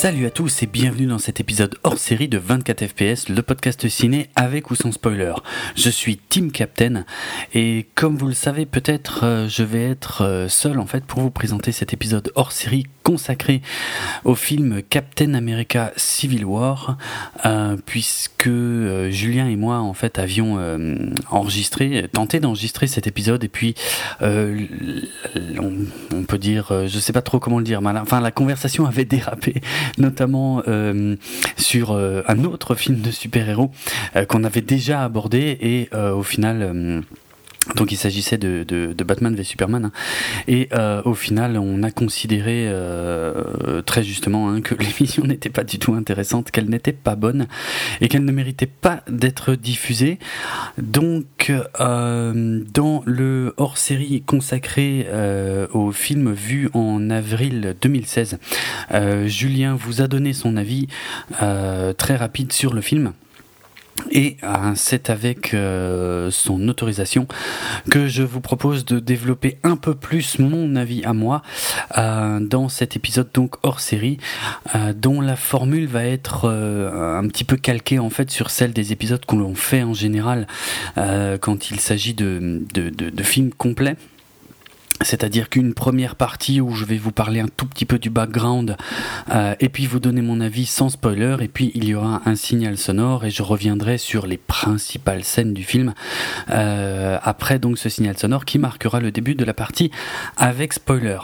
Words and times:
Salut 0.00 0.26
à 0.26 0.30
tous 0.30 0.62
et 0.62 0.66
bienvenue 0.66 1.06
dans 1.06 1.18
cet 1.18 1.40
épisode 1.40 1.74
hors 1.82 1.98
série 1.98 2.28
de 2.28 2.38
24 2.38 2.86
FPS, 2.86 3.28
le 3.28 3.42
podcast 3.42 3.88
ciné 3.88 4.28
avec 4.36 4.70
ou 4.70 4.76
sans 4.76 4.92
spoiler. 4.92 5.32
Je 5.74 5.90
suis 5.90 6.18
Team 6.18 6.52
Captain 6.52 7.04
et 7.52 7.88
comme 7.96 8.16
vous 8.16 8.28
le 8.28 8.32
savez 8.32 8.64
peut-être, 8.64 9.24
euh, 9.24 9.48
je 9.48 9.64
vais 9.64 9.82
être 9.82 10.22
euh, 10.22 10.48
seul 10.48 10.78
en 10.78 10.86
fait 10.86 11.04
pour 11.04 11.18
vous 11.18 11.32
présenter 11.32 11.72
cet 11.72 11.94
épisode 11.94 12.30
hors 12.36 12.52
série 12.52 12.86
consacré 13.02 13.60
au 14.22 14.36
film 14.36 14.82
Captain 14.88 15.34
America 15.34 15.92
Civil 15.96 16.44
War, 16.44 16.96
euh, 17.44 17.76
puisque 17.84 18.50
Julien 19.08 19.48
et 19.48 19.56
moi 19.56 19.78
en 19.78 19.94
fait 19.94 20.20
avions 20.20 20.58
enregistré, 21.30 22.06
tenté 22.12 22.38
d'enregistrer 22.38 22.86
cet 22.86 23.08
épisode 23.08 23.42
et 23.42 23.48
puis 23.48 23.74
on, 24.20 26.22
peut 26.28 26.38
dire, 26.38 26.86
je 26.86 26.98
sais 26.98 27.14
pas 27.14 27.22
trop 27.22 27.40
comment 27.40 27.58
le 27.58 27.64
dire, 27.64 27.80
mais 27.80 27.98
enfin 27.98 28.20
la 28.20 28.30
conversation 28.30 28.84
avait 28.84 29.06
dérapé 29.06 29.62
notamment 29.96 30.62
euh, 30.68 31.16
sur 31.56 31.92
euh, 31.92 32.22
un 32.28 32.44
autre 32.44 32.74
film 32.74 33.00
de 33.00 33.10
super-héros 33.10 33.70
euh, 34.16 34.24
qu'on 34.24 34.44
avait 34.44 34.60
déjà 34.60 35.04
abordé 35.04 35.58
et 35.60 35.88
au 35.96 36.22
final 36.22 37.02
donc 37.74 37.92
il 37.92 37.96
s'agissait 37.96 38.38
de, 38.38 38.64
de, 38.64 39.04
Batman 39.04 39.34
v 39.34 39.42
Superman. 39.42 39.86
Hein. 39.86 39.92
Et 40.46 40.68
euh, 40.72 41.02
au 41.04 41.14
final, 41.14 41.58
on 41.58 41.82
a 41.82 41.90
considéré 41.90 42.66
euh, 42.68 43.82
très 43.82 44.02
justement 44.02 44.48
hein, 44.48 44.60
que 44.60 44.74
l'émission 44.78 45.24
n'était 45.24 45.50
pas 45.50 45.64
du 45.64 45.78
tout 45.78 45.94
intéressante, 45.94 46.50
qu'elle 46.50 46.68
n'était 46.68 46.92
pas 46.92 47.14
bonne 47.14 47.46
et 48.00 48.08
qu'elle 48.08 48.24
ne 48.24 48.32
méritait 48.32 48.66
pas 48.66 49.02
d'être 49.08 49.54
diffusée. 49.54 50.18
Donc 50.78 51.52
euh, 51.80 52.62
dans 52.72 53.02
le 53.06 53.54
hors-série 53.56 54.22
consacré 54.22 55.06
au 55.72 55.92
film 55.92 56.32
vu 56.32 56.68
en 56.74 57.10
avril 57.10 57.74
2016, 57.80 58.38
Julien 59.26 59.74
vous 59.74 60.00
a 60.02 60.08
donné 60.08 60.32
son 60.32 60.56
avis 60.56 60.88
très 61.38 62.16
rapide 62.16 62.52
sur 62.52 62.74
le 62.74 62.80
film. 62.80 63.12
Et 64.10 64.36
euh, 64.42 64.72
c'est 64.74 65.10
avec 65.10 65.54
euh, 65.54 66.30
son 66.30 66.68
autorisation 66.68 67.26
que 67.90 68.06
je 68.06 68.22
vous 68.22 68.40
propose 68.40 68.84
de 68.84 68.98
développer 68.98 69.58
un 69.62 69.76
peu 69.76 69.94
plus 69.94 70.38
mon 70.38 70.76
avis 70.76 71.04
à 71.04 71.12
moi 71.12 71.42
euh, 71.96 72.40
dans 72.40 72.68
cet 72.68 72.96
épisode 72.96 73.28
donc 73.32 73.56
hors 73.62 73.80
série, 73.80 74.18
dont 74.96 75.20
la 75.20 75.36
formule 75.36 75.86
va 75.86 76.04
être 76.04 76.48
un 76.48 77.26
petit 77.28 77.44
peu 77.44 77.56
calquée 77.56 77.98
en 77.98 78.10
fait 78.10 78.30
sur 78.30 78.50
celle 78.50 78.72
des 78.72 78.92
épisodes 78.92 79.24
qu'on 79.24 79.54
fait 79.54 79.82
en 79.82 79.94
général 79.94 80.46
quand 80.96 81.70
il 81.70 81.80
s'agit 81.80 82.14
de, 82.14 82.62
de, 82.74 82.90
de 82.90 83.22
films 83.22 83.52
complets. 83.52 83.96
C'est-à-dire 85.00 85.48
qu'une 85.48 85.74
première 85.74 86.16
partie 86.16 86.60
où 86.60 86.74
je 86.74 86.84
vais 86.84 86.96
vous 86.96 87.12
parler 87.12 87.38
un 87.40 87.48
tout 87.48 87.66
petit 87.66 87.84
peu 87.84 87.98
du 87.98 88.10
background 88.10 88.76
euh, 89.30 89.54
et 89.60 89.68
puis 89.68 89.86
vous 89.86 90.00
donner 90.00 90.22
mon 90.22 90.40
avis 90.40 90.66
sans 90.66 90.88
spoiler 90.88 91.36
et 91.40 91.48
puis 91.48 91.70
il 91.74 91.84
y 91.84 91.94
aura 91.94 92.20
un 92.26 92.34
signal 92.34 92.76
sonore 92.76 93.24
et 93.24 93.30
je 93.30 93.42
reviendrai 93.44 93.96
sur 93.96 94.26
les 94.26 94.38
principales 94.38 95.22
scènes 95.22 95.54
du 95.54 95.62
film 95.62 95.94
euh, 96.50 97.16
après 97.22 97.60
donc 97.60 97.78
ce 97.78 97.88
signal 97.88 98.18
sonore 98.18 98.44
qui 98.44 98.58
marquera 98.58 98.98
le 98.98 99.12
début 99.12 99.36
de 99.36 99.44
la 99.44 99.54
partie 99.54 99.92
avec 100.36 100.72
spoiler. 100.72 101.18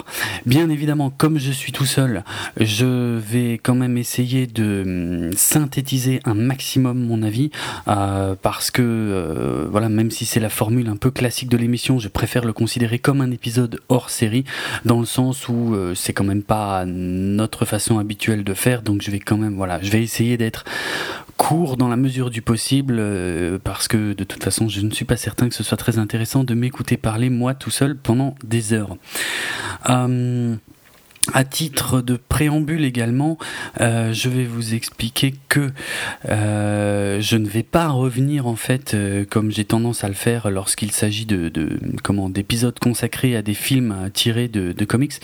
Bien 0.47 0.71
évidemment 0.71 1.11
comme 1.11 1.39
je 1.39 1.51
suis 1.51 1.73
tout 1.73 1.87
seul 1.87 2.23
je 2.59 3.19
vais 3.19 3.55
quand 3.55 3.75
même 3.75 3.99
essayer 3.99 4.47
de 4.47 4.83
hum, 5.31 5.33
synthétiser 5.37 6.21
un 6.25 6.35
maximum 6.35 7.05
mon 7.05 7.25
avis 7.25 7.51
euh, 7.89 8.37
parce 8.41 8.71
que 8.71 9.67
voilà 9.69 9.89
même 9.89 10.13
si 10.13 10.27
c'est 10.27 10.41
la 10.41 10.49
formule 10.49 10.89
un 10.89 10.97
peu 10.97 11.11
classique 11.11 11.49
de 11.49 11.57
l'émission 11.57 11.99
je 11.99 12.09
préfère 12.09 12.45
le 12.45 12.53
considérer 12.53 13.01
comme 13.01 13.21
un 13.21 13.33
épisode 13.33 13.64
hors 13.89 14.11
série, 14.11 14.45
dans 14.85 15.01
le 15.01 15.07
sens 15.07 15.49
où 15.49 15.75
euh, 15.75 15.95
c'est 15.95 16.13
quand 16.13 16.25
même 16.25 16.43
pas 16.43 16.85
notre 16.87 17.65
façon 17.65 17.99
habituelle 17.99 18.45
de 18.45 18.55
faire, 18.55 18.83
donc 18.83 19.03
je 19.03 19.11
vais 19.11 19.21
quand 19.21 19.37
même, 19.37 19.55
voilà, 19.55 19.81
je 19.83 19.91
vais 19.91 20.03
essayer 20.03 20.37
d'être 20.37 20.65
court 21.37 21.77
dans 21.77 21.89
la 21.89 21.97
mesure 21.97 22.31
du 22.31 22.43
possible, 22.43 22.97
euh, 22.99 23.59
parce 23.63 23.89
que 23.89 24.13
de 24.13 24.25
toute 24.25 24.43
façon, 24.43 24.69
je 24.69 24.81
ne 24.81 24.91
suis 24.91 25.05
pas 25.05 25.17
certain 25.17 25.49
que 25.49 25.55
ce 25.55 25.63
soit 25.63 25.77
très 25.77 25.99
intéressant 25.99 26.45
de 26.45 26.55
m'écouter 26.55 26.97
parler 26.97 27.31
moi 27.31 27.55
tout 27.55 27.71
seul 27.71 27.97
pendant 27.97 28.35
des 28.45 28.73
heures. 28.73 28.97
Euh, 29.91 30.57
à 31.33 31.45
titre 31.45 32.01
de 32.01 32.17
préambule 32.17 32.85
également, 32.85 33.39
euh, 33.81 34.13
je 34.13 34.29
vais 34.29 34.45
vous 34.45 34.75
expliquer 34.75 35.35
que 35.49 35.71
euh, 36.29 37.21
je 37.21 37.37
ne 37.37 37.49
vais 37.49 37.63
pas 37.63 37.89
revenir 37.89 38.47
en 38.47 38.57
fait, 38.57 38.95
euh, 38.95 39.25
comme 39.29 39.51
j'ai 39.51 39.65
tendance 39.65 40.05
à 40.05 40.09
le 40.09 40.15
faire 40.15 40.51
lorsqu'il 40.51 40.91
s'agit 40.91 41.27
de, 41.27 41.51
d'épisodes 42.29 42.79
consacrés 42.79 43.37
à 43.37 43.43
des 43.43 43.55
films 43.55 44.11
tirés 44.13 44.49
de, 44.49 44.85
comics. 44.85 45.15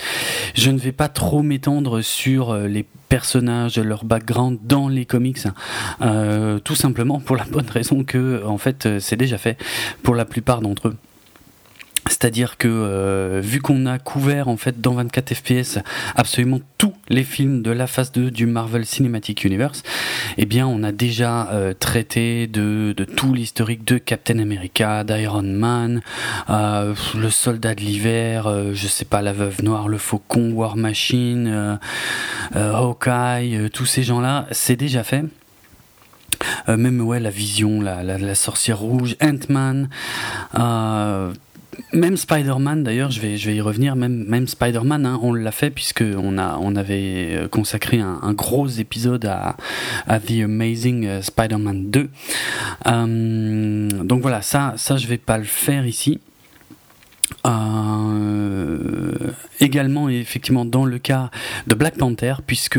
Je 0.55 0.71
ne 0.71 0.79
vais 0.79 0.93
pas 0.93 1.09
trop 1.09 1.43
m'étendre 1.43 2.01
sur 2.01 2.55
les 2.55 2.87
personnages, 3.09 3.79
leur 3.79 4.05
background 4.05 4.59
dans 4.63 4.89
les 4.89 5.05
comics, 5.05 5.43
tout 6.65 6.75
simplement 6.75 7.21
pour 7.21 7.37
la 7.37 7.45
bonne 7.45 7.69
raison 7.69 8.05
que 8.05 8.43
en 8.47 8.57
fait 8.57 8.89
c'est 9.01 9.17
déjà 9.17 9.37
fait 9.37 9.59
pour 10.03 10.15
la 10.15 10.25
plupart 10.25 10.63
d'entre 10.63 10.89
eux. 10.89 10.97
C'est-à-dire 12.07 12.57
que 12.57 12.69
euh, 12.69 13.41
vu 13.43 13.61
qu'on 13.61 13.87
a 13.87 13.99
couvert 13.99 14.49
en 14.49 14.57
fait 14.57 14.81
dans 14.81 14.95
24 14.95 15.35
FPS 15.35 15.79
absolument 16.17 16.61
tous 16.79 16.95
les 17.09 17.25
films 17.25 17.63
de 17.63 17.71
la 17.71 17.87
phase 17.87 18.11
2 18.13 18.31
du 18.31 18.47
Marvel 18.47 18.87
Cinematic 18.87 19.45
Universe, 19.45 19.83
eh 20.39 20.47
bien 20.47 20.67
on 20.67 20.83
a 20.83 20.93
déjà 20.93 21.51
euh, 21.51 21.75
traité 21.79 22.47
de, 22.47 22.95
tout 23.17 23.35
l'historique 23.35 23.85
de 23.85 23.99
Captain 23.99 24.39
America, 24.39 25.05
d'Iron 25.05 25.43
Man, 25.43 26.01
euh, 26.49 26.95
le 27.15 27.31
Soldat 27.31 27.75
de 27.75 27.81
l'hiver, 27.81 28.75
je 28.75 28.87
sais 28.87 29.05
pas 29.05 29.23
la 29.23 29.33
Veuve 29.33 29.63
Noire, 29.63 29.89
le 29.89 29.99
Faucon, 29.99 30.53
War 30.53 30.77
Machine, 30.77 31.79
Hawkeye, 32.55 33.71
tous 33.73 33.87
ces 33.87 34.03
gens-là, 34.03 34.47
c'est 34.53 34.77
déjà 34.77 35.05
fait. 35.05 35.25
même 36.69 37.01
ouais 37.01 37.21
la 37.21 37.31
Vision, 37.31 37.81
la, 37.81 38.03
la, 38.03 38.19
la 38.19 38.35
sorcière 38.35 38.79
rouge, 38.79 39.17
Ant-Man 39.23 39.89
même 41.93 42.17
Spider-Man, 42.17 42.83
d'ailleurs, 42.83 43.11
je 43.11 43.21
vais, 43.21 43.37
y 43.37 43.61
revenir, 43.61 43.97
même, 43.97 44.47
Spider-Man, 44.47 45.07
hein, 45.07 45.19
on 45.23 45.33
l'a 45.33 45.53
fait 45.53 45.71
puisque 45.71 46.03
on, 46.03 46.39
avait 46.39 47.37
euh, 47.37 47.49
consacré 47.49 48.01
un, 48.01 48.33
gros 48.33 48.69
épisode 48.69 49.25
à, 49.27 49.57
à 50.07 50.21
The 50.21 50.43
Amazing 50.45 51.07
euh, 51.07 51.23
Spider-Man 51.23 51.91
2. 51.91 52.11
Euh, 52.87 53.89
donc 54.05 54.23
voilà, 54.23 54.43
ça, 54.43 54.75
ça 54.77 54.97
je 54.97 55.07
vais 55.07 55.19
pas 55.19 55.39
le 55.39 55.45
faire 55.45 55.87
ici. 55.87 56.21
Euh, 57.47 59.31
également 59.61 60.09
effectivement 60.09 60.65
dans 60.65 60.85
le 60.85 60.99
cas 60.99 61.31
de 61.67 61.75
Black 61.75 61.97
Panther 61.97 62.35
puisque 62.47 62.79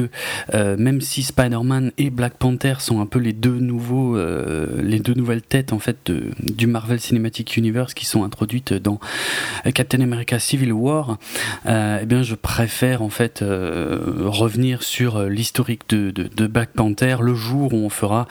euh, 0.53 0.75
même 0.77 1.01
si 1.01 1.23
Spider-Man 1.23 1.91
et 1.97 2.09
Black 2.09 2.37
Panther 2.37 2.75
sont 2.79 3.01
un 3.01 3.05
peu 3.05 3.19
les 3.19 3.33
deux 3.33 3.59
nouveaux 3.59 4.15
euh, 4.15 4.81
les 4.81 4.99
deux 4.99 5.13
nouvelles 5.13 5.41
têtes 5.41 5.73
en 5.73 5.79
fait 5.79 6.11
du 6.11 6.67
Marvel 6.67 6.99
Cinematic 6.99 7.57
Universe 7.57 7.93
qui 7.93 8.05
sont 8.05 8.23
introduites 8.23 8.73
dans 8.73 8.99
Captain 9.73 10.01
America 10.01 10.37
Civil 10.37 10.73
War 10.73 11.17
eh 11.67 12.05
bien 12.05 12.21
je 12.23 12.35
préfère 12.35 13.01
en 13.01 13.09
fait 13.09 13.39
revenir 13.41 14.83
sur 14.83 15.23
l'historique 15.23 15.89
de, 15.89 16.47
Black 16.47 16.71
Panther 16.73 17.17
le 17.21 17.33
jour 17.35 17.73
où 17.73 17.77
on 17.77 17.89
fera 17.89 18.27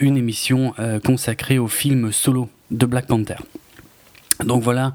une 0.00 0.16
émission 0.16 0.74
consacrée 1.04 1.58
au 1.58 1.68
film 1.68 2.12
solo 2.12 2.48
de 2.70 2.86
Black 2.86 3.06
Panther. 3.06 3.36
Donc 4.44 4.62
voilà, 4.62 4.92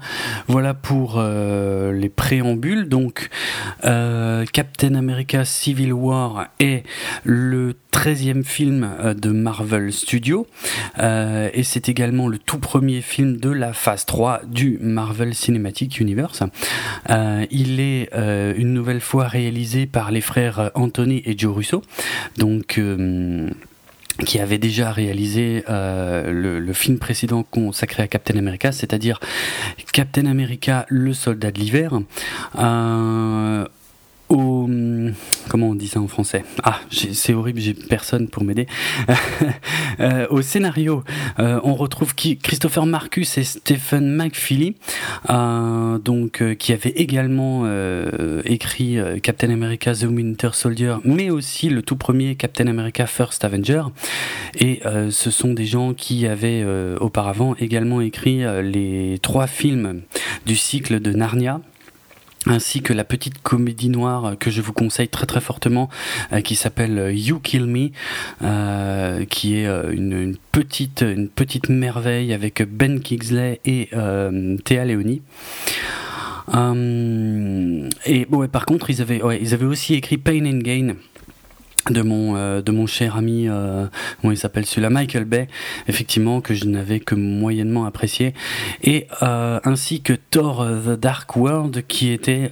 voilà 0.48 0.72
pour 0.72 1.16
euh, 1.18 1.92
les 1.92 2.08
préambules. 2.08 2.88
Donc 2.88 3.28
euh, 3.84 4.44
Captain 4.52 4.94
America 4.94 5.44
Civil 5.44 5.92
War 5.92 6.48
est 6.60 6.84
le 7.24 7.74
13e 7.92 8.42
film 8.42 8.88
euh, 9.00 9.12
de 9.12 9.30
Marvel 9.30 9.92
Studios 9.92 10.46
et 10.98 11.62
c'est 11.62 11.88
également 11.88 12.28
le 12.28 12.38
tout 12.38 12.58
premier 12.58 13.00
film 13.00 13.36
de 13.36 13.50
la 13.50 13.72
phase 13.72 14.06
3 14.06 14.42
du 14.46 14.78
Marvel 14.80 15.34
Cinematic 15.34 16.00
Universe. 16.00 16.42
il 17.50 17.80
est 17.80 18.10
une 18.56 18.72
nouvelle 18.72 19.00
fois 19.00 19.26
réalisé 19.26 19.86
par 19.86 20.10
les 20.10 20.20
frères 20.20 20.70
Anthony 20.74 21.22
et 21.26 21.36
Joe 21.36 21.54
Russo. 21.54 21.82
Donc 22.38 22.80
qui 24.26 24.38
avait 24.38 24.58
déjà 24.58 24.92
réalisé 24.92 25.64
euh, 25.68 26.60
le, 26.60 26.72
film 26.72 26.98
précédent 26.98 27.42
consacré 27.42 28.02
à 28.02 28.08
Captain 28.08 28.36
America, 28.36 28.72
c'est-à-dire 28.72 29.20
Captain 29.92 30.26
America, 30.26 30.86
le 30.88 31.12
soldat 31.12 31.50
de 31.50 31.58
l'hiver. 31.58 32.00
Euh, 32.58 33.66
comment 35.48 35.68
on 35.70 35.74
dit 35.74 35.88
ça 35.88 36.00
en 36.00 36.08
français? 36.08 36.44
Ah, 36.62 36.80
c'est 36.90 37.34
horrible, 37.34 37.60
j'ai 37.60 37.74
personne 37.74 38.28
pour 38.28 38.44
m'aider. 38.44 38.66
Euh, 40.00 40.26
au 40.30 40.42
scénario, 40.42 41.04
euh, 41.38 41.60
on 41.62 41.74
retrouve 41.74 42.16
qui 42.16 42.36
Christopher 42.36 42.84
Marcus 42.84 43.38
et 43.38 43.44
Stephen 43.44 44.16
McFeely, 44.16 44.74
euh, 45.30 45.98
donc 45.98 46.42
qui 46.56 46.72
avaient 46.72 46.90
également 46.96 47.64
écrit 48.44 48.98
Captain 49.22 49.50
America: 49.50 49.94
The 49.94 50.04
Winter 50.04 50.48
Soldier, 50.52 50.96
mais 51.04 51.30
aussi 51.30 51.68
le 51.68 51.82
tout 51.82 51.94
premier 51.94 52.34
Captain 52.34 52.66
America: 52.66 53.06
First 53.06 53.44
Avenger. 53.44 53.84
Et 54.58 54.80
ce 55.10 55.30
sont 55.30 55.54
des 55.54 55.66
gens 55.66 55.94
qui 55.94 56.26
avaient 56.26 56.64
auparavant 57.00 57.54
également 57.60 58.00
écrit 58.00 58.42
les 58.64 59.20
trois 59.22 59.46
films 59.46 60.00
du 60.44 60.56
cycle 60.56 60.98
de 60.98 61.12
Narnia 61.12 61.60
ainsi 62.46 62.82
que 62.82 62.92
la 62.92 63.04
petite 63.04 63.42
comédie 63.42 63.88
noire 63.88 64.36
que 64.38 64.50
je 64.50 64.60
vous 64.60 64.72
conseille 64.72 65.08
très 65.08 65.26
très 65.26 65.40
fortement 65.40 65.88
euh, 66.32 66.40
qui 66.40 66.54
s'appelle 66.54 67.12
You 67.14 67.40
Kill 67.40 67.66
Me 67.66 67.90
euh, 68.42 69.24
qui 69.24 69.58
est 69.58 69.66
euh, 69.66 69.92
une, 69.92 70.36
petite 70.52 71.02
une 71.02 71.28
petite 71.28 71.68
merveille 71.68 72.32
avec 72.32 72.62
Ben 72.62 73.00
Kingsley 73.00 73.60
et 73.64 73.90
Théa 74.64 74.84
Leoni. 74.84 75.22
Et 78.06 78.26
ouais, 78.30 78.48
par 78.48 78.66
contre 78.66 78.90
ils 78.90 79.00
avaient 79.00 79.22
ouais, 79.22 79.38
ils 79.40 79.54
avaient 79.54 79.64
aussi 79.64 79.94
écrit 79.94 80.18
Pain 80.18 80.44
and 80.44 80.58
Gain 80.58 80.94
de 81.90 82.02
mon 82.02 82.36
euh, 82.36 82.62
de 82.62 82.72
mon 82.72 82.86
cher 82.86 83.16
ami 83.16 83.46
euh, 83.48 83.86
comment 84.20 84.32
il 84.32 84.36
s'appelle 84.36 84.64
celui-là 84.64 84.90
Michael 84.90 85.24
Bay 85.24 85.48
effectivement 85.86 86.40
que 86.40 86.54
je 86.54 86.64
n'avais 86.64 87.00
que 87.00 87.14
moyennement 87.14 87.84
apprécié 87.84 88.34
et 88.82 89.06
euh, 89.22 89.60
ainsi 89.64 90.00
que 90.00 90.12
Thor 90.12 90.66
the 90.66 90.98
Dark 90.98 91.36
World 91.36 91.84
qui 91.86 92.10
était 92.10 92.50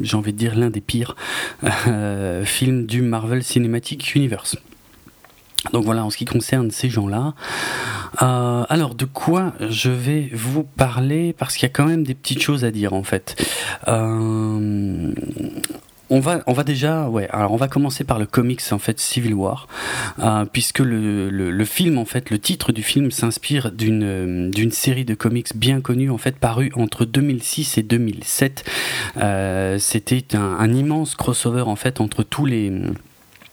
j'ai 0.00 0.16
envie 0.16 0.32
de 0.32 0.38
dire 0.38 0.54
l'un 0.56 0.70
des 0.70 0.80
pires 0.80 1.16
films 2.44 2.86
du 2.86 3.02
Marvel 3.02 3.42
Cinematic 3.42 4.14
Universe 4.14 4.56
donc 5.72 5.84
voilà 5.84 6.04
en 6.04 6.10
ce 6.10 6.18
qui 6.18 6.26
concerne 6.26 6.70
ces 6.70 6.90
gens-là. 6.90 7.34
alors 8.18 8.94
de 8.94 9.06
quoi 9.06 9.54
je 9.60 9.88
vais 9.90 10.28
vous 10.32 10.62
parler? 10.62 11.32
Parce 11.32 11.54
qu'il 11.56 11.62
y 11.62 11.70
a 11.70 11.72
quand 11.72 11.86
même 11.86 12.04
des 12.04 12.14
petites 12.14 12.42
choses 12.42 12.64
à 12.64 12.70
dire 12.70 12.92
en 12.92 13.02
fait. 13.02 13.34
Euh, 13.88 15.12
on 16.10 16.20
va, 16.20 16.64
déjà, 16.64 17.08
on 17.08 17.56
va 17.56 17.68
commencer 17.68 18.04
par 18.04 18.18
le 18.18 18.26
comics 18.26 18.60
en 18.70 18.78
fait 18.78 19.00
Civil 19.00 19.34
War, 19.34 19.68
euh, 20.18 20.44
puisque 20.44 20.80
le, 20.80 21.64
film 21.64 21.98
en 21.98 22.04
fait, 22.04 22.30
le 22.30 22.38
titre 22.38 22.72
du 22.72 22.82
film 22.82 23.10
s'inspire 23.10 23.72
d'une 23.72 24.50
d'une 24.50 24.70
série 24.70 25.04
de 25.04 25.14
comics 25.14 25.56
bien 25.56 25.80
connue 25.80 26.10
en 26.10 26.18
fait 26.18 26.36
parue 26.36 26.70
entre 26.76 27.04
2006 27.04 27.78
et 27.78 27.82
2007. 27.82 28.64
Euh, 29.16 29.78
C'était 29.78 30.36
un, 30.36 30.72
immense 30.72 31.14
crossover 31.14 31.62
en 31.62 31.76
fait 31.76 32.00
entre 32.00 32.22
tous 32.22 32.46
les 32.46 32.72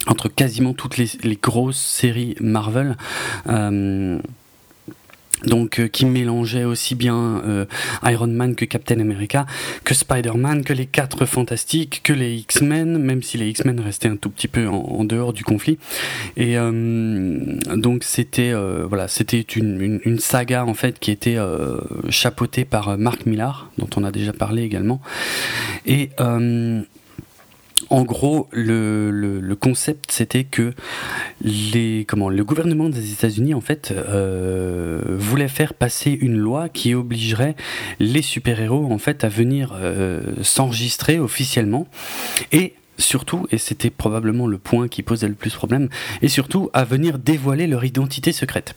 entre 0.07 0.27
quasiment 0.29 0.73
toutes 0.73 0.97
les 0.97 1.39
grosses 1.41 1.79
séries 1.79 2.35
Marvel. 2.39 2.97
Donc 5.45 5.79
euh, 5.79 5.87
qui 5.87 6.05
mélangeait 6.05 6.65
aussi 6.65 6.95
bien 6.95 7.41
euh, 7.45 7.65
Iron 8.03 8.27
Man 8.27 8.55
que 8.55 8.65
Captain 8.65 8.99
America, 8.99 9.45
que 9.83 9.93
Spider-Man, 9.93 10.63
que 10.63 10.73
les 10.73 10.85
quatre 10.85 11.25
fantastiques, 11.25 12.01
que 12.03 12.13
les 12.13 12.35
X-Men, 12.35 12.97
même 12.97 13.23
si 13.23 13.37
les 13.37 13.49
X-Men 13.49 13.79
restaient 13.79 14.09
un 14.09 14.15
tout 14.15 14.29
petit 14.29 14.47
peu 14.47 14.67
en, 14.67 15.03
dehors 15.03 15.33
du 15.33 15.43
conflit. 15.43 15.77
Et 16.37 16.57
euh, 16.57 17.59
donc 17.75 18.03
c'était 18.03 18.53
voilà, 18.87 19.07
c'était 19.07 19.41
une, 19.41 19.99
une, 20.05 20.19
saga 20.19 20.65
en 20.65 20.73
fait 20.73 20.99
qui 20.99 21.11
était 21.11 21.37
chapeautée 22.09 22.65
par 22.65 22.97
Mark 22.97 23.25
Millar, 23.25 23.71
dont 23.77 23.89
on 23.95 24.03
a 24.03 24.11
déjà 24.11 24.33
parlé 24.33 24.63
également. 24.63 25.01
Et 25.85 26.11
en 27.91 28.03
gros, 28.03 28.47
le, 28.51 29.53
concept, 29.59 30.11
c'était 30.11 30.45
que 30.45 30.73
le 31.43 32.41
gouvernement 32.41 32.89
des 32.89 33.11
États-Unis, 33.11 33.53
en 33.53 33.61
fait, 33.61 33.93
euh, 33.95 35.01
voulait 35.17 35.49
faire 35.49 35.73
passer 35.73 36.11
une 36.11 36.37
loi 36.37 36.69
qui 36.69 36.95
obligerait 36.95 37.55
les 37.99 38.21
super-héros, 38.21 38.91
en 38.91 38.97
fait, 38.97 39.25
à 39.25 39.29
venir 39.29 39.73
euh, 39.75 40.21
s'enregistrer 40.41 41.19
officiellement 41.19 41.85
et 42.53 42.73
surtout, 42.97 43.45
et 43.51 43.57
c'était 43.57 43.89
probablement 43.89 44.47
le 44.47 44.57
point 44.57 44.87
qui 44.87 45.03
posait 45.03 45.27
le 45.27 45.33
plus 45.33 45.53
problème, 45.53 45.89
et 46.21 46.29
surtout 46.29 46.69
à 46.71 46.85
venir 46.85 47.19
dévoiler 47.19 47.67
leur 47.67 47.83
identité 47.83 48.31
secrète, 48.31 48.75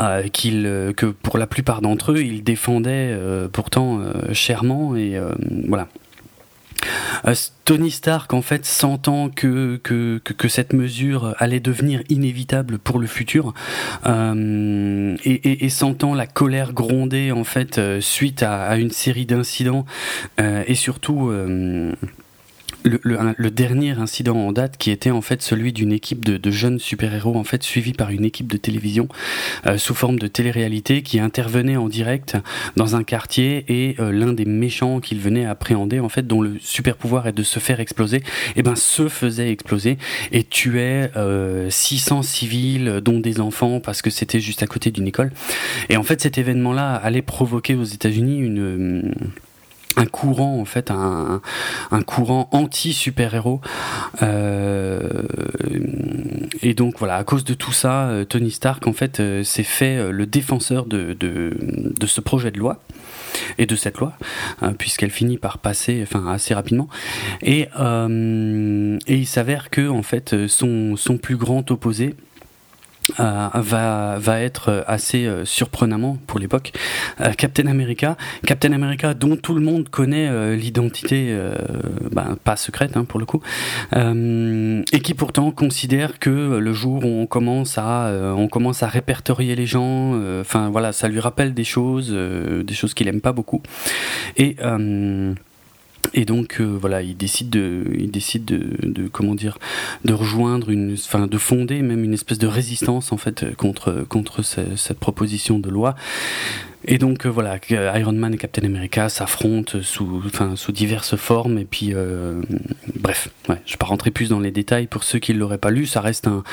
euh, 0.00 0.26
que 0.28 1.06
pour 1.06 1.38
la 1.38 1.46
plupart 1.46 1.80
d'entre 1.80 2.12
eux, 2.12 2.22
ils 2.22 2.42
défendaient 2.42 3.16
pourtant 3.52 4.00
chèrement, 4.32 4.96
et 4.96 5.20
voilà. 5.68 5.88
Euh, 7.26 7.34
Tony 7.64 7.90
Stark, 7.90 8.32
en 8.32 8.42
fait, 8.42 8.64
sentant 8.64 9.28
que, 9.28 9.80
cette 10.48 10.72
mesure 10.72 11.34
allait 11.38 11.60
devenir 11.60 12.02
inévitable 12.08 12.78
pour 12.78 12.98
le 12.98 13.06
futur, 13.06 13.52
euh, 14.06 15.16
et, 15.24 15.68
sentant 15.68 16.14
la 16.14 16.26
colère 16.26 16.72
gronder, 16.72 17.32
en 17.32 17.44
fait, 17.44 17.78
euh, 17.78 18.00
suite 18.00 18.42
à, 18.42 18.76
une 18.76 18.90
série 18.90 19.26
d'incidents, 19.26 19.84
et 20.38 20.74
surtout 20.74 21.30
le, 22.84 23.50
dernier 23.50 23.92
incident 23.92 24.36
en 24.36 24.52
date 24.52 24.76
qui 24.76 24.90
était 24.90 25.10
en 25.10 25.20
fait 25.20 25.42
celui 25.42 25.72
d'une 25.72 25.92
équipe 25.92 26.24
de, 26.24 26.50
jeunes 26.50 26.78
super-héros 26.78 27.36
en 27.36 27.44
fait 27.44 27.62
suivi 27.62 27.92
par 27.92 28.10
une 28.10 28.24
équipe 28.24 28.46
de 28.46 28.56
télévision 28.56 29.08
euh, 29.66 29.78
sous 29.78 29.94
forme 29.94 30.18
de 30.18 30.26
télé-réalité 30.26 31.02
qui 31.02 31.20
intervenait 31.20 31.76
en 31.76 31.88
direct 31.88 32.36
dans 32.76 32.96
un 32.96 33.02
quartier 33.02 33.64
et 33.68 33.96
euh, 34.00 34.12
l'un 34.12 34.32
des 34.32 34.44
méchants 34.44 35.00
qu'il 35.00 35.20
venait 35.20 35.44
appréhender 35.44 36.00
en 36.00 36.08
fait 36.08 36.26
dont 36.26 36.40
le 36.40 36.56
super 36.60 36.96
pouvoir 36.96 37.26
est 37.26 37.32
de 37.32 37.42
se 37.42 37.58
faire 37.58 37.80
exploser 37.80 38.18
et 38.18 38.22
eh 38.56 38.62
ben 38.62 38.76
se 38.76 39.08
faisait 39.08 39.50
exploser 39.50 39.98
et 40.32 40.44
tuait 40.44 41.10
600 41.68 42.18
euh, 42.18 42.22
civils 42.22 43.00
dont 43.04 43.20
des 43.20 43.40
enfants 43.40 43.80
parce 43.80 44.02
que 44.02 44.10
c'était 44.10 44.40
juste 44.40 44.62
à 44.62 44.66
côté 44.66 44.90
d'une 44.90 45.06
école. 45.06 45.32
Et 45.88 45.96
en 45.96 46.02
fait 46.02 46.20
cet 46.20 46.38
événement 46.38 46.72
là 46.72 46.94
allait 46.94 47.22
provoquer 47.22 47.74
aux 47.74 47.84
États-Unis 47.84 48.38
une 48.38 49.14
un 49.98 50.06
courant 50.06 50.60
en 50.60 50.64
fait 50.64 50.90
un, 50.90 51.42
un 51.90 52.02
courant 52.02 52.48
anti 52.52 52.92
super 52.92 53.34
héros 53.34 53.60
euh, 54.22 55.00
et 56.62 56.72
donc 56.74 56.98
voilà 56.98 57.16
à 57.16 57.24
cause 57.24 57.44
de 57.44 57.54
tout 57.54 57.72
ça 57.72 58.08
euh, 58.08 58.24
Tony 58.24 58.52
Stark 58.52 58.86
en 58.86 58.92
fait 58.92 59.18
euh, 59.18 59.42
s'est 59.42 59.64
fait 59.64 60.10
le 60.12 60.26
défenseur 60.26 60.86
de, 60.86 61.14
de, 61.18 61.56
de, 61.98 62.06
ce 62.06 62.20
projet 62.20 62.52
de 62.52 62.58
loi 62.58 62.80
et 63.58 63.66
de 63.66 63.74
cette 63.74 63.98
loi 63.98 64.12
puisqu'elle 64.78 65.10
finit 65.10 65.36
par 65.36 65.58
passer 65.58 66.00
enfin 66.02 66.26
assez 66.28 66.54
rapidement. 66.54 66.88
Et, 67.42 67.62
et 67.62 69.14
il 69.14 69.26
s'avère 69.26 69.70
que 69.70 69.88
en 69.88 70.02
fait 70.02 70.46
son, 70.46 70.96
son 70.96 71.18
plus 71.18 71.36
grand 71.36 71.70
opposé 71.70 72.14
euh, 73.20 73.48
va, 73.54 74.18
va 74.18 74.40
être 74.40 74.84
assez 74.86 75.26
euh, 75.26 75.44
surprenamment 75.44 76.18
pour 76.26 76.38
l'époque. 76.38 76.72
Euh, 77.20 77.32
Captain 77.32 77.66
America, 77.66 78.16
Captain 78.46 78.72
America 78.72 79.14
dont 79.14 79.36
tout 79.36 79.54
le 79.54 79.60
monde 79.60 79.88
connaît 79.88 80.56
l'identité, 80.56 81.34
ben, 82.12 82.36
pas 82.42 82.56
secrète 82.56 82.96
hein, 82.96 83.04
pour 83.04 83.18
le 83.18 83.26
coup, 83.26 83.40
et 83.92 85.00
qui 85.00 85.14
pourtant 85.14 85.50
considère 85.50 86.18
que 86.18 86.58
le 86.58 86.72
jour 86.72 87.04
où 87.04 87.08
on 87.08 87.26
commence 87.26 87.78
à, 87.78 88.10
on 88.36 88.48
commence 88.48 88.82
à 88.82 88.88
répertorier 88.88 89.54
les 89.54 89.66
gens, 89.66 90.14
enfin 90.40 90.68
voilà, 90.70 90.92
ça 90.92 91.08
lui 91.08 91.20
rappelle 91.20 91.54
des 91.54 91.64
choses, 91.64 92.12
des 92.12 92.74
choses 92.74 92.94
qu'il 92.94 93.08
aime 93.08 93.20
pas 93.20 93.32
beaucoup, 93.32 93.62
et 96.14 96.24
donc 96.24 96.60
euh, 96.60 96.64
voilà, 96.64 97.02
il 97.02 97.16
décide 97.16 97.50
de, 97.50 97.84
il 97.94 98.10
décide 98.10 98.44
de, 98.44 99.08
comment 99.08 99.34
dire, 99.34 99.58
de 100.04 100.12
rejoindre 100.12 100.70
une, 100.70 100.94
enfin 100.94 101.26
de 101.26 101.38
fonder 101.38 101.82
même 101.82 102.04
une 102.04 102.14
espèce 102.14 102.38
de 102.38 102.46
résistance 102.46 103.12
en 103.12 103.16
fait 103.16 103.54
contre 103.56 104.04
contre 104.08 104.42
cette 104.42 104.98
proposition 104.98 105.58
de 105.58 105.68
loi. 105.68 105.94
Et 106.84 106.98
donc 106.98 107.26
euh, 107.26 107.28
voilà, 107.28 107.58
Iron 107.70 108.12
Man 108.12 108.34
et 108.34 108.38
Captain 108.38 108.64
America 108.64 109.08
s'affrontent 109.08 109.82
sous, 109.82 110.22
enfin, 110.24 110.54
sous 110.56 110.72
diverses 110.72 111.16
formes. 111.16 111.58
Et 111.58 111.64
puis, 111.64 111.90
euh, 111.92 112.40
bref, 112.94 113.30
je 113.48 113.72
vais 113.72 113.76
pas 113.78 113.86
rentrer 113.86 114.10
plus 114.10 114.28
dans 114.28 114.40
les 114.40 114.52
détails. 114.52 114.86
Pour 114.86 115.02
ceux 115.02 115.18
qui 115.18 115.34
ne 115.34 115.38
l'auraient 115.38 115.58
pas 115.58 115.70
lu, 115.70 115.86
ça 115.86 116.00
reste 116.00 116.28
un, 116.28 116.44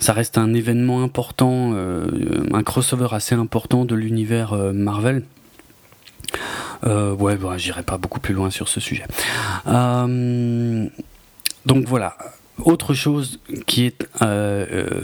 ça 0.00 0.14
reste 0.14 0.38
un 0.38 0.54
événement 0.54 1.02
important, 1.02 1.74
un 1.74 2.62
crossover 2.62 3.08
assez 3.12 3.34
important 3.34 3.84
de 3.84 3.94
l'univers 3.94 4.54
Marvel. 4.72 5.22
Euh, 6.84 7.14
ouais, 7.14 7.36
bah, 7.36 7.56
j'irai 7.56 7.82
pas 7.82 7.98
beaucoup 7.98 8.20
plus 8.20 8.34
loin 8.34 8.50
sur 8.50 8.68
ce 8.68 8.80
sujet. 8.80 9.04
Euh, 9.66 10.86
donc 11.64 11.84
voilà. 11.86 12.16
Autre 12.64 12.94
chose 12.94 13.38
qui 13.66 13.84
est 13.84 14.08
euh, 14.22 14.94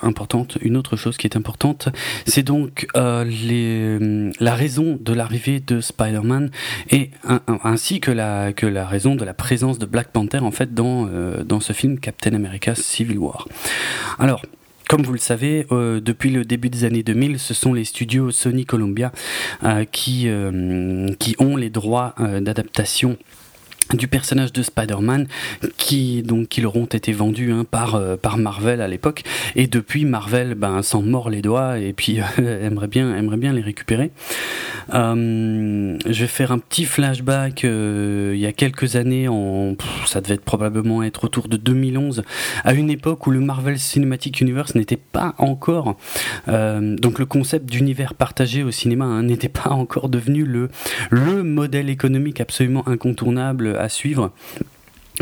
importante, 0.00 0.56
une 0.62 0.78
autre 0.78 0.96
chose 0.96 1.18
qui 1.18 1.26
est 1.26 1.36
importante, 1.36 1.90
c'est 2.24 2.42
donc 2.42 2.86
la 2.94 4.54
raison 4.54 4.98
de 4.98 5.12
l'arrivée 5.12 5.60
de 5.60 5.82
Spider-Man 5.82 6.50
et 6.90 7.10
ainsi 7.62 8.00
que 8.00 8.10
la, 8.10 8.54
que 8.54 8.64
la 8.64 8.86
raison 8.86 9.16
de 9.16 9.24
la 9.26 9.34
présence 9.34 9.78
de 9.78 9.84
Black 9.84 10.12
Panther 10.12 10.38
en 10.38 10.50
fait 10.50 10.72
dans, 10.72 11.06
dans 11.44 11.60
ce 11.60 11.74
film 11.74 12.00
Captain 12.00 12.32
America 12.32 12.74
Civil 12.74 13.18
War. 13.18 13.46
Alors, 14.18 14.40
comme 14.88 15.02
vous 15.02 15.12
le 15.12 15.18
savez, 15.18 15.66
euh, 15.70 16.00
depuis 16.00 16.30
le 16.30 16.44
début 16.44 16.70
des 16.70 16.84
années 16.84 17.02
2000, 17.02 17.38
ce 17.38 17.52
sont 17.52 17.74
les 17.74 17.84
studios 17.84 18.30
Sony 18.30 18.64
Columbia 18.64 19.12
euh, 19.62 19.84
euh, 20.26 21.08
qui 21.18 21.36
ont 21.38 21.56
les 21.56 21.68
droits 21.68 22.14
d'adaptation 22.18 23.18
du 23.94 24.08
personnage 24.08 24.52
de 24.52 24.62
Spider-Man 24.62 25.26
qui 25.76 26.22
donc 26.22 26.48
qui 26.48 26.60
leur 26.60 26.76
ont 26.76 26.84
été 26.84 27.12
vendus 27.12 27.52
hein, 27.52 27.64
par 27.68 27.94
euh, 27.94 28.16
par 28.16 28.36
Marvel 28.36 28.80
à 28.80 28.88
l'époque. 28.88 29.22
Et 29.56 29.66
depuis 29.66 30.04
Marvel 30.04 30.54
ben 30.54 30.82
s'en 30.82 31.02
mord 31.02 31.30
les 31.30 31.42
doigts 31.42 31.78
et 31.78 31.92
puis 31.92 32.20
euh, 32.20 32.66
aimerait 32.66 32.88
bien 32.88 33.14
aimerait 33.16 33.36
bien 33.36 33.52
les 33.52 33.62
récupérer. 33.62 34.10
Euh, 34.94 35.98
je 36.06 36.20
vais 36.20 36.26
faire 36.26 36.52
un 36.52 36.58
petit 36.58 36.84
flashback 36.84 37.62
il 37.64 38.38
y 38.38 38.46
a 38.46 38.52
quelques 38.52 38.96
années 38.96 39.28
en 39.28 39.76
ça 40.06 40.20
devait 40.20 40.34
être 40.34 40.44
probablement 40.44 41.02
être 41.02 41.24
autour 41.24 41.48
de 41.48 41.56
2011 41.56 42.22
à 42.64 42.72
une 42.72 42.90
époque 42.90 43.26
où 43.26 43.30
le 43.30 43.40
Marvel 43.40 43.78
Cinematic 43.78 44.40
Universe 44.40 44.74
n'était 44.74 44.96
pas 44.96 45.34
encore 45.38 45.96
donc 46.46 47.18
le 47.18 47.26
concept 47.26 47.66
d'univers 47.66 48.14
partagé 48.14 48.62
au 48.62 48.70
cinéma 48.70 49.04
hein, 49.04 49.22
n'était 49.22 49.48
pas 49.48 49.70
encore 49.70 50.08
devenu 50.08 50.44
le 50.44 50.70
le 51.10 51.42
modèle 51.42 51.90
économique 51.90 52.40
absolument 52.40 52.86
incontournable 52.88 53.77
à 53.78 53.88
suivre. 53.88 54.32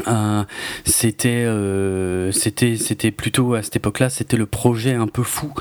Euh, 0.06 0.44
c'était 0.84 1.44
euh, 1.46 2.30
c'était 2.30 2.76
c'était 2.76 3.10
plutôt 3.10 3.54
à 3.54 3.62
cette 3.62 3.76
époque-là 3.76 4.10
c'était 4.10 4.36
le 4.36 4.44
projet 4.44 4.92
un 4.92 5.06
peu 5.06 5.22
fou 5.22 5.54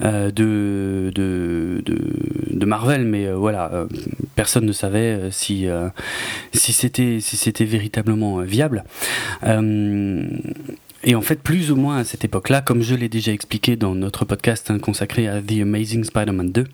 euh, 0.00 0.30
de, 0.30 1.12
de, 1.14 1.82
de, 1.84 2.66
Marvel 2.66 3.04
mais 3.04 3.30
voilà 3.32 3.86
personne 4.34 4.64
ne 4.64 4.72
savait 4.72 5.30
si 5.30 5.66
si 6.54 6.72
c'était 6.72 7.18
si 7.20 7.36
c'était 7.36 7.66
véritablement 7.66 8.38
viable 8.38 8.84
et 11.04 11.16
en 11.16 11.20
fait, 11.20 11.42
plus 11.42 11.72
ou 11.72 11.76
moins 11.76 11.98
à 11.98 12.04
cette 12.04 12.24
époque-là, 12.24 12.60
comme 12.60 12.80
je 12.80 12.94
l'ai 12.94 13.08
déjà 13.08 13.32
expliqué 13.32 13.74
dans 13.74 13.94
notre 13.94 14.24
podcast 14.24 14.70
hein, 14.70 14.78
consacré 14.78 15.26
à 15.26 15.42
The 15.42 15.62
Amazing 15.62 16.04
Spider-Man 16.04 16.52
2, 16.52 16.64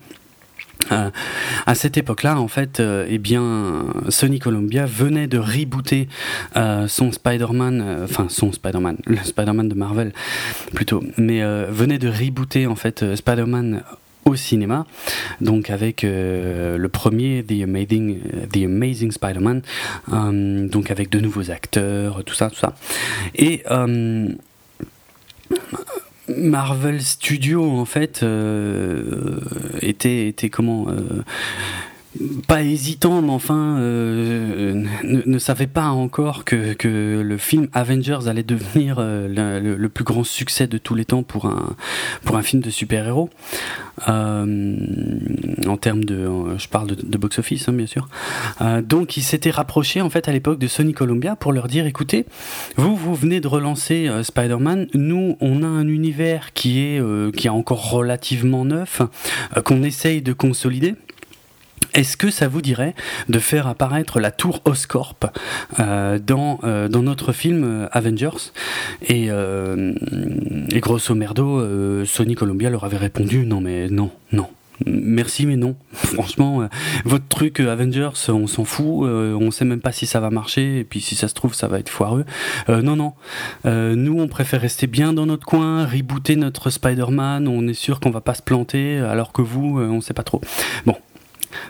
euh, 0.91 1.09
à 1.65 1.75
cette 1.75 1.97
époque-là, 1.97 2.39
en 2.39 2.47
fait, 2.47 2.79
euh, 2.79 3.05
eh 3.09 3.17
bien, 3.17 3.85
Sony 4.09 4.39
Columbia 4.39 4.85
venait 4.85 5.27
de 5.27 5.37
rebooter 5.37 6.07
euh, 6.55 6.87
son 6.87 7.11
Spider-Man, 7.11 8.03
enfin 8.03 8.27
son 8.29 8.51
Spider-Man, 8.51 8.97
le 9.05 9.17
Spider-Man 9.17 9.69
de 9.69 9.75
Marvel 9.75 10.13
plutôt, 10.73 11.03
mais 11.17 11.43
venait 11.69 11.99
de 11.99 12.09
rebooter 12.09 12.67
en 12.67 12.75
fait 12.75 13.15
Spider-Man 13.15 13.83
au 14.25 14.35
cinéma, 14.35 14.85
donc 15.41 15.69
avec 15.69 16.03
le 16.03 16.87
premier 16.87 17.43
The 17.43 17.63
Amazing, 17.63 18.19
The 18.51 18.65
Amazing 18.65 19.11
Spider-Man, 19.11 19.61
donc 20.69 20.91
avec 20.91 21.09
de 21.09 21.19
nouveaux 21.19 21.51
acteurs, 21.51 22.23
tout 22.23 22.35
ça, 22.35 22.49
tout 22.49 22.59
ça, 22.59 22.75
et 23.35 23.63
Marvel 26.37 27.01
Studios 27.01 27.69
en 27.69 27.85
fait 27.85 28.23
euh, 28.23 29.39
était, 29.81 30.27
était 30.27 30.49
comment 30.49 30.87
euh, 30.89 31.23
pas 32.47 32.63
hésitant, 32.63 33.21
mais 33.21 33.31
enfin, 33.31 33.77
euh, 33.77 34.83
ne, 35.03 35.37
savait 35.37 35.67
pas 35.67 35.89
encore 35.89 36.43
que, 36.43 36.73
que, 36.73 37.21
le 37.21 37.37
film 37.37 37.67
Avengers 37.73 38.27
allait 38.27 38.43
devenir 38.43 38.97
euh, 38.97 39.77
le, 39.77 39.89
plus 39.89 40.03
grand 40.03 40.23
succès 40.23 40.65
de 40.65 40.77
tous 40.77 40.95
les 40.95 41.05
temps 41.05 41.21
pour 41.21 41.45
un, 41.45 41.75
pour 42.23 42.35
un 42.35 42.41
film 42.41 42.61
de 42.61 42.69
super-héros. 42.69 43.29
Euh, 44.07 44.77
en 45.67 45.77
termes 45.77 46.03
de. 46.03 46.57
Je 46.57 46.67
parle 46.67 46.87
de, 46.87 47.17
box-office, 47.17 47.69
hein, 47.69 47.73
bien 47.73 47.85
sûr. 47.85 48.07
donc, 48.83 49.17
il 49.17 49.23
s'était 49.23 49.51
rapproché, 49.51 50.01
en 50.01 50.09
fait, 50.09 50.27
à 50.27 50.31
l'époque 50.31 50.57
de 50.57 50.67
Sony 50.67 50.93
Columbia 50.93 51.35
pour 51.35 51.53
leur 51.53 51.67
dire 51.67 51.85
écoutez, 51.85 52.25
vous, 52.75 52.95
vous 52.95 53.13
venez 53.13 53.39
de 53.39 53.47
relancer 53.47 54.09
Spider-Man. 54.23 54.87
Nous, 54.93 55.37
on 55.41 55.63
a 55.63 55.67
un 55.67 55.87
univers 55.87 56.53
qui 56.53 56.79
est, 56.79 57.01
qui 57.35 57.47
est 57.47 57.51
encore 57.51 57.91
relativement 57.91 58.65
neuf, 58.65 59.01
qu'on 59.65 59.83
essaye 59.83 60.21
de 60.21 60.33
consolider. 60.33 60.95
Est-ce 61.93 62.17
que 62.17 62.29
ça 62.29 62.47
vous 62.47 62.61
dirait 62.61 62.93
de 63.29 63.39
faire 63.39 63.67
apparaître 63.67 64.19
la 64.19 64.31
tour 64.31 64.61
Oscorp 64.65 65.25
euh, 65.79 66.19
dans, 66.19 66.59
euh, 66.63 66.87
dans 66.87 67.01
notre 67.01 67.33
film 67.33 67.63
euh, 67.63 67.87
Avengers? 67.91 68.51
Et, 69.07 69.29
et, 69.29 70.79
grosso 70.79 71.15
merdo, 71.15 72.05
Sony 72.05 72.35
Columbia 72.35 72.69
leur 72.69 72.83
avait 72.83 72.97
répondu 72.97 73.45
non 73.45 73.61
mais 73.61 73.89
non, 73.89 74.11
non. 74.31 74.47
Merci 74.85 75.45
mais 75.45 75.57
non. 75.57 75.75
Franchement, 75.93 76.69
votre 77.03 77.27
truc 77.27 77.59
Avengers, 77.59 78.11
on 78.29 78.47
s'en 78.47 78.63
fout. 78.63 79.07
on 79.07 79.51
sait 79.51 79.65
même 79.65 79.81
pas 79.81 79.91
si 79.91 80.05
ça 80.05 80.19
va 80.19 80.29
marcher. 80.29 80.79
Et 80.79 80.83
puis 80.83 81.01
si 81.01 81.15
ça 81.15 81.27
se 81.27 81.33
trouve, 81.33 81.53
ça 81.53 81.67
va 81.67 81.79
être 81.79 81.89
foireux. 81.89 82.25
non, 82.69 82.95
non. 82.95 83.13
nous, 83.65 84.19
on 84.19 84.27
préfère 84.27 84.61
rester 84.61 84.87
bien 84.87 85.13
dans 85.13 85.25
notre 85.25 85.45
coin, 85.45 85.85
rebooter 85.85 86.35
notre 86.35 86.69
Spider-Man. 86.69 87.47
On 87.47 87.67
est 87.67 87.73
sûr 87.73 87.99
qu'on 87.99 88.11
va 88.11 88.21
pas 88.21 88.33
se 88.33 88.41
planter, 88.41 88.99
alors 88.99 89.33
que 89.33 89.41
vous, 89.41 89.79
on 89.79 90.01
sait 90.01 90.13
pas 90.13 90.23
trop. 90.23 90.41
Bon, 90.85 90.95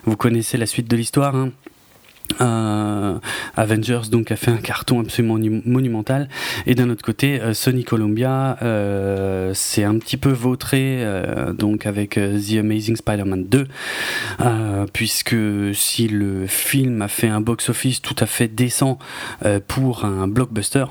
vous 0.05 0.17
connaissez 0.17 0.57
la 0.57 0.65
suite 0.65 0.89
de 0.89 0.95
l'histoire. 0.95 1.35
Hein. 1.35 1.51
Euh, 2.41 3.17
Avengers 3.57 4.01
donc 4.11 4.31
a 4.31 4.35
fait 4.35 4.51
un 4.51 4.57
carton 4.57 5.01
absolument 5.01 5.39
monumental 5.65 6.29
et 6.67 6.75
d'un 6.75 6.89
autre 6.89 7.03
côté 7.03 7.41
euh, 7.41 7.53
Sony 7.53 7.83
Columbia 7.83 8.57
euh, 8.61 9.53
s'est 9.53 9.83
un 9.83 9.97
petit 9.97 10.15
peu 10.15 10.29
vautré 10.29 11.03
donc 11.57 11.85
avec 11.85 12.11
The 12.11 12.57
Amazing 12.59 12.95
Spider-Man 12.97 13.45
2 13.47 13.67
puisque 14.93 15.35
si 15.73 16.07
le 16.07 16.47
film 16.47 17.01
a 17.01 17.07
fait 17.07 17.27
un 17.27 17.41
box-office 17.41 18.01
tout 18.01 18.15
à 18.19 18.25
fait 18.25 18.47
décent 18.47 18.99
pour 19.67 20.05
un 20.05 20.27
blockbuster 20.27 20.85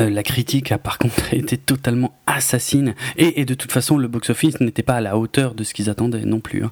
euh, 0.00 0.08
la 0.08 0.22
critique 0.22 0.72
a 0.72 0.78
par 0.78 0.96
contre 0.96 1.22
été 1.34 1.58
totalement 1.58 2.14
assassine 2.26 2.94
et, 3.18 3.44
de 3.44 3.52
toute 3.52 3.70
façon 3.70 3.98
le 3.98 4.08
box-office 4.08 4.60
n'était 4.60 4.82
pas 4.82 4.94
à 4.94 5.00
la 5.02 5.18
hauteur 5.18 5.54
de 5.54 5.62
ce 5.62 5.74
qu'ils 5.74 5.90
attendaient 5.90 6.24
non 6.24 6.40
plus. 6.40 6.64
Hein. 6.64 6.70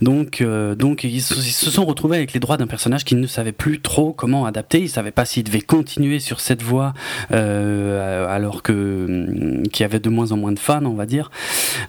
Donc, 0.00 0.40
euh, 0.40 0.74
donc 0.74 1.04
ils, 1.04 1.20
se 1.20 1.70
sont 1.70 1.84
retrouvés 1.84 2.16
avec 2.16 2.32
les 2.32 2.40
droits 2.40 2.56
d'un 2.56 2.66
personnage 2.66 3.04
qu'ils 3.04 3.20
ne 3.20 3.26
savaient 3.26 3.52
plus 3.52 3.80
trop 3.80 4.12
comment 4.12 4.46
adapter. 4.46 4.78
Ils 4.78 4.84
ne 4.84 4.88
savaient 4.88 5.10
pas 5.10 5.26
s'ils 5.26 5.44
devaient 5.44 5.60
continuer 5.60 6.18
sur 6.18 6.40
cette 6.40 6.62
voie 6.62 6.94
euh, 7.32 8.26
alors 8.28 8.62
que 8.62 8.72
mm, 8.72 9.68
qu'il 9.68 9.82
y 9.82 9.84
avait 9.84 10.00
de 10.00 10.08
moins 10.08 10.32
en 10.32 10.38
moins 10.38 10.52
de 10.52 10.58
fans, 10.58 10.84
on 10.84 10.94
va 10.94 11.06
dire. 11.06 11.30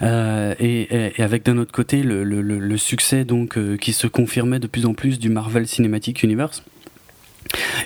Et, 0.02 1.14
avec 1.20 1.46
d'un 1.46 1.58
autre 1.58 1.72
côté 1.72 2.04
le, 2.04 2.24
le, 2.24 2.78
succès 2.78 3.26
donc 3.26 3.58
qui 3.78 3.94
se 3.94 4.08
confirmait 4.08 4.60
de 4.60 4.68
plus 4.68 4.86
en 4.86 4.94
plus 4.94 5.18
du 5.20 5.30
Marvel 5.30 5.68
Cinematic 5.68 6.24
Universe. 6.24 6.64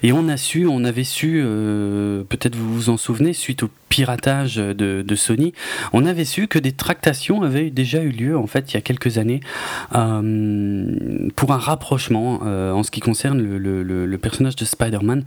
Et 0.04 0.12
on 0.12 0.28
a 0.28 0.38
su, 0.38 0.66
on 0.68 0.84
avait 0.84 1.04
su, 1.04 1.42
euh, 1.44 2.24
peut-être 2.24 2.56
vous 2.56 2.74
vous 2.74 2.90
en 2.90 2.98
souvenez, 2.98 3.34
suite 3.34 3.64
au 3.64 3.70
piratage 3.90 4.56
de, 4.56 5.16
Sony, 5.16 5.54
on 5.92 6.06
avait 6.06 6.26
su 6.26 6.48
que 6.48 6.58
des 6.58 6.72
tractations 6.72 7.42
avaient 7.42 7.70
déjà 7.70 8.02
eu 8.02 8.10
lieu 8.10 8.38
en 8.38 8.48
fait 8.48 8.72
il 8.72 8.76
y 8.76 8.78
a 8.78 8.82
quelques 8.82 9.18
années 9.18 9.42
euh, 9.94 11.28
pour 11.36 11.52
un 11.52 11.58
rapprochement 11.58 12.40
euh, 12.46 12.72
en 12.72 12.84
ce 12.84 12.92
qui 12.92 13.02
concerne 13.02 13.42
le, 13.42 14.18
personnage 14.18 14.56
de 14.56 14.66
Spider-Man. 14.66 15.26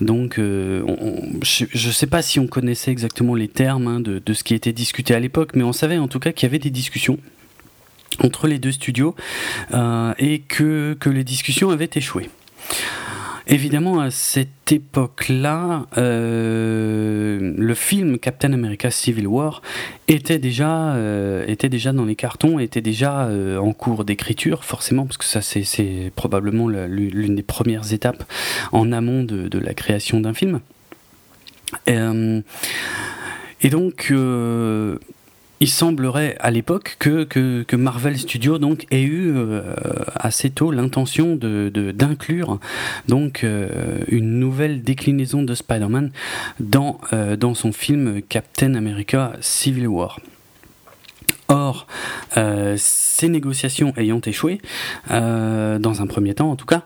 Donc, 0.00 0.36
je 0.38 1.86
ne 1.88 1.92
sais 1.92 2.06
pas 2.06 2.22
si 2.22 2.38
on 2.38 2.46
connaissait 2.46 2.92
exactement 2.92 3.34
les 3.34 3.48
termes 3.48 3.88
hein, 3.88 4.00
de, 4.00 4.32
ce 4.32 4.44
qui 4.44 4.54
était 4.54 4.72
discuté 4.72 5.14
à 5.14 5.20
l'époque, 5.20 5.50
mais 5.54 5.64
on 5.64 5.72
savait 5.72 5.98
en 5.98 6.08
tout 6.08 6.20
cas 6.20 6.32
qu'il 6.32 6.46
y 6.46 6.50
avait 6.50 6.58
des 6.60 6.70
discussions 6.70 7.18
entre 8.22 8.46
les 8.46 8.58
deux 8.58 8.72
studios 8.72 9.14
et 10.18 10.42
que 10.48 10.96
les 11.04 11.24
discussions 11.24 11.70
avaient 11.70 11.90
échoué. 11.94 12.30
Évidemment, 13.48 14.00
à 14.00 14.10
cette 14.10 14.72
époque-là, 14.72 15.86
euh, 15.98 17.54
le 17.56 17.74
film 17.74 18.18
Captain 18.18 18.52
America 18.52 18.90
Civil 18.90 19.28
War 19.28 19.62
était 20.08 20.40
déjà, 20.40 20.96
euh, 20.96 21.46
dans 21.92 22.04
les 22.04 22.16
cartons, 22.16 22.58
était 22.58 22.80
déjà 22.80 23.26
euh, 23.26 23.58
en 23.58 23.72
cours 23.72 24.04
d'écriture, 24.04 24.64
forcément, 24.64 25.06
parce 25.06 25.16
que 25.16 25.24
ça 25.24 25.42
c'est 25.42 26.10
probablement 26.16 26.66
l'une 26.68 27.36
des 27.36 27.44
premières 27.44 27.92
étapes 27.92 28.24
en 28.72 28.90
amont 28.90 29.22
de, 29.22 29.46
de 29.46 29.58
la 29.60 29.74
création 29.74 30.18
d'un 30.18 30.34
film. 30.34 30.58
et 31.86 33.70
donc, 33.70 34.12
il 35.60 35.68
semblerait 35.68 36.36
à 36.40 36.50
l'époque 36.50 36.96
que, 36.98 37.64
Marvel 37.76 38.18
Studios 38.18 38.58
ait 38.90 39.02
eu 39.02 39.32
euh, 39.34 39.62
assez 40.14 40.50
tôt 40.50 40.70
l'intention 40.70 41.36
de, 41.36 41.70
d'inclure 41.94 42.58
euh, 43.10 43.98
une 44.08 44.38
nouvelle 44.38 44.82
déclinaison 44.82 45.42
de 45.42 45.54
Spider-Man 45.54 46.10
dans, 46.60 46.98
euh, 47.12 47.36
dans 47.36 47.54
son 47.54 47.72
film 47.72 48.22
Captain 48.22 48.74
America 48.74 49.32
Civil 49.40 49.88
War. 49.88 50.20
Or, 51.48 51.86
ces 52.76 53.28
négociations 53.28 53.92
ayant 53.96 54.20
échoué, 54.20 54.60
dans 55.08 55.96
un 56.00 56.06
premier 56.08 56.34
temps 56.34 56.50
en 56.50 56.56
tout 56.56 56.66
cas, 56.66 56.82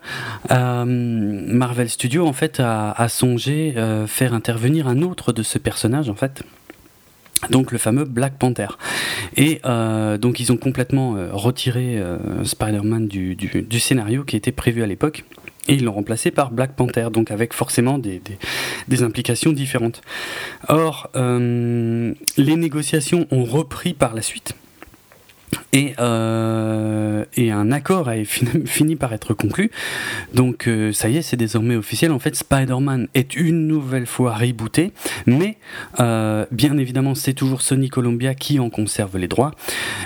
Marvel 0.51 1.89
Studios 1.89 2.27
en 2.27 2.35
fait 2.35 2.61
a, 2.61 2.91
a 2.93 3.09
songé 3.09 3.75
faire 4.07 4.35
intervenir 4.35 4.87
un 4.87 5.01
autre 5.01 5.33
de 5.33 5.43
ce 5.43 5.57
personnage 5.57 6.11
en 6.11 6.15
fait, 6.15 6.43
donc 7.49 7.73
le 7.73 7.79
fameux 7.79 8.05
Black 8.05 8.39
Panther. 8.39 8.69
Et 9.37 9.61
euh, 9.65 10.19
donc 10.19 10.41
ils 10.41 10.53
ont 10.53 10.57
complètement 10.57 11.17
euh, 11.17 11.31
retiré 11.33 11.99
euh, 11.99 12.45
Spider-Man 12.45 13.09
du, 13.09 13.37
scénario 13.79 14.25
qui 14.25 14.37
était 14.37 14.53
prévu 14.53 14.83
à 14.83 14.87
l'époque. 14.87 15.25
Et 15.69 15.75
ils 15.75 15.85
l'ont 15.85 15.93
remplacé 15.93 16.31
par 16.31 16.51
Black 16.51 16.75
Panther, 16.75 17.09
donc 17.13 17.31
avec 17.31 17.53
forcément 17.53 17.99
des, 17.99 18.21
des, 18.89 19.03
implications 19.03 19.53
différentes. 19.53 20.01
Or, 20.69 21.11
les 21.15 22.57
négociations 22.57 23.27
ont 23.31 23.45
repris 23.45 23.93
par 23.93 24.15
la 24.15 24.23
suite. 24.23 24.55
Et, 25.73 25.95
euh, 26.01 27.25
et, 27.37 27.51
un 27.53 27.71
accord 27.71 28.09
a 28.09 28.25
fini, 28.25 28.97
par 28.97 29.13
être 29.13 29.35
conclu. 29.35 29.71
Donc 30.35 30.67
euh, 30.67 30.93
ça 30.93 31.09
y 31.09 31.17
est, 31.17 31.23
c'est 31.23 31.37
désormais 31.37 31.77
officiel. 31.77 32.13
En 32.13 32.19
fait, 32.19 32.35
Spider-Man 32.35 33.09
est 33.15 33.37
une 33.37 33.67
nouvelle 33.67 34.07
fois 34.07 34.35
rebooté, 34.35 34.93
mais 35.27 35.57
euh, 36.01 36.45
bien 36.51 36.77
évidemment, 36.77 37.15
c'est 37.15 37.35
toujours 37.35 37.63
Sony 37.63 37.89
Columbia 37.89 38.35
qui 38.35 38.59
en 38.59 38.69
conserve 38.69 39.17
les 39.17 39.29
droits. 39.29 39.53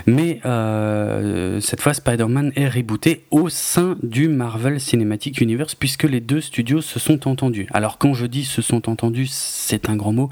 Mais 0.06 0.40
euh, 0.44 1.60
cette 1.60 1.80
fois, 1.80 1.94
Spider-Man 1.94 2.52
est 2.56 2.68
rebooté 2.68 3.24
au 3.30 3.48
sein 3.48 3.96
du 4.02 4.28
Marvel 4.28 4.80
Cinematic 4.80 5.40
Universe, 5.40 5.74
puisque 5.74 6.04
les 6.04 6.20
deux 6.20 6.42
studios 6.42 6.82
se 6.82 6.98
sont 6.98 7.26
entendus. 7.26 7.66
Alors 7.72 7.96
quand 7.98 8.12
je 8.12 8.26
dis 8.26 8.44
se 8.44 8.60
sont 8.60 8.88
entendus, 8.88 9.28
c'est 9.30 9.88
un 9.88 9.96
grand 9.96 10.12
mot. 10.12 10.30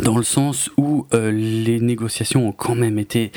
Dans 0.00 0.16
le 0.16 0.22
sens 0.22 0.70
où 0.78 1.06
euh, 1.12 1.30
les 1.30 1.78
négociations 1.78 2.48
ont 2.48 2.52
quand 2.52 2.74
même 2.74 2.98
été 2.98 3.30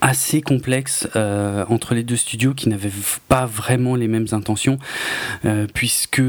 assez 0.00 0.40
complexes 0.40 1.06
euh, 1.16 1.66
entre 1.68 1.94
les 1.94 2.02
deux 2.02 2.16
studios 2.16 2.54
qui 2.54 2.70
n'avaient 2.70 2.90
pas 3.28 3.44
vraiment 3.44 3.94
les 3.94 4.08
mêmes 4.08 4.28
intentions, 4.32 4.78
euh, 5.44 5.66
puisque 5.74 6.22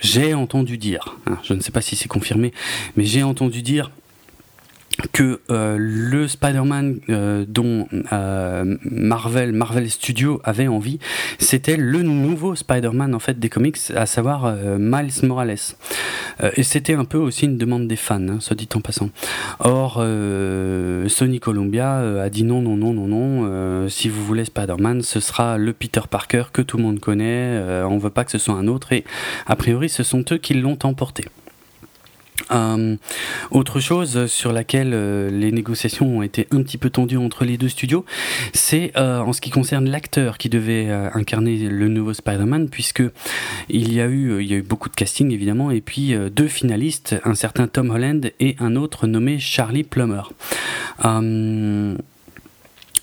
j'ai 0.00 0.34
entendu 0.34 0.76
dire, 0.76 1.16
hein, 1.26 1.38
je 1.42 1.54
ne 1.54 1.60
sais 1.60 1.70
pas 1.70 1.80
si 1.80 1.96
c'est 1.96 2.08
confirmé, 2.08 2.52
mais 2.96 3.04
j'ai 3.04 3.22
entendu 3.22 3.62
dire 3.62 3.90
que 5.12 5.40
euh, 5.50 5.76
le 5.78 6.28
Spider-Man 6.28 7.00
euh, 7.08 7.44
dont 7.48 7.88
euh, 8.12 8.76
Marvel 8.84 9.52
Marvel 9.52 9.90
Studios 9.90 10.40
avait 10.44 10.68
envie, 10.68 10.98
c'était 11.38 11.76
le 11.76 12.02
nouveau 12.02 12.54
Spider-Man 12.54 13.14
en 13.14 13.18
fait 13.18 13.38
des 13.38 13.48
comics, 13.48 13.78
à 13.94 14.06
savoir 14.06 14.54
Miles 14.78 15.12
Morales. 15.22 15.56
et 16.56 16.62
c'était 16.62 16.94
un 16.94 17.04
peu 17.04 17.18
aussi 17.18 17.46
une 17.46 17.58
demande 17.58 17.88
des 17.88 17.96
fans, 17.96 18.28
hein, 18.28 18.38
soit 18.40 18.56
dit 18.56 18.68
en 18.74 18.80
passant. 18.80 19.10
Or, 19.60 19.94
Sony 21.08 21.40
Columbia 21.40 22.22
a 22.22 22.28
dit 22.28 22.44
non, 22.44 22.60
non, 22.60 22.76
non, 22.76 22.92
non, 22.92 23.06
non. 23.06 23.88
si 23.88 24.08
vous 24.08 24.24
voulez 24.24 24.44
Spider-Man, 24.44 25.02
ce 25.02 25.20
sera 25.20 25.58
le 25.58 25.72
Peter 25.72 26.02
Parker 26.08 26.44
que 26.52 26.62
tout 26.62 26.76
le 26.76 26.82
monde 26.82 27.00
connaît. 27.00 27.60
on 27.84 27.98
veut 27.98 28.10
pas 28.10 28.24
que 28.24 28.30
ce 28.30 28.38
soit 28.38 28.54
un 28.54 28.68
autre. 28.68 28.92
Et 28.92 29.04
a 29.46 29.56
priori, 29.56 29.88
ce 29.88 30.02
sont 30.02 30.24
eux 30.32 30.38
qui 30.38 30.54
l'ont 30.54 30.78
emporté. 30.82 31.24
Euh, 32.50 32.96
autre 33.50 33.80
chose 33.80 34.26
sur 34.26 34.52
laquelle 34.52 34.92
euh, 34.94 35.30
les 35.30 35.52
négociations 35.52 36.18
ont 36.18 36.22
été 36.22 36.48
un 36.50 36.62
petit 36.62 36.78
peu 36.78 36.90
tendues 36.90 37.16
entre 37.16 37.44
les 37.44 37.56
deux 37.56 37.68
studios, 37.68 38.04
c'est 38.52 38.92
euh, 38.96 39.20
en 39.20 39.32
ce 39.32 39.40
qui 39.40 39.50
concerne 39.50 39.88
l'acteur 39.88 40.38
qui 40.38 40.48
devait 40.48 40.90
incarner 40.90 41.56
le 41.68 41.88
nouveau 41.88 42.14
Spider-Man, 42.14 42.68
puisque 42.68 43.02
il 43.68 43.92
y 43.92 44.00
a 44.00 44.06
eu, 44.06 44.42
il 44.42 44.50
y 44.50 44.54
a 44.54 44.56
eu 44.56 44.62
beaucoup 44.62 44.88
de 44.88 44.94
casting 44.94 45.30
évidemment, 45.30 45.70
et 45.70 45.80
puis 45.80 46.14
deux 46.30 46.48
finalistes, 46.48 47.16
un 47.24 47.34
certain 47.34 47.66
Tom 47.66 47.90
Holland 47.90 48.30
et 48.40 48.56
un 48.58 48.76
autre 48.76 49.06
nommé 49.06 49.38
Charlie 49.38 49.84
Plummer. 49.84 50.22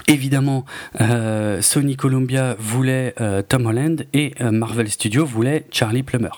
Évidemment, 0.07 0.65
Sony 1.61 1.95
Columbia 1.95 2.55
voulait 2.59 3.13
Tom 3.47 3.65
Holland 3.65 4.05
et 4.13 4.33
Marvel 4.51 4.89
Studios 4.89 5.25
voulait 5.25 5.65
Charlie 5.71 6.03
Plummer. 6.03 6.31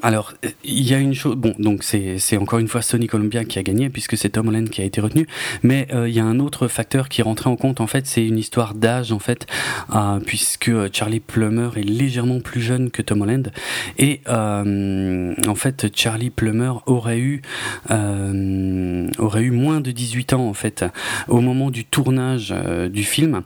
Alors, 0.00 0.32
il 0.64 0.88
y 0.88 0.94
a 0.94 0.98
une 0.98 1.14
chose, 1.14 1.36
bon, 1.36 1.54
donc 1.58 1.82
c'est 1.84 2.36
encore 2.36 2.58
une 2.58 2.68
fois 2.68 2.82
Sony 2.82 3.06
Columbia 3.06 3.44
qui 3.44 3.58
a 3.58 3.62
gagné 3.62 3.90
puisque 3.90 4.16
c'est 4.16 4.30
Tom 4.30 4.48
Holland 4.48 4.68
qui 4.68 4.80
a 4.80 4.84
été 4.84 5.00
retenu, 5.00 5.26
mais 5.62 5.86
euh, 5.92 6.08
il 6.08 6.14
y 6.14 6.20
a 6.20 6.24
un 6.24 6.40
autre 6.40 6.66
facteur 6.68 7.08
qui 7.08 7.22
rentré 7.22 7.50
en 7.50 7.56
compte 7.56 7.80
en 7.80 7.86
fait, 7.86 8.06
c'est 8.06 8.26
une 8.26 8.38
histoire 8.38 8.74
d'âge 8.74 9.12
en 9.12 9.18
fait, 9.18 9.46
euh, 9.94 10.18
puisque 10.20 10.70
Charlie 10.92 11.20
Plummer 11.20 11.70
est 11.76 11.82
légèrement 11.82 12.40
plus 12.40 12.62
jeune 12.62 12.90
que 12.90 13.02
Tom 13.02 13.22
Holland. 13.22 13.52
Et 13.98 14.22
euh, 14.28 15.34
en 15.46 15.54
fait 15.54 15.86
Charlie 15.94 16.30
Plummer 16.30 16.72
aurait 16.86 17.18
eu 17.18 17.42
aurait 17.90 19.42
eu 19.42 19.50
moins 19.50 19.80
de 19.80 19.90
18 19.90 20.32
ans 20.32 20.48
en 20.48 20.54
fait 20.54 20.84
au 21.28 21.40
moment 21.40 21.70
du 21.70 21.84
tournage 21.84 22.54
du 22.90 23.04
film 23.04 23.42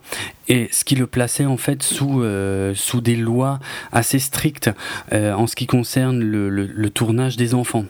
et 0.47 0.69
ce 0.71 0.83
qui 0.83 0.95
le 0.95 1.07
plaçait 1.07 1.45
en 1.45 1.57
fait 1.57 1.83
sous, 1.83 2.21
euh, 2.21 2.73
sous 2.75 3.01
des 3.01 3.15
lois 3.15 3.59
assez 3.91 4.19
strictes 4.19 4.69
euh, 5.13 5.33
en 5.33 5.47
ce 5.47 5.55
qui 5.55 5.67
concerne 5.67 6.19
le, 6.19 6.49
le, 6.49 6.89
tournage 6.89 7.37
des 7.37 7.53
enfants. 7.53 7.85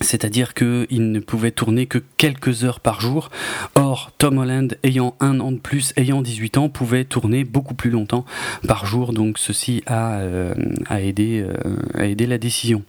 C'est-à-dire 0.00 0.54
qu'il 0.54 1.12
ne 1.12 1.20
pouvait 1.20 1.52
tourner 1.52 1.86
que 1.86 1.98
quelques 2.16 2.64
heures 2.64 2.80
par 2.80 3.00
jour. 3.00 3.30
Or, 3.74 4.10
Tom 4.18 4.38
Holland, 4.38 4.76
ayant 4.82 5.16
un 5.20 5.40
an 5.40 5.52
de 5.52 5.58
plus, 5.58 5.92
ayant 5.96 6.20
18 6.20 6.58
ans, 6.58 6.68
pouvait 6.68 7.04
tourner 7.04 7.44
beaucoup 7.44 7.74
plus 7.74 7.90
longtemps 7.90 8.24
par 8.68 8.86
jour. 8.86 9.12
Donc 9.12 9.38
ceci 9.38 9.82
a, 9.86 10.18
euh, 10.18 10.54
a, 10.88 11.00
aidé, 11.00 11.46
a 11.94 12.06
aidé 12.06 12.26
la 12.26 12.38
décision. 12.38 12.82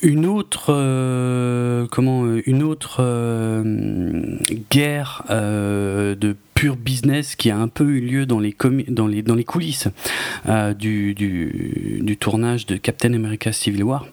Une 0.00 0.26
autre, 0.26 0.66
euh, 0.68 1.86
comment, 1.90 2.24
euh, 2.24 2.40
une 2.46 2.62
autre 2.62 2.98
euh, 3.00 4.36
guerre 4.70 5.24
de 5.28 6.36
pur 6.54 6.76
business 6.76 7.34
qui 7.34 7.50
a 7.50 7.56
un 7.56 7.68
peu 7.68 7.84
eu 7.84 8.00
lieu 8.00 8.26
dans 8.26 8.38
les, 8.38 8.54
dans 8.88 9.06
les, 9.08 9.22
dans 9.22 9.34
les 9.34 9.44
coulisses 9.44 9.88
du, 10.78 12.16
tournage 12.20 12.66
de 12.66 12.76
Captain 12.76 13.12
America 13.14 13.52
Civil 13.52 13.82
War. 13.84 14.06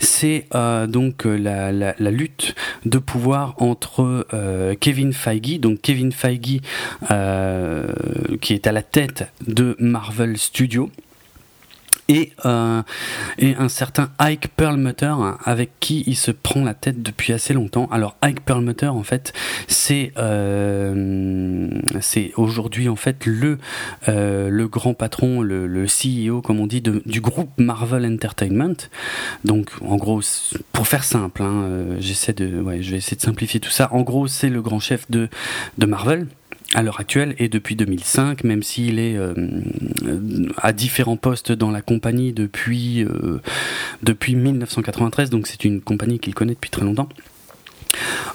C'est 0.00 0.46
donc 0.88 1.24
la, 1.24 1.94
lutte 1.98 2.54
de 2.84 2.98
pouvoir 2.98 3.54
entre 3.58 4.26
Kevin 4.80 5.12
Feige, 5.12 5.60
donc 5.60 5.80
Kevin 5.80 6.12
Feige 6.12 6.60
qui 8.40 8.54
est 8.54 8.66
à 8.66 8.72
la 8.72 8.82
tête 8.82 9.30
de 9.46 9.76
Marvel 9.78 10.36
Studios, 10.36 10.90
et, 12.08 12.32
euh, 12.44 12.82
et 13.38 13.54
un 13.56 13.68
certain 13.68 14.10
Ike 14.18 14.48
Perlmutter 14.56 15.14
avec 15.44 15.70
qui 15.80 16.04
il 16.06 16.16
se 16.16 16.30
prend 16.30 16.64
la 16.64 16.74
tête 16.74 17.02
depuis 17.02 17.32
assez 17.32 17.54
longtemps. 17.54 17.88
Alors 17.90 18.16
Ike 18.22 18.40
Perlmutter 18.44 18.88
en 18.88 19.02
fait 19.02 19.32
c'est 19.68 20.12
euh, 20.18 21.68
aujourd'hui 22.36 22.88
en 22.88 22.96
fait 22.96 23.26
le 23.26 23.58
euh, 24.08 24.50
le 24.50 24.68
grand 24.68 24.94
patron, 24.94 25.40
le, 25.40 25.66
le, 25.66 25.86
CEO 25.86 26.42
comme 26.42 26.60
on 26.60 26.66
dit 26.66 26.82
du 26.82 27.20
groupe 27.20 27.50
Marvel 27.58 28.04
Entertainment. 28.06 28.88
Donc 29.44 29.70
en 29.80 29.96
gros 29.96 30.20
pour 30.72 30.86
faire 30.86 31.04
simple, 31.04 31.42
hein, 31.42 31.96
j'essaie 31.98 32.32
de 32.32 32.64
je 32.80 32.90
vais 32.90 32.98
essayer 32.98 33.16
de 33.16 33.22
simplifier 33.22 33.60
tout 33.60 33.70
ça. 33.70 33.88
En 33.92 34.02
gros 34.02 34.26
c'est 34.26 34.50
le 34.50 34.62
grand 34.62 34.80
chef 34.80 35.10
de 35.10 35.28
de 35.78 35.86
Marvel 35.86 36.26
à 36.74 36.82
l'heure 36.82 37.00
actuelle 37.00 37.34
et 37.38 37.48
depuis 37.48 37.76
2005, 37.76 38.44
même 38.44 38.62
s'il 38.62 38.98
est 38.98 39.16
euh, 39.16 39.34
à 40.58 40.72
différents 40.72 41.16
postes 41.16 41.52
dans 41.52 41.70
la 41.70 41.82
compagnie 41.82 42.32
depuis, 42.32 43.04
euh, 43.04 43.40
depuis 44.02 44.34
1993, 44.34 45.30
donc 45.30 45.46
c'est 45.46 45.64
une 45.64 45.80
compagnie 45.80 46.18
qu'il 46.18 46.34
connaît 46.34 46.54
depuis 46.54 46.70
très 46.70 46.84
longtemps. 46.84 47.08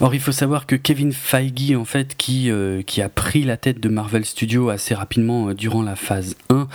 Or, 0.02 0.14
il 0.14 0.22
faut 0.22 0.32
savoir 0.32 0.66
que 0.66 0.76
Kevin 0.76 1.12
Feige, 1.12 1.76
en 1.76 1.86
fait, 1.86 2.16
qui, 2.16 2.50
euh, 2.50 2.82
a 2.98 3.10
pris 3.10 3.44
la 3.44 3.58
tête 3.58 3.80
de 3.80 3.90
Marvel 3.90 4.26
Studios 4.26 4.70
assez 4.70 4.94
rapidement 4.94 5.50
euh, 5.50 5.54
durant 5.54 5.82
la 5.82 5.96
phase 5.96 6.36
1, 6.50 6.68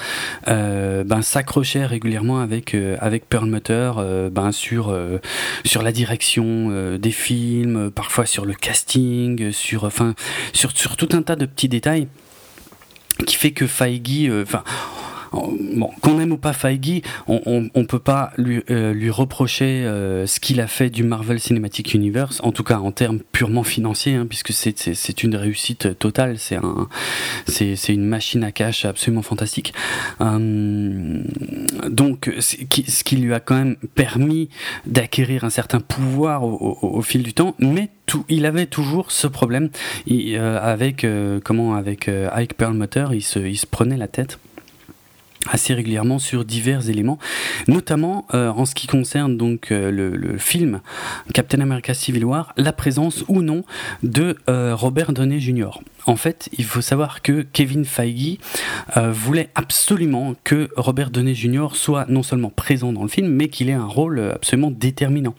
euh, 0.48 1.04
ben, 1.04 1.22
s'accrochait 1.22 1.86
régulièrement 1.86 2.40
avec, 2.40 2.76
avec 3.00 3.28
Perlmutter 3.28 3.92
ben, 4.30 4.52
sur, 4.52 4.92
la 4.92 5.92
direction 5.92 6.96
des 6.96 7.10
films, 7.10 7.90
parfois 7.90 8.26
sur 8.26 8.44
le 8.44 8.54
casting, 8.54 9.52
sur, 9.52 9.90
tout 9.92 11.08
un 11.12 11.22
tas 11.22 11.36
de 11.36 11.46
petits 11.46 11.68
détails 11.68 12.08
qui 13.26 13.36
fait 13.36 13.52
que 13.52 13.66
Feige, 13.66 14.30
bon, 15.34 15.90
qu'on 16.00 16.20
aime 16.20 16.32
ou 16.32 16.36
pas 16.36 16.52
Feige, 16.52 17.02
on, 17.26 17.68
on, 17.74 17.84
peut 17.84 17.98
pas 17.98 18.32
lui, 18.36 18.62
euh, 18.70 18.94
reprocher 19.10 19.84
euh, 19.84 20.26
ce 20.26 20.40
qu'il 20.40 20.60
a 20.60 20.66
fait 20.66 20.90
du 20.90 21.02
Marvel 21.02 21.40
Cinematic 21.40 21.94
Universe, 21.94 22.40
en 22.42 22.52
tout 22.52 22.64
cas 22.64 22.78
en 22.78 22.92
termes 22.92 23.20
purement 23.32 23.64
financiers, 23.64 24.14
hein, 24.14 24.26
puisque 24.28 24.52
c'est 24.52 25.22
une 25.22 25.36
réussite 25.36 25.98
totale, 25.98 26.38
c'est 26.38 26.56
un, 26.56 26.88
c'est 27.46 27.74
une 27.88 28.04
machine 28.04 28.44
à 28.44 28.52
cash 28.52 28.84
absolument 28.84 29.22
fantastique. 29.22 29.74
Euh, 30.20 31.22
donc, 31.88 32.30
ce 32.38 33.04
qui 33.04 33.16
lui 33.16 33.34
a 33.34 33.40
quand 33.40 33.56
même 33.56 33.76
permis 33.94 34.48
d'acquérir 34.86 35.44
un 35.44 35.50
certain 35.50 35.80
pouvoir 35.80 36.44
au, 36.44 37.02
fil 37.02 37.22
du 37.22 37.34
temps, 37.34 37.54
mais 37.58 37.90
il 38.28 38.46
avait 38.46 38.66
toujours 38.66 39.10
ce 39.10 39.26
problème 39.26 39.70
il, 40.06 40.36
avec 40.36 41.06
comment 41.44 41.74
avec 41.74 42.08
Ike 42.08 42.54
Perlmutter, 42.54 43.06
il 43.12 43.22
se 43.22 43.66
prenait 43.66 43.96
la 43.96 44.08
tête 44.08 44.38
assez 45.50 45.74
régulièrement 45.74 46.18
sur 46.18 46.44
divers 46.44 46.88
éléments, 46.88 47.18
notamment 47.68 48.26
euh, 48.34 48.48
en 48.50 48.64
ce 48.64 48.74
qui 48.74 48.86
concerne 48.86 49.36
donc 49.36 49.70
euh, 49.70 49.90
le, 49.90 50.38
film 50.38 50.80
Captain 51.32 51.60
America 51.60 51.94
Civil 51.94 52.24
War, 52.24 52.52
la 52.56 52.72
présence 52.72 53.24
ou 53.28 53.42
non 53.42 53.62
de 54.02 54.36
euh, 54.48 54.74
Robert 54.74 55.12
Downey 55.12 55.38
Jr. 55.38 55.70
En 56.06 56.16
fait, 56.16 56.48
il 56.58 56.64
faut 56.64 56.80
savoir 56.80 57.22
que 57.22 57.46
Kevin 57.52 57.86
Feige 57.86 58.36
voulait 58.94 59.48
absolument 59.54 60.34
que 60.44 60.68
Robert 60.76 61.10
Downey 61.10 61.34
Jr. 61.34 61.68
soit 61.72 62.04
non 62.08 62.22
seulement 62.22 62.50
présent 62.50 62.92
dans 62.92 63.02
le 63.02 63.08
film, 63.08 63.28
mais 63.28 63.48
qu'il 63.48 63.70
ait 63.70 63.74
un 63.74 63.86
rôle 63.86 64.20
absolument 64.34 64.70
déterminant. 64.70 65.34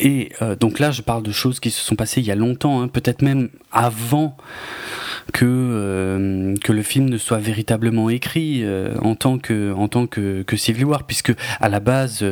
et 0.00 0.32
donc 0.58 0.80
là, 0.80 0.90
je 0.90 1.02
parle 1.02 1.22
de 1.22 1.30
choses 1.30 1.60
qui 1.60 1.70
se 1.70 1.84
sont 1.84 1.94
passées 1.94 2.20
il 2.20 2.26
y 2.26 2.32
a 2.32 2.36
longtemps, 2.36 2.82
hein, 2.82 2.88
peut-être 2.88 3.22
même 3.22 3.48
avant 3.70 4.36
que 5.32 6.56
que 6.64 6.72
le 6.72 6.82
film 6.82 7.08
ne 7.08 7.18
soit 7.18 7.38
véritablement 7.38 7.71
écrit 8.10 8.64
en 9.00 9.14
tant 9.14 9.38
que 9.38 9.72
en 9.72 9.88
tant 9.88 10.06
que, 10.06 10.42
que 10.42 10.56
Civil 10.56 10.84
War, 10.84 11.04
puisque 11.04 11.32
à 11.60 11.68
la 11.68 11.80
base 11.80 12.24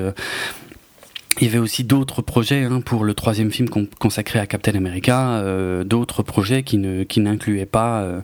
il 1.38 1.46
y 1.46 1.48
avait 1.48 1.58
aussi 1.58 1.84
d'autres 1.84 2.22
projets 2.22 2.64
hein, 2.64 2.80
pour 2.80 3.04
le 3.04 3.14
troisième 3.14 3.50
film 3.50 3.68
consacré 3.98 4.38
à 4.38 4.46
Captain 4.46 4.74
America, 4.74 5.38
euh, 5.38 5.84
d'autres 5.84 6.22
projets 6.22 6.62
qui 6.62 6.76
n'incluaient 6.78 7.66
pas 7.66 8.02
euh, 8.02 8.20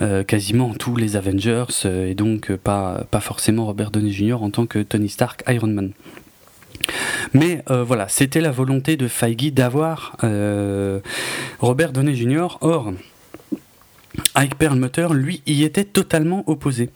euh, 0.00 0.24
quasiment 0.24 0.72
tous 0.74 0.96
les 0.96 1.16
Avengers 1.16 1.66
et 1.84 2.14
donc 2.14 2.54
pas 2.56 3.04
pas 3.10 3.20
forcément 3.20 3.66
Robert 3.66 3.90
Downey 3.90 4.10
Jr. 4.10 4.42
en 4.42 4.50
tant 4.50 4.66
que 4.66 4.80
Tony 4.80 5.08
Stark 5.08 5.44
Iron 5.48 5.68
Man. 5.68 5.92
Mais 7.34 7.62
voilà, 7.68 8.06
c'était 8.08 8.40
la 8.40 8.52
volonté 8.52 8.96
de 8.96 9.08
Feige 9.08 9.52
d'avoir 9.52 10.16
Robert 11.58 11.92
Downey 11.92 12.14
Jr. 12.14 12.58
Or, 12.60 12.92
Ike 14.34 14.56
Perlmutter, 14.56 15.08
lui, 15.12 15.42
y 15.46 15.64
était 15.64 15.84
totalement 15.84 16.44
opposé. 16.46 16.90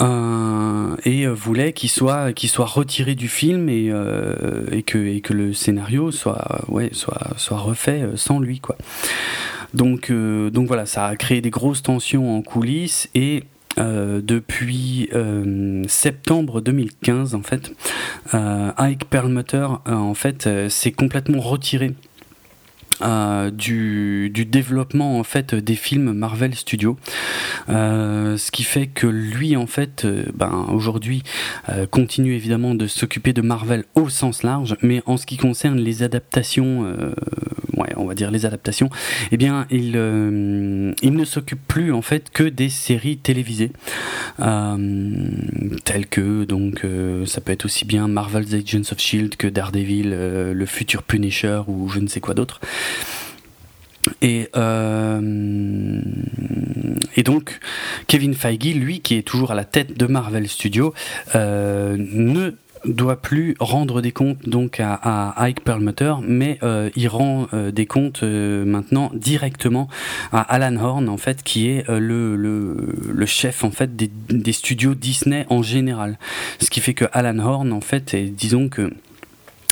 Euh, 0.00 0.96
et 1.04 1.26
voulait 1.26 1.72
qu'il 1.72 1.90
soit, 1.90 2.28
soit 2.36 2.66
retiré 2.66 3.14
du 3.14 3.28
film 3.28 3.68
et, 3.68 3.88
euh, 3.90 4.66
et, 4.70 4.82
que, 4.82 4.98
et 4.98 5.20
que 5.20 5.34
le 5.34 5.52
scénario 5.52 6.10
soit, 6.10 6.62
ouais, 6.68 6.90
soit, 6.92 7.36
soit 7.36 7.58
refait 7.58 8.02
euh, 8.02 8.16
sans 8.16 8.38
lui. 8.38 8.60
Quoi. 8.60 8.76
Donc, 9.74 10.10
donc 10.10 10.66
voilà, 10.66 10.84
ça 10.84 11.06
a 11.06 11.16
créé 11.16 11.40
des 11.40 11.50
grosses 11.50 11.82
tensions 11.82 12.36
en 12.36 12.42
coulisses 12.42 13.08
et 13.14 13.44
depuis 13.76 15.08
septembre 15.86 16.60
2015 16.60 17.36
en 17.36 17.42
fait 17.42 17.72
Ike 18.32 19.04
Perlmutter 19.04 19.68
en 19.86 20.12
fait 20.14 20.68
s'est 20.68 20.90
complètement 20.90 21.40
retiré 21.40 21.94
euh, 23.02 23.50
du, 23.50 24.30
du, 24.30 24.44
développement 24.44 25.18
en 25.18 25.24
fait 25.24 25.54
des 25.54 25.74
films 25.74 26.12
Marvel 26.12 26.54
Studios, 26.54 26.96
euh, 27.68 28.36
ce 28.36 28.50
qui 28.50 28.62
fait 28.62 28.86
que 28.86 29.06
lui 29.06 29.56
en 29.56 29.66
fait, 29.66 30.04
euh, 30.04 30.24
ben 30.34 30.66
aujourd'hui 30.72 31.22
continue 31.90 32.34
évidemment 32.34 32.74
de 32.74 32.86
s'occuper 32.86 33.32
de 33.32 33.42
Marvel 33.42 33.84
au 33.94 34.08
sens 34.08 34.42
large, 34.42 34.76
mais 34.82 35.02
en 35.06 35.16
ce 35.16 35.26
qui 35.26 35.36
concerne 35.36 35.78
les 35.78 36.02
adaptations, 36.02 36.86
ouais, 37.80 37.92
on 37.96 38.06
va 38.06 38.14
dire 38.14 38.30
les 38.30 38.46
adaptations, 38.46 38.90
eh 39.32 39.36
bien 39.36 39.66
il 39.70 39.90
il 41.02 41.12
ne 41.12 41.24
s'occupe 41.24 41.60
plus 41.66 41.92
en 41.92 42.02
fait 42.02 42.30
que 42.30 42.44
des 42.44 42.68
séries 42.68 43.18
télévisées 43.18 43.72
telles 44.38 46.06
que 46.08 46.44
donc 46.44 46.84
ça 47.26 47.40
peut 47.40 47.52
être 47.52 47.64
aussi 47.64 47.84
bien 47.84 48.08
Marvel's 48.08 48.54
Agents 48.54 48.92
of 48.92 48.98
Shield 48.98 49.36
que 49.36 49.46
Daredevil, 49.46 50.10
le 50.10 50.66
futur 50.66 51.02
Punisher 51.02 51.62
ou 51.66 51.88
je 51.88 52.00
ne 52.00 52.06
sais 52.06 52.20
quoi 52.20 52.34
d'autre. 52.34 52.60
Et, 54.22 54.48
euh, 54.56 55.20
donc, 57.24 57.60
Kevin 58.06 58.34
Feige, 58.34 58.74
lui, 58.74 59.00
qui 59.00 59.16
est 59.16 59.22
toujours 59.22 59.50
à 59.50 59.54
la 59.54 59.64
tête 59.64 59.96
de 59.96 60.06
Marvel 60.06 60.48
Studios, 60.48 60.94
euh, 61.34 61.96
ne 61.98 62.52
doit 62.84 63.20
plus 63.20 63.54
rendre 63.60 64.00
des 64.00 64.12
comptes 64.12 64.48
donc 64.48 64.80
à, 64.80 65.34
Ike 65.36 65.62
Perlmutter, 65.64 66.14
mais 66.22 66.58
euh, 66.62 66.90
il 66.96 67.08
rend 67.08 67.46
des 67.72 67.86
comptes 67.86 68.22
maintenant 68.22 69.10
directement 69.14 69.88
à 70.32 70.40
Alan 70.40 70.76
Horn 70.76 71.08
en 71.08 71.16
fait, 71.16 71.42
qui 71.42 71.68
est 71.68 71.88
le, 71.88 72.36
le, 72.36 72.76
le, 73.12 73.26
chef 73.26 73.64
en 73.64 73.70
fait 73.70 73.96
des, 73.96 74.10
des, 74.28 74.52
studios 74.52 74.94
Disney 74.94 75.46
en 75.50 75.62
général. 75.62 76.18
Ce 76.58 76.70
qui 76.70 76.80
fait 76.80 76.94
que 76.94 77.04
Alan 77.12 77.38
Horn 77.38 77.72
en 77.72 77.80
fait, 77.80 78.14
est, 78.14 78.24
disons 78.24 78.68
que 78.68 78.90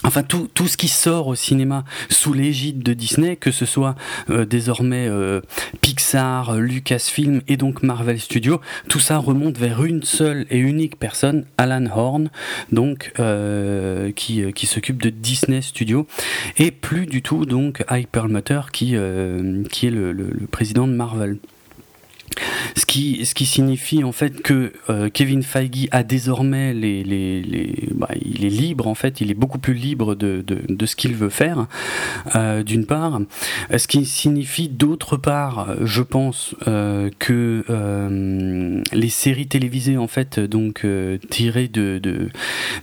Enfin, 0.05 0.23
tout, 0.23 0.49
ce 0.67 0.77
qui 0.77 0.89
sort 0.89 1.27
au 1.27 1.35
cinéma 1.35 1.85
sous 2.09 2.33
l'égide 2.33 2.83
de 2.83 2.93
Disney, 2.93 3.37
que 3.37 3.51
ce 3.51 3.67
soit 3.67 3.97
euh, 4.31 4.45
désormais 4.45 5.09
euh, 5.09 5.41
Pixar, 5.81 6.57
Lucasfilm 6.57 7.43
et 7.49 7.57
donc 7.57 7.83
Marvel 7.83 8.21
Studios, 8.21 8.61
tout 8.89 9.01
ça 9.01 9.19
remonte 9.19 9.59
vers 9.59 9.85
une 9.85 10.05
seule 10.05 10.47
et 10.51 10.59
unique 10.59 10.99
personne, 10.99 11.47
Alan 11.57 11.87
Horn, 11.93 12.31
donc 12.71 13.13
euh, 13.19 14.13
qui, 14.13 14.67
s'occupe 14.67 15.03
de 15.03 15.11
Disney 15.11 15.63
Studios, 15.63 16.07
et 16.59 16.71
plus 16.71 17.07
du 17.07 17.23
tout 17.23 17.45
donc 17.45 17.85
Hypermotor 17.91 18.71
qui, 18.71 18.95
est 18.95 19.91
le 19.91 20.47
président 20.51 20.87
de 20.87 20.93
Marvel. 20.93 21.39
Ce 22.77 22.87
qui, 22.87 23.25
ce 23.27 23.35
qui 23.35 23.47
signifie 23.47 24.05
en 24.05 24.13
fait 24.13 24.43
que 24.43 24.73
euh, 24.91 25.09
Kevin 25.11 25.43
Feige 25.43 25.89
a 25.91 26.03
désormais 26.03 26.73
les, 26.75 27.03
les, 27.03 27.89
bah, 27.95 28.09
il 28.21 28.45
est 28.45 28.51
libre 28.51 28.87
en 28.87 28.95
fait, 28.95 29.21
il 29.21 29.31
est 29.31 29.35
beaucoup 29.35 29.59
plus 29.59 29.75
libre 29.75 30.15
de, 30.15 30.45
de, 30.47 30.87
ce 30.87 30.97
qu'il 30.97 31.15
veut 31.15 31.29
faire, 31.29 31.67
euh, 32.35 32.63
d'une 32.63 32.87
part. 32.87 33.21
Ce 33.77 33.87
qui 33.87 34.05
signifie 34.05 34.69
d'autre 34.69 35.17
part, 35.17 35.75
je 35.83 36.03
pense 36.03 36.55
euh, 36.67 37.11
que 37.19 37.65
les 38.93 39.09
séries 39.11 39.49
télévisées 39.49 39.97
en 39.97 40.09
fait 40.09 40.39
donc 40.41 40.87
tirées 41.31 41.69
de 41.69 42.01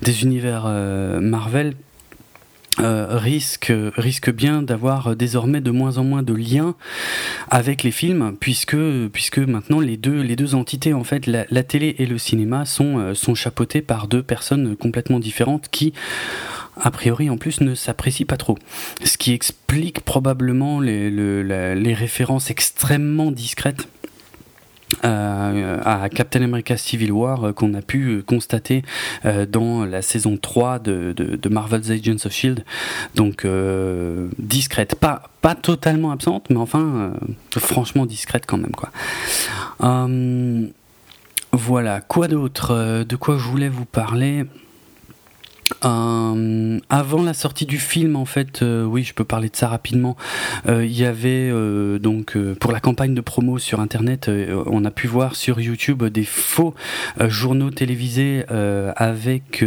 des 0.01 0.23
univers 0.23 0.65
Marvel 1.21 1.73
euh, 2.79 3.17
risque, 3.17 3.71
risque 3.95 4.29
bien 4.29 4.61
d'avoir 4.61 5.15
désormais 5.15 5.61
de 5.61 5.71
moins 5.71 5.97
en 5.97 6.03
moins 6.03 6.23
de 6.23 6.33
liens 6.33 6.75
avec 7.49 7.83
les 7.83 7.91
films, 7.91 8.35
puisque, 8.39 8.75
maintenant 9.37 9.79
les 9.79 9.97
deux, 9.97 10.21
les 10.21 10.35
entités, 10.55 10.93
en 10.93 11.03
fait, 11.03 11.25
la, 11.27 11.63
télé 11.63 11.95
et 11.99 12.05
le 12.05 12.17
cinéma, 12.17 12.65
sont, 12.65 12.99
euh, 12.99 13.13
sont 13.13 13.33
chapeautés 13.33 13.81
par 13.81 14.07
deux 14.07 14.23
personnes 14.23 14.75
complètement 14.75 15.19
différentes 15.19 15.69
qui, 15.69 15.93
a 16.77 16.91
priori 16.91 17.29
en 17.29 17.37
plus, 17.37 17.61
ne 17.61 17.75
s'apprécient 17.75 18.25
pas 18.25 18.37
trop. 18.37 18.57
Ce 19.03 19.17
qui 19.17 19.33
explique 19.33 20.01
probablement 20.01 20.79
les, 20.79 21.93
références 21.93 22.49
extrêmement 22.51 23.31
discrètes 23.31 23.87
euh, 24.03 24.04
à 25.03 26.07
Captain 26.09 26.41
America 26.41 26.77
Civil 26.77 27.11
War 27.11 27.43
euh, 27.43 27.53
qu'on 27.53 27.73
a 27.73 27.81
pu 27.81 28.07
euh, 28.07 28.21
constater 28.21 28.83
dans 29.49 29.85
la 29.85 30.01
saison 30.01 30.37
3 30.37 30.79
de, 30.79 31.13
de, 31.13 31.49
Marvel's 31.49 31.89
Agents 31.89 32.25
of 32.25 32.31
Shield. 32.31 32.63
Donc 33.15 33.47
discrète, 34.37 34.95
pas, 34.95 35.29
pas 35.41 35.55
totalement 35.55 36.11
absente, 36.11 36.49
mais 36.49 36.57
enfin 36.57 37.13
franchement 37.57 38.05
discrète 38.05 38.45
quand 38.45 38.57
même 38.57 38.71
quoi. 38.71 38.91
voilà, 41.51 42.01
quoi 42.01 42.27
d'autre? 42.27 43.03
De 43.03 43.15
quoi 43.15 43.37
je 43.37 43.43
voulais 43.43 43.69
vous 43.69 43.85
parler? 43.85 44.45
Euh, 45.83 46.79
avant 46.89 47.23
la 47.23 47.33
sortie 47.33 47.65
du 47.65 47.79
film, 47.79 48.15
en 48.15 48.25
fait, 48.25 48.61
euh, 48.61 48.83
oui, 48.83 49.03
je 49.03 49.13
peux 49.13 49.23
parler 49.23 49.49
de 49.49 49.55
ça 49.55 49.67
rapidement. 49.67 50.15
Euh, 50.67 50.85
il 50.85 50.97
y 50.97 51.05
avait 51.05 51.51
donc 51.99 52.37
pour 52.59 52.71
la 52.71 52.79
campagne 52.79 53.13
de 53.13 53.21
promo 53.21 53.57
sur 53.57 53.79
Internet, 53.79 54.29
on 54.67 54.85
a 54.85 54.91
pu 54.91 55.07
voir 55.07 55.35
sur 55.35 55.59
YouTube 55.59 56.03
des 56.03 56.23
faux 56.23 56.73
journaux 57.27 57.71
télévisés 57.71 58.43
avec 58.95 59.63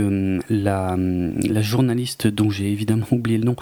la, 0.48 0.96
journaliste 1.60 2.26
dont 2.26 2.50
j'ai 2.50 2.70
évidemment 2.70 3.06
oublié 3.10 3.38
le 3.38 3.44
nom, 3.44 3.56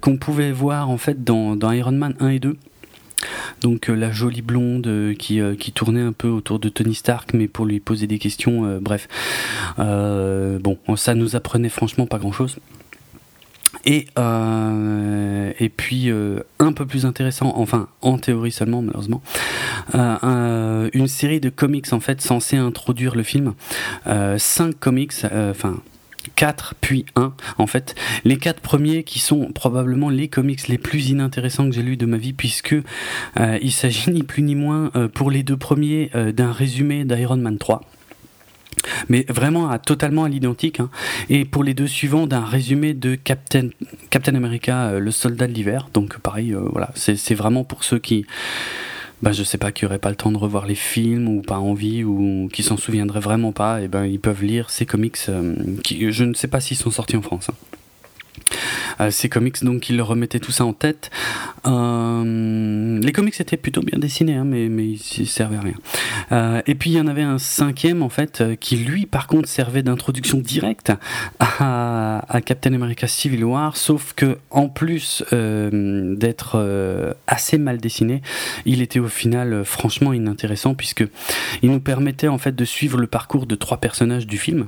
qu'on 0.00 0.16
pouvait 0.16 0.52
voir 0.52 0.90
en 0.90 0.98
fait 0.98 1.24
dans, 1.24 1.56
dans 1.56 1.72
Iron 1.72 1.92
Man 1.92 2.14
1 2.20 2.28
et 2.28 2.38
2. 2.38 2.56
Donc 3.60 3.88
euh, 3.88 3.94
la 3.94 4.10
jolie 4.10 4.42
blonde 4.42 4.86
euh, 4.86 5.14
qui, 5.14 5.40
euh, 5.40 5.54
qui, 5.54 5.72
tournait 5.72 6.02
un 6.02 6.12
peu 6.12 6.28
autour 6.28 6.58
de 6.58 6.68
Tony 6.68 6.94
Stark, 6.94 7.34
mais 7.34 7.48
pour 7.48 7.66
lui 7.66 7.80
poser 7.80 8.06
des 8.06 8.18
questions, 8.18 8.78
bref. 8.80 9.08
bon, 9.78 10.78
ça 10.96 11.14
nous 11.14 11.36
apprenait 11.36 11.68
franchement 11.68 12.06
pas 12.06 12.18
grand-chose. 12.18 12.58
Et, 13.84 14.06
et 14.16 15.68
puis, 15.68 16.10
un 16.58 16.72
peu 16.72 16.86
plus 16.86 17.04
intéressant, 17.04 17.52
enfin 17.56 17.88
en 18.00 18.18
théorie 18.18 18.52
seulement 18.52 18.82
malheureusement, 18.82 19.22
une 19.92 21.08
série 21.08 21.40
de 21.40 21.50
comics 21.50 21.92
en 21.92 22.00
fait 22.00 22.20
censés 22.20 22.56
introduire 22.56 23.14
le 23.14 23.22
film. 23.22 23.54
cinq 24.38 24.78
comics, 24.80 25.12
enfin 25.24 25.76
4 26.34 26.74
puis 26.80 27.06
1 27.16 27.32
en 27.58 27.66
fait. 27.66 27.94
Les 28.24 28.36
quatre 28.36 28.60
premiers 28.60 29.04
qui 29.04 29.18
sont 29.18 29.52
probablement 29.52 30.10
les 30.10 30.28
comics 30.28 30.68
les 30.68 30.78
plus 30.78 31.10
inintéressants 31.10 31.68
que 31.68 31.74
j'ai 31.74 31.82
lus 31.82 31.96
de 31.96 32.06
ma 32.06 32.16
vie 32.16 32.32
puisque 32.32 32.74
euh, 33.38 33.58
il 33.62 33.72
s'agit 33.72 34.10
ni 34.12 34.22
plus 34.22 34.42
ni 34.42 34.54
moins 34.54 34.90
euh, 34.96 35.08
pour 35.08 35.30
les 35.30 35.42
deux 35.42 35.56
premiers 35.56 36.10
euh, 36.14 36.32
d'un 36.32 36.52
résumé 36.52 37.04
d'Iron 37.04 37.36
Man 37.36 37.58
3 37.58 37.82
mais 39.08 39.24
vraiment 39.28 39.76
totalement 39.78 40.24
à 40.24 40.28
l'identique. 40.28 40.80
Hein. 40.80 40.90
Et 41.30 41.44
pour 41.44 41.64
les 41.64 41.72
deux 41.72 41.86
suivants, 41.88 42.26
d'un 42.26 42.44
résumé 42.44 42.92
de 42.92 43.14
Captain, 43.14 43.70
Captain 44.10 44.34
America, 44.34 45.00
le 45.00 45.10
soldat 45.10 45.46
de 45.46 45.52
l'hiver. 45.52 45.88
Donc 45.94 46.18
pareil, 46.18 46.54
voilà, 46.72 46.90
c'est 46.94 47.34
vraiment 47.34 47.64
pour 47.64 47.84
ceux 47.84 47.98
qui, 47.98 48.26
bah, 49.22 49.32
je 49.32 49.42
sais 49.42 49.58
pas, 49.58 49.72
qui 49.72 49.84
n'auraient 49.84 49.98
pas 49.98 50.10
le 50.10 50.16
temps 50.16 50.30
de 50.30 50.36
revoir 50.36 50.66
les 50.66 50.74
films 50.74 51.28
ou 51.28 51.42
pas 51.42 51.58
envie 51.58 52.04
ou 52.04 52.48
qui 52.52 52.62
s'en 52.62 52.76
souviendraient 52.76 53.20
vraiment 53.20 53.52
pas, 53.52 53.80
et 53.80 53.84
eh 53.84 53.88
ben 53.88 54.04
ils 54.04 54.20
peuvent 54.20 54.44
lire 54.44 54.70
ces 54.70 54.86
comics 54.86 55.18
euh, 55.28 55.54
qui, 55.82 56.12
je 56.12 56.24
ne 56.24 56.34
sais 56.34 56.48
pas 56.48 56.60
s'ils 56.60 56.76
sont 56.76 56.90
sortis 56.90 57.16
en 57.16 57.22
France. 57.22 57.48
Hein. 57.50 57.76
Ces 59.10 59.28
comics, 59.28 59.62
donc 59.62 59.88
il 59.90 60.00
remettait 60.00 60.40
tout 60.40 60.52
ça 60.52 60.64
en 60.64 60.72
tête. 60.72 61.10
les 61.64 63.12
comics 63.12 63.40
étaient 63.40 63.56
plutôt 63.56 63.82
bien 63.82 63.98
dessinés, 63.98 64.34
hein, 64.34 64.44
mais, 64.44 64.68
mais 64.68 64.86
ils 64.86 65.26
servaient 65.26 65.56
à 65.56 65.60
rien. 65.60 66.62
et 66.66 66.74
puis 66.74 66.90
il 66.90 66.94
y 66.94 67.00
en 67.00 67.06
avait 67.06 67.22
un 67.22 67.38
cinquième, 67.38 68.02
en 68.02 68.08
fait, 68.08 68.42
qui 68.60 68.76
lui, 68.76 69.06
par 69.06 69.26
contre, 69.26 69.48
servait 69.48 69.82
d'introduction 69.82 70.38
directe 70.38 70.92
à, 71.38 72.24
à, 72.28 72.40
Captain 72.40 72.72
America 72.72 73.06
Civil 73.06 73.44
War, 73.44 73.76
sauf 73.76 74.12
que 74.14 74.38
en 74.50 74.68
plus 74.68 75.24
d'être 75.32 77.14
assez 77.26 77.58
mal 77.58 77.78
dessiné, 77.78 78.22
il 78.64 78.82
était 78.82 79.00
au 79.00 79.08
final 79.08 79.64
franchement 79.64 80.12
inintéressant 80.12 80.74
puisque 80.74 81.04
il 81.62 81.70
nous 81.70 81.80
permettait 81.80 82.28
en 82.28 82.38
fait 82.38 82.54
de 82.54 82.64
suivre 82.64 82.98
le 82.98 83.06
parcours 83.06 83.46
de 83.46 83.54
trois 83.54 83.78
personnages 83.78 84.26
du 84.26 84.38
film. 84.38 84.66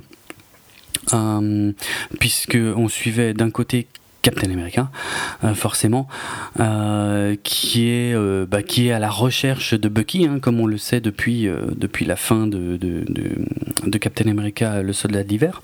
Euh, 1.13 1.71
puisque 2.19 2.57
on 2.75 2.87
suivait 2.87 3.33
d'un 3.33 3.49
côté 3.49 3.87
Captain 4.21 4.51
America, 4.51 4.89
euh, 5.43 5.53
forcément, 5.53 6.07
euh, 6.59 7.35
qui, 7.43 7.89
est, 7.89 8.13
euh, 8.13 8.45
bah, 8.45 8.63
qui 8.63 8.87
est 8.87 8.91
à 8.91 8.99
la 8.99 9.09
recherche 9.09 9.73
de 9.73 9.87
Bucky, 9.87 10.25
hein, 10.25 10.39
comme 10.41 10.59
on 10.59 10.65
le 10.65 10.77
sait 10.77 10.99
depuis, 10.99 11.47
depuis 11.75 12.05
la 12.05 12.15
fin 12.15 12.47
de, 12.47 12.77
de, 12.77 13.05
de, 13.85 13.97
Captain 13.97 14.29
America, 14.29 14.81
le 14.81 14.93
soldat 14.93 15.23
d'hiver. 15.23 15.61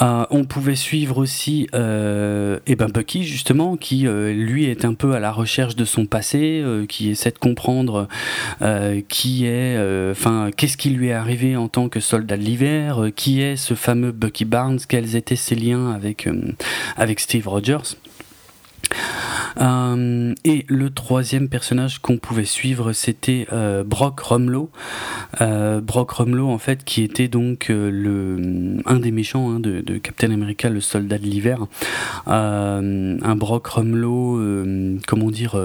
on 0.00 0.44
pouvait 0.44 0.76
suivre 0.76 1.18
aussi 1.18 1.68
et 1.72 2.58
eh 2.66 2.76
ben 2.76 2.88
Bucky, 2.88 3.24
justement, 3.24 3.76
qui 3.76 4.06
lui 4.06 4.66
est 4.66 4.84
un 4.84 4.94
peu 4.94 5.14
à 5.14 5.20
la 5.20 5.32
recherche 5.32 5.74
de 5.74 5.84
son 5.84 6.06
passé, 6.06 6.64
qui 6.88 7.10
essaie 7.10 7.30
de 7.30 7.38
comprendre 7.38 8.08
qui 9.08 9.46
est, 9.46 9.76
enfin, 10.10 10.50
qu'est-ce 10.56 10.76
qui 10.76 10.90
lui 10.90 11.08
est 11.08 11.12
arrivé 11.12 11.56
en 11.56 11.68
tant 11.68 11.88
que 11.88 12.00
soldat 12.00 12.36
de 12.36 12.42
l'hiver, 12.42 13.10
qui 13.16 13.42
est 13.42 13.56
ce 13.56 13.74
fameux 13.74 14.12
Bucky 14.12 14.44
Barnes, 14.44 14.78
quels 14.88 15.16
étaient 15.16 15.36
ses 15.36 15.56
liens 15.56 15.90
avec, 15.90 16.28
avec 16.96 17.20
Steve 17.20 17.48
Rogers. 17.48 17.75
Euh, 19.60 20.34
et 20.44 20.64
le 20.68 20.90
troisième 20.90 21.48
personnage 21.48 21.98
qu'on 21.98 22.18
pouvait 22.18 22.44
suivre, 22.44 22.92
c'était 22.92 23.46
euh, 23.52 23.84
Brock 23.84 24.20
Rumlow. 24.20 24.70
Euh, 25.40 25.80
Brock 25.80 26.10
Rumlow, 26.12 26.48
en 26.48 26.58
fait, 26.58 26.84
qui 26.84 27.02
était 27.02 27.28
donc 27.28 27.66
le 27.68 28.78
un 28.84 28.98
des 28.98 29.10
méchants 29.10 29.50
hein, 29.50 29.60
de, 29.60 29.98
Captain 29.98 30.30
America, 30.30 30.68
le 30.68 30.80
soldat 30.80 31.18
de 31.18 31.24
l'hiver. 31.24 31.66
un 32.26 33.36
Brock 33.36 33.66
Rumlow, 33.66 34.40
comment 35.06 35.30
dire, 35.30 35.58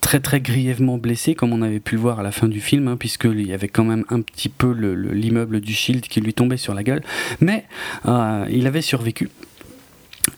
très 0.00 0.20
très 0.20 0.40
grièvement 0.40 0.98
blessé, 0.98 1.34
comme 1.34 1.52
on 1.52 1.62
avait 1.62 1.80
pu 1.80 1.96
le 1.96 2.00
voir 2.00 2.20
à 2.20 2.22
la 2.22 2.32
fin 2.32 2.48
du 2.48 2.60
film, 2.60 2.88
hein, 2.88 2.96
puisqu'il 2.96 3.46
y 3.46 3.52
avait 3.52 3.68
quand 3.68 3.84
même 3.84 4.04
un 4.08 4.20
petit 4.20 4.48
peu 4.48 4.72
l'immeuble 4.72 5.60
du 5.60 5.72
Shield 5.72 6.02
qui 6.02 6.20
lui 6.20 6.34
tombait 6.34 6.56
sur 6.56 6.74
la 6.74 6.82
gueule. 6.82 7.02
Mais 7.40 7.64
il 8.06 8.66
avait 8.66 8.82
survécu. 8.82 9.28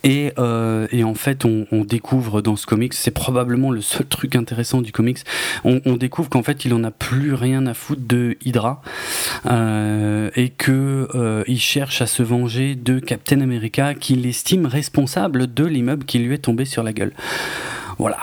Euh, 0.05 0.87
et, 0.91 1.03
en 1.03 1.13
fait, 1.13 1.45
on, 1.45 1.65
découvre 1.83 2.41
dans 2.41 2.55
ce 2.55 2.65
comics, 2.65 2.93
c'est 2.93 3.11
probablement 3.11 3.71
le 3.71 3.81
seul 3.81 4.05
truc 4.05 4.35
intéressant 4.35 4.81
du 4.81 4.91
comics, 4.91 5.19
on, 5.63 5.79
découvre 5.95 6.29
qu'en 6.29 6.43
fait, 6.43 6.65
il 6.65 6.73
en 6.73 6.83
a 6.83 6.91
plus 6.91 7.33
rien 7.33 7.65
à 7.65 7.73
foutre 7.73 8.03
de 8.05 8.37
Hydra 8.45 8.81
euh, 9.45 10.29
et 10.35 10.49
que 10.49 11.07
euh, 11.15 11.43
il 11.47 11.59
cherche 11.59 12.01
à 12.01 12.07
se 12.07 12.23
venger 12.23 12.75
de 12.75 12.99
Captain 12.99 13.41
America, 13.41 13.93
qu'il 13.93 14.25
estime 14.25 14.65
responsable 14.65 15.53
de 15.53 15.65
l'immeuble 15.65 16.05
qui 16.05 16.19
lui 16.19 16.33
est 16.35 16.39
tombé 16.39 16.65
sur 16.65 16.83
la 16.83 16.93
gueule. 16.93 17.13
Voilà. 17.97 18.19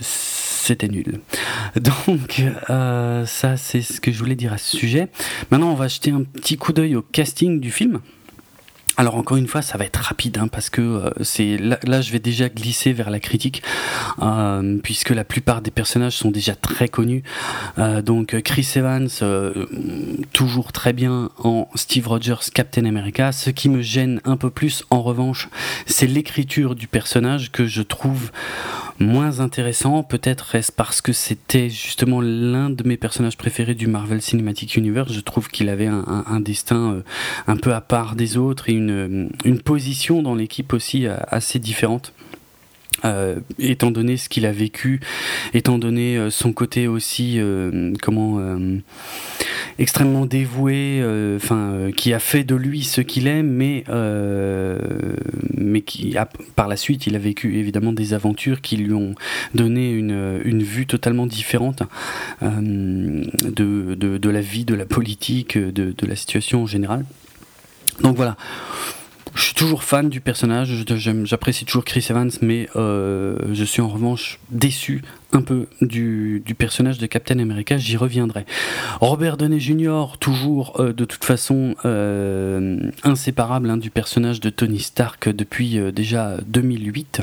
c'était 0.00 0.88
nul. 0.88 1.20
Donc 1.80 2.42
ça 3.26 3.56
c'est 3.56 3.82
ce 3.82 4.00
que 4.00 4.12
je 4.12 4.18
voulais 4.18 4.36
dire 4.36 4.52
à 4.52 4.58
ce 4.58 4.76
sujet. 4.76 5.08
Maintenant 5.50 5.70
on 5.70 5.74
va 5.74 5.88
jeter 5.88 6.10
un 6.10 6.22
petit 6.22 6.56
coup 6.56 6.72
d'œil 6.72 6.96
au 6.96 7.02
casting 7.02 7.60
du 7.60 7.70
film. 7.70 8.00
Alors 8.96 9.16
encore 9.16 9.36
une 9.36 9.48
fois, 9.48 9.60
ça 9.60 9.76
va 9.76 9.84
être 9.84 9.96
rapide 9.96 10.38
hein, 10.38 10.46
parce 10.46 10.70
que 10.70 10.80
euh, 10.80 11.10
c'est 11.22 11.58
là, 11.58 12.00
je 12.00 12.12
vais 12.12 12.20
déjà 12.20 12.48
glisser 12.48 12.92
vers 12.92 13.10
la 13.10 13.18
critique 13.18 13.62
euh, 14.22 14.78
puisque 14.82 15.10
la 15.10 15.24
plupart 15.24 15.62
des 15.62 15.72
personnages 15.72 16.16
sont 16.16 16.30
déjà 16.30 16.54
très 16.54 16.88
connus. 16.88 17.24
Euh, 17.78 18.02
donc 18.02 18.40
Chris 18.42 18.68
Evans 18.76 19.08
toujours 20.32 20.70
très 20.70 20.92
bien 20.92 21.30
en 21.38 21.68
Steve 21.74 22.06
Rogers 22.06 22.50
Captain 22.54 22.84
America. 22.84 23.32
Ce 23.32 23.50
qui 23.50 23.68
me 23.68 23.82
gêne 23.82 24.20
un 24.24 24.36
peu 24.36 24.50
plus 24.50 24.84
en 24.90 25.02
revanche, 25.02 25.48
c'est 25.86 26.06
l'écriture 26.06 26.76
du 26.76 26.86
personnage 26.86 27.50
que 27.50 27.66
je 27.66 27.82
trouve 27.82 28.30
moins 28.98 29.40
intéressant. 29.40 30.02
Peut-être 30.02 30.54
est-ce 30.54 30.72
parce 30.72 31.00
que 31.00 31.12
c'était 31.12 31.68
justement 31.68 32.20
l'un 32.20 32.70
de 32.70 32.86
mes 32.86 32.96
personnages 32.96 33.36
préférés 33.36 33.74
du 33.74 33.86
Marvel 33.86 34.22
Cinematic 34.22 34.76
Universe. 34.76 35.12
Je 35.12 35.20
trouve 35.20 35.48
qu'il 35.48 35.68
avait 35.68 35.86
un, 35.86 36.40
destin 36.40 36.94
euh, 36.94 37.02
un 37.46 37.56
peu 37.56 37.74
à 37.74 37.80
part 37.80 38.16
des 38.16 38.36
autres 38.36 38.70
et 38.70 38.72
une, 38.72 39.30
position 39.64 40.22
dans 40.22 40.34
l'équipe 40.34 40.72
aussi 40.72 41.06
euh, 41.06 41.16
assez 41.28 41.58
différente. 41.58 42.13
Euh, 43.04 43.40
étant 43.58 43.90
donné 43.90 44.16
ce 44.16 44.30
qu'il 44.30 44.46
a 44.46 44.52
vécu, 44.52 45.00
étant 45.52 45.78
donné 45.78 46.16
euh, 46.16 46.30
son 46.30 46.54
côté 46.54 46.88
aussi, 46.88 47.34
euh, 47.38 47.92
comment, 48.00 48.40
extrêmement 49.78 50.24
dévoué, 50.24 51.02
enfin, 51.36 51.90
qui 51.96 52.14
a 52.14 52.18
fait 52.18 52.44
de 52.44 52.54
lui 52.54 52.82
ce 52.82 53.00
qu'il 53.00 53.26
est, 53.26 53.42
mais, 53.42 53.84
mais 55.54 55.82
qui, 55.82 56.16
a, 56.16 56.28
par 56.56 56.68
la 56.68 56.76
suite, 56.76 57.06
il 57.06 57.14
a 57.16 57.18
vécu 57.18 57.58
évidemment 57.58 57.92
des 57.92 58.14
aventures 58.14 58.60
qui 58.60 58.76
lui 58.76 58.92
ont 58.94 59.14
donné 59.54 59.90
une, 59.92 60.40
une 60.44 60.62
vue 60.62 60.86
totalement 60.86 61.26
différente 61.26 61.82
de, 62.42 63.94
de, 63.94 64.30
la 64.30 64.40
vie, 64.40 64.64
de 64.64 64.74
la 64.74 64.86
politique, 64.86 65.58
de, 65.58 65.94
de 65.96 66.06
la 66.06 66.16
situation 66.16 66.62
en 66.62 66.66
général. 66.66 67.04
Donc 68.00 68.16
voilà. 68.16 68.36
Toujours 69.54 69.84
fan 69.84 70.08
du 70.08 70.20
personnage, 70.20 70.84
j'apprécie 71.24 71.64
toujours 71.64 71.84
Chris 71.84 72.04
Evans, 72.10 72.30
mais 72.42 72.68
euh, 72.74 73.36
je 73.52 73.62
suis 73.62 73.80
en 73.80 73.88
revanche 73.88 74.40
déçu 74.50 75.02
un 75.32 75.42
peu 75.42 75.68
du, 75.80 76.42
personnage 76.58 76.98
de 76.98 77.06
Captain 77.06 77.38
America, 77.38 77.78
j'y 77.78 77.96
reviendrai. 77.96 78.46
Robert 79.00 79.36
Downey 79.36 79.60
Jr., 79.60 80.16
toujours 80.18 80.80
euh, 80.80 80.92
de 80.92 81.04
toute 81.04 81.24
façon 81.24 81.76
euh, 81.84 82.78
inséparable 83.04 83.70
hein, 83.70 83.76
du 83.76 83.90
personnage 83.90 84.40
de 84.40 84.50
Tony 84.50 84.80
Stark 84.80 85.28
depuis 85.28 85.78
déjà 85.92 86.36
2008. 86.48 87.22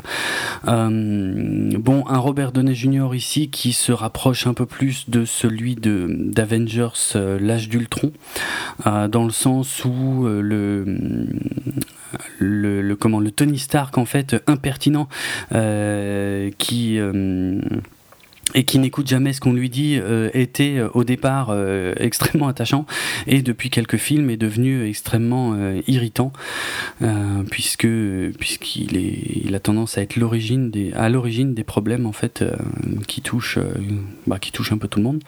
bon, 0.63 2.05
un 2.07 2.17
Robert 2.17 2.53
Downey 2.53 2.75
Jr. 2.75 3.13
ici 3.13 3.49
qui 3.49 3.73
se 3.73 3.91
rapproche 3.91 4.47
un 4.47 4.53
peu 4.53 4.65
plus 4.65 5.09
de 5.09 5.25
celui 5.25 5.75
d'Avengers 5.75 7.17
l'âge 7.41 7.67
d'Ultron, 7.67 8.13
dans 8.85 9.25
le 9.25 9.31
sens 9.31 9.83
où 9.83 10.25
le 10.25 10.85
le, 12.39 12.95
comment 12.95 13.19
le 13.19 13.31
Tony 13.31 13.59
Stark 13.59 13.97
en 13.97 14.05
fait 14.05 14.35
impertinent 14.47 15.07
euh, 15.53 16.49
qui 16.57 16.99
euh, 16.99 17.59
et 18.53 18.65
qui 18.65 18.79
n'écoute 18.79 19.07
jamais 19.07 19.31
ce 19.31 19.39
qu'on 19.39 19.53
lui 19.53 19.69
dit, 19.69 19.97
euh, 19.97 20.29
était 20.33 20.81
au 20.93 21.05
départ 21.05 21.55
extrêmement 21.97 22.49
attachant 22.49 22.85
et 23.25 23.41
depuis 23.41 23.69
quelques 23.69 23.95
films 23.95 24.29
est 24.29 24.37
devenu 24.37 24.85
extrêmement 24.85 25.55
irritant 25.87 26.33
puisque 27.49 27.87
puisqu'il 28.39 28.97
est 28.97 29.43
il 29.45 29.55
a 29.55 29.59
tendance 29.59 29.97
à 29.97 30.01
être 30.01 30.17
l'origine 30.17 30.69
des 30.69 30.91
à 30.93 31.07
l'origine 31.07 31.53
des 31.53 31.63
problèmes 31.63 32.05
en 32.05 32.11
fait 32.11 32.43
qui 33.07 33.21
touchent 33.21 33.59
bah, 34.27 34.37
qui 34.39 34.51
touchent 34.51 34.73
un 34.73 34.77
peu 34.77 34.89
tout 34.89 34.99
le 34.99 35.05
monde. 35.05 35.23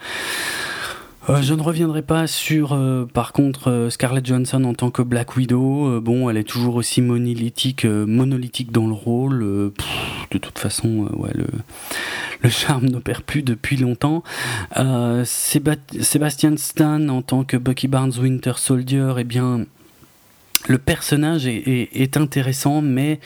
Euh, 1.30 1.40
je 1.40 1.54
ne 1.54 1.62
reviendrai 1.62 2.02
pas 2.02 2.26
sur, 2.26 2.74
euh, 2.74 3.06
par 3.06 3.32
contre, 3.32 3.70
euh, 3.70 3.88
Scarlett 3.88 4.26
Johansson 4.26 4.62
en 4.64 4.74
tant 4.74 4.90
que 4.90 5.00
Black 5.00 5.36
Widow. 5.36 6.00
bon, 6.00 6.28
elle 6.28 6.36
est 6.36 6.44
toujours 6.44 6.74
aussi 6.74 7.00
monolithique, 7.00 7.84
monolithique 7.86 8.72
dans 8.72 8.86
le 8.86 8.92
rôle. 8.92 9.40
de 10.30 10.38
toute 10.38 10.58
façon, 10.58 11.08
le, 12.42 12.48
charme 12.50 12.86
n'opère 12.86 13.22
plus 13.22 13.42
depuis 13.42 13.76
longtemps. 13.76 14.22
Sébastien 15.24 16.56
Stan 16.56 17.08
en 17.08 17.22
tant 17.22 17.44
que 17.44 17.56
Bucky 17.56 17.88
Barnes 17.88 18.12
Winter 18.18 18.52
Soldier, 18.56 19.14
eh 19.18 19.24
bien, 19.24 19.64
le 20.66 20.78
personnage 20.78 21.46
est 21.46 22.16
intéressant, 22.16 22.82
mais 22.82 23.20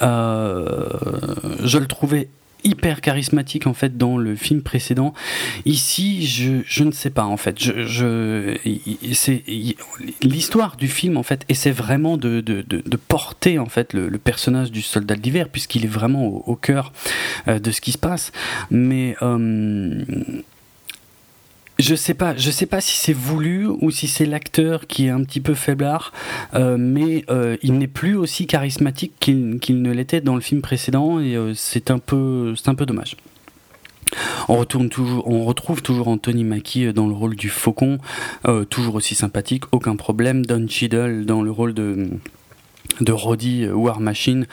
je 0.00 1.78
le 1.78 1.86
trouvais 1.86 2.28
hyper 2.64 3.00
charismatique 3.00 3.66
en 3.66 3.74
fait 3.74 3.96
dans 3.96 4.16
le 4.16 4.36
film 4.36 4.62
précédent. 4.62 5.14
Ici, 5.64 6.26
je, 6.26 6.62
je 6.66 6.84
ne 6.84 6.92
sais 6.92 7.10
pas 7.10 7.24
en 7.24 7.36
fait. 7.36 7.58
Je, 7.58 8.56
c'est 9.12 9.42
l'histoire 10.22 10.76
du 10.76 10.88
film 10.88 11.16
en 11.16 11.22
fait 11.22 11.44
essaie 11.48 11.70
vraiment 11.70 12.16
de, 12.16 12.40
de, 12.40 12.62
de, 12.62 12.96
porter 12.96 13.58
en 13.58 13.66
fait 13.66 13.92
le, 13.92 14.10
personnage 14.18 14.70
du 14.70 14.82
soldat 14.82 15.16
d'hiver 15.16 15.48
puisqu'il 15.48 15.84
est 15.84 15.88
vraiment 15.88 16.26
au, 16.26 16.56
cœur 16.56 16.92
euh, 17.48 17.58
de 17.58 17.70
ce 17.70 17.80
qui 17.80 17.92
se 17.92 17.98
passe. 17.98 18.32
Mais 18.70 19.16
euh, 19.22 20.04
je 21.78 21.94
sais 21.94 22.14
pas, 22.14 22.36
je 22.36 22.50
sais 22.50 22.66
pas 22.66 22.80
si 22.80 22.96
c'est 22.96 23.12
voulu 23.12 23.66
ou 23.66 23.90
si 23.90 24.06
c'est 24.06 24.26
l'acteur 24.26 24.86
qui 24.86 25.06
est 25.06 25.10
un 25.10 25.22
petit 25.24 25.40
peu 25.40 25.54
faiblard, 25.54 26.12
euh, 26.54 26.76
mais 26.78 27.24
euh, 27.30 27.56
il 27.62 27.78
n'est 27.78 27.86
plus 27.86 28.14
aussi 28.14 28.46
charismatique 28.46 29.12
qu'il 29.18 29.82
ne 29.82 29.92
l'était 29.92 30.20
dans 30.20 30.34
le 30.34 30.40
film 30.40 30.60
précédent 30.60 31.18
et 31.18 31.34
euh, 31.34 31.54
c'est 31.54 31.90
un 31.90 31.98
peu, 31.98 32.54
c'est 32.56 32.68
un 32.68 32.74
peu 32.74 32.86
dommage. 32.86 33.16
On, 34.48 34.56
retourne 34.56 34.90
toujours, 34.90 35.26
on 35.26 35.44
retrouve 35.44 35.80
toujours 35.80 36.08
Anthony 36.08 36.44
Mackie 36.44 36.92
dans 36.92 37.06
le 37.06 37.14
rôle 37.14 37.34
du 37.34 37.48
faucon, 37.48 37.98
toujours 38.68 38.96
aussi 38.96 39.14
sympathique, 39.14 39.64
aucun 39.72 39.96
problème. 39.96 40.44
Don 40.44 40.66
Cheadle 40.68 41.24
dans 41.24 41.40
le 41.40 41.50
rôle 41.50 41.72
de 41.72 42.10
de 43.00 43.12
Roddy 43.12 43.66
War 43.68 44.00
Machine, 44.00 44.46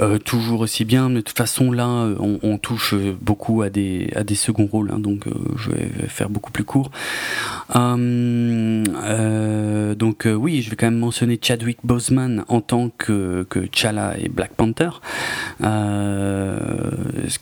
euh, 0.00 0.18
toujours 0.18 0.60
aussi 0.60 0.84
bien, 0.84 1.08
mais 1.08 1.16
de 1.16 1.20
toute 1.22 1.36
façon 1.36 1.72
là 1.72 1.86
euh, 1.88 2.16
on, 2.42 2.58
touche 2.58 2.94
beaucoup 3.20 3.62
à 3.62 3.70
des, 3.70 4.10
à 4.16 4.24
des 4.24 4.34
seconds 4.34 4.66
rôles, 4.66 4.90
hein, 4.92 4.98
donc 4.98 5.26
euh, 5.26 5.32
je 5.56 5.70
vais 5.70 5.88
faire 6.08 6.28
beaucoup 6.30 6.50
plus 6.50 6.64
court. 6.64 6.90
donc 9.96 10.26
oui, 10.26 10.62
je 10.62 10.70
vais 10.70 10.76
quand 10.76 10.86
même 10.86 10.98
mentionner 10.98 11.38
Chadwick 11.40 11.78
Boseman 11.84 12.44
en 12.48 12.60
tant 12.60 12.90
que, 12.96 13.46
que 13.48 13.66
Chala 13.72 14.14
et 14.18 14.28
Black 14.28 14.52
Panther, 14.54 14.90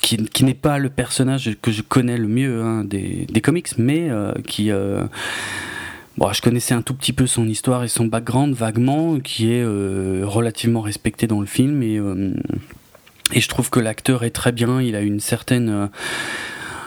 qui, 0.01 0.17
qui 0.25 0.45
n'est 0.45 0.55
pas 0.55 0.79
le 0.79 0.91
personnage 0.91 1.57
que 1.63 1.71
je 1.71 1.83
connais 1.83 2.19
le 2.19 2.29
mieux 2.29 2.63
hein, 2.63 2.85
des, 2.85 3.27
des, 3.31 3.41
comics, 3.41 3.79
mais 3.79 4.11
qui 4.47 4.71
Bon, 6.17 6.33
je 6.33 6.41
connaissais 6.41 6.75
un 6.75 6.83
tout 6.83 6.95
petit 6.95 7.13
peu 7.13 7.27
son 7.27 7.49
histoire 7.49 7.83
et 7.83 7.89
son 7.89 8.05
background 8.07 8.55
vaguement, 8.55 9.19
qui 9.19 9.51
est 9.51 9.65
euh, 9.65 10.23
relativement 10.25 10.81
respecté 10.81 11.27
dans 11.27 11.41
le 11.41 11.47
film 11.47 11.83
et, 11.83 11.99
euh, 11.99 12.33
et 13.33 13.41
je 13.41 13.49
trouve 13.49 13.69
que 13.69 13.81
l'acteur 13.81 14.23
est 14.23 14.31
très 14.31 14.53
bien. 14.53 14.81
Il 14.81 14.95
a 14.95 15.01
une 15.01 15.19
certaine 15.19 15.69
euh, 15.69 15.87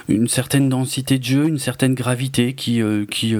une 0.07 0.29
certaine 0.29 0.69
densité 0.69 1.19
de 1.19 1.25
jeu, 1.25 1.45
une 1.45 1.59
certaine 1.59 1.93
gravité 1.93 2.53
qui 2.53 2.81
qui 3.11 3.35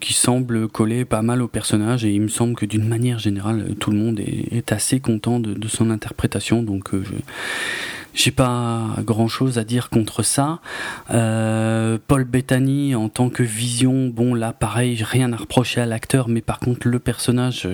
qui 0.00 0.12
semble 0.12 0.68
coller 0.68 1.04
pas 1.04 1.22
mal 1.22 1.42
au 1.42 1.48
personnage 1.48 2.04
et 2.04 2.12
il 2.12 2.20
me 2.20 2.28
semble 2.28 2.54
que 2.54 2.64
d'une 2.64 2.86
manière 2.86 3.18
générale 3.18 3.74
tout 3.80 3.90
le 3.90 3.96
monde 3.96 4.20
est, 4.20 4.70
assez 4.70 5.00
content 5.00 5.40
de, 5.40 5.52
de, 5.54 5.66
son 5.66 5.90
interprétation 5.90 6.62
donc 6.62 6.90
je 6.92 7.14
j'ai 8.14 8.30
pas 8.30 8.96
grand 8.98 9.28
chose 9.28 9.58
à 9.58 9.64
dire 9.64 9.90
contre 9.90 10.22
ça. 10.22 10.60
Euh, 11.10 11.98
Paul 12.06 12.24
Bettany 12.24 12.94
en 12.94 13.08
tant 13.08 13.30
que 13.30 13.42
vision, 13.42 14.08
bon 14.08 14.34
là 14.34 14.52
pareil, 14.52 15.02
rien 15.02 15.32
à 15.32 15.36
reprocher 15.36 15.80
à 15.80 15.86
l'acteur, 15.86 16.28
mais 16.28 16.40
par 16.40 16.58
contre 16.58 16.88
le 16.88 16.98
personnage, 16.98 17.68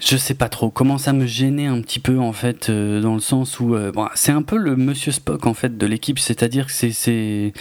je, 0.00 0.16
sais 0.16 0.34
pas 0.34 0.48
trop. 0.48 0.70
Commence 0.70 1.08
à 1.08 1.12
me 1.12 1.26
gêner 1.26 1.66
un 1.66 1.80
petit 1.80 2.00
peu 2.00 2.18
en 2.18 2.32
fait, 2.32 2.68
euh, 2.70 3.00
dans 3.00 3.14
le 3.14 3.20
sens 3.20 3.58
où 3.60 3.74
euh, 3.74 3.92
c'est 4.14 4.32
un 4.32 4.42
peu 4.42 4.56
le 4.56 4.76
Monsieur 4.76 5.12
Spock 5.12 5.46
en 5.46 5.54
fait 5.54 5.76
de 5.76 5.86
l'équipe, 5.86 6.18
c'est-à-dire 6.18 6.66
que 6.66 6.72
c'est 6.72 7.52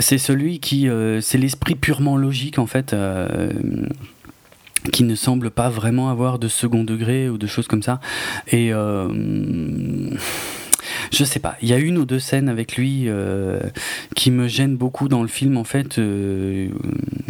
c'est 0.00 0.18
celui 0.18 0.60
qui 0.60 0.88
c'est 1.20 1.38
l'esprit 1.38 1.74
purement 1.74 2.16
logique 2.16 2.58
en 2.58 2.66
fait 2.66 2.94
qui 4.92 5.04
ne 5.04 5.14
semble 5.14 5.50
pas 5.50 5.68
vraiment 5.68 6.10
avoir 6.10 6.38
de 6.38 6.48
second 6.48 6.84
degré 6.84 7.28
ou 7.28 7.38
de 7.38 7.46
choses 7.46 7.66
comme 7.66 7.82
ça. 7.82 8.00
Et 8.48 8.72
euh, 8.72 9.08
je 11.12 11.24
sais 11.24 11.40
pas, 11.40 11.56
il 11.62 11.68
y 11.68 11.72
a 11.72 11.78
une 11.78 11.98
ou 11.98 12.04
deux 12.04 12.20
scènes 12.20 12.48
avec 12.48 12.76
lui 12.76 13.04
euh, 13.06 13.60
qui 14.14 14.30
me 14.30 14.48
gênent 14.48 14.76
beaucoup 14.76 15.08
dans 15.08 15.22
le 15.22 15.28
film 15.28 15.56
en 15.56 15.64
fait, 15.64 15.98
euh, 15.98 16.68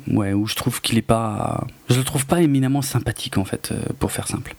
ouais, 0.08 0.32
où 0.32 0.46
je 0.46 0.54
trouve 0.54 0.80
qu'il 0.80 0.98
est 0.98 1.02
pas, 1.02 1.66
je 1.88 1.96
le 1.96 2.04
trouve 2.04 2.26
pas 2.26 2.42
éminemment 2.42 2.82
sympathique 2.82 3.38
en 3.38 3.44
fait, 3.44 3.72
pour 3.98 4.12
faire 4.12 4.28
simple. 4.28 4.54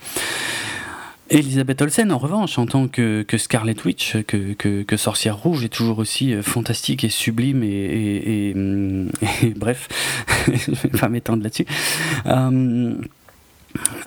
Elisabeth 1.30 1.82
Olsen, 1.82 2.12
en 2.12 2.18
revanche, 2.18 2.58
en 2.58 2.66
tant 2.66 2.88
que, 2.88 3.26
Scarlet 3.38 3.76
Witch, 3.86 4.18
que, 4.26 4.98
sorcière 4.98 5.38
rouge, 5.38 5.64
est 5.64 5.70
toujours 5.70 6.00
aussi 6.00 6.34
euh, 6.34 6.42
fantastique 6.42 7.04
et 7.04 7.10
sublime 7.10 7.64
et, 7.64 8.54
bref, 9.56 9.88
je 10.48 10.72
vais 10.72 10.90
pas 10.90 11.10
m'étendre 11.10 11.44
là-dessus. 11.44 11.66
Euh, 12.26 12.94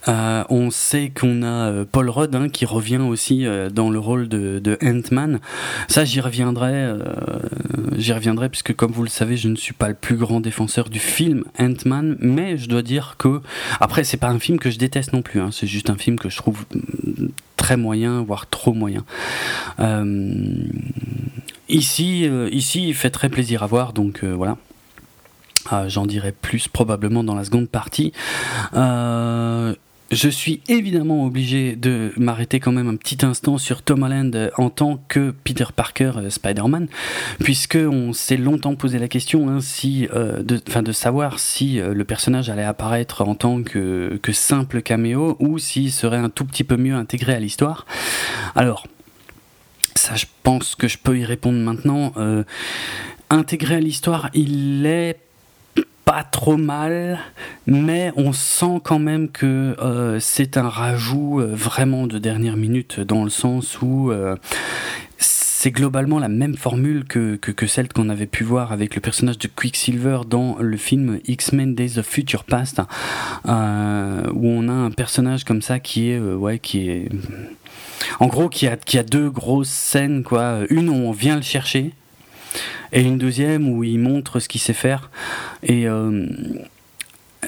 euh, 0.09 0.45
on 0.49 0.71
sait 0.71 1.11
qu'on 1.15 1.43
a 1.43 1.71
euh, 1.71 1.85
Paul 1.91 2.11
Rudd 2.11 2.35
hein, 2.35 2.49
qui 2.49 2.67
revient 2.67 2.97
aussi 2.97 3.47
euh, 3.47 3.71
dans 3.71 3.91
le 3.91 3.99
rôle 3.99 4.29
de, 4.29 4.79
Ant-Man. 4.83 5.41
Ça, 5.89 6.05
j'y 6.05 6.21
reviendrai, 6.21 6.93
j'y 7.97 8.13
reviendrai 8.13 8.49
puisque 8.49 8.75
comme 8.75 8.93
vous 8.93 9.03
le 9.03 9.09
savez, 9.09 9.37
je 9.37 9.49
ne 9.49 9.57
suis 9.57 9.75
pas 9.75 9.89
le 9.89 9.95
plus 9.95 10.17
grand 10.17 10.41
défenseur 10.41 10.89
du 10.89 10.99
film 10.99 11.45
Ant-Man, 11.59 12.17
mais 12.21 12.57
je 12.57 12.69
dois 12.69 12.83
dire 12.83 13.17
que 13.19 13.41
après, 13.81 14.05
c'est 14.05 14.17
pas 14.17 14.29
un 14.29 14.39
film 14.39 14.59
que 14.59 14.71
je 14.71 14.79
déteste 14.79 15.13
non 15.13 15.23
plus. 15.23 15.41
Hein. 15.41 15.51
c'est 15.53 15.67
juste 15.67 15.91
un 15.91 15.97
film 15.97 16.19
que 16.19 16.29
je 16.29 16.37
trouve 16.37 16.65
mm, 16.75 17.29
très 17.57 17.77
moyen, 17.77 18.23
voire 18.23 18.49
trop 18.49 18.73
moyen. 18.73 19.05
ici, 21.69 22.29
ici, 22.51 22.89
il 22.89 22.95
fait 22.95 23.11
très 23.11 23.29
plaisir 23.29 23.63
à 23.63 23.67
voir, 23.67 23.93
donc 23.93 24.25
voilà. 24.25 24.57
Ah, 25.71 25.89
j'en 25.89 26.07
dirai 26.07 26.33
plus 26.33 26.69
probablement 26.69 27.23
dans 27.23 27.35
la 27.35 27.45
seconde 27.45 27.69
partie. 27.69 28.13
Euh, 28.75 29.75
je 30.11 30.29
suis 30.29 30.61
évidemment 30.69 31.25
obligé 31.25 31.77
de 31.77 32.13
m'arrêter 32.17 32.59
quand 32.59 32.73
même 32.73 32.89
un 32.89 32.97
petit 32.97 33.25
instant 33.25 33.59
sur 33.59 33.83
Tom 33.83 34.03
Holland 34.03 34.51
en 34.59 34.71
tant 34.71 34.99
que 35.09 35.31
Peter 35.31 35.65
Parker 35.75 36.13
euh, 36.17 36.31
Spider-Man, 36.31 36.89
puisque 37.39 37.79
on 37.81 38.13
s'est 38.13 38.37
longtemps 38.37 38.75
posé 38.75 38.99
la 38.99 39.09
question 39.09 39.49
hein, 39.49 39.61
si, 39.61 40.09
euh, 40.13 40.43
de, 40.43 40.93
savoir 40.93 41.39
si 41.39 41.79
le 41.79 42.05
personnage 42.05 42.51
allait 42.51 42.65
apparaître 42.65 43.23
en 43.23 43.35
tant 43.35 43.63
que, 43.63 44.19
que 44.21 44.33
simple 44.33 44.83
caméo 44.83 45.37
ou 45.39 45.59
s'il 45.59 45.93
serait 45.93 46.19
un 46.19 46.29
tout 46.29 46.45
petit 46.45 46.65
peu 46.65 46.77
mieux 46.77 46.95
intégré 46.95 47.35
à 47.35 47.41
l'histoire. 47.41 47.87
Alors, 48.57 48.87
ça, 49.95 50.17
je 50.17 50.27
pense 50.43 50.75
que 50.75 50.89
je 50.89 50.99
peux 50.99 51.19
y 51.19 51.25
répondre 51.25 51.59
maintenant. 51.59 52.13
intégré 53.31 53.77
à 53.77 53.81
l'histoire, 53.81 54.29
il 54.35 54.85
est 54.85 55.17
pas 56.05 56.25
trop 56.25 56.57
mal, 56.57 57.21
mais 57.67 58.13
on 58.17 58.33
sent 58.33 58.81
quand 58.83 58.99
même 58.99 59.29
que 59.29 59.77
euh, 59.81 60.19
c'est 60.21 60.57
un 60.57 60.69
rajout 60.69 61.41
euh, 61.41 61.55
vraiment 61.55 62.07
de 62.07 62.19
dernière 62.19 62.57
minute 62.57 63.01
dans 63.01 63.25
le 63.25 63.31
sens 63.31 63.81
où 63.81 64.11
euh, 64.11 64.37
c'est 65.19 65.71
globalement 65.71 66.19
la 66.19 66.29
même 66.29 66.57
formule 66.57 67.05
que, 67.05 67.37
que, 67.37 67.67
celle 67.69 67.89
qu'on 67.89 68.09
avait 68.09 68.27
pu 68.27 68.43
voir 68.43 68.73
avec 68.73 68.97
le 68.97 69.01
personnage 69.01 69.39
de 69.39 69.47
Quicksilver 69.47 70.21
dans 70.29 70.57
le 70.59 70.77
film 70.77 71.21
X-Men 71.25 71.77
Days 71.77 71.99
of 71.99 72.07
Future 72.07 72.43
Past, 72.43 72.81
où 72.81 73.49
on 73.49 74.69
a 74.69 74.73
un 74.73 74.91
personnage 74.91 75.45
comme 75.45 75.63
ça 75.63 75.79
qui 75.79 76.11
est, 76.11 76.19
ouais, 76.19 76.59
qui 76.59 76.91
est, 76.91 77.09
en 78.19 78.27
gros, 78.27 78.49
qui 78.49 78.67
a, 78.67 78.77
qui 78.77 78.99
a 78.99 79.05
deux 79.05 79.31
grosses 79.31 79.69
scènes, 79.69 80.25
quoi. 80.25 80.63
Une 80.69 80.89
où 80.89 80.95
on 80.95 81.13
vient 81.13 81.37
le 81.37 81.43
chercher, 81.43 81.93
et 82.93 83.03
une 83.03 83.19
deuxième 83.19 83.69
où 83.69 83.85
il 83.85 83.99
montre 83.99 84.41
ce 84.41 84.49
qu'il 84.49 84.61
sait 84.61 84.73
faire. 84.73 85.11
Et 85.63 85.89
euh, 85.89 86.27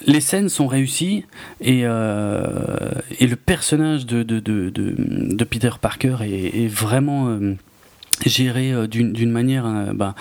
les 0.06 0.20
scènes 0.20 0.48
sont 0.48 0.66
réussies 0.66 1.24
et, 1.60 1.82
euh, 1.84 2.90
et 3.18 3.26
le 3.26 3.36
personnage 3.36 4.06
de, 4.06 4.22
de, 4.22 4.40
de, 4.40 5.44
Peter 5.44 5.70
Parker 5.80 6.16
est, 6.22 6.66
vraiment 6.66 7.28
euh, 7.28 7.54
géré 8.24 8.72
d'une 8.88 9.30
manière 9.30 9.92
bah, 9.94 10.14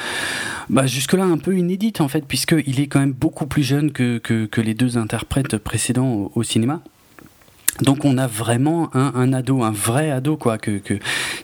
bah, 0.70 0.86
jusque-là 0.86 1.24
un 1.24 1.38
peu 1.38 1.58
inédite 1.58 2.02
en 2.02 2.08
fait, 2.08 2.26
puisqu'il 2.26 2.80
est 2.80 2.88
quand 2.88 3.00
même 3.00 3.14
beaucoup 3.14 3.48
plus 3.48 3.64
jeune 3.64 3.92
que, 3.92 4.18
que, 4.18 4.46
que 4.46 4.62
les 4.62 4.74
deux 4.74 4.98
interprètes 4.98 5.58
précédents 5.58 6.32
au, 6.36 6.44
cinéma. 6.44 6.82
Donc 7.82 8.06
on 8.06 8.20
a 8.20 8.28
vraiment 8.28 8.96
un, 8.96 9.14
un, 9.16 9.34
ado, 9.34 9.64
un 9.64 9.72
vrai 9.72 10.12
ado 10.12 10.38
quoi, 10.38 10.60
que, 10.60 10.78
que, 10.78 10.94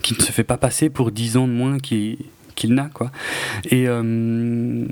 qui 0.03 0.13
ne 0.13 0.21
se 0.21 0.31
fait 0.31 0.43
pas 0.43 0.57
passer 0.57 0.91
pour 0.91 1.11
10 1.11 1.37
ans 1.37 1.47
de 1.47 1.53
moins 1.53 1.79
qui 1.79 2.19
qu'il 2.59 2.73
n'a 2.73 2.89
quoi. 2.93 3.11
Et, 3.71 3.87
euh, 3.87 4.85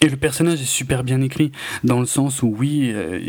et 0.00 0.08
le 0.08 0.16
personnage 0.16 0.60
est 0.60 0.64
super 0.64 1.04
bien 1.04 1.20
écrit 1.20 1.52
dans 1.84 2.00
le 2.00 2.06
sens 2.06 2.42
où 2.42 2.54
oui, 2.58 2.90
euh, 2.92 3.20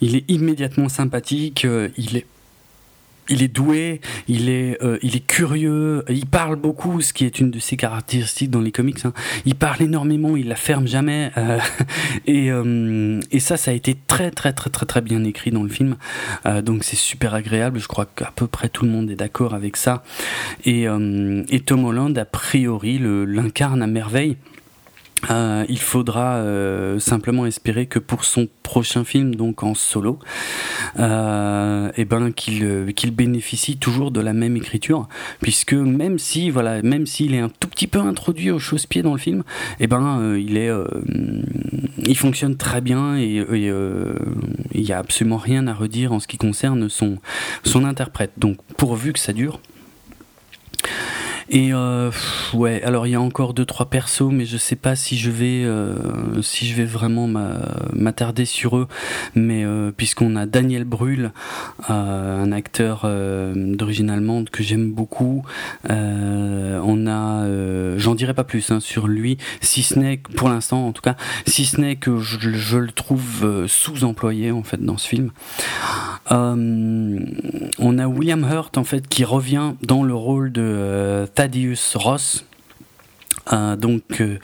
il 0.00 0.16
est 0.16 0.24
immédiatement 0.30 0.88
sympathique, 0.88 1.64
euh, 1.64 1.88
il 1.98 2.16
est 2.16 2.26
il 3.30 3.42
est 3.42 3.48
doué, 3.48 4.00
il 4.28 4.48
est, 4.48 4.82
euh, 4.82 4.98
il 5.02 5.16
est 5.16 5.26
curieux, 5.26 6.04
il 6.08 6.26
parle 6.26 6.56
beaucoup, 6.56 7.00
ce 7.00 7.12
qui 7.12 7.24
est 7.24 7.40
une 7.40 7.50
de 7.50 7.58
ses 7.58 7.76
caractéristiques 7.76 8.50
dans 8.50 8.60
les 8.60 8.72
comics. 8.72 9.04
Hein. 9.04 9.12
Il 9.46 9.54
parle 9.54 9.82
énormément, 9.82 10.36
il 10.36 10.48
la 10.48 10.56
ferme 10.56 10.86
jamais, 10.86 11.30
euh, 11.36 11.58
et, 12.26 12.50
euh, 12.50 13.20
et 13.30 13.40
ça, 13.40 13.56
ça 13.56 13.70
a 13.70 13.74
été 13.74 13.96
très 14.06 14.30
très 14.30 14.52
très 14.52 14.70
très 14.70 14.86
très 14.86 15.00
bien 15.00 15.24
écrit 15.24 15.50
dans 15.50 15.62
le 15.62 15.68
film. 15.68 15.96
donc 16.62 16.84
c'est 16.84 16.96
super 16.96 17.34
agréable. 17.34 17.78
Je 17.78 17.88
crois 17.88 18.06
qu'à 18.06 18.32
peu 18.34 18.46
près 18.46 18.68
tout 18.68 18.84
le 18.84 18.90
monde 18.90 19.10
est 19.10 19.16
d'accord 19.16 19.54
avec 19.54 19.76
ça. 19.76 20.02
Et, 20.64 20.84
et 20.84 21.60
Tom 21.60 21.84
Holland, 21.84 22.16
a 22.18 22.24
priori, 22.24 22.98
l'incarne 23.00 23.82
à 23.82 23.86
merveille. 23.86 24.36
Euh, 25.28 25.66
il 25.68 25.78
faudra 25.78 26.36
euh, 26.36 26.98
simplement 26.98 27.44
espérer 27.44 27.86
que 27.86 27.98
pour 27.98 28.24
son 28.24 28.48
prochain 28.62 29.04
film, 29.04 29.34
donc 29.34 29.62
en 29.62 29.74
solo, 29.74 30.18
euh, 30.98 31.90
eh 31.96 32.04
ben 32.04 32.32
qu'il 32.32 32.92
qu'il 32.94 33.10
bénéficie 33.10 33.76
toujours 33.76 34.10
de 34.10 34.20
la 34.20 34.32
même 34.32 34.56
écriture, 34.56 35.08
puisque 35.40 35.74
même 35.74 36.18
si 36.18 36.50
voilà, 36.50 36.80
même 36.82 37.06
s'il 37.06 37.34
est 37.34 37.40
un 37.40 37.50
tout 37.50 37.68
petit 37.68 37.86
peu 37.86 37.98
introduit 37.98 38.50
au 38.50 38.58
chausse-pied 38.58 39.02
dans 39.02 39.12
le 39.12 39.18
film, 39.18 39.42
eh 39.78 39.86
ben 39.86 40.36
il 40.36 40.56
est, 40.56 40.70
il 41.98 42.16
fonctionne 42.16 42.56
très 42.56 42.80
bien 42.80 43.18
et 43.18 43.44
il 43.52 44.82
n'y 44.82 44.92
a 44.92 44.98
absolument 44.98 45.36
rien 45.36 45.66
à 45.66 45.74
redire 45.74 46.12
en 46.12 46.20
ce 46.20 46.26
qui 46.26 46.38
concerne 46.38 46.88
son 46.88 47.18
son 47.64 47.84
interprète. 47.84 48.32
Donc 48.38 48.56
pourvu 48.76 49.12
que 49.12 49.18
ça 49.18 49.32
dure. 49.32 49.60
Et 51.52 51.72
euh, 51.72 52.12
ouais, 52.54 52.80
alors 52.84 53.08
il 53.08 53.10
y 53.10 53.14
a 53.16 53.20
encore 53.20 53.54
deux 53.54 53.64
trois 53.64 53.86
persos, 53.86 54.30
mais 54.30 54.44
je 54.44 54.56
sais 54.56 54.76
pas 54.76 54.94
si 54.94 55.18
je 55.18 55.32
vais 55.32 55.64
euh, 55.64 55.96
si 56.42 56.64
je 56.64 56.76
vais 56.76 56.84
vraiment 56.84 57.26
m'attarder 57.92 58.44
sur 58.44 58.76
eux. 58.76 58.86
Mais 59.34 59.64
euh, 59.64 59.90
puisqu'on 59.90 60.36
a 60.36 60.46
Daniel 60.46 60.84
Brühl, 60.84 61.32
euh, 61.90 62.42
un 62.42 62.52
acteur 62.52 63.02
euh, 63.04 63.52
d'origine 63.74 64.10
allemande 64.10 64.50
que 64.50 64.62
j'aime 64.62 64.92
beaucoup, 64.92 65.42
on 65.88 67.06
a, 67.08 67.98
j'en 67.98 68.14
dirai 68.14 68.34
pas 68.34 68.44
plus 68.44 68.70
hein, 68.70 68.78
sur 68.78 69.08
lui, 69.08 69.36
si 69.60 69.82
ce 69.82 69.98
n'est 69.98 70.18
pour 70.18 70.48
l'instant 70.48 70.86
en 70.86 70.92
tout 70.92 71.02
cas, 71.02 71.16
si 71.46 71.64
ce 71.64 71.80
n'est 71.80 71.96
que 71.96 72.18
je, 72.18 72.38
je 72.38 72.78
le 72.78 72.92
trouve 72.92 73.66
sous-employé 73.66 74.52
en 74.52 74.62
fait 74.62 74.80
dans 74.80 74.98
ce 74.98 75.08
film. 75.08 75.32
on 76.30 77.98
a 77.98 78.06
William 78.06 78.46
Hurt 78.48 78.78
en 78.78 78.84
fait 78.84 79.08
qui 79.08 79.24
revient 79.24 79.72
dans 79.82 80.04
le 80.04 80.14
rôle 80.14 80.52
de 80.52 81.26
Thaddeus 81.40 81.94
Ross 81.94 82.44
euh, 83.50 83.74
donc 83.74 84.20
euh, 84.20 84.36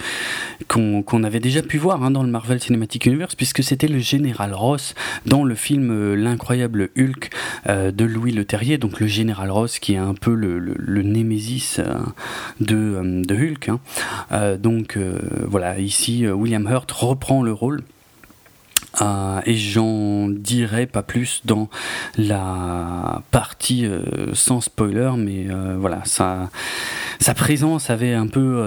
qu'on 0.67 1.25
avait 1.25 1.41
déjà 1.41 1.61
pu 1.61 1.77
voir 1.77 2.03
hein, 2.03 2.11
dans 2.11 2.23
le 2.23 2.31
Marvel 2.31 2.59
Cinematic 2.59 3.05
Universe 3.05 3.35
puisque 3.35 3.63
c'était 3.63 3.87
le 3.87 3.99
général 3.99 4.55
Ross 4.55 4.95
dans 5.27 5.45
le 5.45 5.55
film 5.55 5.91
euh, 5.91 6.15
l'incroyable 6.17 6.89
Hulk 6.97 7.29
de 7.69 8.05
Louis 8.07 8.33
Leterrier 8.33 8.79
donc 8.79 8.99
le 8.99 9.09
général 9.09 9.51
Ross 9.51 9.79
qui 9.79 9.93
est 9.93 9.99
un 9.99 10.15
peu 10.15 10.33
le, 10.33 11.03
némésis 11.03 11.83
de, 12.63 13.23
de, 13.27 13.35
Hulk 13.35 13.69
hein. 13.69 14.57
donc 14.57 14.99
voilà 15.47 15.79
ici 15.79 16.27
William 16.27 16.67
Hurt 16.67 16.91
reprend 16.93 17.43
le 17.43 17.53
rôle 17.53 17.83
euh, 19.01 19.41
et 19.45 19.57
j'en 19.57 20.29
dirai 20.29 20.87
pas 20.87 21.03
plus 21.03 21.43
dans 21.45 21.69
la 22.17 23.23
partie 23.31 23.85
euh, 23.85 24.03
sans 24.33 24.61
spoiler, 24.61 25.13
mais 25.19 25.47
euh, 25.51 25.77
voilà, 25.79 26.03
sa, 26.05 26.49
présence 27.35 27.91
avait 27.91 28.15
un 28.15 28.29
peu 28.29 28.63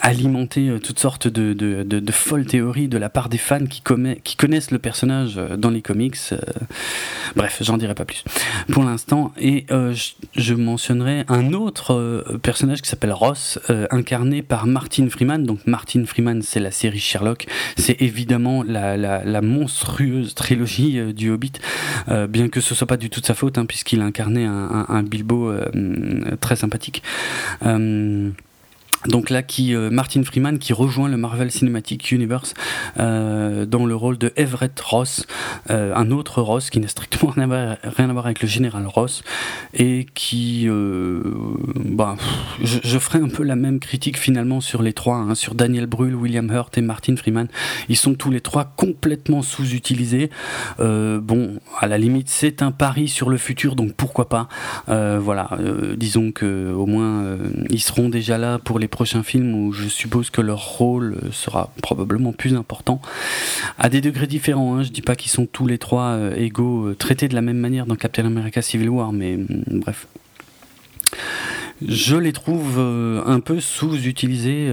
alimenté 0.00 0.72
toutes 0.82 0.98
sortes 0.98 1.26
de, 1.26 2.12
folles 2.12 2.46
théories 2.46 2.88
de 2.88 2.98
la 2.98 3.08
part 3.08 3.28
des 3.28 3.38
fans 3.38 3.66
qui, 3.66 3.82
connaissent 4.36 4.70
le 4.70 4.78
personnage 4.78 5.40
dans 5.58 5.70
les 5.70 5.82
comics. 5.82 6.16
bref, 7.34 7.58
j'en 7.60 7.76
dirai 7.78 7.94
pas 7.94 8.04
plus 8.04 8.24
pour 8.70 8.84
l'instant. 8.84 9.32
Et 9.40 9.66
je, 9.70 10.54
mentionnerai 10.54 11.24
un 11.28 11.52
autre 11.54 12.38
personnage 12.42 12.82
qui 12.82 12.88
s'appelle 12.88 13.12
Ross, 13.12 13.58
incarné 13.90 14.42
par 14.42 14.66
Martin 14.66 15.08
Freeman. 15.08 15.44
Donc 15.44 15.60
Martin 15.66 16.04
Freeman, 16.06 16.42
c'est 16.42 16.60
la 16.60 16.70
série 16.70 17.00
Sherlock. 17.00 17.46
C'est 17.76 18.00
évidemment 18.00 18.62
la 18.62 19.31
la 19.32 19.42
monstrueuse 19.42 20.34
trilogie 20.34 20.98
euh, 20.98 21.12
du 21.12 21.30
Hobbit, 21.30 21.52
euh, 22.08 22.26
bien 22.26 22.48
que 22.48 22.60
ce 22.60 22.74
soit 22.74 22.86
pas 22.86 22.96
du 22.96 23.10
tout 23.10 23.20
de 23.20 23.26
sa 23.26 23.34
faute, 23.34 23.58
hein, 23.58 23.66
puisqu'il 23.66 24.00
incarnait 24.00 24.44
un, 24.44 25.02
Bilbo 25.02 25.50
euh, 25.50 26.36
très 26.40 26.56
sympathique. 26.56 27.02
Donc 29.06 29.30
là, 29.30 29.42
qui 29.42 29.74
euh, 29.74 29.90
Martin 29.90 30.22
Freeman 30.22 30.58
qui 30.58 30.72
rejoint 30.72 31.08
le 31.08 31.16
Marvel 31.16 31.50
Cinematic 31.50 32.12
Universe 32.12 32.54
euh, 33.00 33.66
dans 33.66 33.84
le 33.84 33.94
rôle 33.96 34.16
de 34.16 34.32
Everett 34.36 34.78
Ross, 34.80 35.26
euh, 35.70 35.94
un 35.94 36.10
autre 36.10 36.40
Ross 36.40 36.70
qui 36.70 36.78
n'a 36.78 36.88
strictement 36.88 37.32
rien 37.32 37.50
à, 37.50 38.12
voir, 38.12 38.26
avec 38.26 38.42
le 38.42 38.48
général 38.48 38.86
Ross 38.86 39.22
et 39.74 40.06
qui, 40.14 40.68
bah, 41.74 42.16
je, 42.62 42.98
ferai 42.98 43.18
un 43.18 43.28
peu 43.28 43.42
la 43.42 43.56
même 43.56 43.80
critique 43.80 44.18
finalement 44.18 44.60
sur 44.60 44.82
les 44.82 44.92
trois, 44.92 45.16
hein, 45.16 45.34
sur 45.34 45.54
Daniel 45.54 45.86
Brühl, 45.86 46.14
William 46.14 46.50
Hurt 46.50 46.76
et 46.78 46.82
Martin 46.82 47.16
Freeman. 47.16 47.48
Ils 47.88 47.96
sont 47.96 48.14
tous 48.14 48.30
les 48.30 48.40
trois 48.40 48.72
complètement 48.76 49.42
sous-utilisés. 49.42 50.30
bon, 50.78 51.58
à 51.80 51.86
la 51.86 51.98
limite, 51.98 52.28
c'est 52.28 52.62
un 52.62 52.70
pari 52.70 53.08
sur 53.08 53.30
le 53.30 53.36
futur, 53.36 53.74
donc 53.74 53.94
pourquoi 53.94 54.28
pas. 54.28 54.48
voilà, 54.86 55.50
disons 55.96 56.30
que 56.30 56.72
au 56.72 56.86
moins 56.86 57.36
ils 57.70 57.80
seront 57.82 58.08
déjà 58.08 58.38
là 58.38 58.58
pour 58.58 58.78
les 58.78 58.88
prochains 58.92 59.24
films 59.24 59.54
où 59.54 59.72
je 59.72 59.88
suppose 59.88 60.30
que 60.30 60.40
leur 60.40 60.60
rôle 60.60 61.18
sera 61.32 61.72
probablement 61.82 62.32
plus 62.32 62.54
important, 62.54 63.00
à 63.78 63.88
des 63.88 64.00
degrés 64.00 64.28
différents. 64.28 64.76
Hein. 64.76 64.82
Je 64.84 64.90
dis 64.90 65.02
pas 65.02 65.16
qu'ils 65.16 65.32
sont 65.32 65.46
tous 65.46 65.66
les 65.66 65.78
trois 65.78 66.10
euh, 66.10 66.36
égaux, 66.36 66.86
euh, 66.86 66.94
traités 66.94 67.26
de 67.26 67.34
la 67.34 67.40
même 67.40 67.56
manière 67.56 67.86
dans 67.86 67.96
Captain 67.96 68.24
America 68.24 68.62
Civil 68.62 68.90
War, 68.90 69.12
mais 69.12 69.38
mm, 69.38 69.80
bref. 69.80 70.06
Je 71.84 72.16
les 72.16 72.32
trouve 72.32 72.76
euh, 72.78 73.22
un 73.26 73.40
peu 73.40 73.58
sous-utilisés 73.58 74.72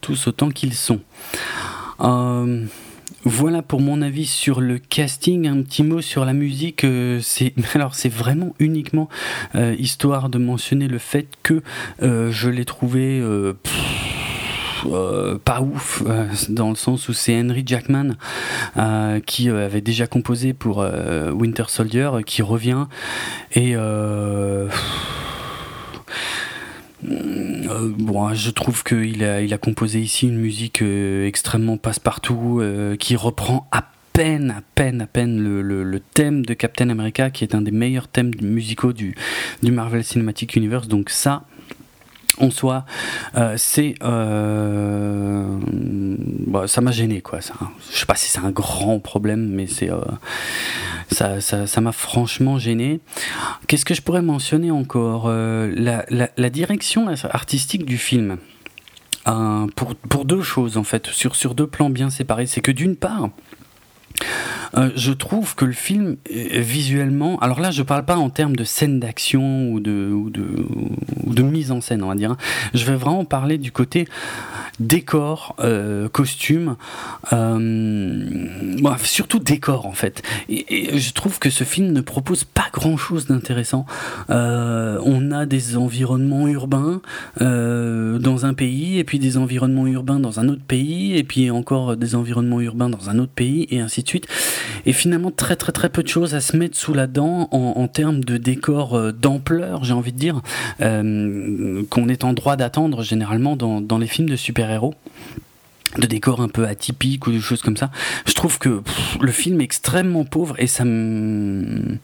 tous 0.00 0.26
autant 0.26 0.50
qu'ils 0.50 0.74
sont. 0.74 1.00
Voilà 3.24 3.62
pour 3.62 3.80
mon 3.80 4.02
avis 4.02 4.26
sur 4.26 4.60
le 4.60 4.78
casting. 4.78 5.46
Un 5.46 5.62
petit 5.62 5.84
mot 5.84 6.00
sur 6.00 6.24
la 6.24 6.32
musique. 6.32 6.82
Euh, 6.84 7.20
c'est 7.22 7.54
alors 7.74 7.94
c'est 7.94 8.08
vraiment 8.08 8.54
uniquement 8.58 9.08
euh, 9.54 9.76
histoire 9.78 10.28
de 10.28 10.38
mentionner 10.38 10.88
le 10.88 10.98
fait 10.98 11.28
que 11.42 11.62
euh, 12.02 12.32
je 12.32 12.48
l'ai 12.48 12.64
trouvé. 12.64 13.22
pas 15.44 15.60
ouf 15.60 16.02
dans 16.48 16.70
le 16.70 16.74
sens 16.74 17.08
où 17.08 17.12
c'est 17.12 17.38
Henry 17.38 17.62
Jackman 17.64 18.16
qui 19.26 19.48
avait 19.48 19.80
déjà 19.80 20.08
composé 20.08 20.54
pour 20.54 20.84
Winter 21.32 21.64
Soldier 21.68 22.10
qui 22.26 22.42
revient 22.42 22.86
et 23.54 23.76
euh, 27.72 27.92
bon, 27.96 28.32
je 28.34 28.50
trouve 28.50 28.84
qu'il 28.84 29.24
a, 29.24 29.40
il 29.40 29.52
a 29.54 29.58
composé 29.58 30.00
ici 30.00 30.28
une 30.28 30.38
musique 30.38 30.82
euh, 30.82 31.26
extrêmement 31.26 31.76
passe-partout 31.76 32.58
euh, 32.60 32.96
qui 32.96 33.16
reprend 33.16 33.66
à 33.72 33.84
peine, 34.12 34.50
à 34.50 34.62
peine, 34.74 35.00
à 35.00 35.06
peine 35.06 35.38
le, 35.40 36.00
thème 36.14 36.44
de 36.44 36.54
Captain 36.54 36.90
America 36.90 37.30
qui 37.30 37.44
est 37.44 37.54
un 37.54 37.62
des 37.62 37.70
meilleurs 37.70 38.08
thèmes 38.08 38.32
musicaux 38.42 38.92
du, 38.92 39.14
du 39.62 39.72
Marvel 39.72 40.04
Cinematic 40.04 40.54
Universe. 40.54 40.88
Donc 40.88 41.08
ça, 41.08 41.44
en 42.38 42.50
soi, 42.50 42.84
euh, 43.36 43.54
c'est 43.56 43.94
euh, 44.02 45.58
bah, 46.46 46.66
ça 46.66 46.80
m'a 46.80 46.90
gêné 46.90 47.20
quoi. 47.20 47.40
Ça, 47.40 47.54
je 47.92 47.98
sais 47.98 48.06
pas 48.06 48.14
si 48.14 48.30
c'est 48.30 48.40
un 48.40 48.50
grand 48.50 48.98
problème, 48.98 49.48
mais 49.48 49.66
c'est 49.66 49.90
euh, 49.90 50.00
ça, 51.10 51.80
m'a 51.80 51.92
franchement 51.92 52.58
gêné. 52.58 53.00
Qu'est-ce 53.66 53.84
que 53.84 53.94
je 53.94 54.02
pourrais 54.02 54.22
mentionner 54.22 54.70
encore 54.70 55.28
la, 55.28 56.04
la, 56.08 56.50
direction 56.50 57.08
artistique 57.30 57.84
du 57.84 57.98
film? 57.98 58.38
pour, 59.76 59.94
pour 59.94 60.24
deux 60.24 60.42
choses 60.42 60.76
en 60.76 60.82
fait, 60.82 61.06
sur, 61.06 61.36
sur 61.36 61.54
deux 61.54 61.68
plans 61.68 61.90
bien 61.90 62.10
séparés. 62.10 62.46
C'est 62.46 62.60
que 62.60 62.72
d'une 62.72 62.96
part, 62.96 63.28
euh, 64.76 64.90
je 64.96 65.12
trouve 65.12 65.54
que 65.54 65.64
le 65.64 65.72
film, 65.72 66.16
visuellement, 66.30 67.38
alors 67.40 67.60
là, 67.60 67.70
je 67.70 67.82
parle 67.82 68.04
pas 68.04 68.16
en 68.16 68.30
termes 68.30 68.56
de 68.56 68.64
scène 68.64 69.00
d'action 69.00 69.70
ou 69.70 69.80
de 69.80 71.42
mise 71.42 71.72
en 71.72 71.80
scène, 71.80 72.02
on 72.02 72.08
va 72.08 72.14
dire. 72.14 72.32
Hein. 72.32 72.38
Je 72.74 72.84
vais 72.84 72.96
vraiment 72.96 73.24
parler 73.24 73.58
du 73.58 73.72
côté 73.72 74.08
décor, 74.82 75.56
euh, 75.60 76.08
euh, 77.32 78.08
surtout 79.02 79.38
décor 79.38 79.86
en 79.86 79.92
fait. 79.92 80.22
Et, 80.48 80.98
je 80.98 81.12
trouve 81.12 81.38
que 81.38 81.50
ce 81.50 81.64
film 81.64 81.92
ne 81.92 82.00
propose 82.00 82.44
pas 82.44 82.66
grand 82.72 82.96
chose 82.96 83.26
d'intéressant. 83.26 83.86
Euh, 84.30 84.98
on 85.04 85.30
a 85.30 85.46
des 85.46 85.76
environnements 85.76 86.48
urbains 86.48 87.00
euh, 87.40 88.18
dans 88.18 88.46
un 88.46 88.54
pays, 88.54 88.98
et 88.98 89.04
puis 89.04 89.18
des 89.18 89.36
environnements 89.36 89.86
urbains 89.86 90.20
dans 90.20 90.40
un 90.40 90.48
autre 90.48 90.62
pays, 90.66 91.16
et 91.16 91.24
puis 91.24 91.50
encore 91.50 91.96
des 91.96 92.14
environnements 92.14 92.60
urbains 92.60 92.88
dans 92.88 93.10
un 93.10 93.18
autre 93.18 93.32
pays, 93.32 93.66
et 93.70 93.80
ainsi 93.80 94.02
de 94.02 94.08
suite. 94.08 94.26
Et 94.86 94.92
finalement, 94.92 95.30
très 95.30 95.56
très 95.56 95.72
très 95.72 95.88
peu 95.88 96.02
de 96.02 96.08
choses 96.08 96.34
à 96.34 96.40
se 96.40 96.56
mettre 96.56 96.76
sous 96.76 96.94
la 96.94 97.06
dent 97.06 97.48
en, 97.52 97.88
termes 97.88 98.24
de 98.24 98.36
décor 98.36 99.12
d'ampleur, 99.12 99.84
j'ai 99.84 99.92
envie 99.92 100.12
de 100.12 100.18
dire, 100.18 100.40
qu'on 100.78 102.08
est 102.08 102.24
en 102.24 102.32
droit 102.32 102.56
d'attendre 102.56 103.02
généralement 103.02 103.56
dans, 103.56 103.80
dans 103.80 103.98
les 103.98 104.06
films 104.06 104.28
de 104.28 104.36
super 104.36 104.70
de 105.98 106.06
décors 106.06 106.40
un 106.40 106.48
peu 106.48 106.66
atypiques 106.66 107.26
ou 107.26 107.32
des 107.32 107.40
choses 107.40 107.62
comme 107.62 107.76
ça. 107.76 107.90
Je 108.26 108.32
trouve 108.32 108.58
que 108.58 108.82
le 109.20 109.32
film 109.32 109.60
est 109.60 109.64
extrêmement 109.64 110.24
pauvre 110.24 110.54
et 110.58 110.66
ça 110.66 110.84
me 110.84 111.98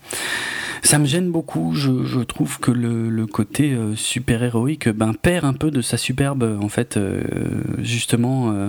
ça 0.82 0.98
me 0.98 1.06
gêne 1.06 1.30
beaucoup. 1.30 1.74
Je, 1.74 2.20
trouve 2.22 2.60
que 2.60 2.70
le, 2.70 3.26
côté 3.26 3.72
euh, 3.72 3.94
super 3.96 4.42
héroïque 4.42 4.88
ben, 4.88 5.12
perd 5.14 5.44
un 5.44 5.52
peu 5.52 5.70
de 5.70 5.82
sa 5.82 5.96
superbe 5.96 6.58
en 6.62 6.68
fait, 6.68 6.96
euh, 6.96 7.22
justement. 7.78 8.52
Euh, 8.52 8.68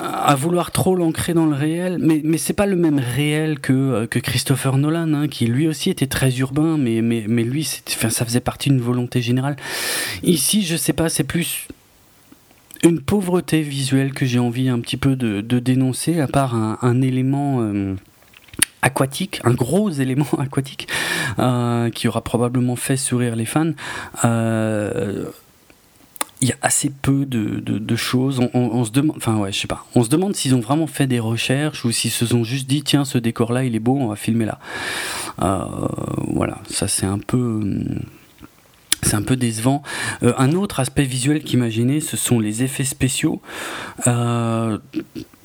à 0.00 0.34
vouloir 0.34 0.70
trop 0.70 0.94
l'ancrer 0.94 1.34
dans 1.34 1.46
le 1.46 1.54
réel, 1.54 1.98
mais, 2.00 2.20
mais 2.24 2.38
c'est 2.38 2.52
pas 2.52 2.66
le 2.66 2.76
même 2.76 2.98
réel 2.98 3.58
que, 3.58 4.06
que 4.06 4.18
Christopher 4.18 4.76
Nolan, 4.78 5.12
hein, 5.14 5.28
qui 5.28 5.46
lui 5.46 5.66
aussi 5.66 5.90
était 5.90 6.06
très 6.06 6.36
urbain, 6.38 6.76
mais, 6.78 7.02
mais, 7.02 7.24
mais 7.26 7.42
lui, 7.42 7.64
ça 7.64 8.24
faisait 8.24 8.40
partie 8.40 8.70
d'une 8.70 8.80
volonté 8.80 9.20
générale. 9.20 9.56
Ici, 10.22 10.62
je 10.62 10.76
sais 10.76 10.92
pas, 10.92 11.08
c'est 11.08 11.24
plus 11.24 11.66
une 12.82 13.00
pauvreté 13.00 13.62
visuelle 13.62 14.12
que 14.12 14.26
j'ai 14.26 14.38
envie 14.38 14.68
un 14.68 14.80
petit 14.80 14.96
peu 14.96 15.16
de, 15.16 15.40
dénoncer, 15.58 16.20
à 16.20 16.26
part 16.26 16.54
un, 16.54 17.02
élément 17.02 17.58
euh, 17.60 17.94
aquatique, 18.82 19.40
un 19.44 19.54
gros 19.54 19.90
élément 20.00 20.28
aquatique, 20.38 20.88
euh, 21.38 21.90
qui 21.90 22.08
aura 22.08 22.22
probablement 22.22 22.76
fait 22.76 22.96
sourire 22.96 23.36
les 23.36 23.46
fans. 23.46 23.72
Euh, 24.24 25.26
il 26.42 26.48
y 26.48 26.52
a 26.52 26.56
assez 26.60 26.90
peu 26.90 27.24
de, 27.24 27.96
choses. 27.96 28.40
On, 28.52 28.84
se 28.84 28.90
demande, 28.90 29.16
enfin 29.16 29.36
ouais, 29.36 29.52
je 29.52 29.60
sais 29.60 29.68
pas. 29.68 29.86
On 29.94 30.02
se 30.02 30.10
demande 30.10 30.34
s'ils 30.34 30.54
ont 30.54 30.60
vraiment 30.60 30.86
fait 30.86 31.06
des 31.06 31.20
recherches 31.20 31.84
ou 31.84 31.92
s'ils 31.92 32.10
se 32.10 32.26
sont 32.26 32.44
juste 32.44 32.66
dit 32.66 32.82
tiens 32.82 33.04
ce 33.04 33.16
décor 33.16 33.52
là 33.52 33.64
il 33.64 33.74
est 33.74 33.80
beau, 33.80 33.96
on 33.96 34.08
va 34.08 34.16
filmer 34.16 34.44
là. 34.46 34.58
voilà, 35.38 36.58
ça 36.68 36.88
c'est 36.88 37.06
un 37.06 37.18
peu. 37.18 37.38
Hum, 37.38 38.00
c'est 39.02 39.14
un 39.14 39.22
peu 39.22 39.36
décevant. 39.36 39.82
Euh, 40.22 40.32
un 40.38 40.52
autre 40.52 40.80
aspect 40.80 41.04
visuel 41.04 41.42
qui 41.42 41.56
m'a 41.56 41.68
gêné, 41.68 42.00
ce 42.00 42.16
sont 42.16 42.38
les 42.38 42.62
effets 42.62 42.84
spéciaux. 42.84 43.42
Euh, 44.06 44.78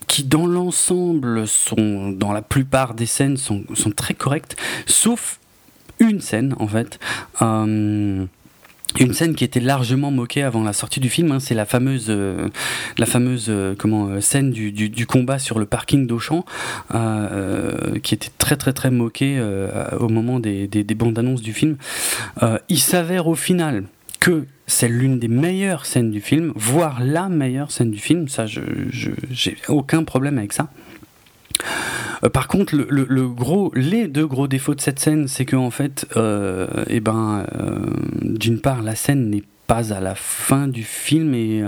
qui 0.07 0.23
dans 0.23 0.47
l'ensemble 0.47 1.47
sont, 1.47 2.11
dans 2.11 2.31
la 2.31 2.41
plupart 2.41 2.93
des 2.93 3.05
scènes, 3.05 3.35
sont, 3.35 3.65
très 3.95 4.13
corrects, 4.13 4.55
sauf 4.85 5.39
une 5.99 6.21
scène 6.21 6.55
en 6.59 6.67
fait. 6.67 6.99
Euh, 7.41 8.25
une 8.99 9.13
scène 9.13 9.35
qui 9.35 9.43
était 9.43 9.59
largement 9.59 10.11
moquée 10.11 10.43
avant 10.43 10.63
la 10.63 10.73
sortie 10.73 10.99
du 10.99 11.09
film, 11.09 11.31
hein, 11.31 11.39
c'est 11.39 11.53
la 11.53 11.65
fameuse, 11.65 12.07
euh, 12.09 12.49
euh, 12.99 13.75
euh, 13.85 14.21
scène 14.21 14.51
du, 14.51 15.07
combat 15.07 15.39
sur 15.39 15.59
le 15.59 15.65
parking 15.65 16.07
d'Auchan, 16.07 16.45
qui 18.01 18.13
était 18.15 18.31
très 18.37 18.55
très 18.55 18.73
très 18.73 18.91
moquée 18.91 19.41
au 19.99 20.09
moment 20.09 20.39
des, 20.39 20.67
des, 20.67 20.83
des, 20.83 20.95
bandes 20.95 21.17
annonces 21.19 21.41
du 21.41 21.53
film. 21.53 21.77
il 22.69 22.79
s'avère 22.79 23.27
au 23.27 23.35
final 23.35 23.83
que 24.19 24.45
c'est 24.65 24.89
l'une 24.89 25.19
des 25.19 25.27
meilleures 25.27 25.85
scènes 25.85 26.11
du 26.11 26.21
film, 26.21 26.51
voire 26.55 26.99
la 27.01 27.29
meilleure 27.29 27.71
scène 27.71 27.91
du 27.91 27.99
film. 27.99 28.27
Ça, 28.27 28.45
je, 28.45 28.61
j'ai 29.29 29.57
aucun 29.67 30.03
problème 30.03 30.37
avec 30.37 30.53
ça. 30.53 30.69
Euh, 32.23 32.29
par 32.29 32.47
contre, 32.47 32.75
le, 32.75 33.27
gros, 33.27 33.71
les 33.75 34.07
deux 34.07 34.27
gros 34.27 34.47
défauts 34.47 34.75
de 34.75 34.81
cette 34.81 34.99
scène, 34.99 35.27
c'est 35.27 35.45
que 35.45 35.55
en 35.55 35.71
fait, 35.71 36.07
euh, 36.15 36.67
eh 36.87 36.99
ben, 36.99 37.45
euh, 37.59 37.79
d'une 38.21 38.59
part, 38.59 38.81
la 38.81 38.95
scène 38.95 39.29
n'est 39.29 39.43
pas 39.67 39.93
à 39.93 39.99
la 39.99 40.15
fin 40.15 40.67
du 40.67 40.83
film 40.83 41.33
et 41.33 41.61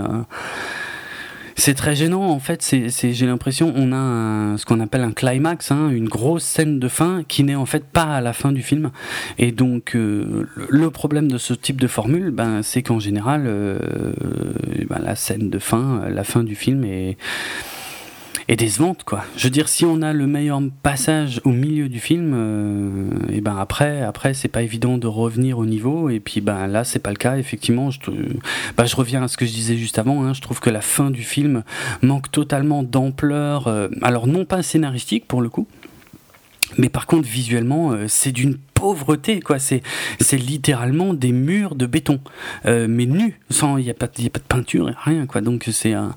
c'est 1.54 1.74
très 1.74 1.94
gênant 1.94 2.22
en 2.22 2.40
fait. 2.40 2.62
C'est, 2.62 3.12
j'ai 3.12 3.26
l'impression 3.26 3.74
on 3.76 3.92
a 3.92 4.56
ce 4.56 4.64
qu'on 4.64 4.80
appelle 4.80 5.02
un 5.02 5.12
climax, 5.12 5.70
hein, 5.70 5.90
une 5.90 6.08
grosse 6.08 6.44
scène 6.44 6.78
de 6.78 6.88
fin 6.88 7.24
qui 7.28 7.44
n'est 7.44 7.56
en 7.56 7.66
fait 7.66 7.84
pas 7.84 8.04
à 8.04 8.22
la 8.22 8.32
fin 8.32 8.52
du 8.52 8.62
film. 8.62 8.90
Et 9.36 9.52
donc 9.52 9.92
le 9.94 10.90
problème 10.90 11.30
de 11.30 11.36
ce 11.36 11.52
type 11.52 11.78
de 11.78 11.88
formule, 11.88 12.30
ben, 12.30 12.62
c'est 12.62 12.82
qu'en 12.82 13.00
général, 13.00 13.42
eh 14.78 14.86
ben, 14.86 15.00
la 15.04 15.14
scène 15.14 15.50
de 15.50 15.58
fin, 15.58 16.08
la 16.08 16.24
fin 16.24 16.42
du 16.42 16.54
film 16.54 16.84
est 16.84 17.18
et 18.50 18.56
décevante 18.56 19.04
quoi. 19.04 19.24
Je 19.36 19.44
veux 19.44 19.50
dire 19.50 19.68
si 19.68 19.84
on 19.84 20.02
a 20.02 20.12
le 20.12 20.26
meilleur 20.26 20.60
passage 20.82 21.40
au 21.44 21.50
milieu 21.50 21.88
du 21.88 22.00
film 22.00 22.32
euh, 22.34 23.08
et 23.30 23.40
ben 23.40 23.56
après 23.56 24.02
après 24.02 24.34
c'est 24.34 24.48
pas 24.48 24.62
évident 24.62 24.98
de 24.98 25.06
revenir 25.06 25.58
au 25.60 25.66
niveau 25.66 26.10
et 26.10 26.18
puis 26.18 26.40
ben 26.40 26.66
là 26.66 26.82
c'est 26.82 26.98
pas 26.98 27.10
le 27.10 27.16
cas 27.16 27.38
effectivement 27.38 27.92
je 27.92 28.00
ben, 28.76 28.84
reviens 28.96 29.22
à 29.22 29.28
ce 29.28 29.36
que 29.36 29.46
je 29.46 29.52
disais 29.52 29.76
juste 29.76 30.00
avant 30.00 30.24
hein. 30.24 30.32
je 30.34 30.40
trouve 30.40 30.58
que 30.58 30.68
la 30.68 30.80
fin 30.80 31.12
du 31.12 31.22
film 31.22 31.62
manque 32.02 32.32
totalement 32.32 32.82
d'ampleur 32.82 33.68
euh, 33.68 33.86
alors 34.02 34.26
non 34.26 34.44
pas 34.44 34.64
scénaristique 34.64 35.28
pour 35.28 35.42
le 35.42 35.48
coup 35.48 35.68
mais 36.78 36.88
par 36.88 37.06
contre, 37.06 37.26
visuellement, 37.26 37.90
euh, 37.90 38.04
c'est 38.06 38.30
d'une 38.30 38.56
pauvreté, 38.56 39.40
quoi. 39.40 39.58
C'est, 39.58 39.82
c'est 40.20 40.36
littéralement 40.36 41.14
des 41.14 41.32
murs 41.32 41.74
de 41.74 41.84
béton, 41.84 42.20
mais 42.64 43.06
nus, 43.06 43.40
sans, 43.50 43.76
il 43.76 43.86
n'y 43.86 43.90
a, 43.90 43.90
a 43.90 43.94
pas 43.94 44.06
de 44.06 44.44
peinture, 44.48 44.88
rien, 45.04 45.26
quoi. 45.26 45.40
Donc 45.40 45.68
c'est 45.72 45.94
un, 45.94 46.14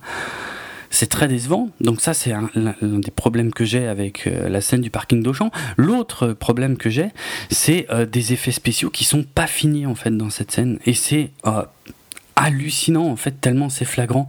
c'est 0.94 1.08
très 1.08 1.28
décevant. 1.28 1.70
Donc 1.82 2.02
ça, 2.02 2.14
c'est 2.14 2.32
un, 2.32 2.50
des 2.54 3.12
problèmes 3.12 3.52
que 3.52 3.66
j'ai 3.66 3.88
avec 3.88 4.28
euh, 4.28 4.48
la 4.48 4.62
scène 4.62 4.82
du 4.82 4.91
parking 4.91 5.24
d'Auchan. 5.24 5.50
L'autre 5.76 6.34
problème 6.34 6.78
que 6.78 6.89
j'ai, 6.91 7.10
c'est 7.50 7.88
euh, 7.89 8.06
des 8.06 8.32
effets 8.32 8.52
spéciaux 8.52 8.91
qui 8.91 9.04
sont 9.04 9.24
pas 9.24 9.48
finis 9.48 9.88
en 9.88 9.96
fait 9.96 10.16
dans 10.16 10.30
cette 10.30 10.52
scène. 10.52 10.78
Et 10.86 10.94
c'est 10.94 11.32
euh, 11.48 11.64
hallucinant 12.36 13.08
en 13.08 13.16
fait 13.16 13.41
tellement 13.41 13.70
c'est 13.70 13.86
flagrant 13.86 14.28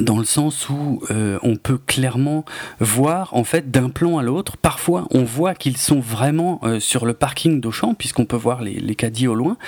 dans 0.00 0.18
le 0.18 0.24
sens 0.24 0.70
où 0.70 1.02
euh, 1.10 1.38
on 1.42 1.56
peut 1.56 1.76
clairement 1.76 2.46
voir 2.80 3.34
en 3.34 3.44
fait 3.44 3.70
d'un 3.70 3.90
plan 3.90 4.16
à 4.16 4.22
l'autre. 4.22 4.56
Parfois, 4.56 5.06
on 5.10 5.22
voit 5.22 5.54
qu'ils 5.54 5.76
sont 5.76 6.00
vraiment 6.00 6.60
euh, 6.62 6.80
sur 6.80 7.04
le 7.04 7.12
parking 7.12 7.60
d'Auchan 7.60 7.92
puisqu'on 7.94 8.24
peut 8.24 8.36
voir 8.36 8.62
les, 8.62 8.74
les, 8.74 8.94
caddies 8.94 9.28
au 9.28 9.34
loin. 9.34 9.58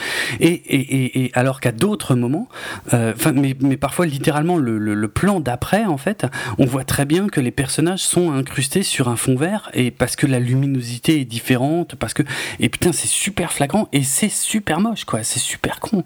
Et, 0.41 0.49
et, 0.49 1.25
et 1.25 1.31
alors 1.35 1.61
qu'à 1.61 1.73
d'autres 1.73 2.15
moments, 2.15 2.49
euh, 2.95 3.13
enfin, 3.15 3.33
mais, 3.33 3.55
mais, 3.61 3.77
parfois 3.77 4.07
littéralement 4.07 4.57
le, 4.57 4.79
le, 4.79 4.95
le 4.95 5.09
plan 5.09 5.41
d'après 5.41 5.85
en 5.85 5.99
fait, 5.99 6.27
on 6.59 6.65
voit 6.65 6.85
très 6.85 7.05
bien 7.05 7.29
que 7.29 7.41
les 7.41 7.51
personnages 7.51 8.03
sont 8.03 8.33
incrustés 8.33 8.83
sur 8.83 9.09
un 9.09 9.17
fond 9.17 9.37
vert 9.37 9.71
et 9.75 9.91
parce 9.91 10.17
que 10.17 10.27
la 10.27 10.39
luminosité 10.39 11.21
est 11.21 11.25
différente, 11.27 11.97
parce 11.97 12.15
que 12.15 12.23
et 12.61 12.71
putain 12.71 12.93
c'est 12.93 13.09
super 13.09 13.53
flagrant 13.53 13.89
et 13.93 14.03
c'est 14.03 14.31
super 14.31 14.81
moche 14.81 15.05
quoi, 15.05 15.23
c'est 15.23 15.41
super 15.41 15.81
con. 15.81 16.05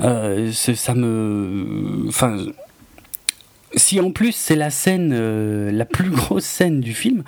ça 0.00 0.94
me, 0.94 2.06
enfin 2.08 2.38
si 3.74 4.00
en 4.00 4.10
plus 4.10 4.32
c'est 4.32 4.56
la 4.56 4.70
scène, 4.70 5.12
euh, 5.14 5.70
la 5.70 5.84
plus 5.84 6.10
grosse 6.10 6.44
scène 6.44 6.80
du 6.80 6.94
film, 6.94 7.22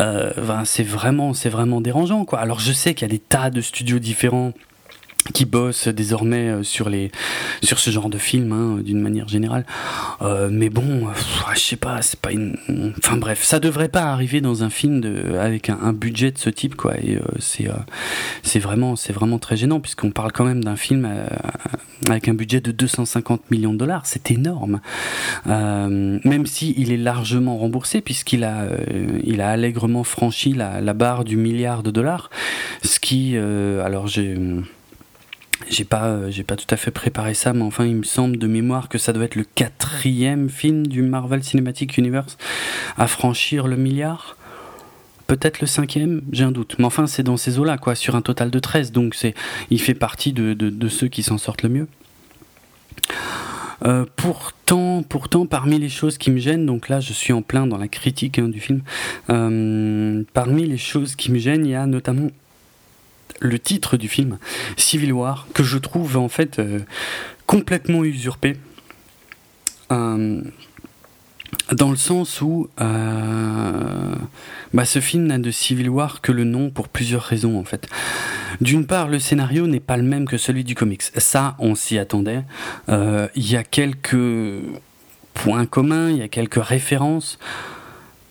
euh, 0.00 0.32
ben, 0.36 0.64
c'est 0.64 0.82
vraiment, 0.82 1.34
c'est 1.34 1.48
vraiment 1.48 1.80
dérangeant 1.80 2.24
quoi. 2.24 2.40
Alors 2.40 2.60
je 2.60 2.72
sais 2.72 2.94
qu'il 2.94 3.06
y 3.06 3.10
a 3.10 3.12
des 3.12 3.18
tas 3.18 3.50
de 3.50 3.60
studios 3.60 3.98
différents 3.98 4.52
qui 5.32 5.44
bosse 5.44 5.88
désormais 5.88 6.48
euh, 6.48 6.62
sur 6.62 6.88
les 6.88 7.10
sur 7.62 7.78
ce 7.78 7.90
genre 7.90 8.10
de 8.10 8.18
film 8.18 8.52
hein, 8.52 8.82
d'une 8.82 9.00
manière 9.00 9.28
générale. 9.28 9.64
Euh, 10.22 10.48
mais 10.52 10.68
bon 10.68 11.08
je 11.54 11.60
sais 11.60 11.76
pas 11.76 12.02
c'est 12.02 12.20
pas 12.20 12.32
une 12.32 12.56
enfin 12.98 13.16
bref 13.16 13.42
ça 13.42 13.58
devrait 13.58 13.88
pas 13.88 14.02
arriver 14.02 14.40
dans 14.40 14.64
un 14.64 14.70
film 14.70 15.02
avec 15.40 15.70
un, 15.70 15.92
budget 15.92 16.30
de 16.30 16.38
ce 16.38 16.50
type 16.50 16.74
quoi. 16.74 16.94
Et 17.02 17.16
euh, 17.16 17.20
c'est 17.38 17.68
c'est 18.42 18.58
vraiment 18.58 18.96
c'est 18.96 19.12
vraiment 19.12 19.38
très 19.38 19.56
gênant 19.56 19.80
puisqu'on 19.80 20.10
parle 20.10 20.32
quand 20.32 20.44
même 20.44 20.62
d'un 20.62 20.76
film 20.76 21.08
avec 22.08 22.28
un 22.28 22.34
budget 22.34 22.60
de 22.60 22.72
250 22.72 23.50
millions 23.50 23.72
de 23.72 23.78
dollars. 23.78 24.06
C'est 24.06 24.30
énorme. 24.30 24.80
Même 25.46 26.46
si 26.46 26.74
il 26.76 26.92
est 26.92 26.96
largement 26.96 27.56
remboursé 27.56 28.00
puisqu'il 28.00 28.44
a 28.44 28.66
il 29.22 29.40
a 29.40 29.50
allègrement 29.50 30.04
franchi 30.04 30.52
la, 30.52 30.80
la 30.80 30.92
barre 30.92 31.24
du 31.24 31.36
milliard 31.36 31.82
de 31.82 31.90
dollars. 31.90 32.30
Ce 32.82 32.98
qui 33.00 33.36
alors 33.36 34.06
j'ai 34.06 34.36
j'ai 35.70 35.84
pas, 35.84 36.06
euh, 36.06 36.30
pas 36.46 36.56
tout 36.56 36.66
à 36.70 36.76
fait 36.76 36.90
préparé 36.90 37.34
ça, 37.34 37.52
mais 37.52 37.62
enfin, 37.62 37.84
il 37.84 37.96
me 37.96 38.02
semble 38.02 38.38
de 38.38 38.46
mémoire 38.46 38.88
que 38.88 38.98
ça 38.98 39.12
doit 39.12 39.24
être 39.24 39.34
le 39.34 39.44
quatrième 39.44 40.48
film 40.48 40.86
du 40.86 41.02
Marvel 41.02 41.42
Cinematic 41.42 41.96
Universe 41.96 42.36
à 42.96 43.06
franchir 43.06 43.66
le 43.66 43.76
milliard. 43.76 44.36
Peut-être 45.26 45.60
le 45.60 45.66
cinquième, 45.66 46.22
j'ai 46.32 46.44
un 46.44 46.52
doute. 46.52 46.76
Mais 46.78 46.84
enfin, 46.84 47.06
c'est 47.06 47.22
dans 47.22 47.38
ces 47.38 47.58
eaux-là, 47.58 47.78
quoi, 47.78 47.94
sur 47.94 48.14
un 48.14 48.22
total 48.22 48.50
de 48.50 48.58
13. 48.58 48.92
Donc, 48.92 49.14
c'est, 49.14 49.34
il 49.70 49.80
fait 49.80 49.94
partie 49.94 50.32
de, 50.32 50.52
de, 50.52 50.88
ceux 50.88 51.08
qui 51.08 51.22
s'en 51.22 51.38
sortent 51.38 51.62
le 51.62 51.70
mieux. 51.70 51.88
Euh, 53.84 54.04
pourtant, 54.16 55.02
pourtant, 55.02 55.46
parmi 55.46 55.78
les 55.78 55.88
choses 55.88 56.18
qui 56.18 56.30
me 56.30 56.38
gênent, 56.38 56.64
donc 56.64 56.88
là 56.88 57.00
je 57.00 57.12
suis 57.12 57.32
en 57.32 57.42
plein 57.42 57.66
dans 57.66 57.76
la 57.76 57.88
critique 57.88 58.38
hein, 58.38 58.48
du 58.48 58.60
film, 58.60 58.80
euh, 59.28 60.22
parmi 60.32 60.66
les 60.66 60.78
choses 60.78 61.16
qui 61.16 61.30
me 61.30 61.38
gênent, 61.38 61.66
il 61.66 61.72
y 61.72 61.74
a 61.74 61.84
notamment 61.84 62.30
le 63.40 63.58
titre 63.58 63.96
du 63.96 64.08
film, 64.08 64.38
Civil 64.76 65.12
War, 65.12 65.46
que 65.54 65.62
je 65.62 65.78
trouve 65.78 66.16
en 66.16 66.28
fait 66.28 66.58
euh, 66.58 66.80
complètement 67.46 68.04
usurpé. 68.04 68.56
Euh, 69.92 70.42
dans 71.72 71.90
le 71.90 71.96
sens 71.96 72.40
où 72.40 72.68
euh, 72.80 74.14
bah, 74.72 74.84
ce 74.84 75.00
film 75.00 75.26
n'a 75.26 75.38
de 75.38 75.50
Civil 75.50 75.88
War 75.88 76.20
que 76.20 76.32
le 76.32 76.44
nom 76.44 76.70
pour 76.70 76.88
plusieurs 76.88 77.22
raisons 77.22 77.58
en 77.58 77.64
fait. 77.64 77.88
D'une 78.60 78.86
part, 78.86 79.08
le 79.08 79.18
scénario 79.18 79.66
n'est 79.66 79.80
pas 79.80 79.96
le 79.96 80.02
même 80.02 80.26
que 80.26 80.36
celui 80.36 80.64
du 80.64 80.74
comics. 80.74 81.02
Ça, 81.16 81.56
on 81.58 81.74
s'y 81.74 81.98
attendait. 81.98 82.44
Il 82.88 83.50
y 83.50 83.56
a 83.56 83.64
quelques 83.64 84.16
points 85.32 85.66
communs, 85.66 86.10
il 86.10 86.18
y 86.18 86.22
a 86.22 86.28
quelques 86.28 86.62
références, 86.62 87.38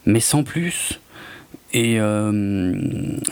mais 0.06 0.22
sans 0.22 0.44
plus. 0.44 1.02
Et 1.74 2.00
euh, 2.00 2.74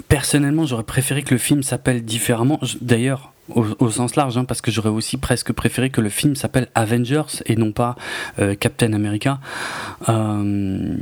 personnellement, 0.08 0.66
j'aurais 0.66 0.84
préféré 0.84 1.22
que 1.22 1.34
le 1.34 1.38
film 1.38 1.62
s'appelle 1.62 2.04
différemment. 2.04 2.60
D'ailleurs, 2.82 3.31
au, 3.50 3.90
sens 3.90 4.16
large, 4.16 4.38
hein, 4.38 4.46
parce 4.46 4.62
que 4.62 4.72
j'aurais 4.72 4.90
aussi 4.90 5.18
presque 5.18 5.52
préféré 5.52 5.90
que 5.90 6.02
le 6.02 6.10
film 6.10 6.36
s'appelle 6.36 6.68
Avengers 6.76 7.42
et 7.46 7.56
non 7.56 7.72
pas 7.72 7.96
euh, 8.40 8.56
Captain 8.56 8.94
America. 8.94 9.40
Euh, 10.10 10.96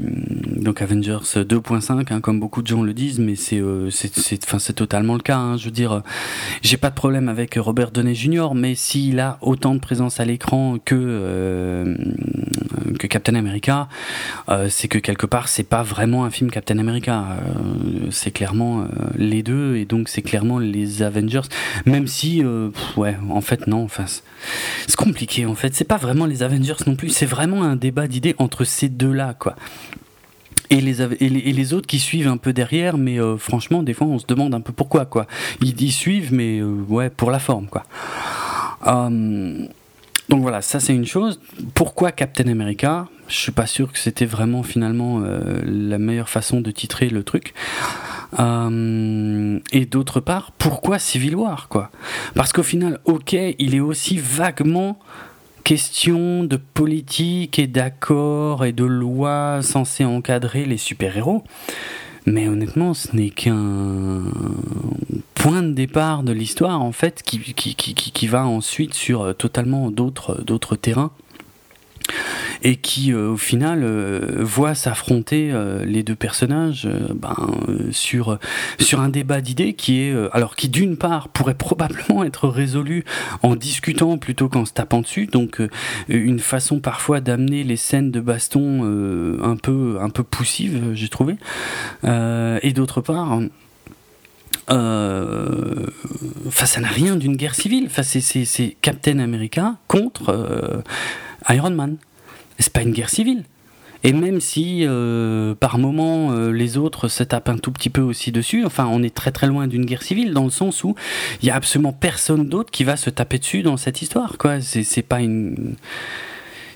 donc 0.55 0.81
Avengers 0.81 1.19
2.5, 1.35 2.11
hein, 2.11 2.21
comme 2.21 2.39
beaucoup 2.39 2.61
de 2.61 2.67
gens 2.67 2.81
le 2.81 2.93
disent, 2.93 3.19
mais 3.19 3.35
c'est 3.35 3.59
euh, 3.59 3.89
totalement 4.75 5.15
le 5.15 5.21
cas. 5.21 5.37
Hein. 5.37 5.57
je 5.57 5.65
veux 5.65 5.71
dire, 5.71 6.01
j'ai 6.61 6.77
pas 6.77 6.89
de 6.89 6.95
problème 6.95 7.29
avec 7.29 7.55
Robert 7.55 7.91
Downey 7.91 8.15
Jr., 8.15 8.49
mais 8.55 8.75
s'il 8.75 9.19
a 9.19 9.37
autant 9.41 9.75
de 9.75 9.79
présence 9.79 10.19
à 10.19 10.25
l'écran 10.25 10.77
que 10.83 11.95
que 12.97 13.07
Captain 13.07 13.35
America, 13.35 13.87
c'est 14.69 14.87
que 14.87 14.97
quelque 14.97 15.25
part 15.25 15.47
c'est 15.47 15.63
pas 15.63 15.83
vraiment 15.83 16.25
un 16.25 16.29
film 16.29 16.49
Captain 16.51 16.77
America. 16.79 17.37
c'est 18.09 18.31
clairement 18.31 18.85
les 19.15 19.43
deux 19.43 19.75
et 19.75 19.85
donc 19.85 20.09
c'est 20.09 20.21
clairement 20.21 20.59
les 20.59 21.01
Avengers, 21.01 21.47
même 21.85 22.07
si 22.07 22.28
euh, 22.43 22.69
ouais, 22.97 23.15
en 23.29 23.41
fait, 23.41 23.67
non. 23.67 23.83
Enfin, 23.83 24.05
c'est 24.05 24.95
compliqué, 24.95 25.45
en 25.45 25.55
fait. 25.55 25.73
C'est 25.75 25.87
pas 25.87 25.97
vraiment 25.97 26.25
les 26.25 26.43
Avengers 26.43 26.75
non 26.87 26.95
plus. 26.95 27.09
C'est 27.09 27.25
vraiment 27.25 27.63
un 27.63 27.75
débat 27.75 28.07
d'idées 28.07 28.35
entre 28.37 28.63
ces 28.63 28.89
deux-là, 28.89 29.33
quoi. 29.33 29.55
Et 30.71 30.81
les, 30.81 31.01
et 31.01 31.29
les, 31.29 31.73
autres 31.73 31.87
qui 31.87 31.97
suivent 31.97 32.27
un 32.27 32.37
peu 32.37 32.53
derrière, 32.53 32.97
mais 32.97 33.19
euh, 33.19 33.37
franchement, 33.37 33.81
des 33.81 33.95
fois, 33.95 34.05
on 34.05 34.19
se 34.19 34.27
demande 34.27 34.53
un 34.53 34.61
peu 34.61 34.71
pourquoi, 34.71 35.05
quoi. 35.05 35.25
Ils, 35.61 35.91
suivent, 35.91 36.31
mais 36.31 36.59
euh, 36.59 36.85
ouais, 36.87 37.09
pour 37.09 37.31
la 37.31 37.39
forme, 37.39 37.67
quoi. 37.67 37.85
donc 38.85 40.41
voilà, 40.41 40.61
ça 40.61 40.79
c'est 40.79 40.93
une 40.93 41.07
chose. 41.07 41.39
Pourquoi 41.73 42.11
Captain 42.11 42.47
America? 42.47 43.07
Je 43.29 43.35
suis 43.35 43.51
pas 43.51 43.67
sûr 43.67 43.93
que 43.93 43.99
c'était 43.99 44.25
vraiment 44.25 44.63
finalement 44.63 45.21
la 45.63 45.97
meilleure 45.97 46.29
façon 46.29 46.61
de 46.61 46.71
titrer 46.71 47.09
le 47.09 47.23
truc. 47.23 47.53
Euh, 48.37 49.59
et 49.71 49.85
d'autre 49.85 50.19
part, 50.19 50.51
pourquoi 50.51 50.99
Civil 50.99 51.35
War 51.35 51.67
quoi? 51.67 51.89
Parce 52.35 52.53
qu'au 52.53 52.63
final, 52.63 52.99
ok, 53.05 53.33
il 53.57 53.73
est 53.73 53.79
aussi 53.79 54.17
vaguement 54.17 54.99
question 55.63 56.43
de 56.43 56.57
politique 56.57 57.59
et 57.59 57.67
d'accords 57.67 58.65
et 58.65 58.71
de 58.71 58.83
lois 58.83 59.61
censées 59.61 60.05
encadrer 60.05 60.65
les 60.65 60.77
super-héros. 60.77 61.43
Mais 62.25 62.47
honnêtement, 62.47 62.93
ce 62.93 63.15
n'est 63.15 63.29
qu'un. 63.31 64.23
point 65.33 65.63
de 65.63 65.71
départ 65.71 66.21
de 66.23 66.31
l'histoire 66.31 66.81
en 66.81 66.91
fait 66.91 67.23
qui, 67.23 67.39
qui, 67.39 67.73
qui, 67.75 67.93
qui, 67.93 68.27
va 68.27 68.45
ensuite 68.45 68.93
sur 68.93 69.35
totalement 69.35 69.89
d'autres 69.89 70.43
d'autres 70.43 70.75
terrains 70.75 71.11
et 72.61 72.75
qui 72.75 73.13
euh, 73.13 73.29
au 73.29 73.37
final 73.37 73.81
euh, 73.83 74.19
voit 74.39 74.75
s'affronter 74.75 75.49
euh, 75.51 75.85
les 75.85 76.03
deux 76.03 76.15
personnages 76.15 76.87
ben, 77.13 77.35
sur 77.91 78.37
sur 78.79 78.99
un 78.99 79.09
débat 79.09 79.41
d'idées 79.41 79.73
qui 79.73 80.01
est 80.01 80.15
alors 80.33 80.55
qui 80.55 80.69
d'une 80.69 80.97
part 80.97 81.29
pourrait 81.29 81.53
probablement 81.55 82.23
être 82.23 82.47
résolu 82.47 83.05
en 83.43 83.55
discutant 83.55 84.17
plutôt 84.17 84.49
qu'en 84.49 84.65
se 84.65 84.73
tapant 84.73 85.01
dessus 85.01 85.27
donc 85.27 85.61
une 86.07 86.39
façon 86.39 86.79
parfois 86.79 87.21
d'amener 87.21 87.63
les 87.63 87.77
scènes 87.77 88.11
de 88.11 88.19
baston 88.19 89.37
un 89.41 89.55
peu 89.55 89.97
un 90.01 90.09
peu 90.09 90.23
poussives 90.23 90.93
j'ai 90.93 91.09
trouvé 91.09 91.35
et 92.03 92.73
d'autre 92.73 93.01
part 93.01 93.39
ça 94.67 96.81
n'a 96.81 96.87
rien 96.87 97.15
d'une 97.15 97.35
guerre 97.35 97.55
civile. 97.55 97.85
Enfin, 97.87 98.03
c'est 98.03 98.77
Captain 98.81 99.19
America 99.19 99.75
contre 99.87 100.83
Iron 101.49 101.71
Man. 101.71 101.97
C'est 102.57 102.73
pas 102.73 102.81
une 102.81 102.91
guerre 102.91 103.09
civile. 103.09 103.43
Et 104.03 104.13
même 104.13 104.39
si 104.39 104.85
euh, 104.85 105.55
par 105.55 105.77
moment 105.77 106.31
euh, 106.31 106.51
les 106.51 106.77
autres 106.77 107.09
se 107.09 107.21
tapent 107.23 107.49
un 107.49 107.57
tout 107.57 107.71
petit 107.71 107.89
peu 107.89 108.01
aussi 108.01 108.31
dessus, 108.31 108.65
enfin 108.65 108.87
on 108.89 109.03
est 109.03 109.13
très 109.13 109.31
très 109.31 109.47
loin 109.47 109.67
d'une 109.67 109.85
guerre 109.85 110.03
civile 110.03 110.33
dans 110.33 110.45
le 110.45 110.49
sens 110.49 110.85
où 110.85 110.95
il 111.41 111.47
y 111.47 111.51
a 111.51 111.55
absolument 111.55 111.91
personne 111.91 112.47
d'autre 112.47 112.71
qui 112.71 112.85
va 112.85 112.95
se 112.95 113.09
taper 113.09 113.39
dessus 113.39 113.61
dans 113.61 113.75
cette 113.75 114.01
histoire. 114.01 114.37
Quoi, 114.37 114.61
c'est 114.61 115.01
pas 115.01 115.19
une 115.19 115.75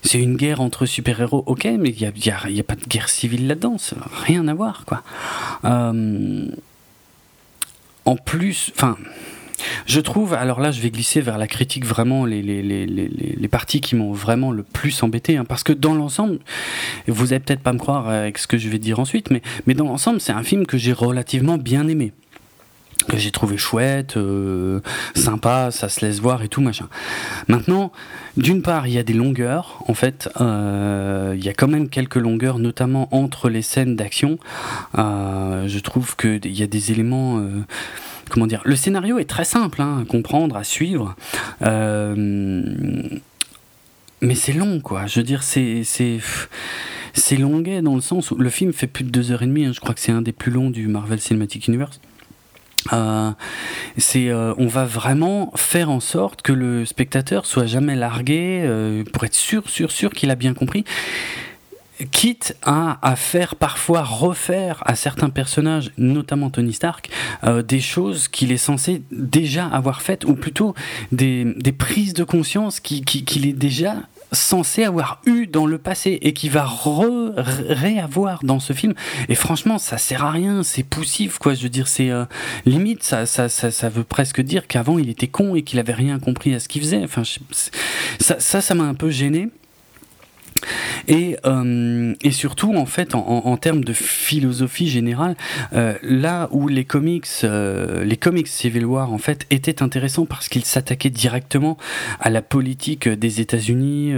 c'est 0.04 0.20
une 0.20 0.36
guerre 0.36 0.60
entre 0.60 0.86
super-héros, 0.86 1.44
ok, 1.46 1.64
mais 1.80 1.90
il 1.90 1.98
n'y 1.98 2.06
a, 2.06 2.50
y 2.50 2.60
a, 2.60 2.64
pas 2.64 2.76
de 2.76 2.86
guerre 2.86 3.08
civile 3.08 3.48
là-dedans, 3.48 3.78
rien 4.26 4.48
à 4.50 4.54
voir, 4.54 4.84
quoi. 4.86 5.02
Euh, 5.64 6.48
en 8.06 8.16
plus, 8.18 8.72
enfin, 8.76 8.98
je 9.86 10.00
trouve, 10.00 10.34
alors 10.34 10.60
là, 10.60 10.72
je 10.72 10.82
vais 10.82 10.90
glisser 10.90 11.22
vers 11.22 11.38
la 11.38 11.48
critique 11.48 11.86
vraiment 11.86 12.26
les, 12.26 12.42
les, 12.42 12.62
les, 12.62 12.86
les 12.86 13.48
parties 13.48 13.82
qui 13.82 13.96
m'ont 13.96 14.14
vraiment 14.14 14.52
le 14.52 14.64
plus 14.64 15.04
embêté, 15.04 15.38
hein, 15.38 15.46
parce 15.46 15.64
que 15.64 15.74
dans 15.74 15.94
l'ensemble, 15.94 16.40
vous 17.08 17.34
allez 17.34 17.40
peut-être 17.40 17.62
pas 17.62 17.74
me 17.74 17.80
croire 17.80 18.08
avec 18.10 18.38
ce 18.38 18.48
que 18.48 18.58
je 18.58 18.70
vais 18.70 18.80
dire 18.80 19.00
ensuite, 19.00 19.32
mais, 19.32 19.42
mais 19.68 19.74
dans 19.74 19.86
l'ensemble, 19.86 20.22
c'est 20.22 20.34
un 20.34 20.44
film 20.44 20.66
que 20.66 20.78
j'ai 20.78 20.94
relativement 20.94 21.58
bien 21.58 21.88
aimé 21.88 22.14
que 23.10 23.18
j'ai 23.18 23.32
trouvé 23.32 23.58
chouette, 23.58 24.18
euh, 24.18 24.80
sympa, 25.16 25.72
ça 25.72 25.90
se 25.90 26.06
laisse 26.06 26.20
voir 26.20 26.44
et 26.44 26.48
tout 26.48 26.62
machin. 26.62 26.88
Maintenant, 27.48 27.92
d'une 28.38 28.62
part, 28.62 28.88
il 28.88 28.94
y 28.94 28.98
a 28.98 29.04
des 29.04 29.14
longueurs, 29.14 29.84
en 29.88 29.94
fait, 29.94 30.30
euh, 30.40 31.34
il 31.38 31.44
y 31.44 31.50
a 31.50 31.54
quand 31.54 31.68
même 31.68 31.90
quelques 31.90 32.16
longueurs, 32.16 32.60
notamment 32.60 33.10
entre 33.12 33.50
les 33.50 33.62
scènes 33.62 33.96
d'action. 33.96 34.38
Euh, 34.98 35.68
je 35.68 35.80
trouve 35.80 36.16
qu'il 36.16 36.58
y 36.58 36.64
a 36.64 36.68
des 36.68 36.92
éléments 36.92 37.44
comment 38.30 38.48
dire 38.48 38.62
Le 38.66 38.76
scénario 38.76 39.20
est 39.20 39.30
très 39.30 39.46
simple 39.46 39.82
hein, 39.82 40.00
à 40.02 40.06
comprendre, 40.06 40.56
à 40.56 40.64
suivre. 40.64 41.16
Euh, 41.62 42.56
mais 44.22 44.36
c'est 44.36 44.54
long, 44.54 44.80
quoi. 44.80 45.06
Je 45.08 45.20
veux 45.20 45.26
dire, 45.26 45.44
c'est 45.44 45.84
c'est 45.86 47.38
longuet 47.38 47.82
dans 47.82 47.96
le 47.96 48.02
sens 48.02 48.32
où 48.32 48.36
le 48.36 48.50
film 48.50 48.74
fait 48.74 48.88
plus 48.88 49.04
de 49.04 49.10
deux 49.10 49.32
heures 49.32 49.44
et 49.44 49.48
demie. 49.48 49.66
Hein. 49.66 49.72
je 49.74 49.80
crois 49.80 49.94
que 49.94 50.02
c'est 50.02 50.12
un 50.12 50.22
des 50.22 50.32
plus 50.32 50.52
longs 50.52 50.70
du 50.70 50.88
Marvel 50.88 51.20
Cinematic 51.20 51.68
Universe. 51.68 52.00
Euh, 52.92 53.32
c'est 53.98 54.30
euh, 54.30 54.54
on 54.58 54.68
va 54.68 54.84
vraiment 54.84 55.54
faire 55.56 55.90
en 55.90 56.02
sorte 56.02 56.42
que 56.42 56.52
le 56.52 56.86
spectateur 56.86 57.46
soit 57.46 57.66
jamais 57.66 57.96
largué 57.96 59.04
pour 59.14 59.24
être 59.24 59.36
sûr 59.36 59.70
sûr 59.70 59.92
sûr 59.92 60.12
qu'il 60.12 60.32
a 60.32 60.36
bien 60.36 60.54
compris 60.54 60.84
quitte 62.12 62.56
à, 62.64 62.98
à, 63.08 63.16
faire 63.16 63.56
parfois 63.56 64.04
refaire 64.04 64.82
à 64.86 64.96
certains 64.96 65.30
personnages, 65.30 65.92
notamment 65.98 66.50
Tony 66.50 66.74
Stark, 66.74 67.10
euh, 67.44 67.62
des 67.62 67.80
choses 67.80 68.28
qu'il 68.28 68.52
est 68.52 68.58
censé 68.58 69.04
déjà 69.12 69.68
avoir 69.68 70.02
faites, 70.02 70.26
ou 70.26 70.36
plutôt 70.36 70.74
des, 71.12 71.46
des 71.58 71.72
prises 71.72 72.14
de 72.14 72.24
conscience 72.24 72.80
qu'il 72.80 73.06
qui, 73.06 73.50
est 73.50 73.54
déjà 73.54 73.96
censé 74.32 74.84
avoir 74.84 75.22
eu 75.28 75.46
dans 75.46 75.68
le 75.68 75.78
passé 75.78 76.18
et 76.24 76.34
qui 76.34 76.50
va 76.50 76.68
réavoir 77.36 78.40
dans 78.44 78.60
ce 78.60 78.74
film. 78.74 78.94
Et 79.30 79.36
franchement 79.36 79.78
ça 79.78 80.00
sert 80.00 80.26
à 80.26 80.32
rien 80.32 80.64
c'est 80.64 80.82
poussif 80.82 81.38
quoi. 81.38 81.54
Je 81.54 81.64
veux 81.64 81.70
dire 81.70 81.88
c'est 81.88 82.10
euh, 82.10 82.26
limite 82.66 83.04
ça, 83.04 83.28
ça, 83.28 83.48
ça, 83.48 83.70
ça, 83.70 83.90
veut 83.90 84.04
presque 84.04 84.42
dire 84.42 84.68
qu'avant 84.68 84.98
il 84.98 85.10
était 85.10 85.28
con 85.28 85.56
et 85.56 85.62
qu'il 85.62 85.78
avait 85.78 85.94
rien 85.94 86.18
compris 86.18 86.56
à 86.56 86.60
ce 86.60 86.68
qu'il 86.68 86.82
faisait. 86.82 87.04
Enfin 87.04 87.22
ça 88.20 88.62
ça 88.62 88.76
m'a 88.76 88.86
un 88.86 88.96
peu 88.96 89.12
gêné 89.12 89.50
et, 91.08 91.38
euh, 91.46 92.14
et 92.22 92.32
surtout, 92.32 92.76
en 92.76 92.86
fait, 92.86 93.16
en, 93.16 93.58
termes 93.58 93.84
de 93.84 93.94
philosophie 93.94 94.88
générale, 94.88 95.36
euh, 95.74 95.96
là 96.02 96.50
où 96.52 96.68
les 96.68 96.86
comics, 96.86 97.28
euh, 97.44 98.04
les 98.04 98.18
comics 98.18 98.48
Civil 98.48 98.86
War, 98.86 99.12
en 99.12 99.18
fait, 99.18 99.46
étaient 99.50 99.82
intéressants 99.82 100.26
parce 100.26 100.50
qu'ils 100.50 100.66
s'attaquaient 100.66 101.10
directement 101.10 101.78
à 102.20 102.30
la 102.30 102.42
politique 102.42 103.08
des 103.08 103.42
États-Unis 103.42 104.14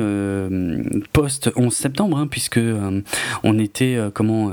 post 1.14 1.52
11 1.56 1.74
septembre, 1.74 2.18
hein, 2.18 2.28
puisque 2.28 2.60
on 3.44 3.60
était 3.60 3.98
comment 4.14 4.52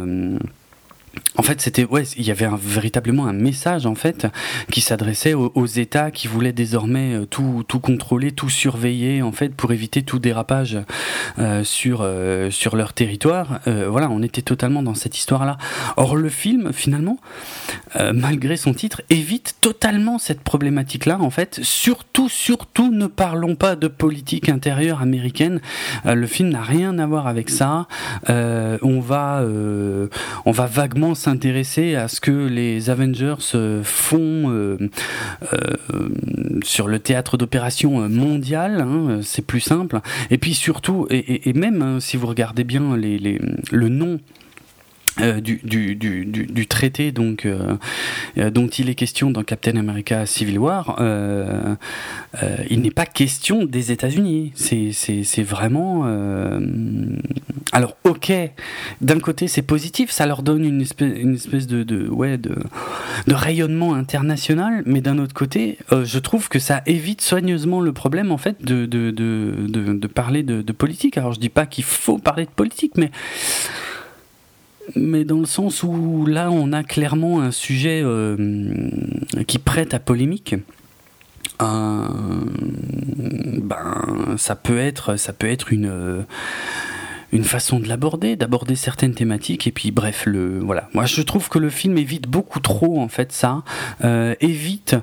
en 1.38 1.42
fait, 1.42 1.62
c'était 1.62 1.84
ouais, 1.84 2.04
il 2.16 2.26
y 2.26 2.30
avait 2.30 2.48
véritablement 2.60 3.26
un 3.26 3.32
message 3.32 3.86
en 3.86 3.94
fait 3.94 4.26
qui 4.70 4.82
s'adressait 4.82 5.32
aux, 5.32 5.66
États 5.66 6.10
qui 6.10 6.28
voulaient 6.28 6.52
désormais 6.52 7.14
euh, 7.14 7.24
tout, 7.24 7.64
tout 7.66 7.80
contrôler, 7.80 8.32
tout 8.32 8.50
surveiller 8.50 9.22
en 9.22 9.32
fait 9.32 9.54
pour 9.54 9.72
éviter 9.72 10.02
tout 10.02 10.18
dérapage 10.18 10.78
euh, 11.38 11.64
sur 11.64 12.00
euh, 12.02 12.50
sur 12.50 12.76
leur 12.76 12.92
territoire. 12.92 13.60
Voilà, 13.66 14.10
on 14.10 14.22
était 14.22 14.42
totalement 14.42 14.82
dans 14.82 14.94
cette 14.94 15.16
histoire-là. 15.16 15.56
Or, 15.96 16.16
le 16.16 16.28
film 16.28 16.72
finalement, 16.72 17.18
malgré 18.12 18.56
son 18.56 18.74
titre, 18.74 19.02
évite 19.08 19.56
totalement 19.60 20.18
cette 20.18 20.40
problématique-là 20.40 21.18
en 21.20 21.30
fait. 21.30 21.60
Surtout, 21.62 22.28
surtout, 22.28 22.90
ne 22.90 23.06
parlons 23.06 23.54
pas 23.54 23.76
de 23.76 23.88
politique 23.88 24.48
intérieure 24.48 25.00
américaine. 25.00 25.60
le 26.04 26.26
film 26.26 26.50
n'a 26.50 26.62
rien 26.62 26.98
à 26.98 27.06
voir 27.06 27.26
avec 27.26 27.50
ça. 27.50 27.86
on 28.28 29.00
va 29.00 29.42
on 30.44 30.50
va 30.52 30.66
vaguement 30.66 31.14
s'intéresser 31.22 31.94
à 31.94 32.08
ce 32.08 32.20
que 32.20 32.30
les 32.30 32.90
Avengers 32.90 33.36
euh, 33.54 33.82
font 33.84 34.50
euh, 34.50 34.76
euh, 35.52 36.08
sur 36.64 36.88
le 36.88 36.98
théâtre 36.98 37.36
d'opération 37.36 38.08
mondial, 38.08 38.80
hein, 38.80 39.20
c'est 39.22 39.46
plus 39.46 39.60
simple. 39.60 40.00
Et 40.30 40.38
puis 40.38 40.54
surtout, 40.54 41.06
et, 41.10 41.52
même 41.52 41.82
hein, 41.82 42.00
si 42.00 42.16
vous 42.16 42.26
regardez 42.26 42.64
bien 42.64 42.96
les, 42.96 43.40
le 43.70 43.88
nom 43.88 44.18
euh, 45.20 45.40
du, 45.40 45.60
du, 45.62 45.94
du, 45.94 46.24
du, 46.24 46.66
traité 46.66 47.12
donc 47.12 47.44
euh, 47.44 47.76
euh, 48.38 48.50
dont 48.50 48.68
il 48.68 48.88
est 48.88 48.94
question 48.94 49.30
dans 49.30 49.42
Captain 49.42 49.76
America 49.76 50.24
Civil 50.24 50.58
War, 50.58 50.96
il 52.70 52.80
n'est 52.80 52.90
pas 52.90 53.04
question 53.04 53.66
des 53.66 53.92
États-Unis. 53.92 54.52
C'est 54.54 55.42
vraiment. 55.42 56.04
Alors, 57.72 57.96
ok, 58.04 58.32
d'un 59.00 59.20
côté 59.20 59.48
c'est 59.48 59.62
positif, 59.62 60.10
ça 60.10 60.26
leur 60.26 60.42
donne 60.42 60.64
une 60.64 60.80
espèce, 60.80 61.12
une 61.18 61.34
espèce 61.34 61.66
de, 61.66 61.82
de, 61.82 62.08
ouais, 62.08 62.38
de, 62.38 62.54
de 63.26 63.34
rayonnement 63.34 63.94
international, 63.94 64.82
mais 64.86 65.00
d'un 65.00 65.18
autre 65.18 65.34
côté, 65.34 65.78
je 65.90 66.18
trouve 66.18 66.48
que 66.48 66.58
ça 66.58 66.82
évite 66.86 67.20
soigneusement 67.20 67.80
le 67.80 67.92
problème 67.92 68.32
en 68.32 68.38
fait 68.38 68.64
de, 68.64 68.86
de, 68.86 70.06
parler 70.06 70.42
de, 70.42 70.72
politique. 70.72 71.18
Alors, 71.18 71.32
je 71.32 71.40
dis 71.40 71.50
pas 71.50 71.66
qu'il 71.66 71.84
faut 71.84 72.18
parler 72.18 72.44
de 72.44 72.50
politique, 72.50 72.92
mais 72.96 73.10
mais 74.96 75.24
dans 75.24 75.38
le 75.38 75.46
sens 75.46 75.82
où 75.82 76.26
là, 76.26 76.50
on 76.50 76.72
a 76.72 76.82
clairement 76.82 77.40
un 77.40 77.50
sujet 77.50 78.02
euh, 78.04 78.90
qui 79.46 79.58
prête 79.58 79.94
à 79.94 79.98
polémique. 79.98 80.54
Euh, 81.60 82.08
ben, 83.62 84.36
ça 84.36 84.56
peut 84.56 84.78
être, 84.78 85.16
ça 85.16 85.32
peut 85.32 85.48
être 85.48 85.72
une 85.72 85.86
euh, 85.86 86.22
une 87.30 87.44
façon 87.44 87.80
de 87.80 87.88
l'aborder, 87.88 88.36
d'aborder 88.36 88.74
certaines 88.74 89.14
thématiques 89.14 89.66
et 89.66 89.72
puis 89.72 89.90
bref 89.90 90.26
le 90.26 90.58
voilà. 90.58 90.90
Moi 90.92 91.06
je 91.06 91.22
trouve 91.22 91.48
que 91.48 91.58
le 91.58 91.70
film 91.70 91.96
évite 91.96 92.28
beaucoup 92.28 92.60
trop 92.60 93.00
en 93.00 93.08
fait 93.08 93.32
ça, 93.32 93.62
évite 94.40 94.96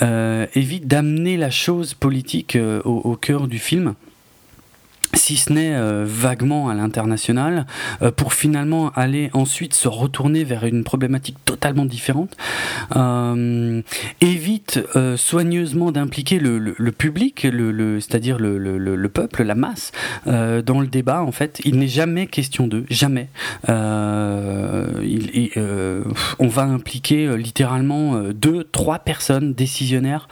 évite 0.00 0.86
d'amener 0.88 1.36
la 1.36 1.50
chose 1.50 1.92
politique 1.92 2.56
au, 2.86 3.16
cœur 3.16 3.48
du 3.48 3.58
film 3.58 3.94
si 5.14 5.36
ce 5.36 5.52
n'est 5.52 5.74
euh, 5.74 6.04
vaguement 6.06 6.68
à 6.68 6.74
l'international, 6.74 7.66
euh, 8.02 8.10
pour 8.10 8.32
finalement 8.34 8.90
aller 8.90 9.30
ensuite 9.32 9.74
se 9.74 9.88
retourner 9.88 10.44
vers 10.44 10.64
une 10.64 10.84
problématique 10.84 11.36
totalement 11.44 11.84
différente, 11.84 12.36
euh, 12.96 13.82
évite 14.20 14.80
soigneusement 15.16 15.92
d'impliquer 15.92 16.38
le, 16.38 16.74
public, 16.92 17.40
c'est-à-dire 17.42 18.38
le, 18.38 18.58
le, 18.58 19.08
peuple, 19.08 19.42
la 19.42 19.54
masse, 19.54 19.92
dans 20.26 20.80
le 20.80 20.86
débat. 20.86 21.22
En 21.22 21.32
fait, 21.32 21.60
il 21.64 21.78
n'est 21.78 21.88
jamais 21.88 22.26
question 22.26 22.66
d'eux, 22.66 22.84
jamais. 22.90 23.28
On 23.68 23.72
va 26.40 26.62
impliquer 26.62 27.36
littéralement 27.36 28.20
deux, 28.34 28.64
trois 28.64 28.98
personnes 29.00 29.54
décisionnaires 29.54 30.28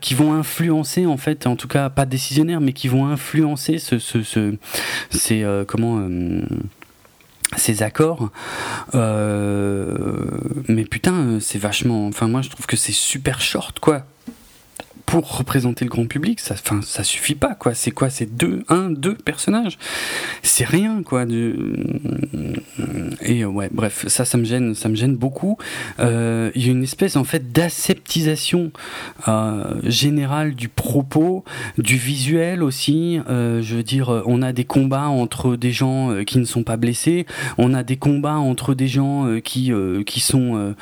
qui 0.00 0.14
vont 0.14 0.34
influencer, 0.34 1.06
en 1.06 1.16
fait, 1.16 1.46
en 1.46 1.56
tout 1.56 1.68
cas 1.68 1.90
pas 1.90 2.06
décisionnaires, 2.06 2.60
mais 2.60 2.72
qui 2.72 2.88
vont 2.88 3.06
influencer 3.06 3.78
ce, 3.78 3.98
ce, 4.04 4.56
c'est 5.10 5.42
euh, 5.42 5.64
comment 5.64 5.98
euh, 5.98 6.42
ces 7.56 7.82
accords. 7.82 8.30
mais 8.92 10.84
putain, 10.84 11.38
c'est 11.40 11.58
vachement. 11.58 12.06
Enfin, 12.06 12.28
moi, 12.28 12.42
je 12.42 12.50
trouve 12.50 12.66
que 12.66 12.76
c'est 12.76 12.92
super 12.92 13.40
short, 13.40 13.78
quoi 13.80 14.06
pour 15.06 15.36
représenter 15.36 15.84
le 15.84 15.90
grand 15.90 16.06
public, 16.06 16.40
ça, 16.40 16.54
ça 16.82 17.04
suffit 17.04 17.34
pas, 17.34 17.54
quoi. 17.54 17.74
C'est 17.74 17.90
quoi? 17.90 18.10
C'est 18.10 18.36
deux, 18.36 18.64
un, 18.68 18.90
deux 18.90 19.14
personnages? 19.14 19.78
C'est 20.42 20.64
rien, 20.64 21.02
quoi. 21.02 21.24
Et 23.20 23.44
euh, 23.44 23.46
ouais, 23.46 23.68
bref, 23.70 24.06
ça, 24.08 24.24
ça 24.24 24.38
me 24.38 24.44
gêne, 24.44 24.74
ça 24.74 24.88
me 24.88 24.94
gêne 24.94 25.16
beaucoup. 25.16 25.58
Euh, 26.00 26.50
il 26.54 26.66
y 26.66 26.68
a 26.68 26.72
une 26.72 26.82
espèce, 26.82 27.16
en 27.16 27.24
fait, 27.24 27.52
d'aseptisation 27.52 28.72
euh, 29.28 29.80
générale 29.84 30.54
du 30.54 30.68
propos, 30.68 31.44
du 31.78 31.96
visuel 31.96 32.62
aussi. 32.62 33.20
je 33.28 33.74
veux 33.74 33.82
dire, 33.82 34.22
on 34.26 34.42
a 34.42 34.52
des 34.52 34.64
combats 34.64 35.08
entre 35.08 35.56
des 35.56 35.72
gens 35.72 36.24
qui 36.24 36.38
ne 36.38 36.44
sont 36.44 36.62
pas 36.62 36.76
blessés. 36.76 37.26
On 37.58 37.74
a 37.74 37.82
des 37.82 37.96
combats 37.96 38.36
entre 38.36 38.74
des 38.74 38.88
gens 38.88 39.38
qui 39.42 39.72
qui 40.06 40.20
sont 40.20 40.74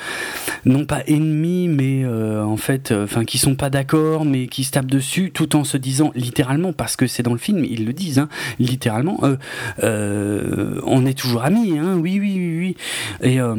non 0.65 0.85
pas 0.85 1.03
ennemis, 1.07 1.69
mais 1.69 2.07
en 2.07 2.57
fait, 2.57 2.93
enfin, 2.93 3.25
qui 3.25 3.39
sont 3.39 3.55
pas 3.55 3.71
d'accord 3.71 4.12
mais 4.25 4.47
qui 4.47 4.65
se 4.65 4.71
tapent 4.73 4.91
dessus 4.91 5.31
tout 5.33 5.57
en 5.57 5.65
se 5.65 5.77
disant 5.77 6.13
littéralement, 6.15 6.73
parce 6.73 6.97
que 6.97 7.07
c'est 7.07 7.23
dans 7.23 7.33
le 7.33 7.39
film, 7.39 7.65
ils 7.65 7.85
le 7.85 7.93
disent, 7.93 8.19
hein, 8.19 8.29
littéralement, 8.59 9.19
euh, 9.23 9.37
euh, 9.83 10.81
on 10.85 11.07
est 11.07 11.19
toujours 11.19 11.43
amis, 11.43 11.79
hein, 11.79 11.97
oui, 11.97 12.19
oui, 12.21 12.35
oui, 12.37 12.59
oui. 12.59 12.77
Et 13.23 13.41
euh, 13.41 13.57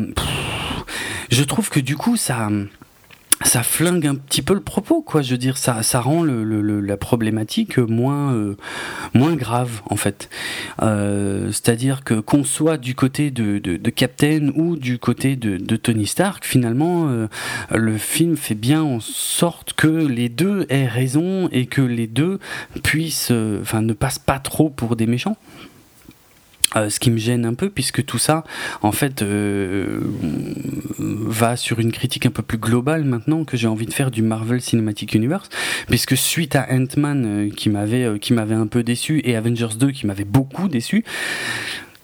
je 1.29 1.43
trouve 1.43 1.69
que 1.69 1.79
du 1.79 1.95
coup, 1.95 2.17
ça 2.17 2.49
ça 3.43 3.63
flingue 3.63 4.07
un 4.07 4.15
petit 4.15 4.41
peu 4.41 4.53
le 4.53 4.61
propos, 4.61 5.01
quoi. 5.01 5.21
Je 5.21 5.31
veux 5.31 5.37
dire, 5.37 5.57
ça, 5.57 5.81
rend 5.99 6.23
le, 6.23 6.79
la 6.81 6.97
problématique 6.97 7.77
moins, 7.77 8.33
euh, 8.33 8.55
grave, 9.35 9.81
en 9.89 9.95
fait. 9.95 10.29
Euh, 10.81 11.47
c'est-à-dire 11.47 12.03
que 12.03 12.15
qu'on 12.15 12.43
soit 12.43 12.77
du 12.77 12.95
côté 12.95 13.31
de, 13.31 13.89
Captain 13.89 14.49
ou 14.55 14.75
du 14.75 14.97
côté 14.97 15.35
de, 15.35 15.75
Tony 15.75 16.07
Stark, 16.07 16.45
finalement, 16.45 17.07
euh, 17.09 17.27
le 17.71 17.97
film 17.97 18.37
fait 18.37 18.55
bien 18.55 18.81
en 18.83 18.99
sorte 18.99 19.73
que 19.73 19.87
les 19.87 20.29
deux 20.29 20.65
aient 20.69 20.87
raison 20.87 21.49
et 21.51 21.65
que 21.65 21.81
les 21.81 22.07
deux 22.07 22.39
puissent, 22.83 23.31
ne 23.31 23.93
passent 23.93 24.19
pas 24.19 24.39
trop 24.39 24.69
pour 24.69 24.95
des 24.95 25.07
méchants. 25.07 25.37
Euh, 26.75 26.89
ce 26.89 26.99
qui 26.99 27.11
me 27.11 27.17
gêne 27.17 27.45
un 27.45 27.53
peu, 27.53 27.69
puisque 27.69 28.03
tout 28.05 28.17
ça, 28.17 28.43
en 28.81 28.91
fait, 28.91 29.21
euh, 29.21 30.01
va 30.99 31.55
sur 31.55 31.79
une 31.79 31.91
critique 31.91 32.25
un 32.25 32.31
peu 32.31 32.43
plus 32.43 32.57
globale 32.57 33.03
maintenant 33.03 33.43
que 33.43 33.57
j'ai 33.57 33.67
envie 33.67 33.85
de 33.85 33.93
faire 33.93 34.11
du 34.11 34.21
Marvel 34.21 34.61
Cinematic 34.61 35.13
Universe, 35.13 35.49
puisque 35.87 36.17
suite 36.17 36.55
à 36.55 36.67
Ant-Man 36.71 37.25
euh, 37.25 37.49
qui 37.49 37.69
m'avait 37.69 38.19
qui 38.19 38.33
m'avait 38.33 38.55
un 38.55 38.67
peu 38.67 38.83
déçu 38.83 39.21
et 39.23 39.35
Avengers 39.35 39.75
2 39.79 39.91
qui 39.91 40.07
m'avait 40.07 40.23
beaucoup 40.23 40.67
déçu, 40.67 41.03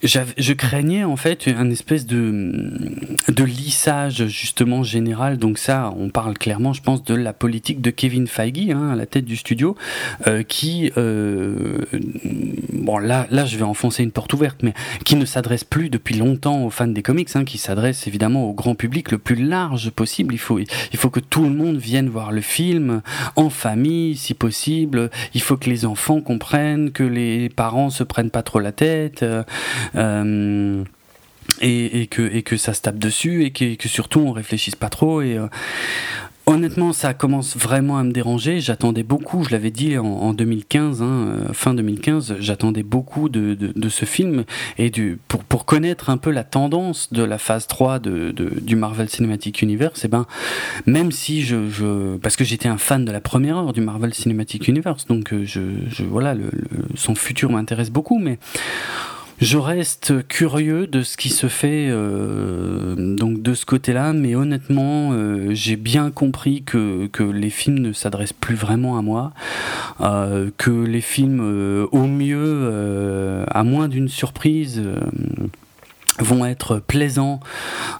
je 0.03 0.53
craignais 0.53 1.03
en 1.03 1.15
fait 1.15 1.47
un 1.47 1.69
espèce 1.69 2.05
de, 2.05 2.53
de 3.27 3.43
lissage 3.43 4.27
justement 4.27 4.83
général. 4.83 5.37
Donc 5.37 5.57
ça, 5.57 5.93
on 5.97 6.09
parle 6.09 6.37
clairement, 6.37 6.73
je 6.73 6.81
pense, 6.81 7.03
de 7.03 7.15
la 7.15 7.33
politique 7.33 7.81
de 7.81 7.89
Kevin 7.89 8.27
Feige 8.27 8.69
hein, 8.71 8.89
à 8.91 8.95
la 8.95 9.05
tête 9.05 9.25
du 9.25 9.35
studio, 9.35 9.75
euh, 10.27 10.43
qui, 10.43 10.91
euh, 10.97 11.85
bon 12.73 12.97
là, 12.97 13.27
là, 13.29 13.45
je 13.45 13.57
vais 13.57 13.63
enfoncer 13.63 14.03
une 14.03 14.11
porte 14.11 14.33
ouverte, 14.33 14.61
mais 14.63 14.73
qui 15.05 15.15
ne 15.15 15.25
s'adresse 15.25 15.63
plus 15.63 15.89
depuis 15.89 16.15
longtemps 16.15 16.65
aux 16.65 16.69
fans 16.69 16.87
des 16.87 17.01
comics, 17.01 17.29
hein, 17.35 17.43
qui 17.43 17.57
s'adresse 17.57 18.07
évidemment 18.07 18.49
au 18.49 18.53
grand 18.53 18.75
public 18.75 19.11
le 19.11 19.17
plus 19.17 19.35
large 19.35 19.89
possible. 19.91 20.33
Il 20.33 20.39
faut, 20.39 20.59
il 20.59 20.97
faut 20.97 21.09
que 21.09 21.19
tout 21.19 21.43
le 21.43 21.49
monde 21.49 21.77
vienne 21.77 22.09
voir 22.09 22.31
le 22.31 22.41
film 22.41 23.01
en 23.35 23.49
famille, 23.49 24.15
si 24.15 24.33
possible. 24.33 25.09
Il 25.33 25.41
faut 25.41 25.57
que 25.57 25.69
les 25.69 25.85
enfants 25.85 26.21
comprennent, 26.21 26.91
que 26.91 27.03
les 27.03 27.49
parents 27.49 27.89
se 27.89 28.03
prennent 28.03 28.31
pas 28.31 28.43
trop 28.43 28.59
la 28.59 28.71
tête. 28.71 29.23
Euh, 29.23 29.43
euh, 29.95 30.83
et, 31.61 32.07
que, 32.07 32.57
ça 32.57 32.73
se 32.73 32.81
tape 32.81 32.97
dessus 32.97 33.43
et 33.43 33.51
que, 33.51 33.87
surtout 33.87 34.19
on 34.19 34.31
réfléchisse 34.31 34.75
pas 34.75 34.89
trop 34.89 35.21
et 35.21 35.37
euh, 35.37 35.47
Honnêtement, 36.49 36.93
ça 36.93 37.13
commence 37.13 37.55
vraiment 37.55 37.99
à 37.99 38.03
me 38.03 38.11
déranger. 38.11 38.59
J'attendais 38.59 39.03
beaucoup, 39.03 39.43
je 39.43 39.51
l'avais 39.51 39.69
dit 39.69 39.99
en, 39.99 40.33
2015, 40.33 41.03
hein, 41.03 41.05
euh, 41.05 41.53
fin 41.53 41.75
2015, 41.75 42.37
j'attendais 42.39 42.81
beaucoup 42.81 43.29
de, 43.29 43.71
ce 43.87 44.05
film 44.05 44.45
et 44.79 44.91
pour, 45.27 45.65
connaître 45.65 46.09
un 46.09 46.17
peu 46.17 46.31
la 46.31 46.43
tendance 46.43 47.13
de 47.13 47.21
la 47.21 47.37
phase 47.37 47.67
3 47.67 47.99
de, 47.99 48.31
du 48.31 48.75
Marvel 48.75 49.09
Cinematic 49.09 49.61
Universe. 49.61 50.05
Et 50.05 50.07
ben, 50.07 50.25
même 50.87 51.11
si 51.11 51.43
je, 51.43 52.17
parce 52.17 52.35
que 52.35 52.43
j'étais 52.43 52.67
un 52.67 52.79
fan 52.79 53.05
de 53.05 53.11
la 53.11 53.21
première 53.21 53.57
heure 53.57 53.73
du 53.73 53.81
Marvel 53.81 54.15
Cinematic 54.15 54.67
Universe, 54.67 55.05
donc 55.05 55.31
voilà, 56.09 56.33
son 56.95 57.13
futur 57.13 57.51
m'intéresse 57.51 57.91
beaucoup, 57.91 58.17
mais 58.17 58.39
je 59.41 59.57
reste 59.57 60.27
curieux 60.27 60.85
de 60.85 61.01
ce 61.01 61.15
qui 61.15 61.29
se 61.29 61.47
fait 61.47 61.87
euh, 61.89 63.15
donc 63.15 63.41
de 63.41 63.53
ce 63.53 63.65
côté-là, 63.65 64.11
mais 64.11 64.35
honnêtement, 64.35 65.11
euh, 65.13 65.49
j'ai 65.51 65.77
bien 65.77 66.11
compris 66.11 66.63
que, 66.63 67.07
que 67.07 67.23
les 67.23 67.49
films 67.49 67.79
ne 67.79 67.93
s'adressent 67.93 68.33
plus 68.33 68.55
vraiment 68.55 68.97
à 68.97 69.01
moi, 69.01 69.31
euh, 70.01 70.49
que 70.57 70.71
les 70.71 71.01
films, 71.01 71.87
au 71.91 72.05
mieux, 72.05 73.45
à 73.47 73.63
moins 73.63 73.87
d'une 73.87 74.09
surprise, 74.09 74.81
vont 76.19 76.45
être 76.45 76.79
plaisants, 76.79 77.39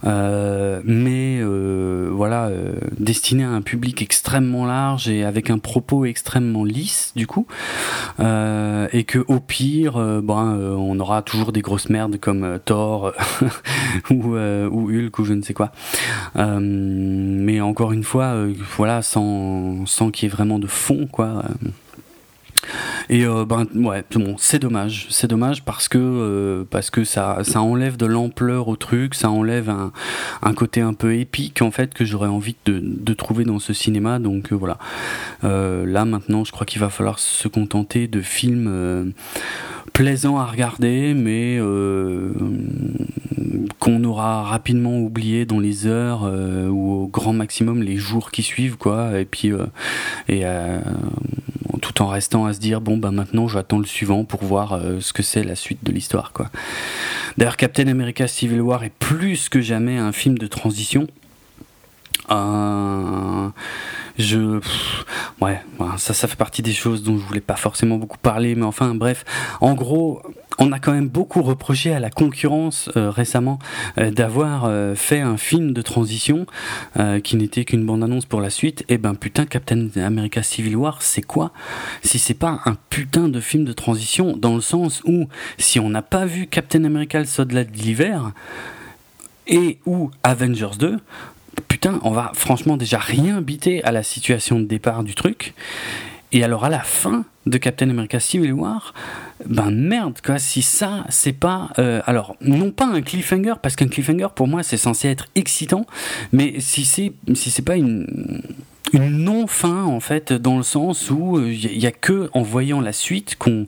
euh, 0.05 0.82
mais 0.84 1.39
euh, 1.41 2.09
voilà, 2.11 2.47
euh, 2.47 2.74
destinés 2.97 3.43
à 3.43 3.49
un 3.49 3.61
public 3.61 4.01
extrêmement 4.01 4.65
large 4.65 5.09
et 5.09 5.24
avec 5.24 5.49
un 5.49 5.57
propos 5.57 6.05
extrêmement 6.05 6.63
lisse 6.63 7.13
du 7.15 7.28
coup, 7.28 7.47
et 8.20 9.03
que 9.03 9.24
au 9.28 9.39
pire, 9.39 9.93
ben, 10.22 10.57
on 10.78 10.99
aura 10.99 11.22
toujours 11.22 11.51
des 11.51 11.61
grosses 11.61 11.89
merdes 11.89 12.17
comme 12.20 12.59
Thor 12.65 13.13
ou, 14.09 14.36
ou 14.36 14.89
Hulk 14.89 15.20
ou 15.20 15.26
je 15.26 15.34
ne 15.34 15.41
sais 15.41 15.53
quoi. 15.53 15.72
mais 16.36 17.61
encore 17.61 17.91
une 17.91 18.03
fois, 18.03 18.36
voilà, 18.78 19.01
sans, 19.01 19.86
sans 19.86 20.11
qu'il 20.11 20.28
y 20.28 20.32
ait 20.32 20.36
vraiment 20.36 20.59
de 20.59 20.67
fond 20.67 21.07
quoi. 21.11 21.43
Et 23.09 23.26
euh, 23.26 23.43
ben 23.43 23.65
ouais, 23.74 24.03
bon, 24.13 24.36
c'est 24.38 24.59
dommage, 24.59 25.07
c'est 25.09 25.28
dommage 25.28 25.63
parce 25.63 25.88
que 25.88 25.97
euh, 25.97 26.63
parce 26.70 26.91
que 26.91 27.03
ça 27.03 27.39
ça 27.43 27.61
enlève 27.61 27.97
de 27.97 28.05
l'ampleur 28.05 28.67
au 28.67 28.76
truc, 28.76 29.15
ça 29.15 29.32
enlève 29.32 29.70
un, 29.70 29.91
un 30.43 30.53
côté 30.53 30.82
un 30.82 30.93
peu 30.93 31.15
épique 31.15 31.63
en 31.63 31.72
fait 31.72 31.93
que 31.93 32.05
j'aurais 32.05 32.28
envie 32.28 32.55
de, 32.65 32.80
de, 32.84 33.13
trouver 33.13 33.45
dans 33.45 33.57
ce 33.57 33.74
cinéma. 33.74 34.20
Donc 34.20 34.51
euh, 34.51 34.55
voilà, 34.55 34.78
là 35.41 36.05
maintenant, 36.05 36.43
je 36.43 36.51
crois 36.51 36.67
qu'il 36.67 36.80
va 36.80 36.89
falloir 36.89 37.17
se 37.17 37.47
contenter 37.47 38.07
de 38.07 38.22
films 38.22 39.13
plaisants 39.93 40.38
à 40.38 40.45
regarder, 40.45 41.15
mais 41.15 41.59
qu'on 43.80 44.03
aura 44.03 44.43
rapidement 44.43 44.99
oublié 44.99 45.45
dans 45.45 45.59
les 45.59 45.88
heures 45.88 46.24
ou 46.24 47.03
au 47.03 47.07
grand 47.07 47.34
maximum 47.34 47.82
les 47.82 47.97
jours 47.97 48.30
qui 48.30 48.43
suivent 48.43 48.78
quoi. 48.78 49.20
Et 49.20 49.26
puis 49.26 49.51
et 50.28 50.45
tout 51.94 52.04
en 52.04 52.08
restant 52.08 52.46
à 52.46 52.54
se 52.54 52.60
dire 52.60 52.82
bon 52.82 52.98
bah 52.98 53.12
maintenant 53.12 53.48
j'attends 53.48 53.80
le 53.80 53.86
suivant 53.86 54.24
pour 54.24 54.44
voir 54.44 54.74
euh, 54.74 55.00
ce 55.02 55.12
que 55.12 55.24
c'est 55.24 55.44
la 55.44 55.56
suite 55.56 55.84
de 55.84 55.92
l'histoire 55.92 56.34
quoi. 56.34 56.50
D'ailleurs 57.38 57.58
Captain 57.58 57.88
America 57.88 58.28
Civil 58.28 58.62
War 58.62 58.84
est 58.84 58.94
plus 59.00 59.50
que 59.50 59.62
jamais 59.62 59.98
un 59.98 60.12
film 60.12 60.38
de 60.38 60.48
transition. 60.48 61.08
Euh, 62.30 63.50
je 64.20 64.60
ouais, 65.42 65.62
ça 65.98 66.14
ça 66.14 66.28
fait 66.28 66.36
partie 66.36 66.62
des 66.62 66.74
choses 66.74 67.02
dont 67.02 67.18
je 67.18 67.24
voulais 67.24 67.42
pas 67.42 67.56
forcément 67.56 67.98
beaucoup 67.98 68.20
parler 68.20 68.54
mais 68.54 68.66
enfin 68.66 68.94
bref 68.94 69.26
en 69.62 69.74
gros 69.74 70.22
on 70.60 70.72
a 70.74 70.80
quand 70.80 70.91
même 70.91 71.07
beaucoup 71.07 71.41
reproché 71.41 71.93
à 71.93 71.99
la 71.99 72.10
concurrence 72.10 72.89
euh, 72.97 73.10
récemment 73.10 73.60
euh, 73.97 74.12
d'avoir 74.12 74.66
euh, 74.66 74.93
fait 74.93 75.22
un 75.22 75.38
film 75.38 75.74
de 75.74 75.82
transition 75.82 76.45
qui 77.24 77.38
n'était 77.38 77.66
qu'une 77.66 77.86
bande-annonce 77.86 78.26
pour 78.26 78.41
la 78.41 78.49
suite. 78.49 78.82
Et 78.82 78.95
eh 78.95 78.97
ben 78.97 79.16
putain, 79.16 79.45
Captain 79.45 79.88
America 79.95 80.43
Civil 80.43 80.76
War, 80.76 81.01
c'est 81.01 81.22
quoi? 81.22 81.51
Si 82.03 82.20
c'est 82.20 82.34
pas 82.34 82.62
un 82.66 82.76
putain 82.89 83.30
de 83.30 83.39
film 83.39 83.64
de 83.64 83.74
transition, 83.74 84.36
dans 84.36 84.55
le 84.55 84.62
sens 84.62 85.01
où 85.05 85.28
si 85.57 85.80
on 85.80 85.89
n'a 85.89 86.01
pas 86.01 86.26
vu 86.26 86.47
Captain 86.47 86.84
America 86.84 87.20
le 87.20 87.26
soldat 87.26 87.64
de 87.64 87.72
l'hiver 87.72 88.32
et 89.47 89.80
ou 89.86 90.12
Avengers 90.24 90.78
2, 90.78 90.99
putain, 91.68 91.99
on 92.03 92.12
va 92.12 92.32
franchement 92.34 92.76
déjà 92.76 92.99
rien 92.99 93.41
biter 93.41 93.84
à 93.84 93.91
la 93.91 94.03
situation 94.03 94.60
de 94.60 94.66
départ 94.66 95.03
du 95.03 95.16
truc. 95.16 95.53
Et 96.32 96.43
alors 96.43 96.63
à 96.65 96.69
la 96.69 96.80
fin 96.80 97.25
de 97.47 97.57
Captain 97.57 97.89
America 97.89 98.19
Civil 98.19 98.53
War, 98.53 98.93
ben 99.45 99.71
merde 99.71 100.19
quoi, 100.23 100.38
si 100.38 100.61
ça 100.61 101.05
c'est 101.09 101.34
pas 101.34 101.69
euh, 101.80 102.01
alors 102.05 102.36
non 102.41 102.71
pas 102.71 102.86
un 102.86 103.01
cliffhanger 103.01 103.55
parce 103.61 103.75
qu'un 103.75 103.88
cliffhanger 103.88 104.27
pour 104.36 104.47
moi 104.47 104.61
c'est 104.61 104.77
censé 104.77 105.07
être 105.07 105.27
excitant, 105.34 105.86
mais 106.32 106.59
si 106.59 106.86
c'est 106.86 107.13
si 107.34 107.61
pas 107.63 107.77
une 107.77 108.41
non-fin 108.93 109.84
en 109.84 109.99
fait 109.99 110.34
dans 110.34 110.57
le 110.57 110.63
sens 110.63 111.09
où 111.09 111.39
il 111.39 111.65
euh, 111.65 111.77
n'y 111.77 111.86
a, 111.88 111.91
que 111.91 112.30
en 112.34 112.41
voyant 112.41 112.82
la 112.82 112.93
suite 112.93 113.36
qu'on 113.38 113.65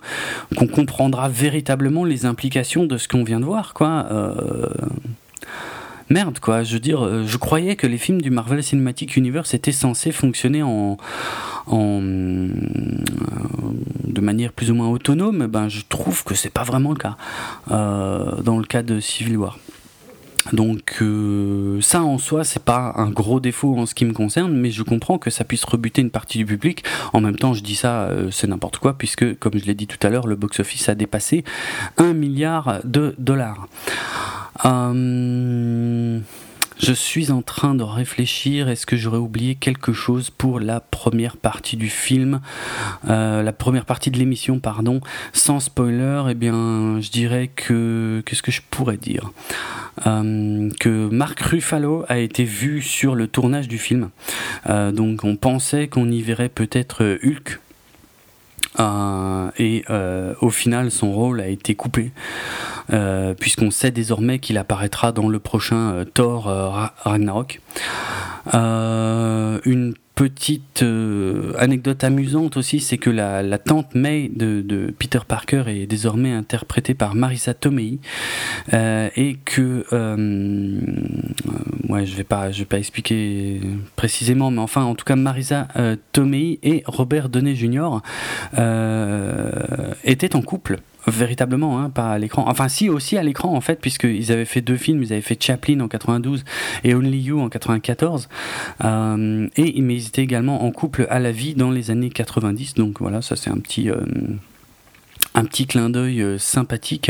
qu'on 0.56 0.68
comprendra 0.68 1.30
véritablement 1.30 2.04
les 2.06 2.26
implications 2.26 2.86
de 2.86 2.98
ce 2.98 3.08
qu'on 3.08 3.24
vient 3.24 3.40
de 3.40 3.46
voir 3.46 3.74
quoi. 3.74 4.08
Euh, 4.12 4.70
merde 6.12 6.40
quoi. 6.40 6.64
Je 6.64 6.74
veux 6.74 6.80
dire, 6.80 7.26
je 7.26 7.38
croyais 7.38 7.76
que 7.76 7.88
les 7.88 7.98
films 7.98 8.22
du 8.22 8.30
Marvel 8.30 8.64
Cinematic 8.64 9.16
Universe 9.16 9.54
étaient 9.54 9.72
censés 9.72 10.12
fonctionner 10.12 10.64
en, 10.64 10.98
en 11.68 12.02
de 12.02 14.22
manière 14.22 14.52
plus 14.52 14.72
ou 14.72 14.76
moins 14.76 14.90
autonome. 14.90 15.48
Ben, 15.48 15.70
je 15.70 15.82
trouve 15.88 16.24
que 16.24 16.36
c'est 16.36 16.50
pas 16.50 16.64
vraiment 16.64 16.92
le 16.92 16.98
cas 16.98 17.18
dans 17.70 18.58
le 18.58 18.66
cas 18.66 18.84
de 18.84 19.00
Civil 19.00 19.38
War. 19.38 19.58
Donc 20.54 20.98
euh, 21.02 21.80
ça 21.82 22.04
en 22.04 22.18
soi 22.18 22.44
c'est 22.44 22.64
pas 22.64 22.94
un 22.98 23.10
gros 23.10 23.40
défaut 23.40 23.78
en 23.78 23.86
ce 23.86 23.94
qui 23.94 24.06
me 24.06 24.14
concerne, 24.14 24.54
mais 24.54 24.72
je 24.72 24.84
comprends 24.84 25.18
que 25.18 25.30
ça 25.30 25.44
puisse 25.44 25.64
rebuter 25.64 26.02
une 26.02 26.10
partie 26.10 26.40
du 26.40 26.46
public. 26.46 26.84
En 27.14 27.22
même 27.22 27.36
temps 27.36 27.54
je 27.54 27.62
dis 27.62 27.76
ça 27.76 28.04
euh, 28.04 28.30
c'est 28.32 28.48
n'importe 28.48 28.78
quoi 28.78 28.98
puisque 28.98 29.38
comme 29.40 29.54
je 29.58 29.66
l'ai 29.66 29.76
dit 29.76 29.88
tout 29.88 30.06
à 30.06 30.10
l'heure 30.10 30.28
le 30.28 30.36
box-office 30.36 30.90
a 30.90 30.96
dépassé 30.96 31.44
un 31.98 32.14
milliard 32.14 32.82
de 32.84 33.16
dollars. 33.18 33.68
Euh, 34.66 36.20
je 36.82 36.94
suis 36.94 37.32
en 37.32 37.42
train 37.42 37.76
de 37.76 37.84
réfléchir, 37.84 38.68
est-ce 38.68 38.86
que 38.86 38.98
j'aurais 38.98 39.18
oublié 39.18 39.56
quelque 39.56 39.94
chose 39.94 40.30
pour 40.30 40.60
la 40.60 40.80
première 40.80 41.38
partie 41.38 41.78
du 41.78 41.90
film, 41.90 42.42
la 43.08 43.54
première 43.54 43.86
partie 43.86 44.12
de 44.12 44.18
l'émission, 44.18 44.60
pardon, 44.60 45.00
sans 45.34 45.60
spoiler, 45.60 46.24
eh 46.30 46.34
bien, 46.34 47.00
je 47.00 47.12
dirais 47.12 47.50
que, 47.56 48.24
qu'est-ce 48.26 48.44
que 48.44 48.52
je 48.52 48.62
pourrais 48.70 48.98
dire? 48.98 49.32
Euh, 50.08 50.70
que 50.80 51.10
Mark 51.10 51.40
Ruffalo 51.40 52.06
a 52.08 52.18
été 52.18 52.44
vu 52.44 52.82
sur 52.82 53.16
le 53.16 53.28
tournage 53.28 53.68
du 53.68 53.78
film. 53.78 54.10
Euh, 54.70 54.92
donc 54.92 55.24
on 55.24 55.36
pensait 55.36 55.88
qu'on 55.88 56.10
y 56.10 56.22
verrait 56.22 56.50
peut-être 56.50 57.20
Hulk. 57.24 57.60
Euh, 58.80 59.50
et 59.58 59.84
au 60.42 60.50
final, 60.50 60.92
son 60.92 61.12
rôle 61.12 61.42
a 61.42 61.48
été 61.48 61.76
coupé, 61.76 62.12
puisqu'on 63.40 63.72
sait 63.72 63.92
désormais 63.92 64.40
qu'il 64.40 64.58
apparaîtra 64.58 65.12
dans 65.12 65.28
le 65.28 65.40
prochain 65.40 66.06
Thor 66.14 66.46
Ragnarok. 67.04 67.60
Petite 70.22 70.84
euh, 70.84 71.52
anecdote 71.58 72.04
amusante 72.04 72.56
aussi, 72.56 72.80
c'est 72.80 73.00
que 73.00 73.10
la, 73.10 73.58
tante 73.58 73.96
May 73.96 74.30
de, 74.30 74.94
Peter 75.00 75.18
Parker 75.28 75.64
est 75.66 75.88
désormais 75.88 76.32
interprétée 76.32 76.94
par 76.94 77.16
Marisa 77.16 77.56
Tomei 77.56 77.98
euh, 78.72 79.10
et 79.16 79.38
que 79.44 79.84
euh, 79.94 80.80
ouais, 81.90 82.06
je 82.06 82.16
vais 82.16 82.24
pas, 82.24 82.52
je 82.52 82.60
vais 82.60 82.66
pas 82.66 82.78
expliquer 82.78 83.62
précisément, 83.96 84.52
mais 84.52 84.62
enfin, 84.62 84.84
en 84.84 84.94
tout 84.94 85.06
cas, 85.06 85.16
Marisa 85.16 85.68
Tomei 86.12 86.60
et 86.62 86.84
Robert 86.86 87.28
Downey 87.28 87.56
Jr. 87.56 88.02
étaient 90.04 90.36
en 90.36 90.44
couple 90.44 90.82
véritablement, 91.08 91.80
hein, 91.80 91.90
pas 91.90 92.12
à 92.12 92.20
l'écran. 92.20 92.46
Enfin, 92.48 92.68
si, 92.68 92.90
aussi 92.90 93.18
à 93.18 93.24
l'écran, 93.24 93.56
en 93.56 93.62
fait, 93.62 93.80
puisqu'ils 93.80 94.32
avaient 94.32 94.46
fait 94.46 94.62
deux 94.62 94.78
films. 94.78 95.04
Ils 95.04 95.14
avaient 95.14 95.22
fait 95.22 95.42
Chaplin 95.42 95.80
en 95.80 95.88
92 95.88 96.44
et 96.84 96.94
Only 96.94 97.20
You 97.20 97.40
en 97.40 97.50
94. 97.50 98.30
Euh, 98.84 99.48
et, 99.58 99.82
mais 99.82 99.96
ils 99.96 100.08
étaient 100.08 100.24
également 100.24 100.64
en 100.64 100.72
couple 100.72 101.08
à 101.10 101.20
la 101.20 101.32
vie 101.32 101.56
dans 101.56 101.72
les 101.72 101.92
années 101.92 102.10
90. 102.10 102.76
Donc 102.76 103.00
voilà, 103.00 103.22
ça 103.22 103.36
c'est 103.36 103.50
un 103.50 103.58
petit... 103.58 103.90
Euh, 103.90 104.02
un 105.34 105.46
petit 105.46 105.66
clin 105.66 105.90
d'œil 105.90 106.22
euh, 106.22 106.38
sympathique. 106.38 107.10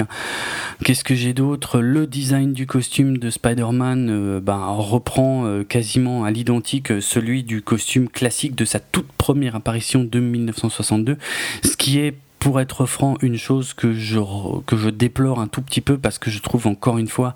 Qu'est-ce 0.83 1.03
que 1.03 1.15
j'ai 1.15 1.33
d'autre? 1.33 1.79
Le 1.79 2.05
design 2.05 2.53
du 2.53 2.67
costume 2.67 3.17
de 3.17 3.31
Spider-Man 3.31 4.39
ben, 4.41 4.67
reprend 4.67 5.63
quasiment 5.67 6.23
à 6.23 6.29
l'identique 6.29 7.01
celui 7.01 7.41
du 7.41 7.63
costume 7.63 8.09
classique 8.09 8.53
de 8.53 8.65
sa 8.65 8.79
toute 8.79 9.11
première 9.13 9.55
apparition 9.55 10.03
de 10.03 10.19
1962, 10.19 11.17
ce 11.63 11.75
qui 11.77 11.97
est 11.97 12.13
pour 12.41 12.59
être 12.59 12.87
franc, 12.87 13.17
une 13.21 13.37
chose 13.37 13.75
que 13.75 13.93
je, 13.93 14.19
que 14.65 14.75
je 14.75 14.89
déplore 14.89 15.39
un 15.39 15.47
tout 15.47 15.61
petit 15.61 15.79
peu 15.79 15.99
parce 15.99 16.17
que 16.17 16.31
je 16.31 16.39
trouve 16.39 16.65
encore 16.65 16.97
une 16.97 17.07
fois 17.07 17.35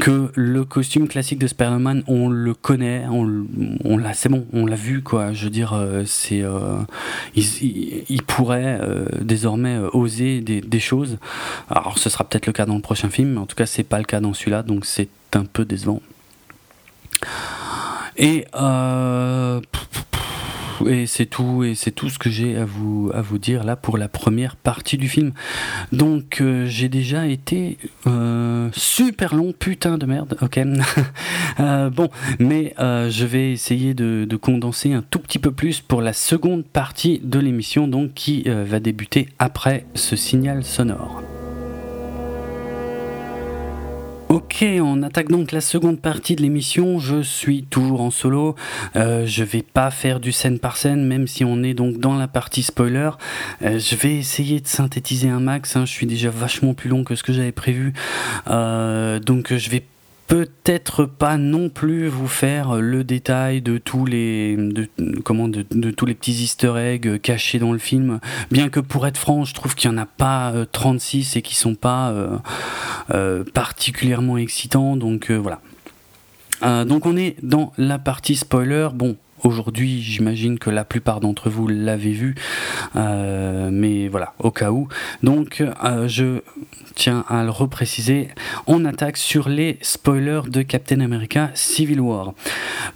que 0.00 0.32
le 0.34 0.64
costume 0.64 1.08
classique 1.08 1.38
de 1.38 1.46
Spider-Man, 1.46 2.02
on 2.06 2.30
le 2.30 2.54
connaît, 2.54 3.04
on, 3.10 3.98
l'a, 3.98 4.14
c'est 4.14 4.30
bon, 4.30 4.46
on 4.54 4.64
l'a 4.64 4.76
vu 4.76 5.02
quoi. 5.02 5.34
Je 5.34 5.44
veux 5.44 5.50
dire, 5.50 5.74
euh, 5.74 6.04
c'est, 6.06 6.40
euh, 6.40 6.78
il, 7.36 8.22
pourrait 8.26 8.80
euh, 8.80 9.04
désormais 9.20 9.76
oser 9.92 10.40
des, 10.40 10.62
des, 10.62 10.80
choses. 10.80 11.18
Alors, 11.68 11.98
ce 11.98 12.08
sera 12.08 12.24
peut-être 12.24 12.46
le 12.46 12.54
cas 12.54 12.64
dans 12.64 12.76
le 12.76 12.80
prochain 12.80 13.10
film, 13.10 13.34
mais 13.34 13.40
en 13.40 13.46
tout 13.46 13.56
cas, 13.56 13.66
c'est 13.66 13.84
pas 13.84 13.98
le 13.98 14.04
cas 14.04 14.20
dans 14.20 14.32
celui-là, 14.32 14.62
donc 14.62 14.86
c'est 14.86 15.10
un 15.34 15.44
peu 15.44 15.66
décevant. 15.66 16.00
Et 18.16 18.46
euh, 18.54 19.60
et 20.88 21.06
c'est 21.06 21.26
tout, 21.26 21.64
et 21.64 21.74
c'est 21.74 21.90
tout 21.90 22.08
ce 22.08 22.18
que 22.18 22.30
j'ai 22.30 22.56
à 22.56 22.64
vous, 22.64 23.12
dire 23.38 23.64
là 23.64 23.76
pour 23.76 23.98
la 23.98 24.08
première 24.08 24.56
partie 24.56 24.96
du 24.96 25.08
film. 25.08 25.32
Donc 25.92 26.40
euh, 26.40 26.66
j'ai 26.66 26.88
déjà 26.88 27.26
été 27.26 27.78
euh, 28.06 28.68
super 28.72 29.34
long, 29.34 29.52
putain 29.52 29.98
de 29.98 30.06
merde, 30.06 30.36
ok. 30.40 30.60
Euh, 31.60 31.88
bon, 31.88 32.08
mais 32.40 32.74
je 32.78 33.24
vais 33.24 33.52
essayer 33.52 33.94
de, 33.94 34.26
de, 34.28 34.36
condenser 34.36 34.92
un 34.92 35.02
tout 35.02 35.20
petit 35.20 35.38
peu 35.38 35.52
plus 35.52 35.80
pour 35.80 36.02
la 36.02 36.12
seconde 36.12 36.64
partie 36.64 37.20
de 37.22 37.38
l'émission, 37.38 37.86
donc 37.86 38.14
qui 38.14 38.42
va 38.48 38.80
débuter 38.80 39.28
après 39.38 39.86
ce 39.94 40.16
signal 40.16 40.64
sonore. 40.64 41.22
Ok, 44.34 44.64
on 44.80 45.04
attaque 45.04 45.28
donc 45.28 45.52
la 45.52 45.60
seconde 45.60 46.00
partie 46.00 46.34
de 46.34 46.42
l'émission. 46.42 46.98
Je 46.98 47.22
suis 47.22 47.62
toujours 47.62 48.00
en 48.00 48.10
solo. 48.10 48.56
Euh, 48.96 49.26
je 49.26 49.44
vais 49.44 49.62
pas 49.62 49.92
faire 49.92 50.18
du 50.18 50.32
scène 50.32 50.58
par 50.58 50.76
scène, 50.76 51.06
même 51.06 51.28
si 51.28 51.44
on 51.44 51.62
est 51.62 51.72
donc 51.72 51.98
dans 51.98 52.16
la 52.16 52.26
partie 52.26 52.64
spoiler. 52.64 53.10
Euh, 53.62 53.78
je 53.78 53.94
vais 53.94 54.16
essayer 54.16 54.58
de 54.58 54.66
synthétiser 54.66 55.28
un 55.28 55.38
max. 55.38 55.76
Hein. 55.76 55.84
Je 55.84 55.92
suis 55.92 56.06
déjà 56.06 56.30
vachement 56.30 56.74
plus 56.74 56.90
long 56.90 57.04
que 57.04 57.14
ce 57.14 57.22
que 57.22 57.32
j'avais 57.32 57.52
prévu. 57.52 57.92
Euh, 58.50 59.20
donc 59.20 59.54
je 59.54 59.70
vais 59.70 59.84
peut-être 60.26 61.04
pas 61.04 61.36
non 61.36 61.68
plus 61.68 62.08
vous 62.08 62.28
faire 62.28 62.76
le 62.76 63.04
détail 63.04 63.60
de 63.62 63.78
tous 63.78 64.06
les 64.06 64.58
comment 65.24 65.48
de, 65.48 65.90
tous 65.90 66.06
les 66.06 66.14
petits 66.14 66.32
easter 66.32 66.74
eggs 66.76 67.20
cachés 67.20 67.58
dans 67.58 67.72
le 67.72 67.78
film. 67.78 68.20
Bien 68.50 68.68
que 68.68 68.80
pour 68.80 69.06
être 69.06 69.18
franc 69.18 69.44
je 69.44 69.54
trouve 69.54 69.74
qu'il 69.74 69.90
y 69.90 69.94
en 69.94 69.98
a 69.98 70.06
pas 70.06 70.52
36 70.72 71.36
euh, 71.36 71.38
et 71.38 71.42
qui 71.42 71.54
sont 71.54 71.74
pas 71.74 72.10
euh, 72.10 72.38
euh, 73.12 73.44
particulièrement 73.44 74.36
excitants. 74.36 74.96
Donc 74.96 75.30
voilà. 75.30 75.60
Donc 76.86 77.04
on 77.04 77.16
est 77.16 77.36
dans 77.42 77.72
la 77.76 77.98
partie 77.98 78.36
spoiler. 78.36 78.88
Bon 78.94 79.16
Aujourd'hui, 79.44 80.02
j'imagine 80.02 80.58
que 80.58 80.70
la 80.70 80.84
plupart 80.84 81.20
d'entre 81.20 81.50
vous 81.50 81.68
l'avez 81.68 82.12
vu, 82.12 82.34
mais 82.94 84.08
voilà, 84.08 84.34
au 84.38 84.50
cas 84.50 84.70
où. 84.70 84.88
Donc, 85.22 85.62
je 86.06 86.40
tiens 86.94 87.24
à 87.28 87.44
le 87.44 87.50
repréciser, 87.50 88.28
on 88.66 88.84
attaque 88.84 89.16
sur 89.16 89.48
les 89.48 89.78
spoilers 89.82 90.42
de 90.48 90.62
Captain 90.62 91.00
America 91.00 91.50
Civil 91.54 92.00
War. 92.00 92.34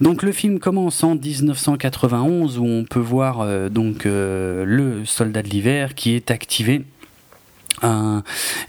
Donc 0.01 0.23
le 0.23 0.33
film 0.33 0.59
commence 0.59 1.03
en 1.05 1.15
1991 1.15 2.59
où 2.59 2.65
on 2.65 2.85
peut 2.85 3.01
voir 3.01 3.41
euh, 3.41 3.69
donc 3.69 4.07
euh, 4.07 4.65
le 4.65 5.05
soldat 5.05 5.43
de 5.43 5.49
l'hiver 5.49 5.95
qui 5.95 6.15
est 6.15 6.31
activé 6.31 6.85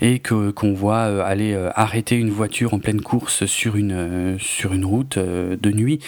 et 0.00 0.18
que 0.18 0.50
qu'on 0.50 0.72
voit 0.72 1.06
euh, 1.08 1.22
aller 1.24 1.52
euh, 1.52 1.70
arrêter 1.74 2.16
une 2.16 2.30
voiture 2.30 2.74
en 2.74 2.78
pleine 2.78 3.00
course 3.00 3.46
sur 3.46 3.76
une 3.76 3.92
euh, 3.92 4.38
sur 4.38 4.72
une 4.72 4.84
route 4.84 5.18
de 5.18 5.70
nuit 5.70 6.00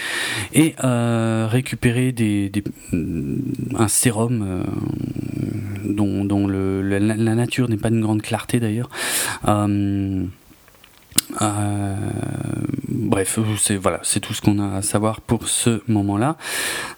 et 0.53 0.75
récupérer 0.79 2.13
des, 2.13 2.51
un 2.93 3.89
sérum 3.89 4.65
dont, 5.85 6.25
dont 6.25 6.47
la, 6.47 7.01
nature 7.01 7.69
n'est 7.69 7.77
pas 7.77 7.91
d'une 7.91 8.01
grande 8.03 8.23
clarté 8.23 8.61
d'ailleurs. 8.61 8.89
bref, 12.89 13.39
c'est 13.59 13.77
voilà, 13.77 14.01
c'est 14.03 14.21
tout 14.21 14.35
ce 14.35 14.41
qu'on 14.41 14.59
a 14.59 14.77
à 14.77 14.83
savoir 14.83 15.21
pour 15.21 15.49
ce 15.49 15.83
moment-là. 15.89 16.37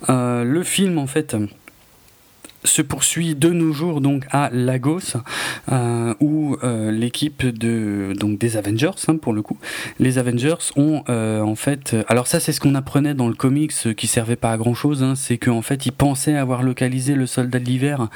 le 0.09 0.63
film, 0.63 0.99
en 0.99 1.07
fait, 1.07 1.37
se 2.65 2.83
poursuit 2.83 3.35
de 3.35 3.51
nos 3.51 3.73
jours 3.73 4.01
donc 4.01 4.27
à 4.31 4.49
Lagos 4.53 5.19
euh, 5.71 6.15
où 6.21 6.57
euh, 6.65 6.91
l'équipe 6.91 7.47
de 7.47 8.15
donc 8.19 8.39
des 8.39 8.57
Avengers 8.57 8.91
hein, 9.09 9.17
pour 9.17 9.33
le 9.33 9.43
coup. 9.43 9.59
Les 9.99 10.19
Avengers 10.19 10.57
ont 10.77 11.05
euh, 11.09 11.41
en 11.43 11.55
fait 11.55 11.95
alors 12.09 12.27
ça 12.27 12.41
c'est 12.41 12.53
ce 12.53 12.61
qu'on 12.61 12.75
apprenait 12.75 13.15
dans 13.15 13.29
le 13.29 13.35
comics 13.35 13.95
qui 13.97 14.07
servait 14.07 14.37
pas 14.37 14.53
à 14.53 14.57
grand 14.57 14.75
chose 14.75 15.03
hein, 15.03 15.15
c'est 15.15 15.37
qu'en 15.37 15.63
fait 15.63 15.87
ils 15.87 15.93
pensaient 15.93 16.37
avoir 16.37 16.63
localisé 16.63 17.15
le 17.15 17.27
soldat 17.27 17.59
de 17.59 17.65
l'hiver 17.65 18.09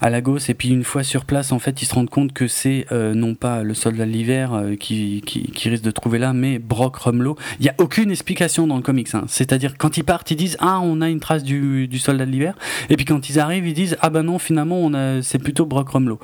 à 0.00 0.10
Lagos 0.10 0.38
et 0.48 0.54
puis 0.54 0.68
une 0.68 0.84
fois 0.84 1.02
sur 1.02 1.24
place 1.24 1.50
en 1.50 1.58
fait 1.58 1.82
ils 1.82 1.86
se 1.86 1.94
rendent 1.94 2.10
compte 2.10 2.32
que 2.32 2.46
c'est 2.46 2.86
non 2.92 3.34
pas 3.34 3.62
le 3.62 3.74
soldat 3.74 4.06
de 4.06 4.10
l'hiver 4.10 4.62
qui, 4.78 5.22
qui, 5.24 5.68
risque 5.68 5.82
de 5.82 5.90
trouver 5.90 6.18
là 6.18 6.32
mais 6.32 6.58
Brock 6.58 6.96
Rumlow. 6.96 7.36
Il 7.58 7.66
y 7.66 7.68
a 7.68 7.74
aucune 7.78 8.10
explication 8.10 8.66
dans 8.66 8.76
le 8.76 8.82
comics 8.82 9.14
hein. 9.14 9.24
c'est-à-dire 9.26 9.76
quand 9.76 9.96
ils 9.96 10.04
partent 10.04 10.30
ils 10.30 10.36
disent 10.36 10.56
ah 10.60 10.80
on 10.80 11.00
a 11.00 11.08
une 11.08 11.20
trace 11.20 11.42
du, 11.42 11.88
du 11.88 11.98
soldat 11.98 12.26
de 12.26 12.30
l'hiver 12.30 12.54
et 12.88 12.96
puis 12.96 13.04
quand 13.04 13.28
ils 13.28 13.40
arrivent 13.40 13.66
ils 13.66 13.74
disent 13.74 13.95
ah 14.00 14.10
ben 14.10 14.22
non 14.22 14.38
finalement 14.38 14.78
on 14.78 15.20
c'est 15.22 15.38
plutôt 15.38 15.66
Brock 15.66 15.90
Rumlow. 15.90 16.18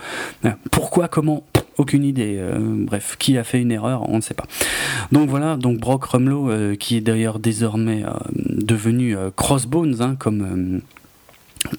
Euh, 0.44 0.50
pourquoi 0.70 1.08
comment? 1.08 1.44
Aucune 1.78 2.04
idée. 2.04 2.36
Euh, 2.38 2.58
bref, 2.60 3.16
qui 3.18 3.38
a 3.38 3.44
fait 3.44 3.60
une 3.60 3.72
erreur, 3.72 4.08
on 4.08 4.16
ne 4.16 4.20
sait 4.20 4.34
pas. 4.34 4.44
Donc 5.10 5.30
voilà, 5.30 5.56
donc 5.56 5.78
Brock 5.78 6.04
Rumlow, 6.04 6.50
euh, 6.50 6.74
qui 6.76 6.96
est 6.96 7.00
d'ailleurs 7.00 7.38
désormais 7.38 8.04
devenu 8.34 9.16
Crossbones, 9.36 9.96
hein, 10.00 10.16
comme, 10.18 10.82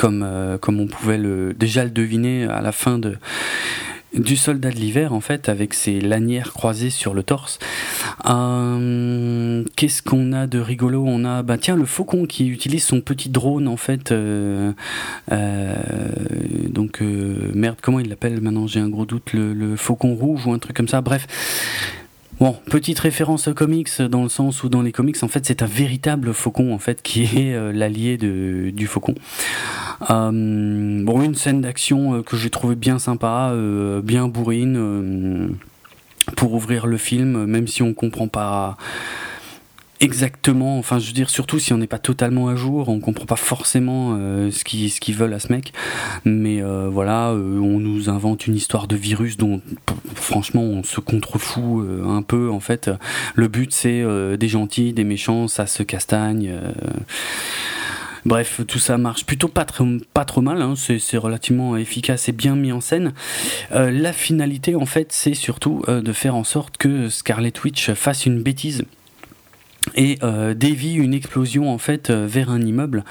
on 0.01 0.87
pouvait 0.87 1.19
déjà 1.55 1.83
le 1.83 1.91
deviner 1.91 2.45
à 2.45 2.61
la 2.61 2.71
fin 2.71 2.97
de 2.97 3.17
du 4.13 4.35
soldat 4.35 4.69
de 4.69 4.75
l'hiver 4.75 5.13
en 5.13 5.21
fait 5.21 5.49
avec 5.49 5.73
ses 5.73 5.99
lanières 5.99 6.53
croisées 6.53 6.89
sur 6.89 7.13
le 7.13 7.23
torse. 7.23 7.59
Euh, 8.25 9.63
qu'est-ce 9.75 10.01
qu'on 10.01 10.33
a 10.33 10.47
de 10.47 10.59
rigolo? 10.59 11.03
On 11.05 11.25
a 11.25 11.43
bah 11.43 11.57
tiens 11.57 11.75
le 11.75 11.85
faucon 11.85 12.25
qui 12.25 12.47
utilise 12.47 12.83
son 12.83 13.01
petit 13.01 13.29
drone 13.29 13.67
en 13.67 13.77
fait. 13.77 14.11
Euh, 14.11 14.71
euh, 15.31 15.75
donc 16.69 17.01
merde 17.01 17.77
comment 17.81 17.99
il 17.99 18.09
l'appelle 18.09 18.41
maintenant? 18.41 18.67
J'ai 18.67 18.79
un 18.79 18.89
gros 18.89 19.05
doute 19.05 19.33
le, 19.33 19.53
le, 19.53 19.75
faucon 19.75 20.15
rouge 20.15 20.45
ou 20.45 20.51
un 20.51 20.59
truc 20.59 20.75
comme 20.75 20.87
ça. 20.87 21.01
Bref. 21.01 21.27
Bon, 22.39 22.57
petite 22.65 22.99
référence 22.99 23.47
aux 23.47 23.53
comics 23.53 24.01
dans 24.01 24.23
le 24.23 24.29
sens 24.29 24.63
où 24.63 24.69
dans 24.69 24.81
les 24.81 24.91
comics 24.91 25.21
en 25.21 25.27
fait 25.27 25.45
c'est 25.45 25.61
un 25.61 25.67
véritable 25.67 26.33
faucon 26.33 26.73
en 26.73 26.79
fait 26.79 27.01
qui 27.01 27.23
est 27.23 27.73
l'allié 27.73 28.17
du 28.17 28.87
faucon. 28.87 29.15
Euh, 30.09 31.03
bon, 31.03 31.21
une 31.21 31.35
scène 31.35 31.61
d'action 31.61 32.15
euh, 32.15 32.21
que 32.23 32.35
j'ai 32.35 32.49
trouvé 32.49 32.75
bien 32.75 32.99
sympa, 32.99 33.51
euh, 33.53 34.01
bien 34.01 34.27
bourrine 34.27 35.57
pour 36.35 36.53
ouvrir 36.53 36.87
le 36.87 36.97
film, 36.97 37.45
même 37.45 37.67
si 37.67 37.83
on 37.83 37.93
comprend 37.93 38.27
pas 38.27 38.77
exactement, 40.03 40.77
enfin 40.77 40.99
je 40.99 41.07
veux 41.07 41.13
dire 41.13 41.29
surtout 41.29 41.59
si 41.59 41.73
on 41.73 41.77
n'est 41.77 41.87
pas 41.87 41.99
totalement 41.99 42.47
à 42.47 42.55
jour, 42.55 42.89
on 42.89 42.99
comprend 42.99 43.25
pas 43.25 43.35
forcément 43.35 44.17
ce 44.51 44.63
qu'ils 44.63 44.91
ce 44.91 45.11
veulent 45.11 45.33
à 45.33 45.39
ce 45.39 45.51
mec, 45.51 45.73
mais 46.25 46.61
voilà, 46.61 47.31
on 47.31 47.79
nous 47.79 48.09
invente 48.09 48.47
une 48.47 48.55
histoire 48.55 48.87
de 48.87 48.95
virus 48.95 49.37
dont 49.37 49.61
franchement 50.15 50.61
on 50.61 50.83
se 50.83 50.99
contrefout 50.99 51.85
un 52.05 52.21
peu 52.21 52.49
en 52.49 52.59
fait. 52.59 52.91
Le 53.35 53.47
but 53.47 53.73
c'est 53.73 54.03
des 54.37 54.47
gentils, 54.47 54.93
des 54.93 55.03
méchants, 55.03 55.47
ça 55.47 55.65
se 55.65 55.83
castagne. 55.83 56.53
Bref, 58.25 58.61
tout 58.67 58.79
ça 58.79 58.97
marche 58.97 59.25
plutôt 59.25 59.49
pas, 59.49 59.65
trop, 59.65 59.85
pas 60.13 60.23
trop 60.23 60.39
mal, 60.39 60.61
hein. 60.61 60.75
c'est 60.75 61.17
relativement 61.17 61.75
efficace 61.75 62.29
et 62.29 62.31
bien 62.31 62.55
mis 62.55 62.71
en 62.71 62.79
scène. 62.79 63.13
Euh, 63.73 63.91
la 63.91 64.13
finalité, 64.13 64.75
en 64.75 64.85
fait, 64.85 65.11
c'est 65.11 65.33
surtout 65.33 65.83
euh, 65.89 66.01
de 66.01 66.13
faire 66.13 66.35
en 66.35 66.45
sorte 66.45 66.77
que 66.77 67.09
Scarlet 67.09 67.51
Witch 67.63 67.91
fasse 67.91 68.25
une 68.25 68.41
bêtise 68.41 68.85
et 69.95 70.17
euh, 70.23 70.53
dévie 70.53 70.93
une 70.95 71.13
explosion 71.13 71.71
en 71.71 71.77
fait 71.77 72.09
vers 72.11 72.49
un 72.49 72.61
immeuble 72.61 73.03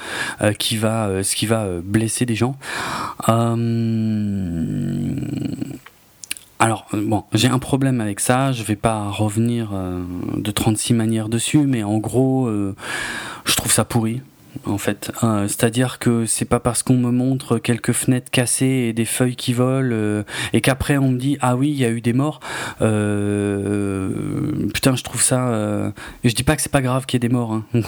qui 0.59 0.77
va 0.77 1.23
ce 1.23 1.35
qui 1.35 1.45
va 1.45 1.67
blesser 1.83 2.25
des 2.25 2.35
gens. 2.35 2.57
Alors, 6.59 6.87
bon, 6.93 7.23
j'ai 7.33 7.49
un 7.49 7.59
problème 7.59 7.99
avec 7.99 8.19
ça, 8.19 8.51
je 8.51 8.63
vais 8.63 8.75
pas 8.75 9.09
revenir 9.09 9.71
de 10.37 10.51
36 10.51 10.93
manières 10.93 11.29
dessus, 11.29 11.59
mais 11.59 11.83
en 11.83 11.97
gros, 11.97 12.49
je 13.45 13.55
trouve 13.55 13.71
ça 13.71 13.85
pourri 13.85 14.21
en 14.65 14.77
fait. 14.77 15.11
Euh, 15.23 15.47
c'est-à-dire 15.47 15.99
que 15.99 16.25
c'est 16.25 16.45
pas 16.45 16.59
parce 16.59 16.83
qu'on 16.83 16.97
me 16.97 17.11
montre 17.11 17.57
quelques 17.57 17.91
fenêtres 17.91 18.31
cassées 18.31 18.65
et 18.65 18.93
des 18.93 19.05
feuilles 19.05 19.35
qui 19.35 19.53
volent 19.53 19.89
euh, 19.91 20.23
et 20.53 20.61
qu'après 20.61 20.97
on 20.97 21.09
me 21.09 21.17
dit 21.17 21.37
ah 21.41 21.55
oui 21.55 21.69
il 21.69 21.77
y 21.77 21.85
a 21.85 21.89
eu 21.89 22.01
des 22.01 22.13
morts. 22.13 22.39
Euh, 22.81 24.09
putain 24.73 24.95
je 24.95 25.03
trouve 25.03 25.21
ça. 25.21 25.93
je 26.23 26.33
dis 26.33 26.43
pas 26.43 26.55
que 26.55 26.61
c'est 26.61 26.71
pas 26.71 26.81
grave 26.81 27.05
qu'il 27.05 27.17
y 27.17 27.23
ait 27.23 27.27
des 27.27 27.33
morts, 27.33 27.53
hein, 27.53 27.65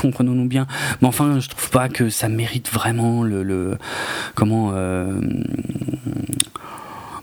comprenons-nous 0.00 0.48
bien. 0.48 0.66
Mais 1.00 1.08
enfin 1.08 1.40
je 1.40 1.48
trouve 1.48 1.70
pas 1.70 1.88
que 1.88 2.10
ça 2.10 2.28
mérite 2.28 2.70
vraiment 2.72 3.22
le, 3.22 3.42
le 3.42 3.78
comment 4.34 4.72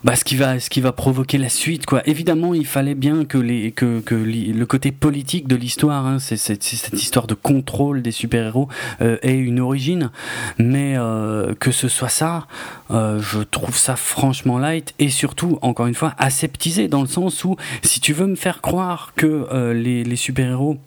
bah, 0.03 0.15
ce 0.15 0.23
qui 0.23 0.81
va 0.81 0.91
provoquer 0.91 1.37
la 1.37 1.49
suite 1.49 1.85
quoi. 1.85 2.01
Évidemment, 2.05 2.53
il 2.53 2.65
fallait 2.65 2.95
bien 2.95 3.25
que 3.25 3.37
le 3.37 4.65
côté 4.65 4.91
politique 4.91 5.47
de 5.47 5.55
l'histoire, 5.55 6.05
hein, 6.05 6.19
c'est 6.19 6.37
cette 6.37 6.93
histoire 6.93 7.27
de 7.27 7.33
contrôle 7.33 8.01
des 8.01 8.11
super-héros 8.11 8.67
euh, 9.01 9.17
ait 9.21 9.37
une 9.37 9.59
origine, 9.59 10.11
mais 10.57 10.95
euh, 10.97 11.53
que 11.59 11.71
ce 11.71 11.87
soit 11.87 12.09
ça, 12.09 12.47
euh, 12.91 13.19
je 13.21 13.39
trouve 13.39 13.77
ça 13.77 13.95
franchement 13.95 14.57
light 14.57 14.93
et 14.99 15.09
surtout 15.09 15.59
encore 15.61 15.87
une 15.87 15.95
fois 15.95 16.13
aseptisé 16.17 16.87
dans 16.87 17.01
le 17.01 17.07
sens 17.07 17.43
où 17.43 17.55
si 17.81 17.99
tu 17.99 18.13
veux 18.13 18.27
me 18.27 18.35
faire 18.35 18.61
croire 18.61 19.13
que 19.15 19.71
les, 19.73 20.03
les 20.03 20.15
super-héros 20.15 20.77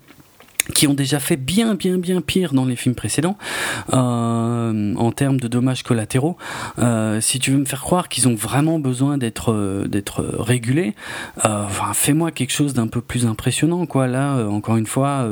qui 0.75 0.87
ont 0.87 0.95
déjà 0.95 1.21
fait 1.21 1.37
bien 1.37 1.75
bien 1.75 1.99
bien 1.99 2.21
pire 2.21 2.53
dans 2.53 2.65
les 2.65 2.77
films 2.77 2.95
précédents 2.95 3.37
euh, 3.93 4.95
en 4.95 5.13
termes 5.13 5.39
de 5.39 5.49
dommages 5.49 5.83
collatéraux. 5.83 6.37
Euh, 6.79 7.21
si 7.21 7.39
tu 7.39 7.51
veux 7.51 7.59
me 7.59 7.65
faire 7.65 7.81
croire 7.81 8.09
qu'ils 8.09 8.29
ont 8.29 8.35
vraiment 8.35 8.79
besoin 8.79 9.19
d'être 9.19 9.53
euh, 9.53 9.87
d'être 9.87 10.23
régulés, 10.23 10.95
euh, 11.45 11.65
enfin, 11.65 11.93
fais-moi 11.95 12.31
quelque 12.31 12.53
chose 12.53 12.75
d'un 12.75 12.87
peu 12.87 13.01
plus 13.01 13.27
impressionnant 13.27 13.87
quoi. 13.87 14.07
Là, 14.07 14.37
euh, 14.37 14.49
encore 14.49 14.77
une 14.77 14.87
fois, 14.87 15.29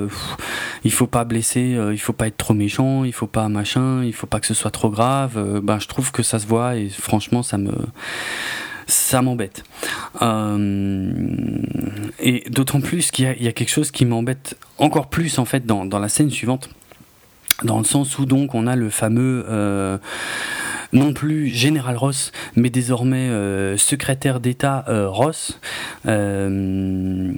il 0.85 0.93
faut 0.93 1.07
pas 1.07 1.25
blesser, 1.25 1.79
il 1.93 1.99
faut 1.99 2.13
pas 2.13 2.27
être 2.27 2.37
trop 2.37 2.55
méchant, 2.55 3.05
il 3.05 3.13
faut 3.13 3.27
pas 3.27 3.49
machin, 3.49 4.05
il 4.05 4.13
faut 4.13 4.27
pas 4.27 4.41
que 4.41 4.47
ce 4.47 4.55
soit 4.55 4.71
trop 4.71 4.91
grave. 4.91 5.61
ben, 5.63 5.79
je 5.79 5.89
trouve 5.89 6.13
que 6.13 6.23
ça 6.23 6.39
se 6.39 6.47
voit 6.47 6.77
et 6.77 6.89
franchement, 6.89 7.43
ça 7.43 7.59
me 7.59 7.73
ça 8.89 9.23
m'embête. 9.23 9.63
Euh, 10.23 11.13
et 12.19 12.45
d'autant 12.51 12.81
plus 12.81 13.11
qu'il 13.11 13.27
y, 13.41 13.49
a 13.49 13.53
quelque 13.53 13.71
chose 13.71 13.91
qui 13.91 14.05
m'embête 14.05 14.57
encore 14.79 15.09
plus 15.09 15.39
en 15.39 15.45
fait 15.45 15.67
dans, 15.67 15.85
dans, 15.85 15.99
la 15.99 16.09
scène 16.09 16.31
suivante, 16.31 16.71
dans 17.63 17.79
le 17.79 17.85
sens 17.85 18.19
où 18.19 18.25
donc 18.25 18.55
on 18.55 18.67
a 18.67 18.77
le 18.77 18.89
fameux 18.89 19.45
euh, 19.49 19.99
non 20.93 21.13
plus 21.13 21.49
général 21.49 21.97
Ross, 21.97 22.33
mais 22.57 22.71
désormais 22.71 23.29
euh, 23.29 23.77
secrétaire 23.77 24.41
d'État 24.41 24.85
euh, 24.89 25.09
Ross. 25.09 25.61
Euh, 26.07 27.33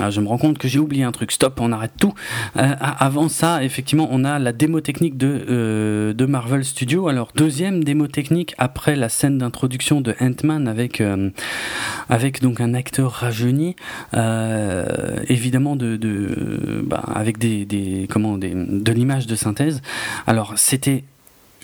ah, 0.00 0.10
je 0.10 0.20
me 0.20 0.28
rends 0.28 0.38
compte 0.38 0.58
que 0.58 0.68
j'ai 0.68 0.78
oublié 0.78 1.04
un 1.04 1.12
truc. 1.12 1.32
Stop, 1.32 1.60
on 1.60 1.72
arrête 1.72 1.92
tout. 1.98 2.14
avant 2.54 3.28
ça, 3.28 3.62
effectivement, 3.62 4.08
on 4.10 4.24
a 4.24 4.38
la 4.38 4.52
démo 4.52 4.80
technique 4.80 5.16
de, 5.16 6.26
Marvel 6.28 6.64
Studios. 6.64 7.08
Alors, 7.08 7.30
deuxième 7.34 7.82
démo 7.84 8.06
technique 8.06 8.54
après 8.58 8.96
la 8.96 9.08
scène 9.08 9.38
d'introduction 9.38 10.00
de 10.00 10.14
Ant-Man 10.20 10.68
avec, 10.68 11.02
donc 12.42 12.60
un 12.60 12.74
acteur 12.74 13.12
rajeuni, 13.12 13.76
évidemment 15.28 15.76
de, 15.76 15.96
de 15.96 16.84
bah, 16.84 17.02
avec 17.14 17.38
des, 17.38 17.64
des, 17.64 18.06
de 18.06 18.92
l'image 18.92 19.26
de 19.26 19.34
synthèse. 19.34 19.80
Alors, 20.26 20.54
c'était 20.56 21.04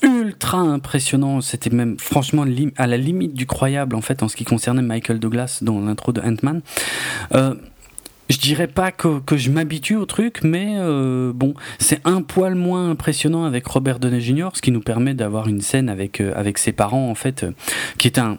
ultra 0.03 0.59
impressionnant. 0.59 1.41
C'était 1.41 1.71
même 1.71 1.99
franchement 1.99 2.45
à 2.77 2.87
la 2.87 2.97
limite 2.97 3.35
du 3.35 3.47
croyable 3.47 3.97
en 3.97 4.01
fait 4.01 4.23
en 4.23 4.29
ce 4.29 4.37
qui 4.37 4.45
concernait 4.45 4.83
Michael 4.83 5.19
Douglas 5.19 5.61
dans 5.63 5.81
l'intro 5.81 6.13
de 6.13 6.21
Ant-Man. 6.21 6.63
Euh, 7.35 7.55
je 8.31 8.39
dirais 8.39 8.69
pas 8.69 8.91
que, 8.91 9.21
que 9.21 9.37
je 9.37 9.51
m'habitue 9.51 9.97
au 9.97 10.07
truc, 10.07 10.41
mais 10.43 10.77
euh, 10.79 11.33
bon, 11.35 11.55
c'est 11.79 12.01
un 12.07 12.23
poil 12.23 12.55
moins 12.55 12.91
impressionnant 12.91 13.45
avec 13.45 13.67
Robert 13.67 13.99
Downey 13.99 14.21
Jr., 14.21 14.49
ce 14.55 14.63
qui 14.63 14.71
nous 14.71 14.81
permet 14.81 15.13
d'avoir 15.13 15.47
une 15.47 15.61
scène 15.61 15.91
avec, 15.91 16.21
euh, 16.21 16.33
avec 16.35 16.57
ses 16.57 16.73
parents, 16.73 17.11
en 17.11 17.15
fait, 17.15 17.45
qui 17.99 18.09
est 18.09 18.19
un, 18.19 18.39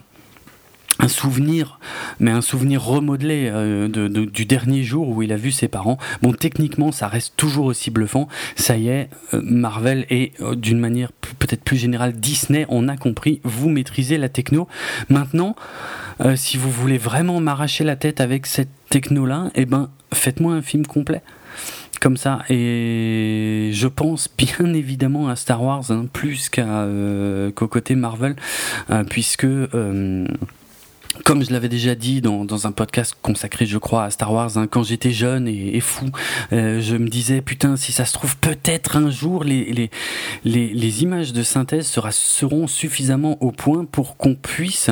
un 1.00 1.08
souvenir, 1.08 1.80
mais 2.20 2.32
un 2.32 2.42
souvenir 2.42 2.84
remodelé 2.84 3.50
euh, 3.52 3.88
du 3.88 4.46
dernier 4.46 4.84
jour 4.84 5.10
où 5.10 5.22
il 5.22 5.32
a 5.34 5.38
vu 5.38 5.52
ses 5.52 5.68
parents. 5.68 5.98
Bon, 6.22 6.32
techniquement, 6.32 6.92
ça 6.92 7.08
reste 7.08 7.34
toujours 7.36 7.66
aussi 7.66 7.92
bluffant. 7.92 8.28
Ça 8.56 8.78
y 8.78 8.88
est, 8.88 9.10
euh, 9.34 9.42
Marvel 9.44 10.06
et 10.10 10.32
euh, 10.42 10.56
d'une 10.56 10.80
manière 10.80 11.12
peut-être 11.12 11.64
plus 11.64 11.78
générale 11.78 12.14
Disney, 12.14 12.66
on 12.70 12.88
a 12.88 12.96
compris. 12.96 13.42
Vous 13.44 13.70
maîtrisez 13.70 14.18
la 14.18 14.30
techno. 14.30 14.68
Maintenant, 15.10 15.56
si 16.36 16.58
vous 16.58 16.72
voulez 16.72 16.98
vraiment 16.98 17.42
m'arracher 17.42 17.84
la 17.84 17.98
tête 17.98 18.22
avec 18.22 18.46
cette 18.46 18.70
techno-là, 18.90 19.52
eh 19.56 19.66
ben, 19.66 19.90
faites-moi 20.14 20.54
un 20.54 20.62
film 20.62 20.86
complet 20.86 21.22
comme 22.00 22.16
ça. 22.16 22.40
Et 22.50 23.72
je 23.74 23.88
pense 23.88 24.30
bien 24.38 24.74
évidemment 24.74 25.28
à 25.28 25.36
Star 25.36 25.62
Wars, 25.62 25.92
hein, 25.92 26.06
plus 26.14 26.50
qu'au 26.50 27.68
côté 27.68 27.96
Marvel, 27.96 28.36
puisque 29.10 29.48
comme 31.24 31.44
je 31.44 31.52
l'avais 31.52 31.70
déjà 31.70 31.96
dit 31.96 32.22
dans, 32.22 32.46
dans, 32.46 32.68
un 32.68 32.72
podcast 32.72 33.16
consacré, 33.22 33.66
je 33.66 33.78
crois, 33.78 34.04
à 34.04 34.12
Star 34.12 34.32
Wars, 34.34 34.58
hein, 34.58 34.68
quand 34.68 34.84
j'étais 34.84 35.12
jeune 35.12 35.48
et, 35.48 35.80
fou, 35.80 36.08
euh, 36.52 36.82
je 36.82 36.96
me 36.96 37.08
disais, 37.08 37.42
putain, 37.42 37.78
si 37.78 37.92
ça 37.92 38.06
se 38.06 38.14
trouve, 38.14 38.38
peut-être 38.38 38.98
un 38.98 39.10
jour, 39.10 39.44
les, 39.44 39.64
les, 39.74 39.90
les, 40.44 41.04
images 41.04 41.34
de 41.34 41.44
synthèse 41.44 41.88
seront 41.88 42.68
suffisamment 42.68 43.42
au 43.42 43.52
point 43.52 43.86
pour 43.86 44.18
qu'on 44.18 44.36
puisse 44.36 44.90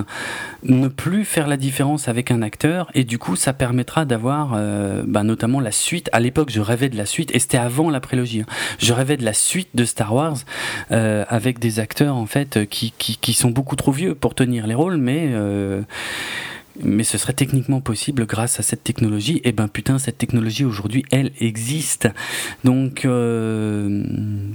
ne 0.64 0.88
plus 0.88 1.26
faire 1.26 1.48
la 1.48 1.58
différence 1.58 2.08
avec 2.08 2.32
un 2.32 2.42
acteur, 2.42 2.90
et 2.94 3.04
du 3.04 3.18
coup, 3.18 3.36
ça 3.36 3.54
permettra 3.54 4.06
d'avoir 4.06 4.54
euh, 4.56 5.04
bah, 5.06 5.24
notamment 5.24 5.60
la 5.60 5.72
suite. 5.72 6.10
À 6.14 6.20
l'époque, 6.20 6.50
je 6.52 6.62
rêvais 6.62 6.90
de 6.90 6.98
la 6.98 7.06
suite, 7.06 7.34
et 7.36 7.40
c'était 7.40 7.58
avant 7.58 7.90
la 7.90 8.00
prélogie. 8.00 8.42
Hein. 8.42 8.54
Je 8.80 8.94
rêvais 8.94 9.18
de 9.18 9.26
la 9.26 9.34
suite 9.34 9.70
de 9.74 9.86
Star 9.86 10.14
Wars 10.14 10.38
euh, 10.92 11.26
avec 11.28 11.60
des 11.60 11.80
acteurs, 11.80 12.16
en 12.16 12.26
fait, 12.26 12.68
qui, 12.70 12.94
qui, 12.98 13.18
qui, 13.18 13.34
sont 13.34 13.50
beaucoup 13.50 13.76
trop 13.76 13.92
vieux 13.92 14.16
pour 14.16 14.36
tenir 14.36 14.68
les 14.68 14.76
rôles, 14.76 14.98
mais... 14.98 15.32
Mais 16.82 17.04
ce 17.04 17.20
serait 17.20 17.34
techniquement 17.34 17.82
possible 17.82 18.26
grâce 18.26 18.60
à 18.60 18.64
cette 18.64 18.84
technologie. 18.84 19.38
Et 19.38 19.50
eh 19.50 19.52
ben 19.52 19.68
putain, 19.68 20.00
cette 20.00 20.18
technologie 20.18 20.66
aujourd'hui, 20.66 21.06
elle 21.12 21.32
existe. 21.40 22.10
Donc, 22.64 23.06
euh, 23.06 24.04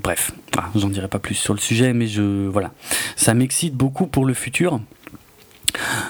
bref, 0.02 0.32
j'en 0.74 0.88
dirai 0.88 1.06
pas 1.06 1.20
plus 1.20 1.36
sur 1.36 1.54
le 1.54 1.60
sujet, 1.60 1.92
mais 1.92 2.08
je 2.08 2.48
voilà, 2.48 2.72
ça 3.14 3.34
m'excite 3.34 3.74
beaucoup 3.74 4.08
pour 4.08 4.24
le 4.24 4.34
futur. 4.34 4.80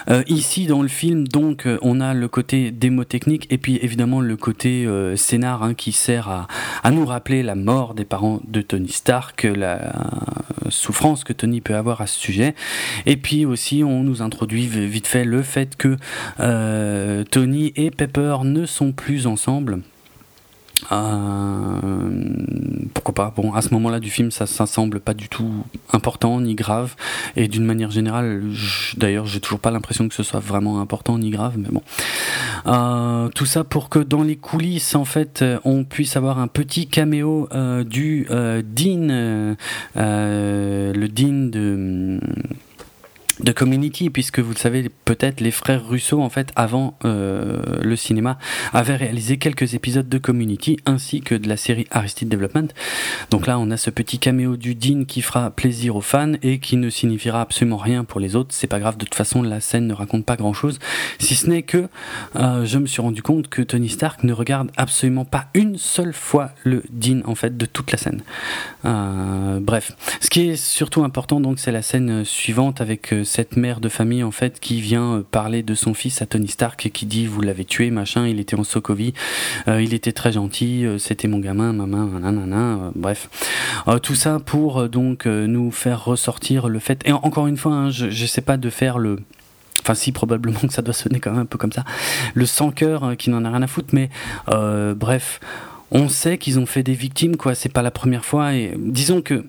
Euh, 0.09 0.23
ici, 0.27 0.65
dans 0.65 0.81
le 0.81 0.87
film, 0.87 1.27
donc, 1.27 1.65
euh, 1.65 1.77
on 1.81 2.01
a 2.01 2.13
le 2.13 2.27
côté 2.27 2.71
démo 2.71 3.03
technique 3.03 3.47
et 3.49 3.57
puis 3.57 3.79
évidemment 3.81 4.21
le 4.21 4.35
côté 4.37 4.85
euh, 4.85 5.15
scénar 5.15 5.63
hein, 5.63 5.73
qui 5.73 5.91
sert 5.91 6.29
à, 6.29 6.47
à, 6.83 6.91
nous 6.91 7.05
rappeler 7.05 7.43
la 7.43 7.55
mort 7.55 7.93
des 7.93 8.05
parents 8.05 8.41
de 8.47 8.61
Tony 8.61 8.89
Stark, 8.89 9.43
la 9.43 9.93
souffrance 10.69 11.23
que 11.23 11.33
Tony 11.33 11.61
peut 11.61 11.75
avoir 11.75 12.01
à 12.01 12.07
ce 12.07 12.19
sujet. 12.19 12.55
Et 13.05 13.17
puis 13.17 13.45
aussi, 13.45 13.83
on 13.83 14.03
nous 14.03 14.21
introduit 14.21 14.67
vite 14.67 15.07
fait 15.07 15.23
le 15.23 15.41
fait 15.41 15.75
que 15.75 15.97
Tony 17.23 17.73
et 17.75 17.91
Pepper 17.91 18.37
ne 18.43 18.65
sont 18.65 18.91
plus 18.91 19.27
ensemble. 19.27 19.81
Euh, 20.91 21.79
pourquoi 22.93 23.13
pas 23.13 23.33
Bon, 23.35 23.53
à 23.53 23.61
ce 23.61 23.73
moment-là 23.73 23.99
du 23.99 24.09
film, 24.09 24.31
ça, 24.31 24.45
ça 24.45 24.65
semble 24.65 24.99
pas 24.99 25.13
du 25.13 25.29
tout 25.29 25.51
important 25.91 26.39
ni 26.41 26.55
grave. 26.55 26.95
Et 27.35 27.47
d'une 27.47 27.65
manière 27.65 27.91
générale, 27.91 28.43
d'ailleurs, 28.97 29.25
j'ai 29.25 29.39
toujours 29.39 29.59
pas 29.59 29.71
l'impression 29.71 30.07
que 30.07 30.15
ce 30.15 30.23
soit 30.23 30.39
vraiment 30.39 30.79
important 30.81 31.17
ni 31.17 31.29
grave, 31.29 31.55
mais 31.57 31.69
bon. 31.69 31.81
Euh, 32.65 33.29
tout 33.29 33.45
ça 33.45 33.63
pour 33.63 33.89
que 33.89 33.99
dans 33.99 34.23
les 34.23 34.35
coulisses, 34.35 34.95
en 34.95 35.05
fait, 35.05 35.43
on 35.63 35.83
puisse 35.83 36.15
avoir 36.15 36.39
un 36.39 36.47
petit 36.47 36.87
caméo 36.87 37.47
euh, 37.51 37.83
du 37.83 38.27
euh, 38.29 38.61
Dean, 38.65 39.09
euh, 39.97 40.93
le 40.93 41.07
Dean 41.07 41.49
de 41.49 42.19
de 43.39 43.51
Community, 43.51 44.09
puisque 44.09 44.39
vous 44.39 44.51
le 44.51 44.57
savez 44.57 44.89
peut-être, 45.05 45.41
les 45.41 45.51
frères 45.51 45.87
Russo, 45.87 46.21
en 46.21 46.29
fait, 46.29 46.51
avant 46.55 46.97
euh, 47.05 47.61
le 47.81 47.95
cinéma, 47.95 48.37
avaient 48.73 48.95
réalisé 48.95 49.37
quelques 49.37 49.73
épisodes 49.73 50.07
de 50.07 50.17
Community, 50.17 50.77
ainsi 50.85 51.21
que 51.21 51.35
de 51.35 51.47
la 51.47 51.57
série 51.57 51.87
Aristide 51.91 52.29
Development. 52.29 52.67
Donc 53.31 53.47
là, 53.47 53.57
on 53.59 53.71
a 53.71 53.77
ce 53.77 53.89
petit 53.89 54.19
caméo 54.19 54.57
du 54.57 54.75
Dean 54.75 55.05
qui 55.05 55.21
fera 55.21 55.49
plaisir 55.51 55.95
aux 55.95 56.01
fans 56.01 56.33
et 56.43 56.59
qui 56.59 56.77
ne 56.77 56.89
signifiera 56.89 57.41
absolument 57.41 57.77
rien 57.77 58.03
pour 58.03 58.19
les 58.19 58.35
autres. 58.35 58.53
C'est 58.53 58.67
pas 58.67 58.79
grave, 58.79 58.97
de 58.97 59.05
toute 59.05 59.15
façon, 59.15 59.41
la 59.41 59.61
scène 59.61 59.87
ne 59.87 59.93
raconte 59.93 60.25
pas 60.25 60.35
grand-chose, 60.35 60.79
si 61.19 61.35
ce 61.35 61.47
n'est 61.47 61.63
que 61.63 61.87
euh, 62.35 62.65
je 62.65 62.77
me 62.77 62.87
suis 62.87 63.01
rendu 63.01 63.21
compte 63.21 63.47
que 63.47 63.61
Tony 63.61 63.89
Stark 63.89 64.23
ne 64.23 64.33
regarde 64.33 64.71
absolument 64.75 65.25
pas 65.25 65.47
une 65.53 65.77
seule 65.77 66.13
fois 66.13 66.51
le 66.63 66.83
Dean, 66.91 67.21
en 67.25 67.35
fait, 67.35 67.57
de 67.57 67.65
toute 67.65 67.91
la 67.91 67.97
scène. 67.97 68.21
Euh, 68.85 69.59
bref, 69.61 69.93
ce 70.19 70.29
qui 70.29 70.49
est 70.49 70.55
surtout 70.55 71.03
important, 71.03 71.39
donc, 71.39 71.59
c'est 71.59 71.71
la 71.71 71.81
scène 71.81 72.25
suivante 72.25 72.81
avec 72.81 73.13
cette 73.29 73.57
mère 73.57 73.79
de 73.79 73.89
famille 73.89 74.23
en 74.23 74.31
fait 74.31 74.59
qui 74.59 74.81
vient 74.81 75.17
euh, 75.17 75.23
parler 75.29 75.61
de 75.61 75.75
son 75.75 75.93
fils 75.93 76.21
à 76.21 76.25
Tony 76.25 76.47
Stark 76.47 76.83
et 76.85 76.89
qui 76.89 77.05
dit 77.05 77.27
vous 77.27 77.41
l'avez 77.41 77.63
tué 77.63 77.91
machin 77.91 78.27
il 78.27 78.39
était 78.39 78.55
en 78.55 78.63
Sokovie 78.63 79.13
euh, 79.67 79.81
il 79.81 79.93
était 79.93 80.11
très 80.11 80.31
gentil 80.31 80.85
euh, 80.85 80.97
c'était 80.97 81.27
mon 81.27 81.37
gamin 81.37 81.71
maman 81.71 82.05
nanana 82.05 82.91
bref 82.95 83.29
tout 84.01 84.15
ça 84.15 84.39
pour 84.39 84.89
donc 84.89 85.25
nous 85.25 85.71
faire 85.71 86.03
ressortir 86.05 86.67
le 86.67 86.79
fait 86.79 87.01
et 87.05 87.11
encore 87.11 87.45
une 87.47 87.57
fois 87.57 87.73
hein, 87.73 87.91
je, 87.91 88.09
je 88.09 88.25
sais 88.25 88.41
pas 88.41 88.57
de 88.57 88.69
faire 88.69 88.97
le 88.97 89.19
Enfin, 89.81 89.93
si, 89.93 90.11
probablement 90.11 90.59
que 90.59 90.73
ça 90.73 90.81
doit 90.81 90.93
sonner 90.93 91.21
quand 91.21 91.31
même 91.31 91.39
un 91.39 91.45
peu 91.45 91.57
comme 91.57 91.71
ça. 91.71 91.85
Le 92.33 92.45
sans 92.45 92.69
cœur 92.69 93.15
qui 93.17 93.29
n'en 93.29 93.45
a 93.45 93.49
rien 93.49 93.61
à 93.61 93.67
foutre, 93.67 93.89
mais 93.93 94.09
bref, 94.45 95.39
on 95.89 96.09
sait 96.09 96.37
qu'ils 96.37 96.59
ont 96.59 96.65
fait 96.65 96.83
des 96.83 96.93
victimes, 96.93 97.37
quoi. 97.37 97.55
C'est 97.55 97.69
pas 97.69 97.81
la 97.81 97.89
première 97.89 98.25
fois. 98.25 98.53
Et 98.53 98.73
disons 98.77 99.21
que 99.21 99.45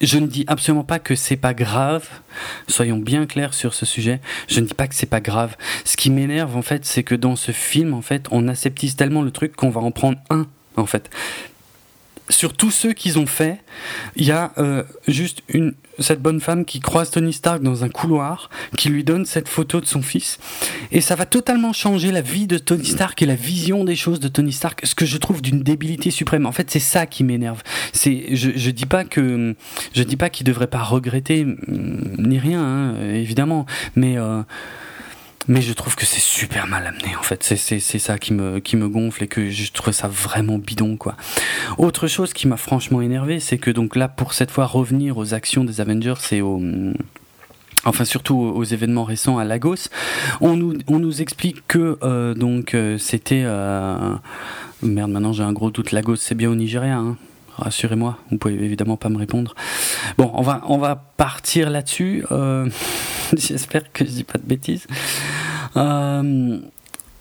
je 0.00 0.18
ne 0.18 0.26
dis 0.26 0.44
absolument 0.46 0.84
pas 0.84 0.98
que 0.98 1.14
c'est 1.14 1.36
pas 1.36 1.54
grave. 1.54 2.08
Soyons 2.68 2.98
bien 2.98 3.26
clairs 3.26 3.54
sur 3.54 3.74
ce 3.74 3.86
sujet. 3.86 4.20
Je 4.48 4.60
ne 4.60 4.66
dis 4.66 4.74
pas 4.74 4.88
que 4.88 4.94
c'est 4.94 5.06
pas 5.06 5.20
grave. 5.20 5.56
Ce 5.84 5.96
qui 5.96 6.10
m'énerve 6.10 6.56
en 6.56 6.62
fait, 6.62 6.84
c'est 6.84 7.02
que 7.02 7.14
dans 7.14 7.36
ce 7.36 7.52
film, 7.52 7.94
en 7.94 8.02
fait, 8.02 8.26
on 8.30 8.48
aseptise 8.48 8.96
tellement 8.96 9.22
le 9.22 9.30
truc 9.30 9.56
qu'on 9.56 9.70
va 9.70 9.80
en 9.80 9.90
prendre 9.90 10.18
un, 10.30 10.46
en 10.76 10.86
fait 10.86 11.10
sur 12.28 12.54
tous 12.54 12.70
ceux 12.70 12.92
qu'ils 12.92 13.18
ont 13.18 13.26
fait, 13.26 13.60
il 14.16 14.24
y 14.24 14.32
a 14.32 14.52
euh, 14.58 14.82
juste 15.06 15.42
une, 15.48 15.74
cette 15.98 16.20
bonne 16.20 16.40
femme 16.40 16.64
qui 16.64 16.80
croise 16.80 17.10
Tony 17.10 17.32
Stark 17.32 17.62
dans 17.62 17.84
un 17.84 17.88
couloir, 17.88 18.50
qui 18.76 18.88
lui 18.88 19.04
donne 19.04 19.24
cette 19.24 19.48
photo 19.48 19.80
de 19.80 19.86
son 19.86 20.02
fils, 20.02 20.38
et 20.92 21.00
ça 21.00 21.14
va 21.14 21.26
totalement 21.26 21.72
changer 21.72 22.12
la 22.12 22.20
vie 22.20 22.46
de 22.46 22.58
Tony 22.58 22.86
Stark 22.86 23.20
et 23.22 23.26
la 23.26 23.34
vision 23.34 23.84
des 23.84 23.96
choses 23.96 24.20
de 24.20 24.28
Tony 24.28 24.52
Stark, 24.52 24.80
ce 24.84 24.94
que 24.94 25.06
je 25.06 25.16
trouve 25.18 25.42
d'une 25.42 25.62
débilité 25.62 26.10
suprême. 26.10 26.46
En 26.46 26.52
fait, 26.52 26.70
c'est 26.70 26.80
ça 26.80 27.06
qui 27.06 27.24
m'énerve. 27.24 27.62
C'est, 27.92 28.34
je, 28.34 28.50
je 28.54 28.70
dis 28.70 28.86
pas 28.86 29.04
que, 29.04 29.54
je 29.94 30.02
dis 30.02 30.16
pas 30.16 30.30
qu'il 30.30 30.46
devrait 30.46 30.66
pas 30.66 30.82
regretter 30.82 31.44
mm, 31.44 32.16
ni 32.18 32.38
rien, 32.38 32.62
hein, 32.62 32.94
évidemment, 33.12 33.66
mais 33.94 34.18
euh, 34.18 34.42
mais 35.48 35.62
je 35.62 35.72
trouve 35.72 35.94
que 35.94 36.06
c'est 36.06 36.20
super 36.20 36.66
mal 36.66 36.86
amené 36.86 37.16
en 37.16 37.22
fait. 37.22 37.42
C'est 37.42 37.98
ça 37.98 38.18
qui 38.18 38.32
me, 38.32 38.58
qui 38.58 38.76
me 38.76 38.88
gonfle 38.88 39.24
et 39.24 39.28
que 39.28 39.50
je 39.50 39.72
trouve 39.72 39.92
ça 39.92 40.08
vraiment 40.08 40.58
bidon 40.58 40.96
quoi. 40.96 41.16
Autre 41.78 42.08
chose 42.08 42.32
qui 42.32 42.48
m'a 42.48 42.56
franchement 42.56 43.00
énervé 43.00 43.40
c'est 43.40 43.58
que 43.58 43.70
donc 43.70 43.96
là 43.96 44.08
pour 44.08 44.34
cette 44.34 44.50
fois 44.50 44.66
revenir 44.66 45.16
aux 45.18 45.34
actions 45.34 45.64
des 45.64 45.80
Avengers 45.80 46.14
et 46.32 46.42
aux 46.42 46.60
enfin 47.84 48.04
surtout 48.04 48.36
aux 48.36 48.64
événements 48.64 49.04
récents 49.04 49.38
à 49.38 49.44
Lagos, 49.44 49.88
on 50.40 50.56
nous, 50.56 50.74
on 50.88 50.98
nous 50.98 51.22
explique 51.22 51.66
que 51.68 51.98
euh, 52.02 52.34
donc 52.34 52.74
euh, 52.74 52.98
c'était 52.98 53.42
euh, 53.44 54.14
merde 54.82 55.10
maintenant 55.10 55.32
j'ai 55.32 55.44
un 55.44 55.52
gros 55.52 55.70
doute. 55.70 55.92
Lagos 55.92 56.16
c'est 56.16 56.34
bien 56.34 56.50
au 56.50 56.54
Nigeria 56.54 56.96
hein 56.96 57.16
rassurez-moi, 57.58 58.18
vous 58.30 58.38
pouvez 58.38 58.54
évidemment 58.54 58.96
pas 58.96 59.08
me 59.08 59.18
répondre. 59.18 59.54
Bon, 60.18 60.30
on 60.34 60.78
va, 60.78 61.02
partir 61.16 61.70
là-dessus. 61.70 62.24
Euh, 62.30 62.68
j'espère 63.36 63.90
que 63.92 64.04
je 64.04 64.10
dis 64.10 64.24
pas 64.24 64.38
de 64.38 64.46
bêtises. 64.46 64.86
Euh, 65.76 66.58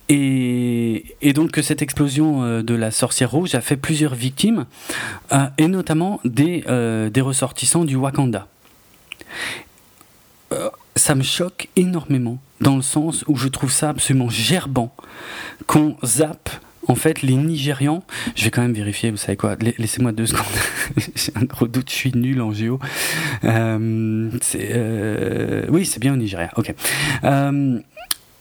et, 0.09 1.15
et, 1.21 1.33
donc 1.33 1.51
que 1.51 1.61
cette 1.61 1.81
explosion 1.81 2.43
euh, 2.43 2.61
de 2.61 2.75
la 2.75 2.91
sorcière 2.91 3.31
rouge 3.31 3.55
a 3.55 3.61
fait 3.61 3.77
plusieurs 3.77 4.15
victimes, 4.15 4.65
et 5.57 5.67
notamment 5.67 6.19
des, 6.25 6.63
des 7.11 7.21
ressortissants 7.21 7.86
du 7.86 7.95
Wakanda. 7.95 8.47
ça 10.95 11.15
me 11.15 11.23
choque 11.23 11.69
énormément, 11.75 12.39
dans 12.61 12.75
le 12.75 12.81
sens 12.81 13.23
où 13.27 13.36
je 13.36 13.47
trouve 13.47 13.71
ça 13.71 13.89
absolument 13.89 14.29
gerbant 14.29 14.93
qu'on 15.67 15.95
zappe 16.03 16.49
en 16.88 16.95
fait, 16.95 17.21
les 17.21 17.36
Nigérians, 17.36 18.03
je 18.36 18.43
vais 18.43 18.51
quand 18.51 18.61
même 18.61 18.73
vérifier, 18.73 19.11
vous 19.11 19.17
savez 19.17 19.38
quoi, 19.38 19.55
laissez-moi 19.77 20.11
deux 20.11 20.25
secondes, 20.25 20.45
j'ai 21.15 21.31
un 21.36 21.45
gros 21.45 21.67
doute, 21.67 21.89
je 21.89 21.95
suis 21.95 22.11
nul 22.13 22.41
en 22.41 22.51
géo. 22.51 22.79
Euh, 23.43 24.29
euh, 24.55 25.65
oui, 25.69 25.86
c'est 25.86 25.99
bien 25.99 26.13
au 26.13 26.17
Nigeria, 26.17 26.51
ok. 26.57 26.73
Euh, 27.23 27.79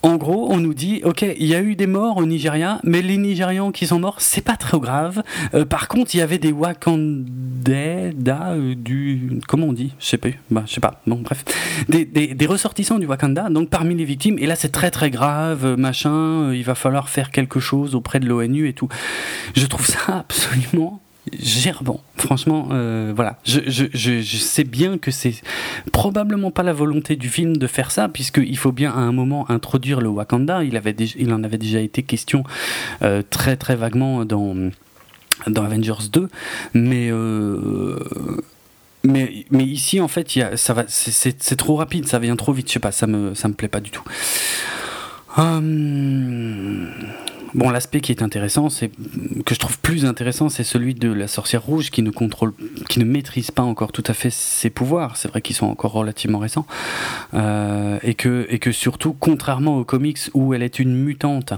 en 0.04 0.16
gros, 0.16 0.52
on 0.52 0.58
nous 0.58 0.74
dit, 0.74 1.00
ok, 1.02 1.22
il 1.22 1.46
y 1.46 1.54
a 1.54 1.62
eu 1.62 1.76
des 1.76 1.86
morts 1.86 2.18
au 2.18 2.26
Nigeria, 2.26 2.78
mais 2.84 3.00
les 3.00 3.16
Nigérians 3.16 3.72
qui 3.72 3.86
sont 3.86 3.98
morts, 3.98 4.20
c'est 4.20 4.42
pas 4.44 4.56
trop 4.56 4.78
grave. 4.78 5.22
Euh, 5.54 5.64
par 5.64 5.88
contre, 5.88 6.14
il 6.14 6.18
y 6.18 6.20
avait 6.20 6.36
des 6.36 6.52
Wakandais, 6.52 8.12
euh, 8.28 8.74
du, 8.74 9.40
comment 9.48 9.68
on 9.68 9.72
dit, 9.72 9.94
je 9.98 10.04
sais 10.04 10.18
pas, 10.18 10.28
bah, 10.50 10.64
je 10.66 10.74
sais 10.74 10.80
pas. 10.80 11.00
Bon, 11.06 11.22
bref, 11.22 11.42
des, 11.88 12.04
des, 12.04 12.34
des, 12.34 12.46
ressortissants 12.46 12.98
du 12.98 13.06
Wakanda, 13.06 13.48
donc 13.48 13.70
parmi 13.70 13.94
les 13.94 14.04
victimes. 14.04 14.38
Et 14.38 14.44
là, 14.46 14.56
c'est 14.56 14.72
très 14.72 14.90
très 14.90 15.08
grave, 15.08 15.64
euh, 15.64 15.76
machin. 15.76 16.52
Il 16.52 16.64
va 16.64 16.74
falloir 16.74 17.08
faire 17.08 17.30
quelque 17.30 17.58
chose 17.58 17.94
auprès 17.94 18.20
de 18.20 18.26
l'ONU 18.26 18.68
et 18.68 18.74
tout. 18.74 18.88
Je 19.56 19.64
trouve 19.64 19.86
ça 19.86 20.00
absolument 20.18 21.00
gerbant. 21.32 22.02
Franchement, 22.16 22.68
euh, 22.72 23.12
voilà. 23.14 23.38
Je, 23.44 24.38
sais 24.38 24.64
bien 24.64 24.98
que 24.98 25.10
c'est 25.10 25.34
probablement 25.92 26.50
pas 26.50 26.62
la 26.62 26.72
volonté 26.72 27.16
du 27.16 27.28
film 27.28 27.56
de 27.56 27.66
faire 27.66 27.90
ça, 27.90 28.08
puisqu'il 28.08 28.56
faut 28.58 28.72
bien 28.72 28.92
à 28.92 28.98
un 28.98 29.12
moment 29.12 29.50
introduire 29.50 30.00
le 30.00 30.08
Wakanda. 30.08 30.62
Il, 30.64 30.76
en 31.32 31.44
avait 31.44 31.58
déjà 31.58 31.80
été 31.80 32.02
question 32.02 32.44
euh, 33.02 33.22
très 33.28 33.56
très 33.56 33.76
vaguement 33.76 34.24
dans, 34.24 34.70
Avengers 35.46 36.08
2, 36.12 36.28
mais. 36.74 37.08
Euh, 37.10 37.98
mais, 39.06 39.44
ici, 39.52 40.00
en 40.00 40.08
fait, 40.08 40.32
ça 40.56 40.72
va, 40.72 40.84
c'est 40.88 41.56
trop 41.56 41.76
rapide, 41.76 42.08
ça 42.08 42.18
vient 42.18 42.36
trop 42.36 42.54
vite, 42.54 42.68
je 42.68 42.72
sais 42.72 42.78
pas, 42.78 42.90
ça 42.90 43.06
me, 43.06 43.34
ça 43.34 43.48
me 43.48 43.54
plaît 43.54 43.68
pas 43.68 43.80
du 43.80 43.90
tout. 43.90 44.02
Hum, 45.36 46.90
Bon, 47.54 47.70
l'aspect 47.70 48.00
qui 48.00 48.10
est 48.10 48.20
intéressant, 48.20 48.68
c'est 48.68 48.90
que 49.44 49.54
je 49.54 49.60
trouve 49.60 49.78
plus 49.78 50.06
intéressant, 50.06 50.48
c'est 50.48 50.64
celui 50.64 50.94
de 50.94 51.12
la 51.12 51.28
sorcière 51.28 51.62
rouge 51.62 51.92
qui 51.92 52.02
ne 52.02 52.10
contrôle, 52.10 52.52
qui 52.88 52.98
ne 52.98 53.04
maîtrise 53.04 53.52
pas 53.52 53.62
encore 53.62 53.92
tout 53.92 54.02
à 54.08 54.12
fait 54.12 54.30
ses 54.30 54.70
pouvoirs. 54.70 55.16
C'est 55.16 55.28
vrai 55.28 55.40
qu'ils 55.40 55.54
sont 55.54 55.66
encore 55.66 55.92
relativement 55.92 56.40
récents 56.40 56.66
euh, 57.32 57.98
et 58.02 58.14
que 58.14 58.72
surtout, 58.72 59.12
contrairement 59.12 59.78
aux 59.78 59.84
comics 59.84 60.18
où 60.34 60.52
elle 60.52 60.62
est 60.62 60.80
une 60.80 60.96
mutante, 60.96 61.52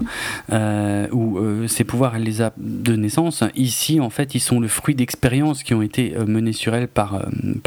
euh, 0.51 1.07
où 1.11 1.39
euh, 1.39 1.67
ses 1.67 1.83
pouvoirs 1.83 2.15
elle 2.15 2.23
les 2.23 2.43
a 2.43 2.53
de 2.57 2.95
naissance, 2.95 3.43
ici 3.55 3.99
en 3.99 4.11
fait 4.11 4.35
ils 4.35 4.39
sont 4.39 4.59
le 4.59 4.67
fruit 4.67 4.93
d'expériences 4.93 5.63
qui 5.63 5.73
ont 5.73 5.81
été 5.81 6.13
menées 6.27 6.53
sur 6.53 6.75
elle 6.75 6.87
par 6.87 7.25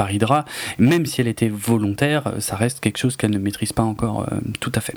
Hydra. 0.09 0.45
Même 0.79 1.05
si 1.05 1.21
elle 1.21 1.29
était 1.29 1.49
volontaire, 1.49 2.35
ça 2.39 2.55
reste 2.55 2.79
quelque 2.79 2.99
chose 2.99 3.17
qu'elle 3.17 3.33
ne 3.33 3.39
maîtrise 3.39 3.73
pas 3.73 3.83
encore 3.83 4.29
tout 4.61 4.73
à 4.77 4.81
fait. 4.81 4.95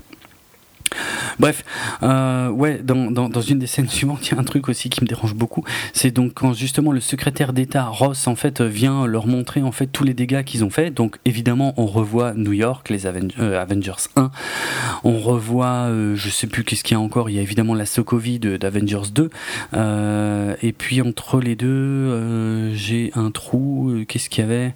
Bref, 1.39 1.63
euh, 2.03 2.49
ouais, 2.49 2.79
dans, 2.83 3.11
dans, 3.11 3.41
une 3.41 3.59
des 3.59 3.67
scènes 3.67 3.89
suivantes, 3.89 4.27
il 4.27 4.33
y 4.33 4.37
a 4.37 4.39
un 4.39 4.43
truc 4.43 4.69
aussi 4.69 4.89
qui 4.89 5.01
me 5.01 5.07
dérange 5.07 5.33
beaucoup. 5.33 5.63
C'est 5.93 6.11
donc 6.11 6.33
quand 6.33 6.53
justement 6.53 6.91
le 6.91 6.99
secrétaire 6.99 7.53
d'État 7.53 7.85
Ross 7.85 8.27
en 8.27 8.35
fait 8.35 8.61
vient 8.61 9.05
leur 9.05 9.27
montrer 9.27 9.61
en 9.61 9.71
fait 9.71 9.87
tous 9.87 10.03
les 10.03 10.13
dégâts 10.13 10.43
qu'ils 10.43 10.63
ont 10.63 10.69
fait. 10.69 10.91
Donc 10.91 11.17
évidemment, 11.25 11.73
on 11.77 11.85
revoit 11.85 12.33
New 12.33 12.53
York, 12.53 12.89
les 12.89 13.05
euh, 13.05 13.61
Avengers 13.61 13.91
1. 14.15 14.31
On 15.03 15.19
revoit, 15.19 15.87
euh, 15.89 16.15
je 16.15 16.29
sais 16.29 16.47
plus 16.47 16.63
qu'est-ce 16.63 16.83
qu'il 16.83 16.95
y 16.95 16.99
a 16.99 17.01
encore. 17.01 17.29
Il 17.29 17.35
y 17.35 17.39
a 17.39 17.41
évidemment 17.41 17.73
la 17.73 17.85
Sokovie 17.85 18.39
d'Avengers 18.39 19.11
2. 19.13 19.29
Euh, 19.73 20.55
et 20.61 20.73
puis 20.73 21.01
entre 21.01 21.39
les 21.39 21.55
deux, 21.55 22.73
j'ai 22.73 23.11
un 23.15 23.31
trou. 23.31 24.03
Qu'est-ce 24.07 24.29
qu'il 24.29 24.43
y 24.43 24.47
avait? 24.47 24.73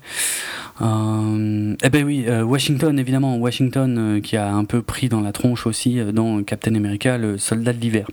Eh 0.79 1.89
ben 1.89 2.05
oui, 2.05 2.25
Washington 2.29 2.99
évidemment, 2.99 3.37
Washington 3.37 4.21
qui 4.21 4.37
a 4.37 4.53
un 4.53 4.65
peu 4.65 4.81
pris 4.81 5.09
dans 5.09 5.21
la 5.21 5.31
tronche 5.31 5.65
aussi 5.65 5.99
dans 6.11 6.43
Captain 6.43 6.75
America, 6.75 7.17
le 7.17 7.37
soldat 7.37 7.73
de 7.73 7.79
l'hiver. 7.79 8.07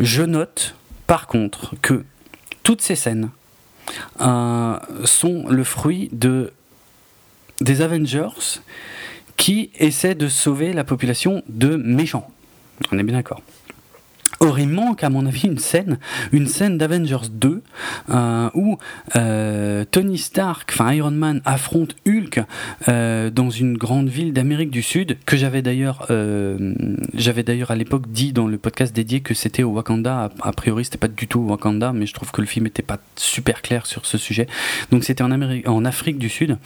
Je 0.00 0.22
note 0.22 0.74
par 1.06 1.26
contre 1.26 1.74
que 1.82 2.04
toutes 2.62 2.82
ces 2.82 2.94
scènes 2.94 3.30
euh, 4.20 4.78
sont 5.04 5.46
le 5.48 5.64
fruit 5.64 6.08
de 6.12 6.52
des 7.60 7.82
Avengers 7.82 8.60
qui 9.36 9.70
essaient 9.78 10.14
de 10.14 10.28
sauver 10.28 10.72
la 10.72 10.84
population 10.84 11.42
de 11.48 11.76
méchants. 11.76 12.30
On 12.92 12.98
est 12.98 13.02
bien 13.02 13.16
d'accord. 13.16 13.42
Or, 14.40 14.60
il 14.60 14.68
manque, 14.68 15.02
à 15.02 15.10
mon 15.10 15.26
avis, 15.26 15.48
une 15.48 15.58
scène, 15.58 15.98
une 16.30 16.46
scène 16.46 16.78
d'Avengers 16.78 17.28
2 17.32 17.62
euh, 18.10 18.50
où 18.54 18.78
euh, 19.16 19.84
Tony 19.90 20.16
Stark, 20.16 20.70
enfin 20.72 20.92
Iron 20.92 21.10
Man, 21.10 21.40
affronte 21.44 21.96
Hulk 22.06 22.40
euh, 22.86 23.30
dans 23.30 23.50
une 23.50 23.76
grande 23.76 24.08
ville 24.08 24.32
d'Amérique 24.32 24.70
du 24.70 24.82
Sud 24.82 25.18
que 25.26 25.36
j'avais 25.36 25.62
d'ailleurs, 25.62 26.06
j'avais 27.14 27.42
d'ailleurs 27.42 27.70
à 27.70 27.76
l'époque 27.76 28.10
dit 28.10 28.32
dans 28.32 28.46
le 28.46 28.58
podcast 28.58 28.94
dédié 28.94 29.20
que 29.20 29.34
c'était 29.34 29.64
au 29.64 29.70
Wakanda. 29.70 30.30
A, 30.40 30.52
priori, 30.52 30.84
c'était 30.84 30.98
pas 30.98 31.08
du 31.08 31.26
tout 31.26 31.40
au 31.40 31.48
Wakanda, 31.48 31.92
mais 31.92 32.06
je 32.06 32.14
trouve 32.14 32.30
que 32.30 32.40
le 32.40 32.46
film 32.46 32.66
était 32.66 32.82
pas 32.82 32.98
super 33.16 33.60
clair 33.62 33.86
sur 33.86 34.06
ce 34.06 34.18
sujet. 34.18 34.46
Donc, 34.92 35.02
c'était 35.04 35.24
en 35.24 35.84
Afrique 35.84 36.18
du 36.18 36.28
Sud, 36.28 36.58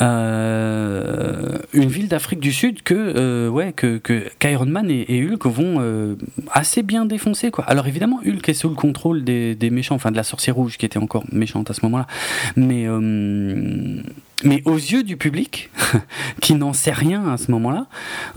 une 0.00 1.58
ville 1.72 2.08
d'Afrique 2.08 2.40
du 2.40 2.52
Sud 2.52 2.82
que, 2.82 3.48
ouais, 3.48 3.72
que, 3.72 3.98
qu'Iron 4.38 4.66
Man 4.66 4.90
et 4.90 5.24
Hulk 5.24 5.46
vont 5.46 6.16
assez 6.52 6.82
bien 6.82 6.97
défoncé 7.04 7.50
quoi. 7.50 7.64
Alors 7.64 7.86
évidemment 7.86 8.20
Hulk 8.24 8.48
est 8.48 8.54
sous 8.54 8.68
le 8.68 8.74
contrôle 8.74 9.24
des, 9.24 9.70
méchants, 9.70 9.94
enfin 9.94 10.10
de 10.10 10.16
la 10.16 10.22
sorcière 10.22 10.54
rouge 10.54 10.78
qui 10.78 10.86
était 10.86 10.98
encore 10.98 11.24
méchante 11.32 11.70
à 11.70 11.74
ce 11.74 11.80
moment-là. 11.84 12.06
Mais 12.56 12.86
euh, 12.86 14.02
mais 14.44 14.62
aux 14.64 14.76
yeux 14.76 15.02
du 15.02 15.16
public 15.16 15.70
qui 16.40 16.54
n'en 16.54 16.72
sait 16.72 16.92
rien 16.92 17.28
à 17.28 17.36
ce 17.36 17.50
moment-là, 17.50 17.86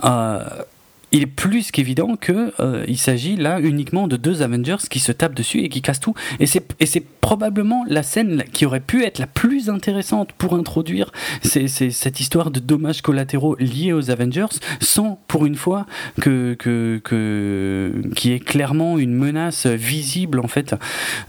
euh, 0.03 0.63
il 1.11 1.23
est 1.23 1.27
plus 1.27 1.71
qu'évident 1.71 2.15
que 2.15 2.53
euh, 2.59 2.85
il 2.87 2.97
s'agit 2.97 3.35
là 3.35 3.59
uniquement 3.59 4.07
de 4.07 4.17
deux 4.17 4.41
Avengers 4.41 4.77
qui 4.89 4.99
se 4.99 5.11
tapent 5.11 5.33
dessus 5.33 5.59
et 5.59 5.69
qui 5.69 5.81
cassent 5.81 5.99
tout. 5.99 6.13
Et 6.39 6.45
c'est 6.45 7.05
probablement 7.21 7.85
la 7.87 8.03
scène 8.03 8.43
qui 8.51 8.65
aurait 8.65 8.79
pu 8.79 9.03
être 9.03 9.19
la 9.19 9.27
plus 9.27 9.69
intéressante 9.69 10.31
pour 10.33 10.53
introduire 10.55 11.11
c'est, 11.43 11.67
cette 11.67 12.19
histoire 12.19 12.51
de 12.51 12.59
dommages 12.59 13.01
collatéraux 13.01 13.55
liés 13.59 13.93
aux 13.93 14.09
Avengers, 14.09 14.57
sans 14.79 15.19
pour 15.27 15.45
une 15.45 15.55
fois 15.55 15.85
que 16.21 16.55
que 16.57 17.01
que 17.03 17.93
qui 18.15 18.31
est 18.31 18.39
clairement 18.39 18.97
une 18.97 19.13
menace 19.13 19.65
visible 19.65 20.39
en 20.39 20.47
fait. 20.47 20.75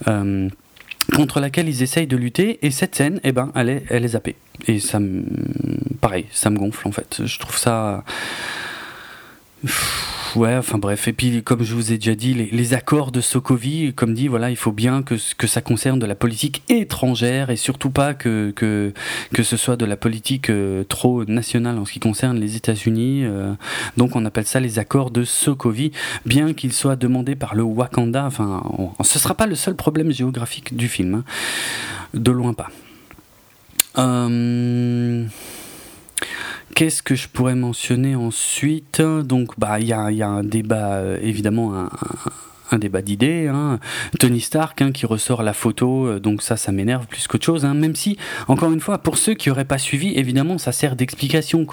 Euh, 0.08 0.48
contre 1.16 1.40
laquelle 1.40 1.68
ils 1.68 1.82
essayent 1.82 2.06
de 2.06 2.16
lutter 2.16 2.64
et 2.64 2.70
cette 2.70 2.94
scène 2.94 3.18
eh 3.24 3.32
ben 3.32 3.50
elle 3.56 3.68
est 3.68 3.84
elle 3.90 4.04
est 4.04 4.08
zappée 4.08 4.36
et 4.68 4.78
ça 4.78 5.00
me 5.00 5.24
pareil 6.00 6.26
ça 6.30 6.48
me 6.48 6.56
gonfle 6.56 6.86
en 6.86 6.92
fait 6.92 7.22
je 7.24 7.38
trouve 7.40 7.58
ça 7.58 8.04
Ouais, 10.34 10.56
enfin 10.56 10.78
bref. 10.78 11.08
Et 11.08 11.12
puis, 11.12 11.42
comme 11.42 11.62
je 11.62 11.74
vous 11.74 11.92
ai 11.92 11.98
déjà 11.98 12.14
dit, 12.14 12.32
les, 12.32 12.74
accords 12.74 13.12
de 13.12 13.20
Sokovie, 13.20 13.92
comme 13.92 14.14
dit, 14.14 14.28
voilà, 14.28 14.48
il 14.48 14.56
faut 14.56 14.72
bien 14.72 15.02
que, 15.02 15.16
que 15.36 15.46
ça 15.46 15.60
concerne 15.60 15.98
de 15.98 16.06
la 16.06 16.14
politique 16.14 16.62
étrangère 16.70 17.50
et 17.50 17.56
surtout 17.56 17.90
pas 17.90 18.14
que, 18.14 18.50
que, 18.56 18.94
que 19.34 19.42
ce 19.42 19.58
soit 19.58 19.76
de 19.76 19.84
la 19.84 19.96
politique 19.96 20.48
euh, 20.48 20.84
trop 20.84 21.26
nationale 21.26 21.78
en 21.78 21.84
ce 21.84 21.92
qui 21.92 22.00
concerne 22.00 22.38
les 22.38 22.56
États-Unis. 22.56 23.24
Euh. 23.24 23.52
donc, 23.98 24.16
on 24.16 24.24
appelle 24.24 24.46
ça 24.46 24.58
les 24.58 24.78
accords 24.78 25.10
de 25.10 25.24
Sokovie, 25.24 25.92
bien 26.24 26.54
qu'ils 26.54 26.72
soient 26.72 26.96
demandés 26.96 27.36
par 27.36 27.54
le 27.54 27.62
Wakanda. 27.62 28.24
Enfin, 28.24 28.62
ce 29.02 29.18
sera 29.18 29.34
pas 29.34 29.46
le 29.46 29.54
seul 29.54 29.76
problème 29.76 30.12
géographique 30.12 30.74
du 30.74 30.88
film, 30.88 31.16
hein. 31.16 31.24
de 32.14 32.30
loin 32.30 32.54
pas. 32.54 32.70
Euh. 33.98 35.26
Qu'est-ce 36.74 37.02
que 37.02 37.14
je 37.14 37.28
pourrais 37.28 37.54
mentionner 37.54 38.14
ensuite? 38.16 39.00
Donc, 39.00 39.58
bah, 39.58 39.78
il 39.78 39.86
y 39.86 39.92
a, 39.92 40.10
y 40.10 40.22
a, 40.22 40.28
un 40.28 40.42
débat, 40.42 40.94
euh, 40.94 41.18
évidemment, 41.20 41.74
un, 41.74 41.84
un 41.84 41.90
débat 42.78 43.02
d'idées. 43.02 43.48
Hein. 43.48 43.78
Tony 44.18 44.40
Stark 44.40 44.80
hein, 44.82 44.92
qui 44.92 45.06
ressort 45.06 45.42
la 45.42 45.52
photo, 45.52 46.06
euh, 46.06 46.20
donc 46.20 46.42
ça, 46.42 46.56
ça 46.56 46.72
m'énerve 46.72 47.06
plus 47.06 47.26
qu'autre 47.26 47.44
chose. 47.44 47.64
Hein. 47.64 47.74
Même 47.74 47.94
si, 47.94 48.16
encore 48.48 48.72
une 48.72 48.80
fois, 48.80 48.98
pour 48.98 49.18
ceux 49.18 49.34
qui 49.34 49.48
n'auraient 49.48 49.64
pas 49.64 49.78
suivi, 49.78 50.12
évidemment, 50.16 50.58
ça 50.58 50.72
sert 50.72 50.96
d'explication. 50.96 51.66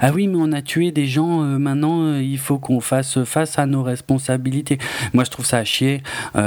ah 0.00 0.10
oui, 0.14 0.26
mais 0.28 0.38
on 0.38 0.52
a 0.52 0.62
tué 0.62 0.92
des 0.92 1.06
gens. 1.06 1.42
Euh, 1.42 1.58
maintenant, 1.58 2.16
il 2.16 2.38
faut 2.38 2.58
qu'on 2.58 2.80
fasse 2.80 3.24
face 3.24 3.58
à 3.58 3.66
nos 3.66 3.82
responsabilités. 3.82 4.78
Moi, 5.12 5.24
je 5.24 5.30
trouve 5.30 5.46
ça 5.46 5.58
à 5.58 5.64
chier. 5.64 6.02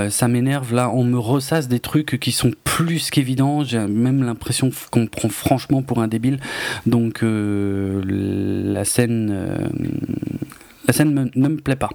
ça 0.09 0.27
m'énerve. 0.27 0.73
Là, 0.73 0.89
on 0.89 1.03
me 1.03 1.17
ressasse 1.17 1.67
des 1.67 1.79
trucs 1.79 2.19
qui 2.19 2.31
sont 2.31 2.51
plus 2.63 3.09
qu'évidents. 3.09 3.63
J'ai 3.63 3.79
même 3.79 4.23
l'impression 4.23 4.69
qu'on 4.91 5.07
prend 5.07 5.29
franchement 5.29 5.81
pour 5.81 6.01
un 6.01 6.07
débile. 6.07 6.39
Donc 6.85 7.23
euh, 7.23 8.01
la 8.05 8.85
scène, 8.85 9.29
euh, 9.31 9.67
la 10.87 10.93
scène 10.93 11.31
ne 11.33 11.47
me 11.47 11.57
plaît 11.57 11.75
pas. 11.75 11.89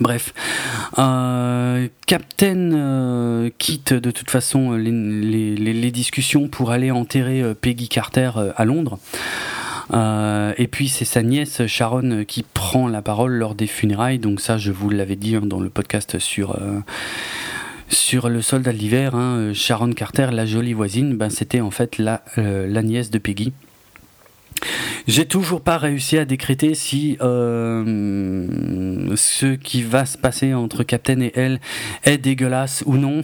Bref, 0.00 0.34
euh, 0.98 1.88
Captain 2.06 3.50
quitte 3.58 3.92
de 3.92 4.10
toute 4.10 4.30
façon 4.30 4.72
les, 4.72 5.90
discussions 5.90 6.48
pour 6.48 6.70
aller 6.70 6.90
enterrer 6.90 7.42
Peggy 7.60 7.88
Carter 7.88 8.30
à 8.56 8.64
Londres. 8.64 8.98
et 9.92 10.68
puis 10.68 10.88
c'est 10.88 11.04
sa 11.04 11.22
nièce 11.22 11.66
Sharon 11.66 12.24
qui 12.26 12.42
prend 12.42 12.88
la 12.88 13.02
parole 13.02 13.32
lors 13.32 13.54
des 13.54 13.66
funérailles. 13.66 14.18
Donc 14.18 14.40
ça, 14.40 14.58
je 14.58 14.72
vous 14.72 14.90
l'avais 14.90 15.16
dit 15.16 15.36
hein, 15.36 15.42
dans 15.44 15.60
le 15.60 15.70
podcast 15.70 16.18
sur 16.18 16.56
le 18.28 18.42
soldat 18.42 18.72
de 18.72 18.78
l'hiver, 18.78 19.14
hein, 19.14 19.36
euh, 19.36 19.54
Sharon 19.54 19.92
Carter, 19.92 20.28
la 20.32 20.46
jolie 20.46 20.72
voisine, 20.72 21.16
ben, 21.16 21.30
c'était 21.30 21.60
en 21.60 21.70
fait 21.70 21.98
euh, 22.00 22.66
la 22.66 22.82
nièce 22.82 23.10
de 23.10 23.18
Peggy. 23.18 23.52
J'ai 25.06 25.26
toujours 25.26 25.60
pas 25.60 25.78
réussi 25.78 26.18
à 26.18 26.24
décréter 26.24 26.74
si 26.74 27.16
euh, 27.20 29.12
ce 29.16 29.54
qui 29.54 29.82
va 29.82 30.06
se 30.06 30.18
passer 30.18 30.54
entre 30.54 30.82
Captain 30.82 31.20
et 31.20 31.32
elle 31.34 31.60
est 32.04 32.18
dégueulasse 32.18 32.82
ou 32.86 32.96
non. 32.96 33.22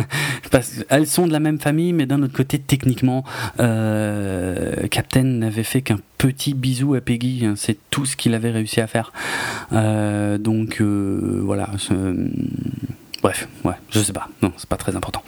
Parce 0.50 0.84
qu'elles 0.84 1.06
sont 1.06 1.26
de 1.26 1.32
la 1.32 1.40
même 1.40 1.58
famille, 1.58 1.92
mais 1.92 2.06
d'un 2.06 2.22
autre 2.22 2.36
côté, 2.36 2.58
techniquement, 2.58 3.24
Captain 3.56 5.22
n'avait 5.22 5.62
fait 5.64 5.82
qu'un 5.82 5.98
petit 6.18 6.54
bisou 6.54 6.94
à 6.94 7.00
Peggy. 7.00 7.44
Hein, 7.44 7.54
c'est 7.56 7.78
tout 7.90 8.06
ce 8.06 8.16
qu'il 8.16 8.34
avait 8.34 8.50
réussi 8.50 8.80
à 8.80 8.86
faire. 8.86 9.12
donc 9.72 10.80
voilà. 10.80 11.70
Bref, 13.26 13.48
ouais, 13.64 13.74
je 13.90 14.00
sais 14.00 14.12
pas. 14.12 14.28
Non, 14.40 14.52
c'est 14.56 14.68
pas 14.68 14.76
très 14.76 14.94
important. 14.94 15.22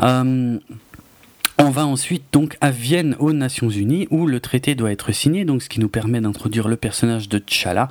Euh, 0.00 0.58
on 1.58 1.70
va 1.70 1.86
ensuite 1.86 2.24
donc 2.32 2.56
à 2.60 2.70
Vienne 2.70 3.16
aux 3.18 3.32
Nations 3.32 3.70
Unies 3.70 4.06
où 4.10 4.26
le 4.26 4.40
traité 4.40 4.74
doit 4.74 4.90
être 4.90 5.12
signé, 5.12 5.44
donc 5.44 5.62
ce 5.62 5.68
qui 5.68 5.80
nous 5.80 5.88
permet 5.88 6.20
d'introduire 6.20 6.68
le 6.68 6.76
personnage 6.76 7.28
de 7.28 7.38
T'Challa, 7.38 7.88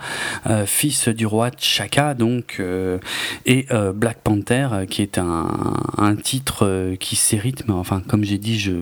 euh, 0.48 0.66
fils 0.66 1.08
du 1.08 1.26
roi 1.26 1.52
T'Chaka, 1.52 2.14
donc 2.14 2.58
euh, 2.60 3.00
et 3.46 3.68
Black 3.96 4.20
Panther, 4.24 4.70
qui 4.90 5.02
est 5.02 5.18
un, 5.18 6.16
titre 6.22 6.96
qui 7.00 7.16
s'hérite, 7.16 7.64
mais 7.68 7.74
enfin 7.74 8.02
comme 8.08 8.24
j'ai 8.24 8.38
dit, 8.38 8.60
je 8.60 8.74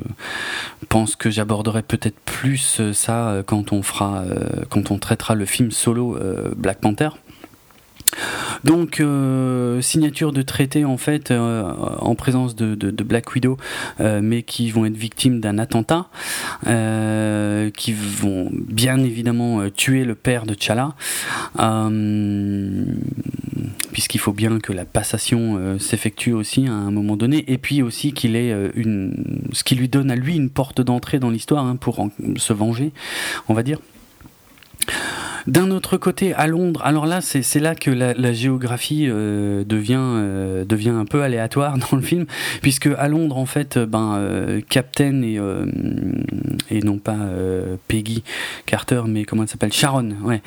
pense 0.90 1.16
que 1.16 1.30
j'aborderai 1.30 1.82
peut-être 1.82 2.20
plus 2.26 2.82
ça 2.94 3.44
quand 3.46 3.72
on 3.72 4.98
traitera 4.98 5.36
le 5.36 5.46
film 5.46 5.72
solo 5.72 6.18
Black 6.56 6.80
Panther. 6.80 7.10
Donc 8.64 9.00
euh, 9.00 9.82
signature 9.82 10.32
de 10.32 10.42
traité 10.42 10.86
en 10.86 10.98
fait 10.98 11.32
euh, 11.32 11.64
en 12.00 12.16
présence 12.16 12.56
de, 12.56 12.92
Black 13.04 13.34
Widow, 13.34 13.58
euh, 14.00 14.22
mais 14.24 14.44
qui 14.44 14.70
vont 14.70 14.86
être 14.86 14.96
victimes 14.96 15.40
d'un 15.40 15.58
attentat, 15.58 16.08
qui 16.64 17.94
vont 17.94 18.50
bien 18.52 19.00
évidemment 19.00 19.70
tuer 19.70 20.04
le 20.06 20.16
père 20.16 20.46
de 20.46 20.54
T'Challa, 20.54 20.94
puisqu'il 23.92 24.20
faut 24.20 24.34
bien 24.34 24.60
que 24.60 24.72
la 24.72 24.86
passation 24.86 25.78
s'effectue 25.80 26.34
aussi 26.34 26.68
à 26.68 26.74
un 26.74 26.92
moment 26.92 27.18
donné, 27.18 27.52
et 27.52 27.58
puis 27.58 27.82
aussi 27.82 28.14
qu'il 28.14 28.36
ait 28.36 28.72
une, 28.76 29.42
ce 29.52 29.64
qui 29.64 29.76
lui 29.76 29.90
donne 29.90 30.12
à 30.12 30.16
lui 30.16 30.36
une 30.36 30.50
porte 30.50 30.82
d'entrée 30.82 31.20
dans 31.20 31.30
l'histoire 31.30 31.66
hein, 31.66 31.76
pour 31.76 32.08
se 32.38 32.54
venger, 32.54 32.92
on 33.50 33.54
va 33.54 33.64
dire. 33.64 33.80
D'un 35.48 35.72
autre 35.72 35.98
côté, 35.98 36.34
à 36.34 36.48
Londres, 36.48 36.82
alors 36.84 37.06
là, 37.06 37.22
c'est 37.22 37.60
là 37.60 37.76
que 37.76 37.90
la, 37.92 38.34
géographie 38.34 39.08
euh, 39.08 39.64
devient, 39.64 39.98
euh, 40.00 40.66
devient 40.66 40.90
un 40.90 41.06
peu 41.06 41.24
aléatoire 41.24 41.78
dans 41.92 41.98
le 41.98 42.04
film, 42.04 42.26
puisque 42.62 42.88
à 42.98 43.08
Londres, 43.08 43.38
en 43.38 43.46
fait, 43.46 43.78
ben, 43.78 44.16
euh, 44.18 44.62
Captain 44.70 45.22
et, 45.24 46.82
non 46.84 46.98
pas 46.98 47.18
Peggy 47.88 48.24
Carter, 48.66 49.04
mais 49.08 49.24
comment 49.24 49.44
elle 49.44 49.50
s'appelle? 49.50 49.74
Sharon, 49.74 50.16
ouais. 50.24 50.42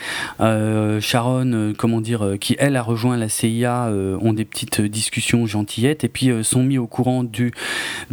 Sharon, 1.00 1.74
comment 1.76 2.00
dire, 2.00 2.34
qui 2.40 2.56
elle 2.58 2.76
a 2.76 2.82
rejoint 2.82 3.16
la 3.16 3.28
CIA, 3.28 3.90
ont 4.20 4.32
des 4.32 4.44
petites 4.44 4.80
discussions 4.80 5.46
gentillettes, 5.46 6.04
et 6.04 6.08
puis 6.08 6.30
sont 6.42 6.62
mis 6.62 6.78
au 6.78 6.86
courant 6.86 7.24
de 7.24 7.52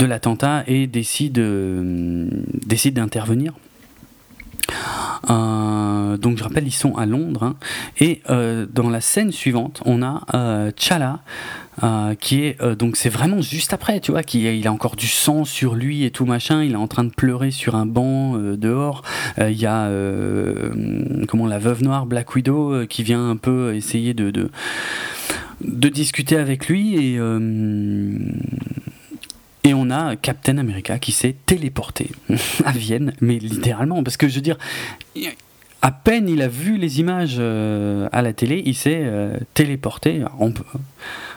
l'attentat 0.06 0.64
et 0.68 0.88
décident, 0.88 1.42
décident 2.66 3.02
d'intervenir. 3.02 3.54
Euh, 5.30 6.18
donc 6.18 6.38
je 6.38 6.44
rappelle, 6.44 6.68
ils 6.68 6.72
sont 6.72 6.96
à 6.96 7.06
Londres. 7.06 7.44
Hein. 7.44 7.56
et 8.00 8.22
euh, 8.30 8.66
dans 8.72 8.90
la 8.90 9.02
scène 9.02 9.32
suivante, 9.32 9.82
on 9.86 10.02
a 10.02 10.24
euh, 10.34 10.72
Chala. 10.76 11.20
qui 12.20 12.44
est 12.44 12.62
donc 12.76 12.96
c'est 12.96 13.10
vraiment 13.10 13.42
juste 13.42 13.74
après 13.74 14.00
tu 14.00 14.12
vois 14.12 14.22
qu'il 14.22 14.42
il 14.42 14.68
a 14.68 14.72
encore 14.72 14.96
du 14.96 15.08
sang 15.08 15.46
sur 15.46 15.74
lui 15.74 16.04
et 16.04 16.12
tout 16.12 16.26
machin 16.26 16.62
il 16.62 16.74
est 16.74 16.76
en 16.76 16.88
train 16.88 17.04
de 17.04 17.10
pleurer 17.10 17.50
sur 17.50 17.76
un 17.76 17.88
banc 17.88 18.36
dehors 18.38 19.02
il 19.40 19.60
y 19.60 19.66
a 19.66 19.90
comment 21.28 21.48
la 21.48 21.58
veuve 21.58 21.82
noire 21.82 22.06
Black 22.06 22.36
Widow 22.36 22.86
qui 22.86 23.02
vient 23.02 23.32
un 23.32 23.38
peu 23.38 23.74
essayer 23.74 24.14
de, 24.14 24.52
discuter 25.62 26.38
avec 26.38 26.68
lui 26.68 26.96
et 26.96 27.20
et 29.64 29.74
on 29.74 29.90
a 29.90 30.16
Captain 30.16 30.58
America 30.58 30.98
qui 31.00 31.12
s'est 31.12 31.36
téléporté 31.46 32.10
à 32.66 32.72
Vienne, 32.72 33.14
mais 33.22 33.38
littéralement, 33.38 34.04
parce 34.04 34.18
que 34.18 34.28
je 34.28 34.36
veux 34.36 34.42
dire, 34.42 34.58
à 35.82 35.92
peine 35.92 36.30
il 36.30 36.42
a 36.42 36.48
vu 36.48 36.78
les 36.78 37.00
images 37.00 37.38
euh, 37.40 38.08
à 38.12 38.22
la 38.22 38.34
télé, 38.34 38.62
il 38.66 38.76
s'est 38.76 39.02
euh, 39.04 39.38
téléporté. 39.54 40.24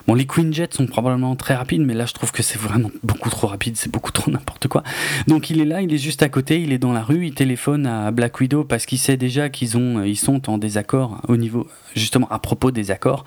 Bon, 0.06 0.12
les 0.14 0.26
Queen 0.26 0.52
Jets 0.52 0.72
sont 0.72 0.86
probablement 0.86 1.34
très 1.34 1.54
rapides, 1.54 1.80
mais 1.80 1.94
là 1.94 2.04
je 2.04 2.12
trouve 2.12 2.30
que 2.30 2.42
c'est 2.42 2.58
vraiment 2.58 2.90
beaucoup 3.02 3.30
trop 3.30 3.46
rapide, 3.46 3.76
c'est 3.76 3.90
beaucoup 3.90 4.12
trop 4.12 4.30
n'importe 4.30 4.68
quoi. 4.68 4.82
Donc 5.26 5.50
il 5.50 5.60
est 5.60 5.64
là, 5.64 5.80
il 5.80 5.92
est 5.92 5.98
juste 5.98 6.22
à 6.22 6.28
côté, 6.28 6.60
il 6.60 6.72
est 6.72 6.78
dans 6.78 6.92
la 6.92 7.02
rue, 7.02 7.26
il 7.26 7.34
téléphone 7.34 7.86
à 7.86 8.10
Black 8.10 8.40
Widow 8.40 8.64
parce 8.64 8.86
qu'il 8.86 8.98
sait 8.98 9.16
déjà 9.16 9.48
qu'ils 9.48 9.76
ont, 9.76 10.02
ils 10.02 10.16
sont 10.16 10.50
en 10.50 10.58
désaccord 10.58 11.20
au 11.28 11.36
niveau, 11.36 11.66
justement 11.94 12.28
à 12.30 12.38
propos 12.38 12.70
des 12.70 12.90
accords, 12.90 13.24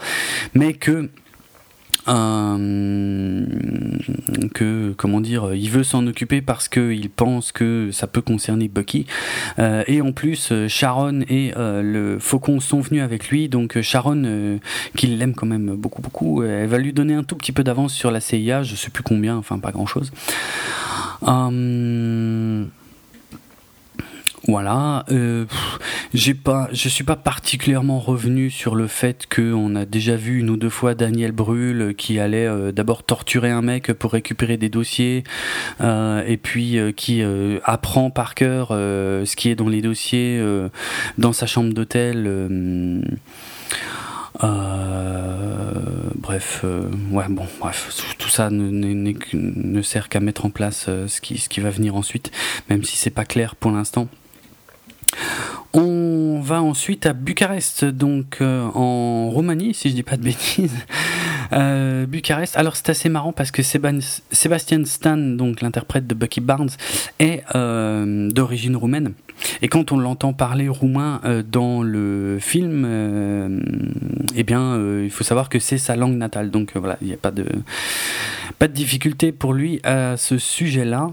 mais 0.54 0.74
que 0.74 1.10
euh, 2.08 3.46
que 4.54 4.94
comment 4.98 5.22
dire, 5.22 5.54
il 5.54 5.70
veut 5.70 5.84
s'en 5.84 6.06
occuper 6.08 6.42
parce 6.42 6.70
qu'il 6.70 7.10
pense 7.10 7.52
que 7.52 7.90
ça 7.92 8.08
peut 8.08 8.22
concerner 8.22 8.68
Bucky. 8.68 9.06
Euh, 9.60 9.84
et 9.88 10.02
en 10.02 10.12
plus, 10.12 10.52
Sharon 10.68 11.22
et 11.28 11.54
euh, 11.58 11.82
le 11.82 12.20
Faucon 12.20 12.60
sont 12.60 12.80
venus 12.82 13.04
avec 13.04 13.30
lui, 13.30 13.50
donc 13.50 13.80
Sharon, 13.82 14.60
qui 14.96 15.08
l'aime 15.08 15.34
quand 15.34 15.48
même 15.48 15.76
beaucoup 15.76 16.02
beaucoup, 16.02 16.44
elle 16.44 16.68
va 16.68 16.78
lui 16.78 16.94
donner 16.94 17.14
un 17.14 17.24
tout 17.24 17.36
petit 17.36 17.52
peu 17.52 17.64
d'avance 17.64 17.94
sur 17.94 18.12
la 18.12 18.20
CIA, 18.20 18.64
je 18.64 18.76
sais 18.76 18.90
plus 18.90 19.04
combien, 19.04 19.38
enfin 19.38 19.60
pas 19.60 19.72
grand 19.72 19.86
chose. 19.86 20.12
Voilà, 24.48 25.04
euh, 25.12 25.44
j'ai 26.14 26.34
je 26.72 26.88
suis 26.88 27.04
pas 27.04 27.18
particulièrement 27.18 28.00
revenu 28.00 28.50
sur 28.50 28.76
le 28.76 28.88
fait 28.88 29.28
qu'on 29.28 29.76
a 29.76 29.84
déjà 29.84 30.16
vu 30.16 30.40
une 30.40 30.50
ou 30.50 30.56
deux 30.56 30.70
fois 30.70 30.96
Daniel 30.96 31.34
Brühl 31.34 31.94
qui 31.96 32.18
allait 32.18 32.48
euh, 32.48 32.72
d'abord 32.72 33.04
torturer 33.04 33.52
un 33.52 33.62
mec 33.62 33.92
pour 33.92 34.14
récupérer 34.14 34.56
des 34.56 34.70
dossiers, 34.70 35.26
euh, 35.82 36.24
et 36.26 36.38
puis 36.38 36.78
qui 36.96 37.22
apprend 37.66 38.10
par 38.10 38.36
cœur 38.36 38.70
ce 38.70 39.36
qui 39.36 39.50
est 39.50 39.56
dans 39.56 39.68
les 39.68 39.82
dossiers 39.82 40.42
dans 41.18 41.34
sa 41.34 41.46
chambre 41.46 41.74
d'hôtel. 41.74 43.04
bref, 46.16 46.64
ouais, 47.12 47.26
bon, 47.30 47.46
bref, 47.60 48.02
tout 48.18 48.30
ça 48.30 48.50
ne, 48.50 49.14
ne 49.34 49.82
sert 49.82 50.08
qu'à 50.08 50.22
mettre 50.22 50.46
en 50.46 50.52
place 50.52 50.86
ce, 50.86 51.22
qui, 51.22 51.38
ce 51.38 51.50
qui 51.50 51.60
va 51.60 51.70
venir 51.70 51.98
ensuite, 51.98 52.32
même 52.70 52.86
si 52.86 52.96
c'est 52.96 53.10
pas 53.10 53.26
clair 53.26 53.58
pour 53.58 53.72
l'instant. 53.72 54.08
On 55.74 56.40
va 56.42 56.62
ensuite 56.62 57.06
à 57.06 57.14
Bucarest, 57.14 57.86
donc 57.86 58.38
euh, 58.42 58.64
en 58.74 59.30
Roumanie, 59.30 59.74
si 59.74 59.90
je 59.90 59.96
dis 59.96 60.04
pas 60.04 60.18
de 60.18 60.24
bêtises. 60.24 60.76
Euh, 61.54 62.06
Bucarest. 62.06 62.58
Alors 62.58 62.76
c'est 62.76 62.90
assez 62.90 63.08
marrant 63.08 63.32
parce 63.32 63.52
que 63.52 63.62
Sébastien 63.64 64.84
Stan, 64.84 65.16
donc 65.16 65.62
l'interprète 65.62 66.06
de 66.06 66.14
Bucky 66.14 66.42
Barnes, 66.42 66.72
est 67.20 67.42
euh, 67.56 68.30
d'origine 68.30 68.76
roumaine. 68.76 69.14
Et 69.62 69.70
quand 69.70 69.94
on 69.94 69.98
l'entend 69.98 70.34
parler 70.34 70.68
roumain 70.68 71.22
dans 71.50 71.84
le 71.84 72.38
film, 72.42 72.86
eh 74.36 74.44
bien, 74.44 74.78
il 75.02 75.10
faut 75.10 75.24
savoir 75.24 75.48
que 75.48 75.60
c'est 75.60 75.78
sa 75.78 75.96
langue 75.96 76.18
natale. 76.18 76.52
Donc 76.52 76.76
voilà, 76.76 76.98
il 77.00 77.08
n'y 77.08 77.14
a 77.14 77.18
pas 77.18 77.32
de 77.32 77.46
pas 78.60 78.68
de 78.68 78.74
difficulté 78.74 79.32
pour 79.32 79.54
lui 79.54 79.80
à 79.86 80.18
ce 80.18 80.38
sujet-là. 80.38 81.12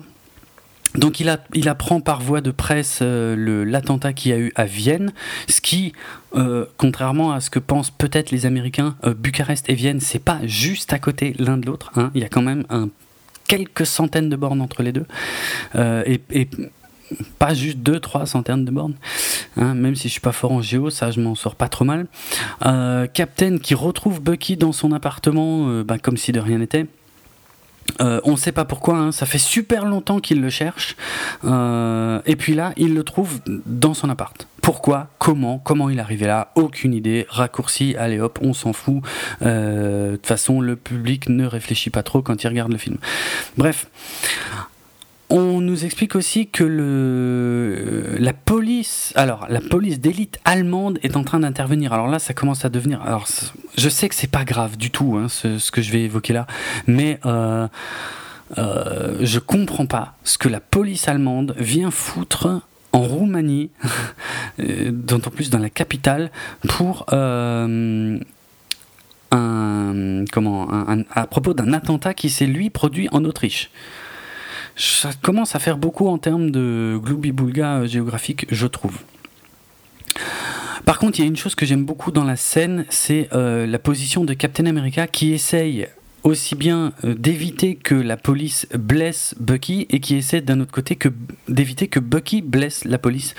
Donc 0.95 1.19
il, 1.19 1.29
apprend 1.69 2.01
par 2.01 2.21
voie 2.21 2.41
de 2.41 2.53
presse 2.53 3.01
euh, 3.03 3.65
l'attentat 3.65 4.12
qu'il 4.12 4.31
y 4.31 4.35
a 4.35 4.39
eu 4.39 4.53
à 4.55 4.65
Vienne, 4.65 5.12
ce 5.49 5.61
qui, 5.61 5.93
euh, 6.37 6.66
contrairement 6.77 7.33
à 7.33 7.41
ce 7.41 7.51
que 7.51 7.59
pensent 7.59 7.91
peut-être 7.91 8.31
les 8.31 8.47
Américains, 8.47 8.95
euh, 9.05 9.12
Bucarest 9.12 9.69
et 9.69 9.75
Vienne, 9.75 9.99
c'est 9.99 10.23
pas 10.23 10.39
juste 10.45 10.93
à 10.93 11.01
côté 11.01 11.35
l'un 11.39 11.59
de 11.59 11.66
l'autre. 11.66 11.91
Hein. 11.97 12.12
Il 12.15 12.21
y 12.21 12.25
a 12.25 12.29
quand 12.29 12.43
même 12.43 12.65
quelques 13.49 13.87
centaines 13.87 14.29
de 14.29 14.37
bornes 14.37 14.61
entre 14.61 14.83
les 14.83 14.93
deux. 14.93 15.07
Et, 15.77 16.49
pas 17.39 17.55
juste 17.55 17.79
deux, 17.79 18.01
trois 18.01 18.25
centaines 18.27 18.65
de 18.65 18.71
bornes. 18.71 18.95
Hein. 19.57 19.75
même 19.75 19.95
si 19.95 20.09
je 20.09 20.12
suis 20.12 20.21
pas 20.21 20.33
fort 20.33 20.53
en 20.53 20.62
géo, 20.62 20.91
ça 20.91 21.11
je 21.11 21.21
m'en 21.21 21.35
sors 21.35 21.55
pas 21.55 21.69
trop 21.69 21.85
mal. 21.85 22.07
Captain 23.12 23.59
qui 23.59 23.75
retrouve 23.75 24.21
Bucky 24.21 24.57
dans 24.57 24.73
son 24.73 24.93
appartement, 24.93 25.83
bah, 25.83 25.99
comme 25.99 26.16
si 26.16 26.33
de 26.33 26.41
rien 26.41 26.59
n'était. 26.59 26.87
Euh, 28.01 28.21
on 28.25 28.33
ne 28.33 28.37
sait 28.37 28.53
pas 28.53 28.65
pourquoi, 28.65 28.97
hein. 28.97 29.12
ça 29.12 29.27
fait 29.27 29.39
super 29.39 29.85
longtemps 29.85 30.21
qu'il 30.21 30.41
le 30.41 30.51
cherche. 30.51 30.97
Euh, 31.45 32.21
et 32.27 32.37
puis 32.37 32.55
là, 32.55 32.73
il 32.77 32.95
le 32.95 33.05
trouve 33.05 33.41
dans 33.66 33.95
son 33.95 34.11
appart. 34.11 34.47
Pourquoi? 34.62 35.09
Comment? 35.19 35.59
Comment 35.59 35.91
il 35.91 35.99
est 35.99 36.01
arrivé 36.01 36.27
là? 36.27 36.51
Aucune 36.55 36.95
idée. 36.95 37.27
Raccourci, 37.29 37.97
allez 37.99 38.19
hop, 38.19 38.39
on 38.43 38.55
s'en 38.55 38.73
fout. 38.73 39.03
Euh, 39.43 40.12
de 40.12 40.16
toute 40.16 40.27
façon, 40.27 40.61
le 40.61 40.77
public 40.77 41.29
ne 41.29 41.47
réfléchit 41.47 41.91
pas 41.91 42.03
trop 42.03 42.23
quand 42.23 42.43
il 42.43 42.49
regarde 42.49 42.73
le 42.73 42.79
film. 42.79 42.97
Bref. 43.59 43.87
On 45.36 45.61
nous 45.61 45.85
explique 45.85 46.15
aussi 46.15 46.47
que 46.47 46.62
la 48.20 48.32
police, 48.32 49.12
alors 49.16 49.47
la 49.48 49.61
police 49.61 49.98
d'élite 49.98 50.39
allemande 50.44 51.01
est 51.02 51.16
en 51.16 51.24
train 51.24 51.40
d'intervenir. 51.40 51.93
Alors 51.93 52.06
là, 52.06 52.20
ça 52.20 52.35
commence 52.35 52.65
à 52.65 52.69
devenir. 52.69 53.02
Alors, 53.02 53.27
je 53.77 53.89
sais 53.89 54.09
que 54.09 54.15
c'est 54.15 54.31
pas 54.31 54.44
grave 54.44 54.77
du 54.77 54.93
tout, 54.93 55.16
hein, 55.16 55.27
ce, 55.28 55.73
que 55.73 55.82
je 55.82 55.90
vais 55.90 56.02
évoquer 56.02 56.35
là, 56.35 56.47
mais 56.86 57.19
euh, 57.27 57.66
euh, 58.59 59.16
je 59.23 59.40
comprends 59.40 59.86
pas 59.86 60.15
ce 60.23 60.39
que 60.39 60.48
la 60.48 60.61
police 60.61 61.09
allemande 61.09 61.56
vient 61.59 61.90
foutre 61.90 62.61
en 62.93 63.01
Roumanie, 63.01 63.70
euh, 64.61 64.93
d'autant 64.93 65.31
plus 65.31 65.51
dans 65.51 65.59
la 65.59 65.69
capitale, 65.69 66.31
pour 66.69 67.06
un, 67.12 68.20
comment, 70.31 70.69
à 71.12 71.27
propos 71.27 71.55
d'un 71.55 71.73
attentat 71.73 72.15
qui 72.15 72.31
s'est 72.31 72.47
lui 72.47 72.70
produit 72.70 73.09
en 73.11 73.24
Autriche 73.24 73.73
ça 74.76 75.10
commence 75.22 75.55
à 75.55 75.59
faire 75.59 75.76
beaucoup 75.76 76.09
en 76.09 76.18
termes 76.18 76.51
de 76.51 76.98
gloubi-boulga 77.02 77.80
euh, 77.80 77.86
géographique, 77.86 78.46
je 78.51 78.66
trouve. 78.66 78.98
Par 80.84 80.98
contre, 80.98 81.18
il 81.18 81.22
y 81.22 81.24
a 81.24 81.28
une 81.28 81.36
chose 81.36 81.55
que 81.55 81.64
j'aime 81.64 81.84
beaucoup 81.84 82.10
dans 82.10 82.24
la 82.24 82.36
scène, 82.36 82.84
c'est 82.90 83.28
euh, 83.32 83.66
la 83.66 83.78
position 83.78 84.24
de 84.24 84.34
Captain 84.34 84.66
America 84.66 85.06
qui 85.06 85.32
essaye 85.32 85.86
aussi 86.24 86.55
bien 86.55 86.92
euh, 87.05 87.14
d'éviter 87.14 87.74
que 87.74 87.94
la 87.94 88.16
police 88.16 88.66
blesse 88.74 89.34
Bucky 89.38 89.86
et 89.90 90.01
qui 90.01 90.16
essaie 90.16 90.40
d'un 90.40 90.60
autre 90.60 90.72
côté 90.72 90.96
que 90.96 91.10
d'éviter 91.48 91.88
que 91.88 92.01
Bucky 92.01 92.42
blesse 92.42 92.84
la 92.84 92.98
police. 92.98 93.34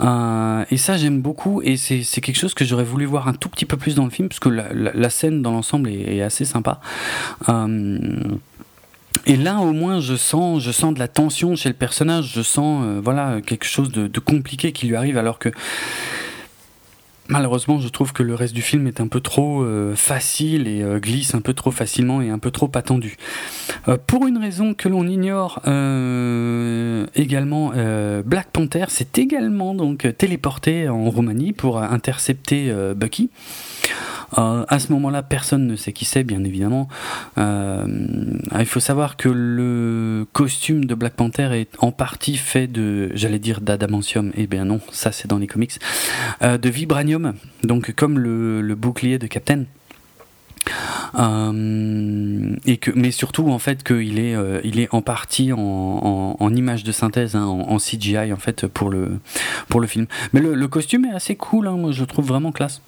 et 0.00 0.76
ça 0.76 0.96
j'aime 0.96 1.20
beaucoup 1.20 1.60
et 1.62 1.76
c'est 1.76 2.20
quelque 2.20 2.38
chose 2.38 2.54
que 2.54 2.64
j'aurais 2.64 2.84
voulu 2.84 3.04
voir 3.04 3.28
un 3.28 3.34
tout 3.34 3.50
petit 3.50 3.66
peu 3.66 3.76
plus 3.76 3.94
dans 3.94 4.04
le 4.04 4.10
film 4.10 4.28
parce 4.28 4.40
que 4.40 4.48
la, 4.48 5.10
scène 5.10 5.42
dans 5.42 5.52
l'ensemble 5.52 5.90
est, 5.90 6.16
est, 6.16 6.22
assez 6.22 6.46
sympa. 6.46 6.80
Et 9.26 9.36
là, 9.36 9.60
au 9.60 9.72
moins, 9.72 10.00
je 10.00 10.16
sens, 10.16 10.62
je 10.62 10.70
sens 10.72 10.94
de 10.94 10.98
la 10.98 11.08
tension 11.08 11.54
chez 11.56 11.68
le 11.68 11.74
personnage. 11.74 12.32
Je 12.34 12.42
sens, 12.42 12.84
euh, 12.84 13.00
voilà, 13.02 13.40
quelque 13.40 13.66
chose 13.66 13.90
de, 13.92 14.20
compliqué 14.20 14.72
qui 14.72 14.86
lui 14.86 14.96
arrive, 14.96 15.16
alors 15.16 15.38
que 15.38 15.48
malheureusement, 17.28 17.78
je 17.80 17.88
trouve 17.88 18.12
que 18.12 18.22
le 18.22 18.34
reste 18.34 18.52
du 18.52 18.62
film 18.62 18.86
est 18.86 19.00
un 19.00 19.06
peu 19.06 19.20
trop 19.20 19.62
euh, 19.62 19.94
facile 19.94 20.66
et 20.66 20.82
euh, 20.82 20.98
glisse 20.98 21.34
un 21.34 21.40
peu 21.40 21.54
trop 21.54 21.70
facilement 21.70 22.20
et 22.20 22.30
un 22.30 22.38
peu 22.38 22.50
trop 22.50 22.70
attendu. 22.74 23.16
pour 24.06 24.26
une 24.26 24.38
raison 24.38 24.74
que 24.74 24.88
l'on 24.88 25.06
ignore 25.06 25.60
également, 27.14 27.72
Black 28.24 28.48
Panther 28.52 28.84
s'est 28.88 29.08
également 29.16 29.74
donc 29.74 30.06
téléporté 30.18 30.88
en 30.88 31.08
Roumanie 31.10 31.52
pour 31.52 31.78
intercepter 31.78 32.72
Bucky. 32.94 33.30
Euh, 34.38 34.64
à 34.68 34.78
ce 34.78 34.92
moment-là, 34.92 35.22
personne 35.22 35.66
ne 35.66 35.76
sait 35.76 35.92
qui 35.92 36.04
c'est, 36.04 36.24
bien 36.24 36.42
évidemment. 36.44 36.88
Euh, 37.38 37.86
il 38.58 38.66
faut 38.66 38.80
savoir 38.80 39.16
que 39.16 39.28
le 39.28 40.26
costume 40.32 40.84
de 40.84 40.94
Black 40.94 41.14
Panther 41.14 41.50
est 41.52 41.70
en 41.78 41.92
partie 41.92 42.36
fait 42.36 42.66
de, 42.66 43.10
j'allais 43.14 43.38
dire 43.38 43.60
d'adamantium, 43.60 44.32
eh 44.36 44.46
bien 44.46 44.64
non, 44.64 44.80
ça 44.90 45.12
c'est 45.12 45.28
dans 45.28 45.38
les 45.38 45.46
comics, 45.46 45.72
euh, 46.42 46.58
de 46.58 46.68
vibranium, 46.68 47.34
donc 47.64 47.92
comme 47.92 48.18
le 48.18 48.74
bouclier 48.74 49.18
de 49.18 49.26
Captain. 49.26 49.64
Euh, 51.18 52.56
et 52.64 52.78
que, 52.78 52.90
mais 52.94 53.10
surtout 53.10 53.50
en 53.50 53.58
fait 53.58 53.82
qu'il 53.82 54.18
est, 54.18 54.34
euh, 54.34 54.60
il 54.64 54.80
est 54.80 54.88
en 54.92 55.02
partie 55.02 55.52
en, 55.52 56.52
image 56.54 56.84
de 56.84 56.92
synthèse, 56.92 57.34
hein, 57.34 57.44
en, 57.44 57.78
CGI 57.78 58.32
en 58.32 58.36
fait 58.36 58.66
pour 58.66 58.90
le, 58.90 59.18
pour 59.68 59.80
le 59.80 59.86
film. 59.86 60.06
Mais 60.32 60.40
le, 60.40 60.68
costume 60.68 61.06
est 61.06 61.14
assez 61.14 61.36
cool, 61.36 61.66
hein, 61.66 61.76
moi 61.76 61.92
je 61.92 62.00
le 62.00 62.06
trouve 62.06 62.26
vraiment 62.26 62.52
classe. 62.52 62.82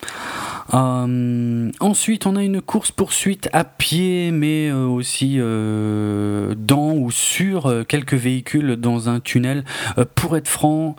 Euh, 0.73 1.71
ensuite, 1.81 2.27
on 2.27 2.37
a 2.37 2.43
une 2.43 2.61
course 2.61 2.91
poursuite 2.91 3.49
à 3.53 3.65
pied, 3.65 4.31
mais 4.31 4.73
aussi 4.73 5.39
dans 5.39 6.93
ou 6.95 7.11
sur 7.11 7.85
quelques 7.89 8.15
véhicules 8.15 8.77
dans 8.77 9.09
un 9.09 9.21
tunnel. 9.21 9.65
pour 10.15 10.37
être 10.37 10.49
franc, 10.49 10.97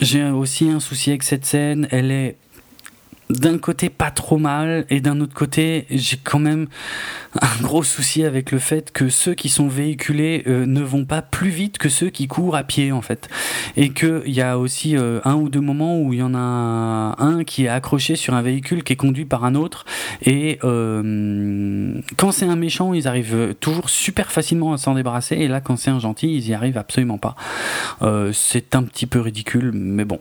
j'ai 0.00 0.24
aussi 0.24 0.68
un 0.68 0.80
souci 0.80 1.10
avec 1.10 1.22
cette 1.22 1.44
scène. 1.44 1.86
Elle 1.90 2.10
est 2.10 2.36
d'un 3.30 3.58
côté 3.58 3.88
pas 3.88 4.10
trop 4.10 4.38
mal 4.38 4.84
et 4.90 5.00
d'un 5.00 5.20
autre 5.20 5.34
côté 5.34 5.86
j'ai 5.90 6.16
quand 6.16 6.38
même 6.38 6.66
un 7.40 7.62
gros 7.62 7.82
souci 7.82 8.24
avec 8.24 8.50
le 8.50 8.58
fait 8.58 8.92
que 8.92 9.08
ceux 9.08 9.34
qui 9.34 9.48
sont 9.48 9.68
véhiculés 9.68 10.42
euh, 10.46 10.66
ne 10.66 10.82
vont 10.82 11.04
pas 11.04 11.22
plus 11.22 11.50
vite 11.50 11.78
que 11.78 11.88
ceux 11.88 12.10
qui 12.10 12.26
courent 12.26 12.56
à 12.56 12.64
pied 12.64 12.92
en 12.92 13.02
fait. 13.02 13.28
Et 13.76 13.90
qu'il 13.90 14.22
y 14.26 14.40
a 14.40 14.58
aussi 14.58 14.96
euh, 14.96 15.20
un 15.24 15.36
ou 15.36 15.48
deux 15.48 15.60
moments 15.60 16.00
où 16.00 16.12
il 16.12 16.18
y 16.18 16.22
en 16.22 16.34
a 16.34 17.14
un 17.18 17.44
qui 17.44 17.64
est 17.64 17.68
accroché 17.68 18.16
sur 18.16 18.34
un 18.34 18.42
véhicule 18.42 18.82
qui 18.82 18.94
est 18.94 18.96
conduit 18.96 19.24
par 19.24 19.44
un 19.44 19.54
autre 19.54 19.84
et 20.22 20.58
euh, 20.64 22.00
quand 22.16 22.32
c'est 22.32 22.46
un 22.46 22.56
méchant 22.56 22.92
ils 22.92 23.06
arrivent 23.06 23.54
toujours 23.60 23.90
super 23.90 24.32
facilement 24.32 24.72
à 24.72 24.78
s'en 24.78 24.94
débarrasser 24.94 25.36
et 25.36 25.48
là 25.48 25.60
quand 25.60 25.76
c'est 25.76 25.90
un 25.90 26.00
gentil 26.00 26.34
ils 26.34 26.48
y 26.48 26.54
arrivent 26.54 26.78
absolument 26.78 27.18
pas. 27.18 27.36
C'est 28.32 28.74
un 28.74 28.82
petit 28.82 29.06
peu 29.06 29.20
ridicule 29.20 29.70
mais 29.74 30.04
bon 30.04 30.20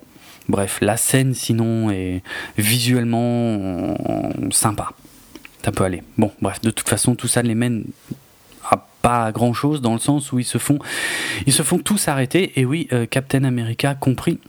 Bref, 0.50 0.80
la 0.82 0.98
scène 0.98 1.34
sinon 1.34 1.92
est 1.92 2.24
visuellement 2.58 3.96
sympa. 4.52 4.90
Ça 5.64 5.72
peut 5.72 5.84
aller. 5.84 6.02
Bon, 6.18 6.32
bref, 6.42 6.60
de 6.62 6.72
toute 6.72 6.90
façon, 6.90 7.16
tout 7.16 7.28
ça 7.28 7.42
les 7.42 7.56
mène 7.56 7.86
à 8.70 8.88
pas 9.02 9.32
grand 9.32 9.54
chose 9.54 9.82
dans 9.82 9.94
le 9.94 10.00
sens 10.00 10.32
où 10.32 10.40
ils 10.40 10.46
se 10.46 10.58
font, 10.58 10.80
ils 11.46 11.54
se 11.54 11.64
font 11.64 11.78
tous 11.78 12.08
arrêter. 12.08 12.60
Et 12.60 12.66
oui, 12.66 12.88
euh, 12.92 13.06
Captain 13.06 13.44
America 13.44 13.96
compris 13.96 14.40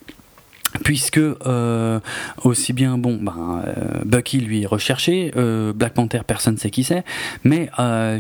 puisque 0.85 1.19
euh, 1.19 2.01
aussi 2.45 2.73
bien 2.73 2.97
bon 2.97 3.19
ben, 3.21 3.63
euh, 3.67 4.03
Bucky 4.05 4.41
lui 4.41 4.63
est 4.63 4.67
recherché 4.67 5.33
euh, 5.37 5.73
Black 5.73 5.95
Panther 5.95 6.21
personne 6.27 6.55
ne 6.55 6.59
sait 6.59 6.71
qui 6.71 6.85
c'est 6.85 7.05
mais 7.45 7.71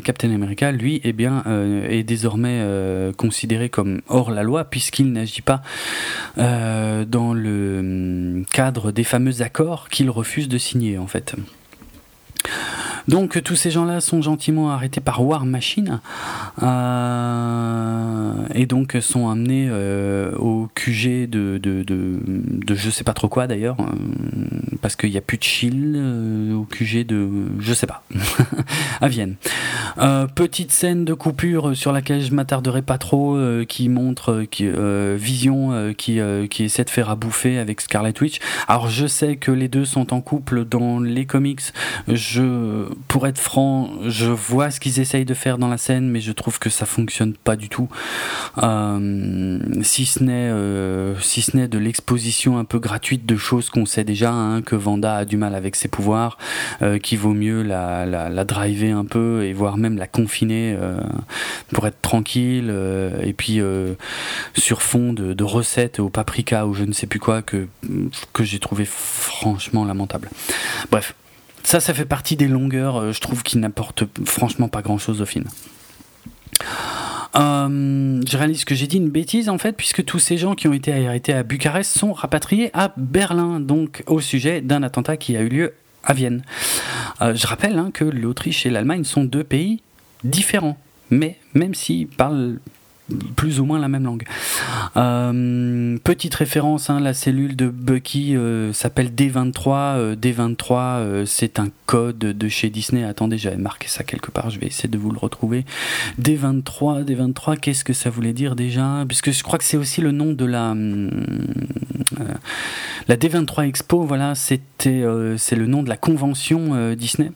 Captain 0.04 0.32
America 0.32 0.72
lui 0.72 1.00
eh 1.04 1.12
bien 1.12 1.44
est 1.88 2.02
désormais 2.02 2.64
considéré 3.16 3.68
comme 3.68 4.00
hors 4.08 4.30
la 4.30 4.42
loi 4.42 4.64
puisqu'il 4.64 5.12
n'agit 5.12 5.42
pas 5.42 5.62
dans 6.36 7.34
le 7.34 7.78
hum, 7.80 8.44
cadre 8.52 8.92
des 8.92 9.04
fameux 9.04 9.42
accords 9.42 9.88
qu'il 9.88 10.10
refuse 10.10 10.48
de 10.48 10.58
signer 10.58 10.98
en 10.98 11.06
fait 11.06 11.34
donc 13.08 13.42
tous 13.42 13.56
ces 13.56 13.70
gens-là 13.70 14.00
sont 14.00 14.22
gentiment 14.22 14.70
arrêtés 14.70 15.00
par 15.00 15.24
War 15.24 15.44
Machine 15.44 16.00
euh, 16.62 18.32
et 18.54 18.66
donc 18.66 18.96
sont 19.00 19.28
amenés 19.28 19.68
euh, 19.70 20.34
au 20.36 20.68
QG 20.74 21.28
de, 21.28 21.58
de, 21.58 21.82
de, 21.82 22.74
je 22.74 22.90
sais 22.90 23.04
pas 23.04 23.12
trop 23.12 23.28
quoi 23.28 23.46
d'ailleurs, 23.46 23.76
euh, 23.80 23.84
parce 24.80 24.96
qu'il 24.96 25.10
n'y 25.10 25.16
a 25.16 25.20
plus 25.20 25.38
de 25.38 25.42
chill 25.42 25.96
au 26.54 26.64
QG 26.64 27.06
de 27.06 27.28
je 27.58 27.74
sais 27.74 27.86
pas, 27.86 28.02
à 29.00 29.08
Vienne. 29.08 29.36
petite 30.34 30.72
scène 30.72 31.04
de 31.04 31.14
coupure 31.14 31.76
sur 31.76 31.92
laquelle 31.92 32.22
je 32.22 32.32
m'attarderai 32.34 32.82
pas 32.82 32.98
trop, 32.98 33.38
qui 33.68 33.88
montre 33.88 34.44
Vision 35.16 35.94
qui, 35.96 36.18
qui 36.50 36.64
essaie 36.64 36.84
de 36.84 36.90
faire 36.90 37.10
à 37.10 37.16
bouffer 37.16 37.58
avec 37.58 37.80
Scarlet 37.80 38.14
Witch. 38.20 38.40
Alors 38.68 38.88
je 38.88 39.06
sais 39.06 39.36
que 39.36 39.50
les 39.50 39.68
deux 39.68 39.84
sont 39.84 40.12
en 40.12 40.20
couple 40.20 40.64
dans 40.64 41.00
les 41.00 41.26
comics. 41.26 41.60
Je 42.08 42.86
pour 43.08 43.26
être 43.26 43.38
franc, 43.38 43.90
je 44.06 44.26
vois 44.26 44.70
ce 44.70 44.80
qu'ils 44.80 45.00
essayent 45.00 45.24
de 45.24 45.34
faire 45.34 45.58
dans 45.58 45.68
la 45.68 45.78
scène, 45.78 46.08
mais 46.08 46.20
je 46.20 46.32
trouve 46.32 46.58
que 46.58 46.70
ça 46.70 46.86
fonctionne 46.86 47.34
pas 47.34 47.56
du 47.56 47.68
tout. 47.68 47.88
Euh, 48.58 49.58
si 49.82 50.06
ce 50.06 50.22
n'est 50.22 50.50
euh, 50.50 51.18
si 51.20 51.42
ce 51.42 51.56
n'est 51.56 51.68
de 51.68 51.78
l'exposition 51.78 52.58
un 52.58 52.64
peu 52.64 52.78
gratuite 52.78 53.26
de 53.26 53.36
choses 53.36 53.70
qu'on 53.70 53.86
sait 53.86 54.04
déjà, 54.04 54.32
hein, 54.32 54.62
que 54.62 54.76
Vanda 54.76 55.16
a 55.16 55.24
du 55.24 55.36
mal 55.36 55.54
avec 55.54 55.76
ses 55.76 55.88
pouvoirs, 55.88 56.38
euh, 56.82 56.98
qu'il 56.98 57.18
vaut 57.18 57.34
mieux 57.34 57.62
la, 57.62 58.06
la, 58.06 58.28
la, 58.28 58.44
driver 58.44 58.92
un 58.92 59.04
peu 59.04 59.44
et 59.44 59.52
voire 59.52 59.76
même 59.76 59.96
la 59.96 60.06
confiner 60.06 60.76
pour 61.72 61.86
être 61.86 62.00
tranquille. 62.00 62.72
et 63.22 63.32
puis 63.32 63.60
sur 64.56 64.82
fond 64.82 65.12
de, 65.12 65.32
de, 65.32 65.44
recettes 65.44 66.00
au 66.00 66.08
paprika 66.08 66.66
ou 66.66 66.74
je 66.74 66.84
ne 66.84 66.92
sais 66.92 67.06
plus 67.06 67.20
quoi 67.20 67.42
que 67.42 67.68
que 68.32 68.44
j'ai 68.44 68.58
trouvé 68.58 68.84
franchement 68.84 69.84
lamentable. 69.84 70.28
Bref, 70.90 71.14
ça, 71.62 71.80
ça 71.80 71.94
fait 71.94 72.04
partie 72.04 72.36
des 72.36 72.48
longueurs, 72.48 72.96
euh, 72.96 73.12
je 73.12 73.20
trouve, 73.20 73.42
qui 73.42 73.58
n'apportent 73.58 74.04
franchement 74.24 74.68
pas 74.68 74.82
grand-chose 74.82 75.20
au 75.20 75.26
film. 75.26 75.44
Euh, 77.36 78.20
je 78.28 78.36
réalise 78.36 78.64
que 78.64 78.74
j'ai 78.74 78.86
dit 78.86 78.96
une 78.96 79.10
bêtise 79.10 79.48
en 79.48 79.58
fait, 79.58 79.72
puisque 79.72 80.04
tous 80.04 80.18
ces 80.18 80.36
gens 80.36 80.54
qui 80.54 80.66
ont 80.68 80.72
été 80.72 80.92
arrêtés 80.92 81.32
à 81.32 81.42
Bucarest 81.42 81.96
sont 81.96 82.12
rapatriés 82.12 82.70
à 82.74 82.92
Berlin, 82.96 83.60
donc 83.60 84.02
au 84.06 84.20
sujet 84.20 84.60
d'un 84.60 84.82
attentat 84.82 85.16
qui 85.16 85.36
a 85.36 85.42
eu 85.42 85.48
lieu 85.48 85.74
à 86.02 86.12
Vienne. 86.12 86.42
Euh, 87.20 87.34
je 87.34 87.46
rappelle 87.46 87.78
hein, 87.78 87.90
que 87.92 88.04
l'Autriche 88.04 88.66
et 88.66 88.70
l'Allemagne 88.70 89.04
sont 89.04 89.24
deux 89.24 89.44
pays 89.44 89.82
différents, 90.24 90.78
mais 91.10 91.38
même 91.54 91.74
s'ils 91.74 92.08
parlent 92.08 92.58
plus 93.36 93.60
ou 93.60 93.64
moins 93.64 93.78
la 93.78 93.88
même 93.88 94.04
langue. 94.04 94.24
Euh, 94.96 95.98
petite 96.04 96.34
référence, 96.34 96.90
hein, 96.90 97.00
la 97.00 97.14
cellule 97.14 97.56
de 97.56 97.68
Bucky 97.68 98.36
euh, 98.36 98.72
s'appelle 98.72 99.10
D23. 99.14 99.96
Euh, 99.96 100.16
D23, 100.16 101.24
c'est 101.26 101.58
un 101.58 101.68
code 101.86 102.18
de 102.18 102.48
chez 102.48 102.70
Disney. 102.70 103.04
Attendez, 103.04 103.38
j'avais 103.38 103.56
marqué 103.56 103.88
ça 103.88 104.04
quelque 104.04 104.30
part, 104.30 104.50
je 104.50 104.60
vais 104.60 104.66
essayer 104.66 104.88
de 104.88 104.98
vous 104.98 105.10
le 105.10 105.18
retrouver. 105.18 105.64
D23, 106.20 107.04
D23, 107.04 107.58
qu'est-ce 107.58 107.84
que 107.84 107.92
ça 107.92 108.10
voulait 108.10 108.32
dire 108.32 108.56
déjà? 108.56 109.04
Puisque 109.06 109.32
je 109.32 109.42
crois 109.42 109.58
que 109.58 109.64
c'est 109.64 109.76
aussi 109.76 110.00
le 110.00 110.12
nom 110.12 110.32
de 110.32 110.44
la... 110.44 110.74
la 113.08 113.16
D23 113.16 113.68
Expo, 113.68 114.02
voilà, 114.02 114.34
c'était, 114.34 115.04
c'est 115.36 115.56
le 115.56 115.66
nom 115.66 115.82
de 115.82 115.88
la 115.88 115.96
convention 115.96 116.94
Disney. 116.94 117.30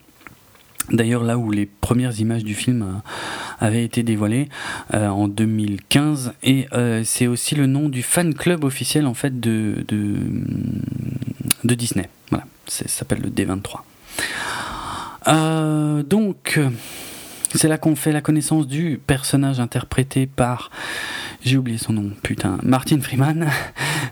D'ailleurs, 0.91 1.23
là 1.23 1.37
où 1.37 1.51
les 1.51 1.65
premières 1.65 2.19
images 2.19 2.43
du 2.43 2.53
film 2.53 2.81
euh, 2.83 3.65
avaient 3.65 3.83
été 3.83 4.03
dévoilées 4.03 4.49
euh, 4.93 5.07
en 5.07 5.27
2015, 5.27 6.33
et 6.43 6.67
euh, 6.73 7.01
c'est 7.03 7.27
aussi 7.27 7.55
le 7.55 7.65
nom 7.65 7.89
du 7.89 8.03
fan 8.03 8.33
club 8.33 8.63
officiel 8.63 9.07
en 9.07 9.13
fait 9.13 9.39
de, 9.39 9.83
Disney. 11.63 12.09
Voilà, 12.29 12.45
ça 12.67 12.87
s'appelle 12.87 13.21
le 13.21 13.29
D23. 13.29 13.79
donc, 16.03 16.59
c'est 17.55 17.67
là 17.67 17.77
qu'on 17.77 17.95
fait 17.95 18.11
la 18.11 18.21
connaissance 18.21 18.67
du 18.67 18.99
personnage 19.05 19.59
interprété 19.59 20.27
par 20.27 20.69
j'ai 21.45 21.57
oublié 21.57 21.77
son 21.77 21.93
nom, 21.93 22.09
putain, 22.23 22.57
Martin 22.63 22.99
Freeman. 23.01 23.49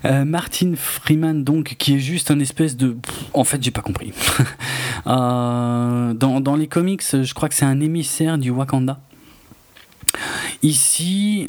Euh, 0.04 0.26
Martin 0.26 0.74
Freeman, 0.76 1.44
donc, 1.44 1.76
qui 1.78 1.94
est 1.94 1.98
juste 1.98 2.30
un 2.30 2.38
espèce 2.38 2.76
de. 2.76 2.94
En 3.32 3.44
fait, 3.44 3.62
j'ai 3.62 3.70
pas 3.70 3.80
compris. 3.80 4.12
Euh, 5.06 6.14
dans, 6.14 6.56
les 6.56 6.66
comics, 6.66 7.02
je 7.02 7.34
crois 7.34 7.50
que 7.50 7.54
c'est 7.54 7.64
un 7.64 7.80
émissaire 7.80 8.38
du 8.38 8.50
Wakanda. 8.50 9.00
Ici, 10.62 11.48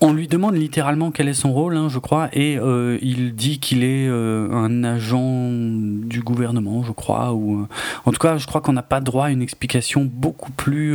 on 0.00 0.12
lui 0.12 0.28
demande 0.28 0.54
littéralement 0.54 1.10
quel 1.10 1.26
est 1.28 1.34
son 1.34 1.52
rôle, 1.52 1.76
hein, 1.76 1.88
je 1.88 1.98
crois, 1.98 2.28
et 2.32 2.58
euh, 2.58 2.96
il 3.02 3.34
dit 3.34 3.58
qu'il 3.58 3.82
est 3.82 4.06
un 4.08 4.84
agent 4.84 5.50
du 5.52 6.22
gouvernement, 6.22 6.84
je 6.84 6.92
crois, 6.92 7.32
ou 7.34 7.66
en 8.04 8.12
tout 8.12 8.20
cas, 8.20 8.36
je 8.36 8.46
crois 8.46 8.60
qu'on 8.60 8.74
n'a 8.74 8.82
pas 8.82 9.00
droit 9.00 9.26
à 9.26 9.30
une 9.30 9.42
explication 9.42 10.04
beaucoup 10.04 10.52
plus 10.52 10.94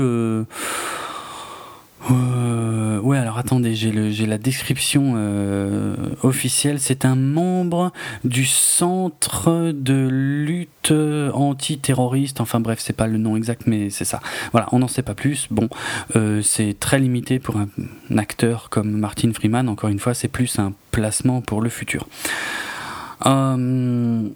euh, 2.12 3.00
ouais, 3.00 3.18
alors 3.18 3.38
attendez, 3.38 3.76
j'ai 3.76 4.26
la 4.26 4.38
description 4.38 5.14
euh, 5.16 5.96
officielle. 6.22 6.80
C'est 6.80 7.06
un 7.06 7.16
membre 7.16 7.92
du 8.24 8.46
centre 8.46 9.72
de 9.72 10.08
lutte 10.10 10.92
antiterroriste. 10.92 12.42
Enfin 12.42 12.60
bref, 12.60 12.80
c'est 12.82 12.94
pas 12.94 13.08
le 13.08 13.18
nom 13.18 13.38
exact, 13.38 13.64
mais 13.68 13.90
c'est 13.90 14.06
ça. 14.06 14.20
Voilà, 14.52 14.68
on 14.72 14.80
n'en 14.80 14.88
sait 14.88 15.02
pas 15.02 15.16
plus. 15.16 15.48
Bon, 15.50 15.70
euh, 16.16 16.42
c'est 16.42 16.78
très 16.80 17.00
limité 17.00 17.40
pour 17.40 17.58
un, 17.58 17.68
acteur 18.18 18.70
comme 18.70 18.92
Martin 18.92 19.32
Freeman. 19.34 19.70
Encore 19.70 19.90
une 19.90 20.00
fois, 20.00 20.14
c'est 20.14 20.28
plus 20.28 20.60
un 20.60 20.74
placement 20.92 21.42
pour 21.42 21.62
le 21.62 21.70
futur. 21.70 22.08
Euh, 23.26 24.28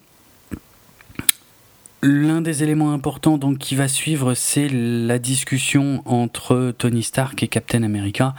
L'un 2.03 2.41
des 2.41 2.63
éléments 2.63 2.93
importants 2.93 3.37
donc 3.37 3.57
qui 3.57 3.75
va 3.75 3.87
suivre, 3.87 4.35
c'est 4.35 4.69
la 4.69 5.17
discussion 5.17 6.03
entre 6.05 6.73
Tony 6.77 7.01
Stark 7.01 7.41
et 7.41 7.47
Captain 7.47 7.83
America. 7.83 8.35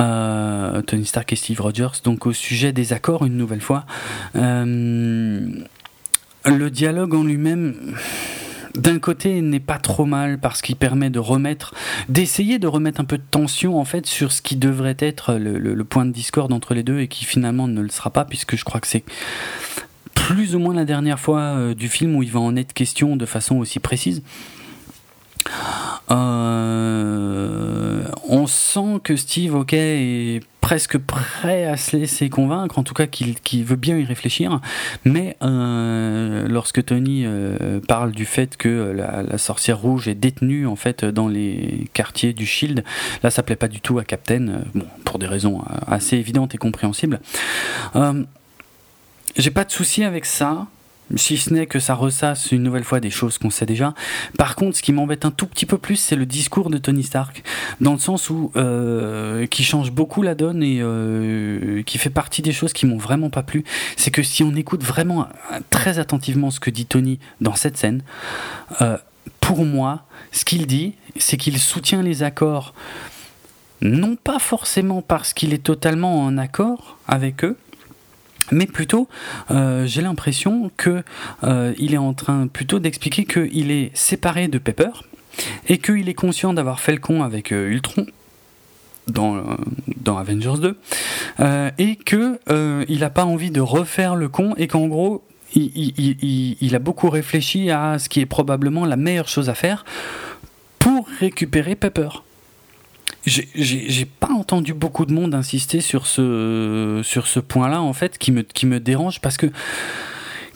Euh, 0.00 0.82
Tony 0.82 1.06
Stark 1.06 1.32
et 1.32 1.36
Steve 1.36 1.60
Rogers, 1.60 2.02
donc 2.04 2.26
au 2.26 2.32
sujet 2.32 2.72
des 2.72 2.92
accords 2.92 3.24
une 3.24 3.36
nouvelle 3.36 3.60
fois. 3.60 3.84
Euh, 4.36 5.48
le 6.44 6.70
dialogue 6.70 7.14
en 7.14 7.24
lui-même 7.24 7.74
d'un 8.74 8.98
côté 8.98 9.40
n'est 9.40 9.60
pas 9.60 9.78
trop 9.78 10.04
mal 10.04 10.38
parce 10.38 10.62
qu'il 10.62 10.76
permet 10.76 11.10
de 11.10 11.18
remettre, 11.18 11.74
d'essayer 12.08 12.58
de 12.58 12.66
remettre 12.66 13.00
un 13.00 13.04
peu 13.04 13.18
de 13.18 13.24
tension 13.28 13.80
en 13.80 13.84
fait 13.84 14.06
sur 14.06 14.30
ce 14.30 14.40
qui 14.40 14.56
devrait 14.56 14.96
être 15.00 15.34
le, 15.34 15.84
point 15.84 16.04
de 16.04 16.12
discorde 16.12 16.52
entre 16.52 16.74
les 16.74 16.82
deux 16.82 17.00
et 17.00 17.08
qui 17.08 17.24
finalement 17.24 17.66
ne 17.66 17.80
le 17.80 17.88
sera 17.88 18.10
pas 18.10 18.24
puisque 18.24 18.56
je 18.56 18.64
crois 18.64 18.80
que 18.80 18.86
c'est 18.86 19.04
plus 20.26 20.54
ou 20.54 20.58
moins 20.58 20.74
la 20.74 20.84
dernière 20.84 21.18
fois 21.18 21.40
euh, 21.40 21.74
du 21.74 21.88
film 21.88 22.14
où 22.16 22.22
il 22.22 22.30
va 22.30 22.40
en 22.40 22.56
être 22.56 22.72
question 22.72 23.16
de 23.16 23.26
façon 23.26 23.56
aussi 23.56 23.80
précise. 23.80 24.22
Euh, 26.10 28.02
on 28.28 28.46
sent 28.46 29.00
que 29.02 29.16
Steve, 29.16 29.54
ok, 29.54 29.72
est 29.72 30.42
presque 30.60 30.98
prêt 30.98 31.64
à 31.64 31.78
se 31.78 31.96
laisser 31.96 32.28
convaincre, 32.28 32.78
en 32.78 32.82
tout 32.82 32.92
cas 32.92 33.06
qu'il 33.06 33.64
veut 33.64 33.76
bien 33.76 33.96
y 33.96 34.04
réfléchir. 34.04 34.60
Mais 35.04 35.36
euh, 35.42 36.46
lorsque 36.48 36.84
Tony 36.84 37.24
parle 37.86 38.12
du 38.12 38.26
fait 38.26 38.58
que 38.58 38.92
la, 38.94 39.38
sorcière 39.38 39.78
rouge 39.78 40.08
est 40.08 40.14
détenue 40.14 40.66
en 40.66 40.76
fait 40.76 41.04
dans 41.04 41.28
les 41.28 41.88
quartiers 41.94 42.34
du 42.34 42.44
Shield, 42.44 42.84
là 43.22 43.30
ça 43.30 43.42
plaît 43.42 43.56
pas 43.56 43.68
du 43.68 43.80
tout 43.80 43.98
à 43.98 44.04
Captain, 44.04 44.60
bon, 44.74 44.84
pour 45.04 45.18
des 45.18 45.26
raisons 45.26 45.62
assez 45.86 46.16
évidentes 46.16 46.54
et 46.54 46.58
compréhensibles. 46.58 47.20
J'ai 49.36 49.50
pas 49.50 49.64
de 49.64 49.70
souci 49.70 50.04
avec 50.04 50.24
ça 50.24 50.66
si 51.16 51.38
ce 51.38 51.52
n'est 51.52 51.66
que 51.66 51.78
ça 51.78 51.94
ressasse 51.94 52.52
une 52.52 52.62
nouvelle 52.62 52.84
fois 52.84 53.00
des 53.00 53.10
choses 53.10 53.38
qu'on 53.38 53.50
sait 53.50 53.66
déjà. 53.66 53.94
Par 54.36 54.56
contre, 54.56 54.76
ce 54.76 54.82
qui 54.82 54.92
m'embête 54.92 55.24
un 55.24 55.30
tout 55.30 55.46
petit 55.46 55.66
peu 55.66 55.78
plus, 55.78 55.96
c'est 55.96 56.16
le 56.16 56.26
discours 56.26 56.70
de 56.70 56.78
Tony 56.78 57.02
Stark, 57.02 57.42
dans 57.80 57.92
le 57.92 57.98
sens 57.98 58.30
où 58.30 58.52
euh, 58.56 59.46
qui 59.46 59.64
change 59.64 59.92
beaucoup 59.92 60.22
la 60.22 60.34
donne 60.34 60.62
et 60.62 60.80
euh, 60.80 61.82
qui 61.82 61.98
fait 61.98 62.10
partie 62.10 62.42
des 62.42 62.52
choses 62.52 62.72
qui 62.72 62.86
m'ont 62.86 62.98
vraiment 62.98 63.30
pas 63.30 63.42
plu. 63.42 63.64
C'est 63.96 64.10
que 64.10 64.22
si 64.22 64.42
on 64.42 64.54
écoute 64.54 64.82
vraiment 64.82 65.28
très 65.70 65.98
attentivement 65.98 66.50
ce 66.50 66.60
que 66.60 66.70
dit 66.70 66.86
Tony 66.86 67.18
dans 67.40 67.54
cette 67.54 67.76
scène, 67.76 68.02
euh, 68.82 68.98
pour 69.40 69.64
moi, 69.64 70.04
ce 70.32 70.44
qu'il 70.44 70.66
dit, 70.66 70.94
c'est 71.16 71.36
qu'il 71.36 71.58
soutient 71.58 72.02
les 72.02 72.22
accords, 72.22 72.74
non 73.80 74.16
pas 74.16 74.38
forcément 74.38 75.00
parce 75.00 75.32
qu'il 75.32 75.54
est 75.54 75.62
totalement 75.62 76.20
en 76.22 76.36
accord 76.36 76.98
avec 77.06 77.44
eux, 77.44 77.56
mais 78.52 78.66
plutôt 78.66 79.08
euh, 79.50 79.86
j'ai 79.86 80.02
l'impression 80.02 80.70
que 80.76 81.02
euh, 81.44 81.74
il 81.78 81.94
est 81.94 81.98
en 81.98 82.14
train 82.14 82.46
plutôt 82.46 82.78
d'expliquer 82.78 83.24
qu'il 83.24 83.70
est 83.70 83.90
séparé 83.94 84.48
de 84.48 84.58
Pepper 84.58 84.90
et 85.68 85.78
qu'il 85.78 86.08
est 86.08 86.14
conscient 86.14 86.52
d'avoir 86.52 86.80
fait 86.80 86.92
le 86.92 86.98
con 86.98 87.22
avec 87.22 87.52
euh, 87.52 87.68
Ultron 87.68 88.06
dans, 89.06 89.42
Avengers 90.18 90.60
2 90.60 90.78
et 91.78 91.96
que 91.96 92.38
il 92.88 93.00
n'a 93.00 93.08
pas 93.08 93.24
envie 93.24 93.50
de 93.50 93.62
refaire 93.62 94.16
le 94.16 94.28
con 94.28 94.54
et 94.58 94.68
qu'en 94.68 94.86
gros 94.86 95.24
il, 95.54 96.74
a 96.74 96.78
beaucoup 96.78 97.08
réfléchi 97.08 97.70
à 97.70 97.98
ce 97.98 98.10
qui 98.10 98.20
est 98.20 98.26
probablement 98.26 98.84
la 98.84 98.96
meilleure 98.96 99.28
chose 99.28 99.48
à 99.48 99.54
faire 99.54 99.86
pour 100.78 101.08
récupérer 101.20 101.74
Pepper. 101.74 102.08
J'ai 103.26 104.04
pas 104.04 104.32
entendu 104.32 104.74
beaucoup 104.74 105.04
de 105.04 105.12
monde 105.12 105.34
insister 105.34 105.80
sur 105.80 106.06
ce, 106.06 107.00
sur 107.04 107.26
ce 107.26 107.40
point-là, 107.40 107.82
en 107.82 107.92
fait, 107.92 108.18
qui 108.18 108.32
me, 108.32 108.42
qui 108.42 108.66
me 108.66 108.80
dérange 108.80 109.20
parce 109.20 109.36
que 109.36 109.46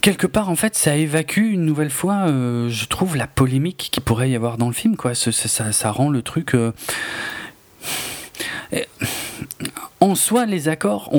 quelque 0.02 0.26
part, 0.26 0.50
en 0.50 0.56
fait, 0.56 0.74
ça 0.74 0.96
évacue 0.96 1.52
une 1.52 1.64
nouvelle 1.64 1.90
fois, 1.90 2.26
euh, 2.26 2.68
je 2.68 2.86
trouve, 2.86 3.16
la 3.16 3.26
polémique 3.26 3.88
qui 3.90 4.00
pourrait 4.00 4.30
y 4.30 4.36
avoir 4.36 4.58
dans 4.58 4.66
le 4.66 4.74
film, 4.74 4.96
quoi. 4.96 5.14
Ça, 5.14 5.90
rend 5.90 6.10
le 6.10 6.22
truc. 6.22 6.54
Euh, 6.54 6.72
en 10.00 10.14
soi, 10.14 10.46
les 10.46 10.68
accords 10.68 11.10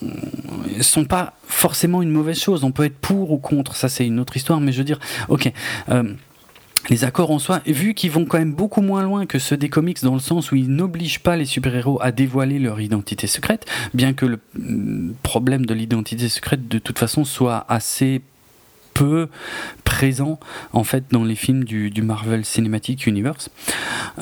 ne 0.00 0.82
sont 0.82 1.04
pas 1.04 1.34
forcément 1.46 2.02
une 2.02 2.10
mauvaise 2.10 2.38
chose. 2.38 2.64
On 2.64 2.72
peut 2.72 2.84
être 2.84 2.98
pour 2.98 3.32
ou 3.32 3.38
contre, 3.38 3.76
ça 3.76 3.88
c'est 3.88 4.06
une 4.06 4.20
autre 4.20 4.36
histoire, 4.36 4.60
mais 4.60 4.72
je 4.72 4.78
veux 4.78 4.84
dire, 4.84 5.00
ok. 5.28 5.52
Euh, 5.90 6.14
les 6.88 7.04
accords 7.04 7.30
en 7.30 7.38
soi, 7.38 7.60
vu 7.66 7.94
qu'ils 7.94 8.10
vont 8.10 8.24
quand 8.24 8.38
même 8.38 8.54
beaucoup 8.54 8.80
moins 8.80 9.02
loin 9.02 9.26
que 9.26 9.38
ceux 9.38 9.56
des 9.56 9.68
comics 9.68 10.02
dans 10.02 10.14
le 10.14 10.20
sens 10.20 10.50
où 10.50 10.56
ils 10.56 10.70
n'obligent 10.70 11.20
pas 11.20 11.36
les 11.36 11.44
super-héros 11.44 11.98
à 12.00 12.10
dévoiler 12.12 12.58
leur 12.58 12.80
identité 12.80 13.26
secrète, 13.26 13.66
bien 13.92 14.12
que 14.12 14.26
le 14.26 14.40
mm, 14.54 15.12
problème 15.22 15.66
de 15.66 15.74
l'identité 15.74 16.28
secrète 16.28 16.68
de 16.68 16.78
toute 16.78 16.98
façon 16.98 17.24
soit 17.24 17.66
assez 17.68 18.22
peu 18.94 19.28
présent 19.84 20.40
en 20.72 20.84
fait 20.84 21.04
dans 21.10 21.24
les 21.24 21.36
films 21.36 21.64
du, 21.64 22.02
Marvel 22.02 22.44
Cinematic 22.44 23.06
Universe. 23.06 23.50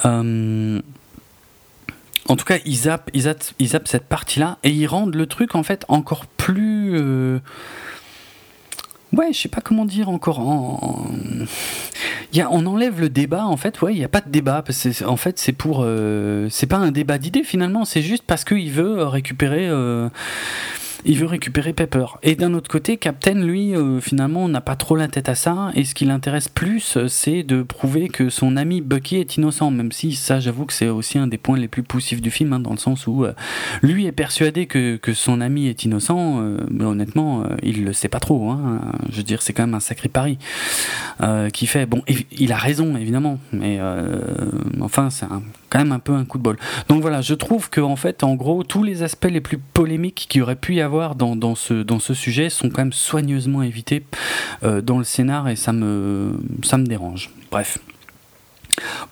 Euh, 0.05 0.81
en 2.29 2.37
tout 2.37 2.45
cas, 2.45 2.59
ils 2.67 2.77
zappent, 2.77 3.11
ils, 3.15 3.69
cette 3.69 4.05
partie-là 4.05 4.59
et 4.63 4.71
ils 4.71 4.87
rendent 4.87 5.15
le 5.15 5.27
truc 5.27 5.55
en 5.55 5.63
fait 5.63 5.85
encore 5.89 6.27
plus... 6.27 6.93
Euh, 6.95 7.39
Ouais, 9.13 9.33
je 9.33 9.39
sais 9.39 9.49
pas 9.49 9.61
comment 9.61 9.87
dire 9.87 10.11
encore. 10.11 10.41
On 10.41 11.07
enlève 12.67 13.01
le 13.01 13.09
débat, 13.09 13.47
en 13.47 13.57
fait. 13.57 13.81
Ouais, 13.81 13.95
il 13.95 13.99
n'y 13.99 14.05
a 14.05 14.09
pas 14.09 14.21
de 14.21 14.31
débat. 14.31 14.63
En 15.07 15.17
fait, 15.17 15.39
c'est 15.39 15.53
pour. 15.53 15.81
Euh, 15.83 16.49
c'est 16.51 16.67
pas 16.67 16.77
un 16.77 16.91
débat 16.91 17.19
d'idées 17.19 17.43
finalement. 17.43 17.85
C'est 17.85 18.03
juste 18.03 18.25
parce 18.27 18.45
qu'il 18.45 18.71
veut 18.71 19.03
récupérer. 19.05 19.67
Euh, 19.69 20.09
il 21.05 21.19
veut 21.19 21.27
récupérer 21.27 21.73
Pepper. 21.73 22.07
Et 22.23 22.35
d'un 22.35 22.55
autre 22.55 22.71
côté, 22.71 22.97
Captain, 22.97 23.35
lui, 23.35 23.75
euh, 23.75 24.01
finalement, 24.01 24.49
n'a 24.49 24.61
pas 24.61 24.77
trop 24.77 24.97
la 24.97 25.09
tête 25.09 25.29
à 25.29 25.35
ça. 25.35 25.71
Et 25.75 25.85
ce 25.85 25.95
qui 25.95 26.05
l'intéresse 26.05 26.49
plus, 26.49 26.97
euh, 26.97 27.09
c'est 27.09 27.43
de 27.43 27.63
prouver 27.63 28.09
que 28.09 28.31
son 28.31 28.57
ami 28.57 28.81
Bucky 28.81 29.17
est 29.17 29.37
innocent. 29.37 29.71
Même 29.71 29.93
si 29.93 30.15
ça, 30.15 30.41
j'avoue 30.41 30.67
que 30.67 30.73
c'est 30.73 30.89
aussi 30.89 31.19
un 31.19 31.27
des 31.27 31.39
points 31.39 31.59
les 31.59 31.69
plus 31.69 31.83
poussifs 31.83 32.21
du 32.21 32.31
film, 32.31 32.53
hein, 32.53 32.61
dans 32.61 32.73
le 32.73 32.79
sens 32.79 33.07
où 33.07 33.25
euh, 33.25 33.33
lui 33.83 34.07
est 34.07 34.13
persuadé 34.13 34.67
que, 34.67 34.97
que, 34.97 35.13
son 35.13 35.41
ami 35.41 35.69
est 35.69 35.85
innocent. 35.85 36.41
mais 36.71 36.85
honnêtement, 36.85 37.45
il 37.63 37.85
le 37.85 37.93
sait 37.93 38.09
pas 38.09 38.21
trop. 38.21 38.51
Hein. 38.51 38.81
Je 39.11 39.17
veux 39.17 39.23
dire, 39.23 39.43
c'est 39.43 39.53
quand 39.53 39.65
même 39.65 39.75
un 39.75 39.81
sacré 39.81 40.09
pari 40.09 40.39
qui 41.53 41.67
fait. 41.67 41.87
Bon, 41.87 42.03
il 42.31 42.53
a 42.53 42.57
raison, 42.57 42.97
évidemment. 42.97 43.39
Mais 43.53 43.81
enfin, 44.81 45.11
c'est 45.11 45.27
quand 45.71 45.79
même 45.79 45.93
un 45.93 45.99
peu 45.99 46.13
un 46.13 46.25
coup 46.25 46.39
de 46.39 46.43
bol. 46.43 46.57
Donc 46.89 47.01
voilà, 47.01 47.21
je 47.21 47.35
trouve 47.35 47.71
que 47.71 47.81
en 47.81 47.97
fait, 47.97 48.23
en 48.23 48.35
gros, 48.35 48.63
tous 48.63 48.83
les 48.83 49.03
aspects 49.03 49.29
les 49.31 49.41
plus 49.41 49.59
polémiques 49.59 50.27
qui 50.29 50.41
auraient 50.41 50.57
pu 50.57 50.77
y 50.77 50.81
avoir 50.81 50.88
dans, 50.89 51.55
ce, 51.55 51.75
dans 51.75 51.99
ce 51.99 52.15
sujet 52.15 52.51
sont 52.51 52.69
quand 52.71 52.83
même 52.83 52.93
soigneusement 52.93 53.63
évités 53.63 54.05
euh, 54.63 54.81
dans 54.81 54.99
le 54.99 55.05
scénar 55.05 55.49
et 55.49 55.57
ça 55.57 55.73
me, 55.73 56.39
ça 56.63 56.79
me 56.79 56.87
dérange. 56.87 57.31
Bref. 57.51 57.79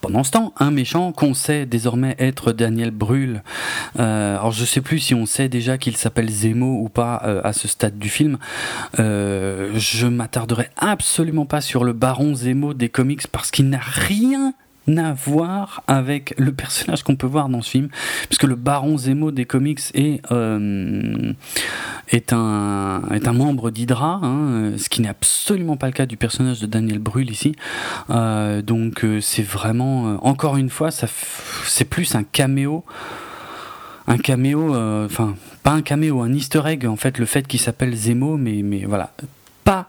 Pendant 0.01 0.23
ce 0.23 0.31
temps, 0.31 0.55
un 0.59 0.71
méchant 0.71 1.11
qu'on 1.11 1.35
sait 1.35 1.67
désormais 1.67 2.15
être 2.21 2.53
Daniel 2.53 2.93
Brühl, 2.93 3.43
euh, 3.99 4.37
alors 4.39 4.53
je 4.53 4.65
sais 4.65 4.81
plus 4.81 5.01
si 5.01 5.13
on 5.13 5.27
sait 5.27 5.49
déjà 5.49 5.77
qu'il 5.77 5.97
s'appelle 5.97 6.31
Zemo 6.31 6.83
ou 6.83 6.89
pas 6.89 7.21
euh, 7.25 7.41
à 7.43 7.53
ce 7.53 7.67
stade 7.67 7.99
du 7.99 8.09
film, 8.09 8.39
je 8.97 10.07
m'attarderai 10.07 10.69
absolument 10.77 11.47
pas 11.47 11.61
sur 11.61 11.83
le 11.83 11.93
baron 11.93 12.37
Zemo 12.37 12.75
des 12.75 12.89
comics 12.89 13.27
parce 13.27 13.51
qu'il 13.51 13.69
n'a 13.69 13.81
rien 13.83 14.55
à 14.97 15.13
voir 15.13 15.83
avec 15.87 16.35
le 16.39 16.53
personnage 16.53 17.03
qu'on 17.03 17.17
peut 17.17 17.27
voir 17.27 17.49
dans 17.49 17.63
ce 17.63 17.71
film, 17.71 17.89
puisque 18.29 18.45
le 18.45 18.55
baron 18.55 18.97
Zemo 18.97 19.31
des 19.31 19.45
comics 19.45 19.81
est, 19.95 20.21
euh, 20.31 21.33
est, 22.09 22.33
un, 22.33 23.03
est 23.13 23.27
un 23.27 23.33
membre 23.33 23.71
d'Hydra, 23.71 24.21
hein, 24.23 24.73
ce 24.77 24.89
qui 24.89 25.03
n'est 25.03 25.09
absolument 25.09 25.77
pas 25.77 25.87
le 25.87 25.93
cas 25.93 26.07
du 26.07 26.17
personnage 26.17 26.61
de 26.61 26.67
Daniel 26.67 26.99
Brühl 26.99 27.31
ici. 27.31 27.55
Euh, 28.11 28.63
donc 28.63 29.05
euh, 29.05 29.21
c'est 29.21 29.43
vraiment, 29.43 30.25
encore 30.25 30.57
une 30.57 30.71
fois, 30.71 30.91
c'est 30.91 31.85
plus 31.85 32.15
un 32.15 32.23
caméo 32.23 32.85
un 34.09 34.19
caméo, 34.19 34.73
enfin 35.05 35.35
pas 35.65 35.73
un 35.73 35.83
caméo, 35.83 36.21
un 36.23 36.33
easter 36.33 36.63
egg 36.65 36.87
en 36.87 36.95
fait, 36.95 37.19
le 37.19 37.27
fait 37.27 37.45
qu'il 37.49 37.59
s'appelle 37.59 37.93
Zemo, 37.93 38.37
mais, 38.37 38.63
mais 38.63 38.85
voilà, 38.85 39.11
pas 39.65 39.89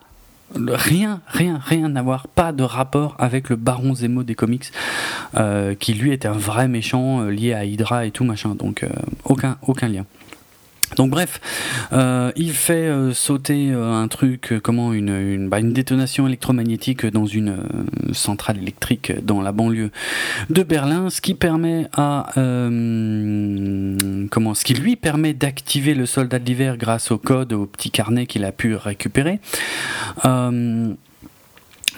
rien, 0.56 1.22
rien, 1.28 1.60
rien 1.64 1.95
à 1.95 2.02
voir, 2.02 2.28
pas 2.28 2.52
de 2.52 2.64
rapport 2.64 3.15
avec 3.19 3.49
le 3.49 3.56
Baron 3.56 3.95
Zemo 3.95 4.24
des 4.24 4.36
comics, 4.36 4.72
euh, 5.36 5.76
qui 5.76 5.94
lui 5.94 6.11
était 6.11 6.28
un 6.28 6.34
vrai 6.34 6.68
méchant 6.68 7.22
euh, 7.22 7.30
lié 7.30 7.53
à 7.53 7.65
Hydra 7.65 8.06
et 8.06 8.11
tout 8.11 8.24
machin, 8.24 8.56
donc 8.56 8.84
euh, 8.84 8.90
aucun, 9.26 9.57
aucun 9.61 9.88
lien. 9.88 10.06
Donc 10.98 11.11
bref, 11.11 11.40
euh, 11.94 12.32
il 12.36 12.52
fait 12.52 12.88
euh, 12.88 13.14
sauter 13.14 13.72
euh, 13.72 13.94
un 13.94 14.07
truc, 14.07 14.56
comment 14.64 14.94
une, 14.94 15.10
une, 15.10 15.48
bah, 15.48 15.60
une, 15.60 15.72
détonation 15.72 16.28
électromagnétique 16.28 17.06
dans 17.06 17.28
une 17.28 17.57
centrale 18.14 18.57
électrique 18.57 19.14
dans 19.24 19.41
la 19.41 19.52
banlieue 19.52 19.91
de 20.49 20.64
Berlin, 20.64 21.11
ce 21.11 21.22
qui 21.22 21.36
permet 21.36 21.88
à 21.95 22.32
comment, 22.36 22.41
ce 24.56 24.65
qui 24.65 24.74
lui 24.74 24.95
permet 24.95 25.34
d'activer 25.34 25.94
le 25.94 26.07
soldat 26.07 26.40
de 26.40 26.45
l'hiver 26.45 26.78
grâce 26.78 27.11
au 27.11 27.19
code, 27.19 27.53
au 27.53 27.68
petit 27.68 27.91
carnet 27.91 28.26
qu'il 28.26 28.44
a 28.44 28.52
pu 28.52 28.76
récupérer. 28.76 29.40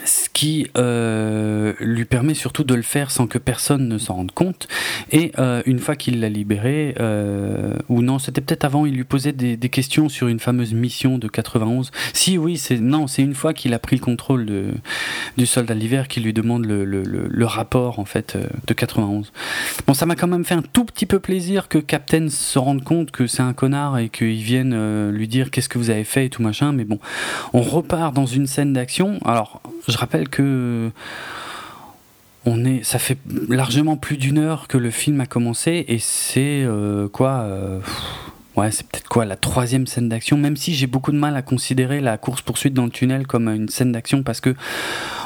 Ce 0.09 0.27
qui 0.29 0.67
euh, 0.77 1.73
lui 1.79 2.05
permet 2.05 2.33
surtout 2.33 2.63
de 2.63 2.73
le 2.73 2.81
faire 2.81 3.11
sans 3.11 3.27
que 3.27 3.37
personne 3.37 3.87
ne 3.87 3.97
s'en 3.97 4.15
rende 4.15 4.31
compte. 4.31 4.67
Et 5.11 5.31
euh, 5.37 5.61
une 5.65 5.79
fois 5.79 5.95
qu'il 5.95 6.19
l'a 6.19 6.29
libéré, 6.29 6.95
euh, 6.99 7.73
ou 7.89 8.01
non, 8.01 8.17
c'était 8.17 8.41
peut-être 8.41 8.65
avant, 8.65 8.85
il 8.85 8.95
lui 8.95 9.03
posait 9.03 9.33
des, 9.33 9.57
questions 9.69 10.09
sur 10.09 10.27
une 10.27 10.39
fameuse 10.39 10.73
mission 10.73 11.19
de 11.19 11.27
91. 11.27 11.91
Si 12.13 12.39
oui, 12.39 12.57
c'est 12.57 12.79
non, 12.79 13.05
c'est 13.05 13.21
une 13.21 13.35
fois 13.35 13.53
qu'il 13.53 13.75
a 13.75 13.79
pris 13.79 13.97
le 13.97 14.01
contrôle 14.01 14.47
de, 14.47 14.71
du 15.37 15.45
soldat 15.45 15.75
l'hiver 15.75 16.07
qu'il 16.07 16.23
lui 16.23 16.33
demande 16.33 16.65
le, 16.65 16.85
le, 16.85 17.03
le, 17.03 17.45
rapport 17.45 17.99
en 17.99 18.05
fait 18.05 18.35
de 18.65 18.73
91. 18.73 19.31
Bon, 19.85 19.93
ça 19.93 20.07
m'a 20.07 20.15
quand 20.15 20.27
même 20.27 20.43
fait 20.43 20.55
un 20.55 20.63
tout 20.63 20.85
petit 20.85 21.05
peu 21.05 21.19
plaisir 21.19 21.67
que 21.67 21.77
Captain 21.77 22.29
se 22.29 22.57
rende 22.57 22.83
compte 22.83 23.11
que 23.11 23.27
c'est 23.27 23.43
un 23.43 23.53
connard 23.53 23.99
et 23.99 24.09
qu'il 24.09 24.41
vienne 24.41 25.11
lui 25.11 25.27
dire 25.27 25.51
qu'est-ce 25.51 25.69
que 25.69 25.77
vous 25.77 25.91
avez 25.91 26.03
fait 26.03 26.25
et 26.25 26.29
tout 26.29 26.41
machin. 26.41 26.71
Mais 26.71 26.85
bon, 26.85 26.97
on 27.53 27.61
repart 27.61 28.11
dans 28.15 28.25
une 28.25 28.47
scène 28.47 28.73
d'action. 28.73 29.19
Alors, 29.23 29.61
je 29.87 29.98
rappelle 29.99 30.29
que 30.29 30.91
on 32.45 32.65
est, 32.65 32.83
ça 32.83 32.99
fait 32.99 33.17
largement 33.49 33.97
plus 33.97 34.17
d'une 34.17 34.37
heure 34.37 34.67
que 34.67 34.77
le 34.77 34.91
film 34.91 35.19
a 35.21 35.25
commencé 35.25 35.85
et 35.87 35.99
c'est 35.99 36.63
euh, 36.63 37.07
quoi 37.07 37.41
euh, 37.41 37.79
Ouais, 38.55 38.71
c'est 38.71 38.85
peut-être 38.87 39.07
quoi 39.07 39.25
la 39.25 39.37
troisième 39.37 39.87
scène 39.87 40.09
d'action, 40.09 40.35
même 40.35 40.57
si 40.57 40.73
j'ai 40.73 40.87
beaucoup 40.87 41.11
de 41.13 41.17
mal 41.17 41.37
à 41.37 41.41
considérer 41.41 42.01
la 42.01 42.17
course 42.17 42.41
poursuite 42.41 42.73
dans 42.73 42.85
le 42.85 42.89
tunnel 42.89 43.25
comme 43.25 43.47
une 43.47 43.69
scène 43.69 43.91
d'action 43.93 44.23
parce 44.23 44.41
que 44.41 44.55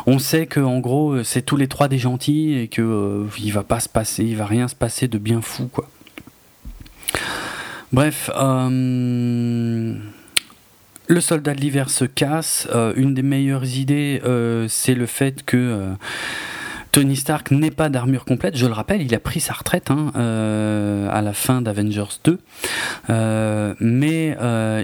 on 0.05 0.19
sait 0.19 0.45
que 0.45 0.59
en 0.59 0.79
gros 0.79 1.23
c'est 1.23 1.41
tous 1.41 1.55
les 1.55 1.67
trois 1.67 1.87
des 1.87 1.97
gentils 1.97 2.53
et 2.53 2.67
que 2.67 2.81
euh, 2.81 3.25
il 3.39 3.51
va 3.51 3.63
pas 3.63 3.79
se 3.79 3.89
passer, 3.89 4.23
il 4.23 4.35
va 4.35 4.45
rien 4.45 4.67
se 4.67 4.75
passer 4.75 5.07
de 5.07 5.17
bien 5.17 5.41
fou 5.41 5.67
quoi. 5.67 5.87
Bref. 7.91 8.29
Le 11.07 11.19
soldat 11.19 11.53
de 11.53 11.59
l'hiver 11.59 11.89
se 11.89 12.05
casse. 12.05 12.67
Euh, 12.73 12.93
une 12.95 13.13
des 13.13 13.23
meilleures 13.23 13.65
idées, 13.65 14.21
euh, 14.25 14.67
c'est 14.69 14.95
le 14.95 15.05
fait 15.05 15.43
que 15.43 15.57
euh, 15.57 15.91
Tony 16.91 17.17
Stark 17.17 17.51
n'ait 17.51 17.71
pas 17.71 17.89
d'armure 17.89 18.23
complète. 18.23 18.55
Je 18.55 18.65
le 18.65 18.73
rappelle, 18.73 19.01
il 19.01 19.13
a 19.13 19.19
pris 19.19 19.41
sa 19.41 19.53
retraite 19.53 19.91
hein, 19.91 20.11
à 20.15 21.21
la 21.21 21.34
fin 21.34 21.61
d'Avengers 21.61 22.19
2. 22.23 22.39
mais 23.80 24.38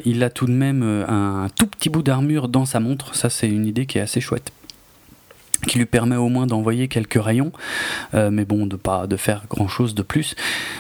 il 0.06 0.24
a 0.24 0.30
tout 0.30 0.48
de 0.48 0.52
même 0.52 0.84
un 1.08 1.48
tout 1.56 1.68
petit 1.68 1.90
bout 1.90 2.04
d'armure 2.04 2.48
dans 2.48 2.66
sa 2.66 2.80
montre. 2.80 3.16
Ça, 3.16 3.30
c'est 3.30 3.48
une 3.48 3.66
idée 3.66 3.86
qui 3.86 4.00
est 4.00 4.02
assez 4.02 4.22
chouette 4.22 4.52
qui 5.68 5.78
lui 5.78 5.86
permet 5.86 6.16
au 6.16 6.30
moins 6.30 6.48
d'envoyer 6.48 6.88
quelques 6.88 7.22
rayons, 7.22 7.52
euh, 8.14 8.32
mais 8.32 8.46
bon, 8.46 8.66
de 8.66 8.76
pas 8.76 9.08
de 9.08 9.18
faire 9.18 9.44
grand 9.50 9.68
chose 9.68 9.96
de 9.96 10.02
plus. 10.02 10.36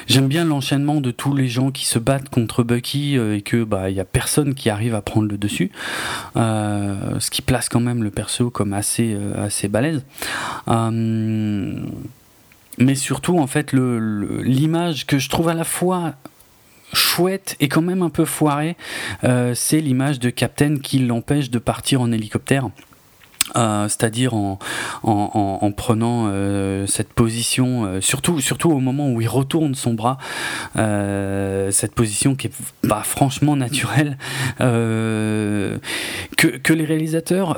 J'aime 0.07 0.27
bien 0.27 0.45
l'enchaînement 0.45 1.01
de 1.01 1.11
tous 1.11 1.35
les 1.35 1.47
gens 1.47 1.72
qui 1.72 1.85
se 1.85 1.99
battent 1.99 2.30
contre 2.30 2.64
Bucky 2.64 3.18
euh, 3.18 3.35
et 3.35 3.41
que 3.41 3.64
bah 3.64 3.89
il 3.89 3.95
y 3.95 3.99
a 3.99 4.06
personne 4.06 4.56
qui 4.56 4.69
arrive 4.69 4.95
à 4.95 5.01
prendre 5.01 5.27
le 5.27 5.38
dessus, 5.38 5.72
euh, 6.38 7.19
ce 7.19 7.30
qui 7.30 7.41
place 7.41 7.69
quand 7.69 7.80
même 7.80 8.03
le 8.03 8.11
perso 8.11 8.49
comme 8.49 8.73
assez 8.73 9.18
assez 9.38 9.68
balèze. 9.68 10.03
mais 12.77 12.95
surtout 12.95 13.38
en 13.39 13.47
fait 13.47 13.73
l'image 13.73 15.06
que 15.06 15.19
je 15.19 15.30
trouve 15.30 15.49
à 15.49 15.53
la 15.53 15.64
fois 15.65 16.14
chouette 16.93 17.56
et 17.60 17.68
quand 17.68 17.81
même 17.81 18.01
un 18.01 18.10
peu 18.10 18.26
foirée, 18.26 18.77
c'est 19.53 19.81
l'image 19.81 20.19
de 20.19 20.30
Captain 20.30 20.77
qui 20.77 20.99
l'empêche 20.99 21.49
de 21.49 21.60
partir 21.60 22.01
en 22.01 22.11
hélicoptère. 22.11 22.69
Euh, 23.56 23.88
c'est-à-dire 23.88 24.34
en, 24.34 24.60
en, 25.04 25.72
prenant 25.72 26.28
euh, 26.28 26.86
cette 26.88 27.14
position, 27.14 27.86
euh, 27.86 28.02
surtout, 28.02 28.40
surtout 28.42 28.70
au 28.70 28.80
moment 28.80 29.10
où 29.12 29.22
il 29.22 29.28
retourne 29.28 29.76
son 29.76 29.94
bras, 29.94 30.18
cette 30.76 31.94
position 31.94 32.36
qui 32.36 32.48
est 32.48 32.54
pas 32.88 33.04
franchement 33.04 33.56
naturelle, 33.56 34.18
que, 34.60 35.80
que 36.38 36.74
les 36.74 36.86
réalisateurs 36.86 37.58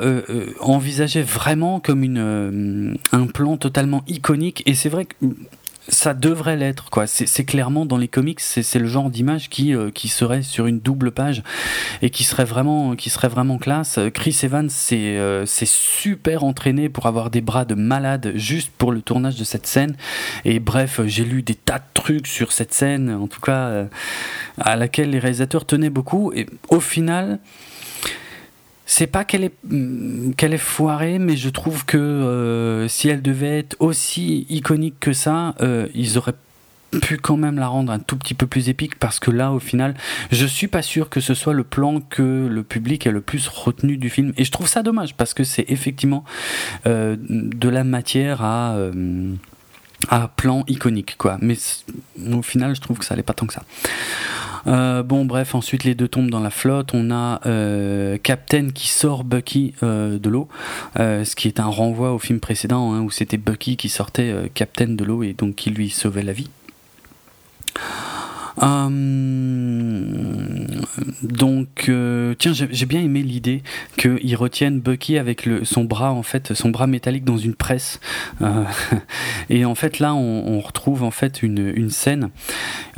envisageaient 0.59 1.21
vraiment 1.21 1.79
comme 1.79 2.03
une, 2.03 2.97
un 3.11 3.27
plan 3.27 3.57
totalement 3.57 4.03
iconique. 4.07 4.63
Et 4.65 4.73
c'est 4.73 4.89
vrai 4.89 5.05
que 5.05 5.15
ça 5.87 6.13
devrait 6.13 6.57
l'être 6.57 6.89
quoi. 6.89 7.07
C'est 7.07 7.45
clairement 7.45 7.85
dans 7.85 7.97
les 7.97 8.07
comics 8.07 8.39
c'est 8.39 8.79
le 8.79 8.85
genre 8.85 9.09
d'image 9.09 9.49
qui 9.49 9.73
euh, 9.73 9.89
qui 9.89 10.07
serait 10.07 10.41
sur 10.41 10.67
une 10.67 10.79
double 10.79 11.11
page 11.11 11.43
et 12.01 12.09
qui 12.09 12.23
serait 12.23 12.45
vraiment 12.45 12.95
qui 12.95 13.09
serait 13.09 13.27
vraiment 13.27 13.57
classe. 13.57 13.99
Chris 14.13 14.37
Evans 14.43 14.69
c'est 14.69 15.17
euh, 15.17 15.45
super 15.45 16.43
entraîné 16.43 16.89
pour 16.89 17.07
avoir 17.07 17.29
des 17.29 17.41
bras 17.41 17.65
de 17.65 17.75
malade 17.75 18.33
juste 18.35 18.71
pour 18.77 18.91
le 18.91 19.01
tournage 19.01 19.37
de 19.37 19.43
cette 19.43 19.67
scène. 19.67 19.95
Et 20.45 20.59
bref 20.59 21.01
j'ai 21.05 21.25
lu 21.25 21.41
des 21.41 21.55
tas 21.55 21.79
de 21.79 21.83
trucs 21.93 22.27
sur 22.27 22.51
cette 22.51 22.73
scène 22.73 23.11
en 23.11 23.27
tout 23.27 23.41
cas 23.41 23.67
euh, 23.67 23.85
à 24.59 24.75
laquelle 24.75 25.09
les 25.09 25.19
réalisateurs 25.19 25.65
tenaient 25.65 25.89
beaucoup. 25.89 26.31
Et 26.33 26.45
au 26.69 26.79
final 26.79 27.39
c'est 28.91 29.07
pas 29.07 29.23
qu'elle 29.23 29.45
est 29.45 29.53
mm, 29.63 30.33
qu'elle 30.33 30.53
est 30.53 30.57
foirée, 30.57 31.17
mais 31.17 31.37
je 31.37 31.47
trouve 31.49 31.85
que 31.85 31.97
euh, 31.97 32.89
si 32.89 33.07
elle 33.07 33.21
devait 33.21 33.59
être 33.59 33.77
aussi 33.79 34.45
iconique 34.49 34.99
que 34.99 35.13
ça, 35.13 35.55
euh, 35.61 35.87
ils 35.95 36.17
auraient 36.17 36.35
pu 37.01 37.17
quand 37.17 37.37
même 37.37 37.57
la 37.57 37.67
rendre 37.67 37.93
un 37.93 37.99
tout 37.99 38.17
petit 38.17 38.33
peu 38.33 38.47
plus 38.47 38.67
épique 38.67 38.99
parce 38.99 39.21
que 39.21 39.31
là 39.31 39.53
au 39.53 39.59
final 39.59 39.95
je 40.29 40.45
suis 40.45 40.67
pas 40.67 40.81
sûr 40.81 41.07
que 41.07 41.21
ce 41.21 41.33
soit 41.33 41.53
le 41.53 41.63
plan 41.63 42.01
que 42.01 42.49
le 42.51 42.63
public 42.63 43.07
a 43.07 43.11
le 43.11 43.21
plus 43.21 43.47
retenu 43.47 43.95
du 43.95 44.09
film. 44.09 44.33
Et 44.35 44.43
je 44.43 44.51
trouve 44.51 44.67
ça 44.67 44.83
dommage 44.83 45.15
parce 45.15 45.33
que 45.33 45.45
c'est 45.45 45.65
effectivement 45.69 46.25
euh, 46.85 47.15
de 47.17 47.69
la 47.69 47.85
matière 47.85 48.41
à 48.41 48.75
à 50.09 50.27
plan 50.27 50.65
iconique 50.67 51.15
quoi. 51.17 51.37
Mais 51.41 51.55
au 52.33 52.41
final 52.41 52.75
je 52.75 52.81
trouve 52.81 52.97
que 52.97 53.05
ça 53.05 53.15
n'est 53.15 53.23
pas 53.23 53.33
tant 53.33 53.45
que 53.45 53.53
ça 53.53 53.63
euh, 54.67 55.03
bon, 55.03 55.25
bref, 55.25 55.55
ensuite 55.55 55.83
les 55.83 55.95
deux 55.95 56.07
tombent 56.07 56.29
dans 56.29 56.39
la 56.39 56.49
flotte. 56.49 56.91
On 56.93 57.11
a 57.11 57.41
euh, 57.45 58.17
Captain 58.21 58.69
qui 58.69 58.87
sort 58.87 59.23
Bucky 59.23 59.73
euh, 59.83 60.19
de 60.19 60.29
l'eau, 60.29 60.47
ce 60.97 61.35
qui 61.35 61.47
est 61.47 61.59
un 61.59 61.65
renvoi 61.65 62.13
au 62.13 62.19
film 62.19 62.39
précédent 62.39 62.93
hein, 62.93 63.01
où 63.01 63.11
c'était 63.11 63.37
Bucky 63.37 63.77
qui 63.77 63.89
sortait 63.89 64.51
Captain 64.53 64.87
de 64.87 65.03
l'eau 65.03 65.23
et 65.23 65.33
donc 65.33 65.55
qui 65.55 65.69
lui 65.69 65.89
sauvait 65.89 66.23
la 66.23 66.33
vie. 66.33 66.49
Euh, 68.61 68.89
donc, 71.23 71.85
euh, 71.89 72.33
tiens, 72.37 72.53
j'ai 72.53 72.85
bien 72.85 73.01
aimé 73.01 73.23
l'idée 73.23 73.63
qu'il 73.97 74.35
retienne 74.35 74.79
Bucky 74.79 75.17
avec 75.17 75.47
son 75.63 75.83
bras, 75.83 76.11
en 76.11 76.23
fait, 76.23 76.53
son 76.53 76.69
bras 76.69 76.87
métallique 76.87 77.23
dans 77.23 77.37
une 77.37 77.55
presse. 77.55 77.99
Euh, 78.41 78.63
et 79.49 79.65
en 79.65 79.75
fait, 79.75 79.99
là, 79.99 80.13
on, 80.13 80.59
retrouve 80.61 81.03
en 81.03 81.11
fait 81.11 81.41
une, 81.41 81.89
scène 81.89 82.29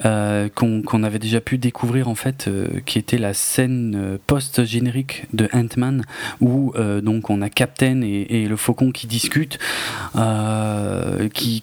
qu'on 0.04 1.04
avait 1.04 1.20
déjà 1.20 1.40
pu 1.40 1.58
découvrir, 1.58 2.10
en 2.10 2.16
fait, 2.16 2.50
qui 2.86 3.00
était 3.00 3.18
la 3.18 3.34
scène 3.34 4.18
post-générique 4.28 5.26
de 5.34 5.50
Ant-Man, 5.54 6.04
où 6.42 6.74
donc 7.02 7.30
on 7.30 7.42
a 7.42 7.50
Captain 7.50 8.02
et, 8.02 8.46
le 8.48 8.56
Faucon 8.58 8.92
qui 8.92 9.08
discutent, 9.08 9.60
qui, 11.34 11.62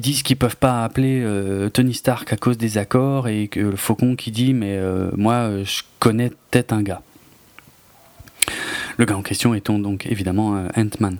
disent 0.00 0.22
qu'ils 0.22 0.36
peuvent 0.36 0.56
pas 0.56 0.84
appeler 0.84 1.24
Tony 1.72 1.94
Stark 1.94 2.32
à 2.32 2.36
cause 2.36 2.56
des 2.56 2.78
accords 2.78 3.15
et 3.24 3.48
que 3.48 3.60
le 3.60 3.76
faucon 3.76 4.16
qui 4.16 4.30
dit 4.30 4.52
mais 4.52 4.76
euh, 4.76 5.10
moi 5.16 5.62
je 5.64 5.82
connais 5.98 6.30
peut-être 6.50 6.72
un 6.72 6.82
gars. 6.82 7.02
Le 8.98 9.04
gars 9.04 9.16
en 9.16 9.22
question 9.22 9.54
étant 9.54 9.78
donc 9.78 10.06
évidemment 10.06 10.56
euh, 10.56 10.68
Ant-Man. 10.76 11.18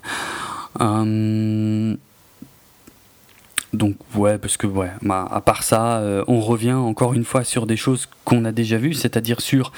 Euh, 0.81 1.95
donc 3.73 3.95
ouais, 4.15 4.37
parce 4.37 4.57
que 4.57 4.67
ouais, 4.67 4.91
bah, 5.01 5.27
à 5.29 5.41
part 5.41 5.63
ça, 5.63 6.01
on 6.27 6.39
revient 6.39 6.73
encore 6.73 7.13
une 7.13 7.25
fois 7.25 7.43
sur 7.43 7.65
des 7.65 7.75
choses 7.75 8.07
qu'on 8.23 8.45
a 8.45 8.51
déjà 8.51 8.77
vues, 8.77 8.93
c'est-à-dire 8.93 9.41
sur 9.41 9.71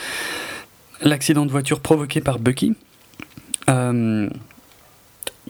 l'accident 1.02 1.46
de 1.46 1.52
voiture 1.52 1.80
provoqué 1.80 2.22
par 2.22 2.40
Bucky 2.40 2.76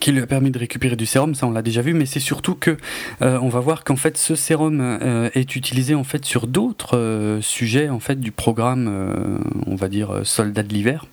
qui 0.00 0.12
lui 0.12 0.20
a 0.20 0.26
permis 0.26 0.50
de 0.50 0.58
récupérer 0.58 0.96
du 0.96 1.06
sérum, 1.06 1.34
ça 1.34 1.46
on 1.46 1.52
l'a 1.52 1.62
déjà 1.62 1.82
vu, 1.82 1.94
mais 1.94 2.06
c'est 2.06 2.20
surtout 2.20 2.54
que 2.54 2.76
euh, 3.22 3.38
on 3.40 3.48
va 3.48 3.60
voir 3.60 3.84
qu'en 3.84 3.96
fait 3.96 4.16
ce 4.16 4.34
sérum 4.34 4.80
euh, 4.80 5.30
est 5.34 5.54
utilisé 5.54 5.94
en 5.94 6.04
fait 6.04 6.24
sur 6.24 6.46
d'autres 6.46 6.96
euh, 6.96 7.40
sujets 7.40 7.88
en 7.88 8.00
fait 8.00 8.18
du 8.18 8.32
programme, 8.32 9.40
on 9.66 9.76
va 9.76 9.88
dire 9.88 10.20
soldat 10.24 10.62
de 10.62 10.72
l'hiver 10.72 11.06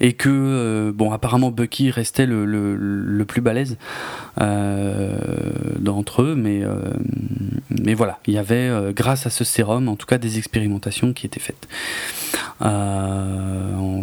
et 0.00 0.14
que 0.14 0.92
bon 0.94 1.12
apparemment 1.12 1.50
Bucky 1.50 1.90
restait 1.90 2.26
le, 2.26 2.44
le, 2.44 3.24
plus 3.24 3.40
balèze 3.40 3.76
d'entre 4.38 6.22
eux 6.22 6.34
mais 6.34 6.62
mais 7.70 7.94
voilà 7.94 8.18
il 8.26 8.34
y 8.34 8.38
avait 8.38 8.92
grâce 8.94 9.26
à 9.26 9.30
ce 9.30 9.44
sérum 9.44 9.88
en 9.88 9.96
tout 9.96 10.06
cas 10.06 10.18
des 10.18 10.38
expérimentations 10.38 11.12
qui 11.12 11.26
étaient 11.26 11.40
faites 11.40 11.68
euh, 12.64 14.02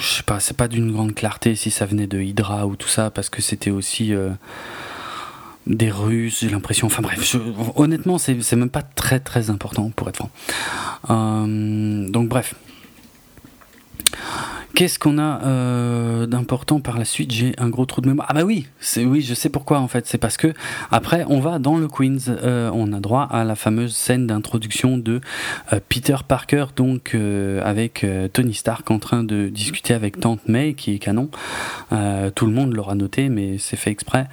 je 0.00 0.06
sais 0.06 0.22
pas, 0.22 0.40
c'est 0.40 0.56
pas 0.56 0.68
d'une 0.68 0.92
grande 0.92 1.14
clarté 1.14 1.54
si 1.54 1.70
ça 1.70 1.86
venait 1.86 2.06
de 2.06 2.20
Hydra 2.20 2.66
ou 2.66 2.76
tout 2.76 2.88
ça, 2.88 3.10
parce 3.10 3.30
que 3.30 3.42
c'était 3.42 3.70
aussi 3.70 4.14
euh, 4.14 4.30
des 5.66 5.90
Russes, 5.90 6.40
j'ai 6.40 6.48
l'impression. 6.48 6.86
Enfin 6.86 7.02
bref, 7.02 7.36
honnêtement, 7.74 8.18
c'est 8.18 8.52
même 8.52 8.70
pas 8.70 8.82
très 8.82 9.20
très 9.20 9.50
important 9.50 9.90
pour 9.94 10.08
être 10.08 10.16
franc. 10.16 10.30
Euh, 11.10 12.08
donc 12.08 12.28
bref. 12.28 12.54
Qu'est-ce 14.76 14.98
qu'on 14.98 15.16
a 15.16 15.40
euh, 15.42 16.26
d'important 16.26 16.80
par 16.80 16.98
la 16.98 17.06
suite? 17.06 17.32
J'ai 17.32 17.54
un 17.56 17.70
gros 17.70 17.86
trou 17.86 18.02
de 18.02 18.08
mémoire. 18.08 18.26
Ah 18.28 18.34
bah 18.34 18.42
oui, 18.42 18.66
oui, 18.98 19.22
je 19.22 19.32
sais 19.32 19.48
pourquoi 19.48 19.78
en 19.78 19.88
fait. 19.88 20.06
C'est 20.06 20.18
parce 20.18 20.36
que 20.36 20.52
après 20.90 21.24
on 21.30 21.40
va 21.40 21.58
dans 21.58 21.78
le 21.78 21.88
Queens, 21.88 22.18
euh, 22.28 22.70
on 22.74 22.92
a 22.92 23.00
droit 23.00 23.22
à 23.22 23.44
la 23.44 23.56
fameuse 23.56 23.96
scène 23.96 24.26
d'introduction 24.26 24.98
de 24.98 25.22
euh, 25.72 25.80
Peter 25.88 26.16
Parker, 26.28 26.66
donc 26.76 27.16
avec 27.64 28.04
Tony 28.34 28.52
Stark 28.52 28.90
en 28.90 28.98
train 28.98 29.24
de 29.24 29.48
discuter 29.48 29.94
avec 29.94 30.20
Tante 30.20 30.46
May, 30.46 30.74
qui 30.74 30.92
est 30.92 30.98
canon. 30.98 31.30
tout 32.34 32.44
le 32.44 32.52
monde 32.52 32.74
l'aura 32.74 32.96
noté, 32.96 33.30
mais 33.30 33.56
c'est 33.56 33.76
fait 33.76 33.90
exprès. 33.90 34.26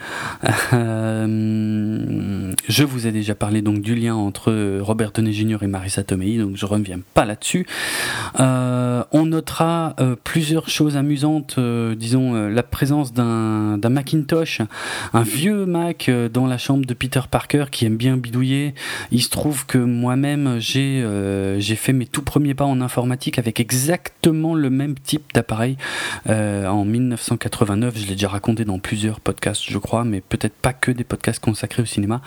je 0.74 1.24
vous 2.84 3.08
ai 3.08 3.14
déjà 3.14 3.34
parlé 3.34 3.62
donc 3.62 3.80
du 3.80 3.96
lien 3.96 4.16
entre 4.16 4.80
Robert 4.82 5.14
Downey 5.14 5.32
Jr. 5.32 5.60
et 5.62 5.68
Marissa 5.68 6.04
Tomei, 6.04 6.38
donc 6.38 6.58
je 6.58 6.66
reviens 6.66 7.00
pas 7.14 7.24
là-dessus. 7.24 7.66
on 8.40 9.26
notera 9.26 9.96
plusieurs 10.34 10.68
choses 10.68 10.98
amusantes, 10.98 11.58
euh, 11.60 11.94
disons 11.94 12.34
euh, 12.34 12.50
la 12.50 12.64
présence 12.64 13.14
d'un 13.14 13.78
Macintosh, 13.88 14.62
un 15.14 15.22
vieux 15.22 15.68
Mac 15.68 16.10
euh, 16.10 16.28
dans 16.28 16.48
la 16.48 16.58
chambre 16.58 16.88
de 16.88 16.94
Peter 16.96 17.20
Parker 17.30 17.66
qui 17.70 17.86
aime 17.86 17.98
bien 17.98 18.18
bidouiller. 18.18 18.74
Il 19.12 19.22
se 19.22 19.30
trouve 19.30 19.68
que 19.68 19.78
moi-même 19.78 20.58
j'ai 20.60 21.76
fait 21.76 21.94
mes 21.94 22.08
tout 22.08 22.24
premiers 22.24 22.56
pas 22.56 22.66
en 22.66 22.82
informatique 22.82 23.38
avec 23.38 23.60
exactement 23.60 24.56
le 24.56 24.72
même 24.72 24.96
type 24.96 25.22
d'appareil 25.36 25.78
en 26.28 26.84
1989. 26.84 27.96
Je 27.96 28.08
l'ai 28.08 28.14
déjà 28.14 28.30
raconté 28.30 28.66
dans 28.66 28.80
plusieurs 28.80 29.20
podcasts, 29.20 29.64
je 29.70 29.78
crois, 29.78 30.04
mais 30.04 30.20
peut-être 30.22 30.56
pas 30.56 30.74
que 30.74 30.90
des 30.90 31.04
podcasts 31.04 31.44
consacrés 31.44 31.84
au 31.84 31.86
cinéma. 31.86 32.22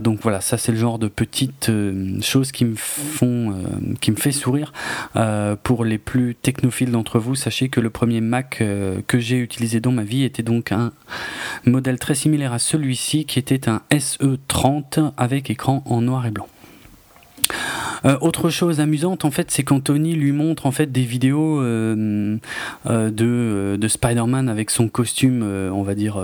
donc 0.00 0.20
voilà, 0.22 0.40
ça 0.40 0.56
c'est 0.56 0.70
le 0.70 0.78
genre 0.78 1.00
de 1.00 1.08
petites 1.08 1.72
choses 2.20 2.52
qui 2.52 2.64
me 2.64 2.76
font, 2.76 3.56
qui 4.00 4.12
me 4.12 4.16
fait 4.16 4.30
sourire 4.30 4.72
pour 5.64 5.84
les 5.84 5.98
plus 5.98 6.36
technophiles 6.36 6.92
d'entre 6.92 7.18
vous 7.18 7.23
sachez 7.34 7.70
que 7.70 7.80
le 7.80 7.88
premier 7.88 8.20
Mac 8.20 8.58
euh, 8.60 9.00
que 9.06 9.18
j'ai 9.18 9.38
utilisé 9.38 9.80
dans 9.80 9.92
ma 9.92 10.02
vie 10.02 10.24
était 10.24 10.42
donc 10.42 10.72
un 10.72 10.92
modèle 11.64 11.98
très 11.98 12.14
similaire 12.14 12.52
à 12.52 12.58
celui-ci, 12.58 13.24
qui 13.24 13.38
était 13.38 13.68
un 13.68 13.80
SE30 13.90 15.12
avec 15.16 15.48
écran 15.48 15.82
en 15.86 16.02
noir 16.02 16.26
et 16.26 16.30
blanc. 16.30 16.46
Euh, 18.04 18.18
autre 18.20 18.50
chose 18.50 18.80
amusante 18.80 19.24
en 19.24 19.30
fait, 19.30 19.50
c'est 19.50 19.62
quand 19.62 19.80
Tony 19.80 20.14
lui 20.14 20.32
montre 20.32 20.66
en 20.66 20.72
fait 20.72 20.92
des 20.92 21.04
vidéos 21.04 21.62
euh, 21.62 22.36
de 22.84 23.88
Spider-Man 23.88 24.50
avec 24.50 24.70
son 24.70 24.88
costume, 24.88 25.42
on 25.42 25.82
va 25.82 25.94
dire 25.94 26.18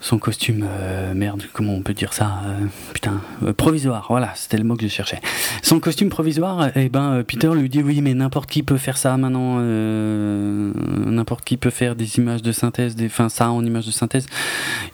son 0.00 0.18
costume, 0.18 0.66
euh, 0.66 1.12
merde, 1.12 1.42
comment 1.52 1.74
on 1.74 1.82
peut 1.82 1.92
dire 1.92 2.14
ça 2.14 2.40
euh, 2.46 2.66
Putain, 2.94 3.20
euh, 3.44 3.52
provisoire, 3.52 4.06
voilà, 4.08 4.32
c'était 4.34 4.56
le 4.56 4.64
mot 4.64 4.74
que 4.74 4.82
je 4.82 4.88
cherchais. 4.88 5.20
Son 5.62 5.78
costume 5.78 6.08
provisoire, 6.08 6.68
et 6.68 6.86
eh 6.86 6.88
ben 6.88 7.22
Peter 7.22 7.50
lui 7.54 7.68
dit 7.68 7.82
oui, 7.82 8.00
mais 8.00 8.14
n'importe 8.14 8.48
qui 8.48 8.62
peut 8.62 8.78
faire 8.78 8.96
ça 8.96 9.16
maintenant, 9.18 9.60
n'importe 9.60 11.44
qui 11.44 11.58
peut 11.58 11.70
faire 11.70 11.96
des 11.96 12.16
images 12.16 12.40
de 12.40 12.50
synthèse, 12.50 12.96
des, 12.96 13.06
enfin 13.06 13.28
ça 13.28 13.50
en 13.50 13.64
images 13.64 13.86
de 13.86 13.90
synthèse. 13.90 14.26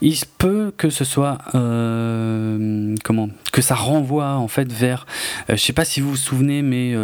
Il 0.01 0.15
se 0.15 0.25
peut 0.37 0.73
que 0.75 0.89
ce 0.89 1.05
soit, 1.05 1.37
comment, 1.53 3.29
que 3.53 3.61
ça 3.61 3.75
renvoie 3.75 4.33
en 4.33 4.47
fait 4.49 4.71
vers, 4.71 5.05
je 5.49 5.55
sais 5.55 5.73
pas 5.73 5.85
si 5.85 6.01
vous 6.01 6.11
vous 6.11 6.17
souvenez, 6.17 6.61
mais 6.61 6.95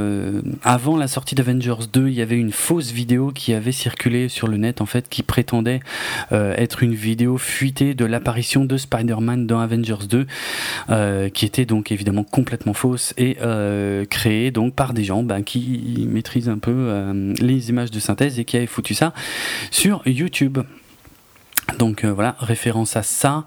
avant 0.63 0.97
la 0.97 1.07
sortie 1.07 1.35
d'Avengers 1.35 1.87
2, 1.91 2.09
il 2.09 2.13
y 2.13 2.21
avait 2.21 2.37
une 2.37 2.51
fausse 2.51 2.91
vidéo 2.91 3.31
qui 3.33 3.53
avait 3.53 3.71
circulé 3.71 4.27
sur 4.27 4.47
le 4.47 4.57
net 4.57 4.81
en 4.81 4.85
fait, 4.85 5.07
qui 5.07 5.23
prétendait 5.23 5.79
être 6.31 6.83
une 6.83 6.93
vidéo 6.93 7.37
fuitée 7.37 7.92
de 7.95 8.05
l'apparition 8.05 8.65
de 8.65 8.77
Spider-Man 8.77 9.47
dans 9.47 9.59
Avengers 9.59 10.07
2, 10.09 10.25
euh, 10.89 11.29
qui 11.29 11.45
était 11.45 11.65
donc 11.65 11.91
évidemment 11.91 12.23
complètement 12.23 12.73
fausse 12.73 13.13
et 13.17 13.37
euh, 13.41 14.05
créée 14.05 14.51
donc 14.51 14.75
par 14.75 14.93
des 14.93 15.03
gens 15.03 15.23
ben, 15.23 15.43
qui 15.43 16.07
maîtrisent 16.09 16.49
un 16.49 16.57
peu 16.57 16.73
euh, 16.73 17.33
les 17.39 17.69
images 17.69 17.91
de 17.91 17.99
synthèse 17.99 18.39
et 18.39 18.45
qui 18.45 18.57
avaient 18.57 18.65
foutu 18.65 18.93
ça 18.93 19.13
sur 19.71 20.01
YouTube. 20.05 20.59
Donc 21.79 22.05
voilà, 22.05 22.35
référence 22.39 22.95
à 22.95 23.03
ça. 23.03 23.45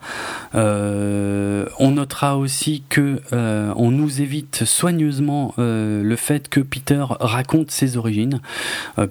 on 0.55 1.91
notera 1.91 2.37
aussi 2.39 2.83
que 2.89 3.21
on 3.33 3.91
nous 3.91 4.21
évite 4.21 4.65
soigneusement 4.65 5.55
le 5.59 6.17
fait 6.17 6.49
que 6.49 6.61
Peter 6.61 7.05
raconte 7.09 7.71
ses 7.71 7.97
origines, 7.97 8.41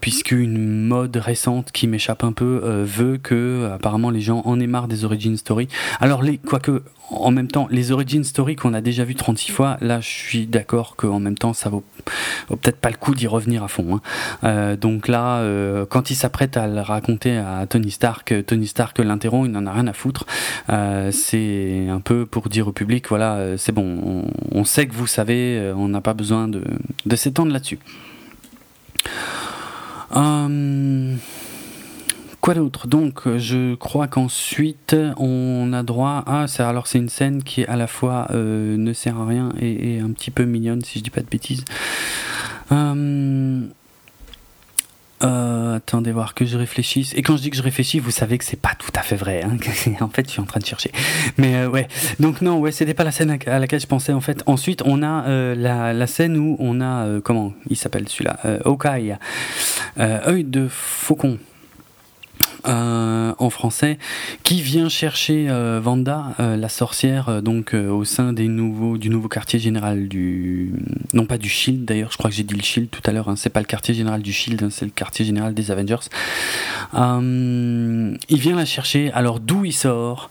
puisqu'une 0.01 0.85
mode 0.85 1.15
récente 1.17 1.71
qui 1.71 1.87
m'échappe 1.87 2.23
un 2.23 2.31
peu 2.31 2.83
veut 2.83 3.17
que 3.17 3.69
apparemment 3.73 4.09
les 4.09 4.21
gens 4.21 4.41
en 4.45 4.59
aient 4.59 4.67
marre 4.67 4.87
des 4.87 5.05
origin 5.05 5.37
story. 5.37 5.67
Alors 5.99 6.21
les 6.21 6.37
quoique 6.37 6.83
en 7.09 7.31
même 7.31 7.47
temps, 7.47 7.67
les 7.69 7.91
origin 7.91 8.23
story 8.23 8.55
qu'on 8.55 8.73
a 8.73 8.81
déjà 8.81 9.03
vu 9.03 9.15
36 9.15 9.51
fois, 9.51 9.77
là 9.81 9.99
je 10.01 10.09
suis 10.09 10.47
d'accord 10.47 10.95
qu'en 10.95 11.19
même 11.19 11.37
temps 11.37 11.53
ça 11.53 11.69
vaut, 11.69 11.83
peut-être 12.47 12.77
pas 12.77 12.89
le 12.89 12.97
coup 12.97 13.13
d'y 13.13 13.27
revenir 13.27 13.63
à 13.63 13.67
fond. 13.67 13.95
Hein. 13.95 14.01
Euh, 14.43 14.75
donc 14.75 15.07
là, 15.07 15.37
euh, 15.39 15.85
quand 15.85 16.09
il 16.09 16.15
s'apprête 16.15 16.57
à 16.57 16.67
le 16.67 16.81
raconter 16.81 17.37
à 17.37 17.65
Tony 17.67 17.91
Stark, 17.91 18.33
Tony 18.45 18.67
Stark 18.67 18.97
l'interrompt, 18.99 19.47
il 19.47 19.51
n'en 19.51 19.65
a 19.65 19.71
rien 19.71 19.87
à 19.87 19.93
foutre. 19.93 20.25
Euh, 20.69 21.11
c'est 21.11 21.87
un 21.89 21.99
peu 21.99 22.25
pour 22.25 22.49
dire 22.49 22.67
au 22.67 22.71
public, 22.71 23.07
voilà, 23.09 23.57
c'est 23.57 23.71
bon, 23.71 24.25
on, 24.51 24.63
sait 24.63 24.87
que 24.87 24.93
vous 24.93 25.07
savez, 25.07 25.73
on 25.75 25.87
n'a 25.87 26.01
pas 26.01 26.13
besoin 26.13 26.47
de, 26.47 26.63
de 27.05 27.15
s'étendre 27.15 27.51
là-dessus. 27.51 27.79
Quoi 32.45 32.53
d'autre? 32.53 32.85
Donc, 32.85 33.25
euh, 33.25 33.39
je 33.39 33.73
crois 33.73 34.05
qu'ensuite, 34.07 34.95
on 35.17 35.73
a 35.73 35.81
droit 35.81 36.23
à. 36.27 36.45
Alors, 36.59 36.85
c'est 36.85 36.99
une 36.99 37.09
scène 37.09 37.41
qui, 37.41 37.65
à 37.65 37.75
la 37.75 37.87
fois, 37.87 38.27
euh, 38.29 38.77
ne 38.77 38.93
sert 38.93 39.17
à 39.17 39.25
rien 39.25 39.49
et, 39.59 39.99
un 39.99 40.11
petit 40.11 40.29
peu 40.29 40.45
mignonne, 40.45 40.83
si 40.83 40.99
je 40.99 41.03
dis 41.03 41.09
pas 41.09 41.21
de 41.21 41.25
bêtises. 41.27 41.65
Euh, 42.71 43.63
attendez 45.75 46.11
voir 46.11 46.35
que 46.35 46.45
je 46.45 46.55
réfléchisse. 46.55 47.15
Et 47.15 47.23
quand 47.23 47.35
je 47.35 47.41
dis 47.41 47.49
que 47.49 47.57
je 47.57 47.63
réfléchis, 47.63 47.97
vous 47.97 48.11
savez 48.11 48.37
que 48.37 48.45
c'est 48.45 48.61
pas 48.61 48.75
tout 48.77 48.91
à 48.93 49.01
fait 49.01 49.15
vrai. 49.15 49.41
Hein. 49.43 49.57
en 50.01 50.09
fait, 50.09 50.27
je 50.27 50.33
suis 50.33 50.39
en 50.39 50.45
train 50.45 50.59
de 50.59 50.67
chercher. 50.67 50.91
Mais 51.39 51.65
ouais. 51.65 51.87
Donc 52.19 52.41
non, 52.41 52.59
ouais, 52.59 52.71
c'était 52.71 52.93
pas 52.93 53.03
la 53.03 53.11
scène 53.11 53.39
à 53.47 53.57
laquelle 53.57 53.79
je 53.79 53.87
pensais 53.87 54.13
en 54.13 54.21
fait. 54.21 54.43
Ensuite, 54.45 54.83
on 54.85 55.01
a 55.01 55.55
la, 55.55 56.05
scène 56.05 56.37
où 56.37 56.57
on 56.59 56.79
a 56.79 57.21
comment 57.21 57.53
il 57.71 57.75
s'appelle 57.75 58.07
celui-là, 58.07 58.37
Okai, 58.65 59.15
œil 59.97 60.43
de 60.43 60.67
faucon. 60.69 61.39
Euh, 62.67 63.33
en 63.37 63.49
français, 63.49 63.99
qui 64.43 64.61
vient 64.61 64.89
chercher 64.89 65.47
euh, 65.49 65.79
Vanda, 65.83 66.35
euh, 66.39 66.55
la 66.57 66.69
sorcière, 66.69 67.41
donc 67.41 67.73
au 67.73 68.03
sein 68.05 68.33
des 68.33 68.47
nouveaux, 68.47 68.97
du 68.97 69.09
nouveau 69.09 69.27
quartier 69.27 69.59
général 69.59 70.07
du, 70.07 70.73
non 71.13 71.25
pas 71.25 71.37
du 71.37 71.49
Shield 71.49 71.85
d'ailleurs, 71.85 72.11
je 72.11 72.17
crois 72.17 72.29
que 72.29 72.35
j'ai 72.35 72.43
dit 72.43 72.55
le 72.55 72.63
Shield 72.63 72.89
tout 72.89 73.01
à 73.05 73.11
l'heure, 73.11 73.29
hein, 73.29 73.35
c'est 73.35 73.49
pas 73.49 73.59
le 73.59 73.65
quartier 73.65 73.93
général 73.93 74.21
du 74.21 74.31
Shield, 74.31 74.63
hein, 74.63 74.69
c'est 74.71 74.85
le 74.85 74.91
quartier 74.91 75.25
général 75.25 75.53
des 75.53 75.69
Avengers. 75.69 76.07
il 76.93 78.17
vient 78.29 78.55
la 78.55 78.65
chercher. 78.65 79.11
Alors 79.11 79.39
d'où 79.39 79.65
il 79.65 79.73
sort, 79.73 80.29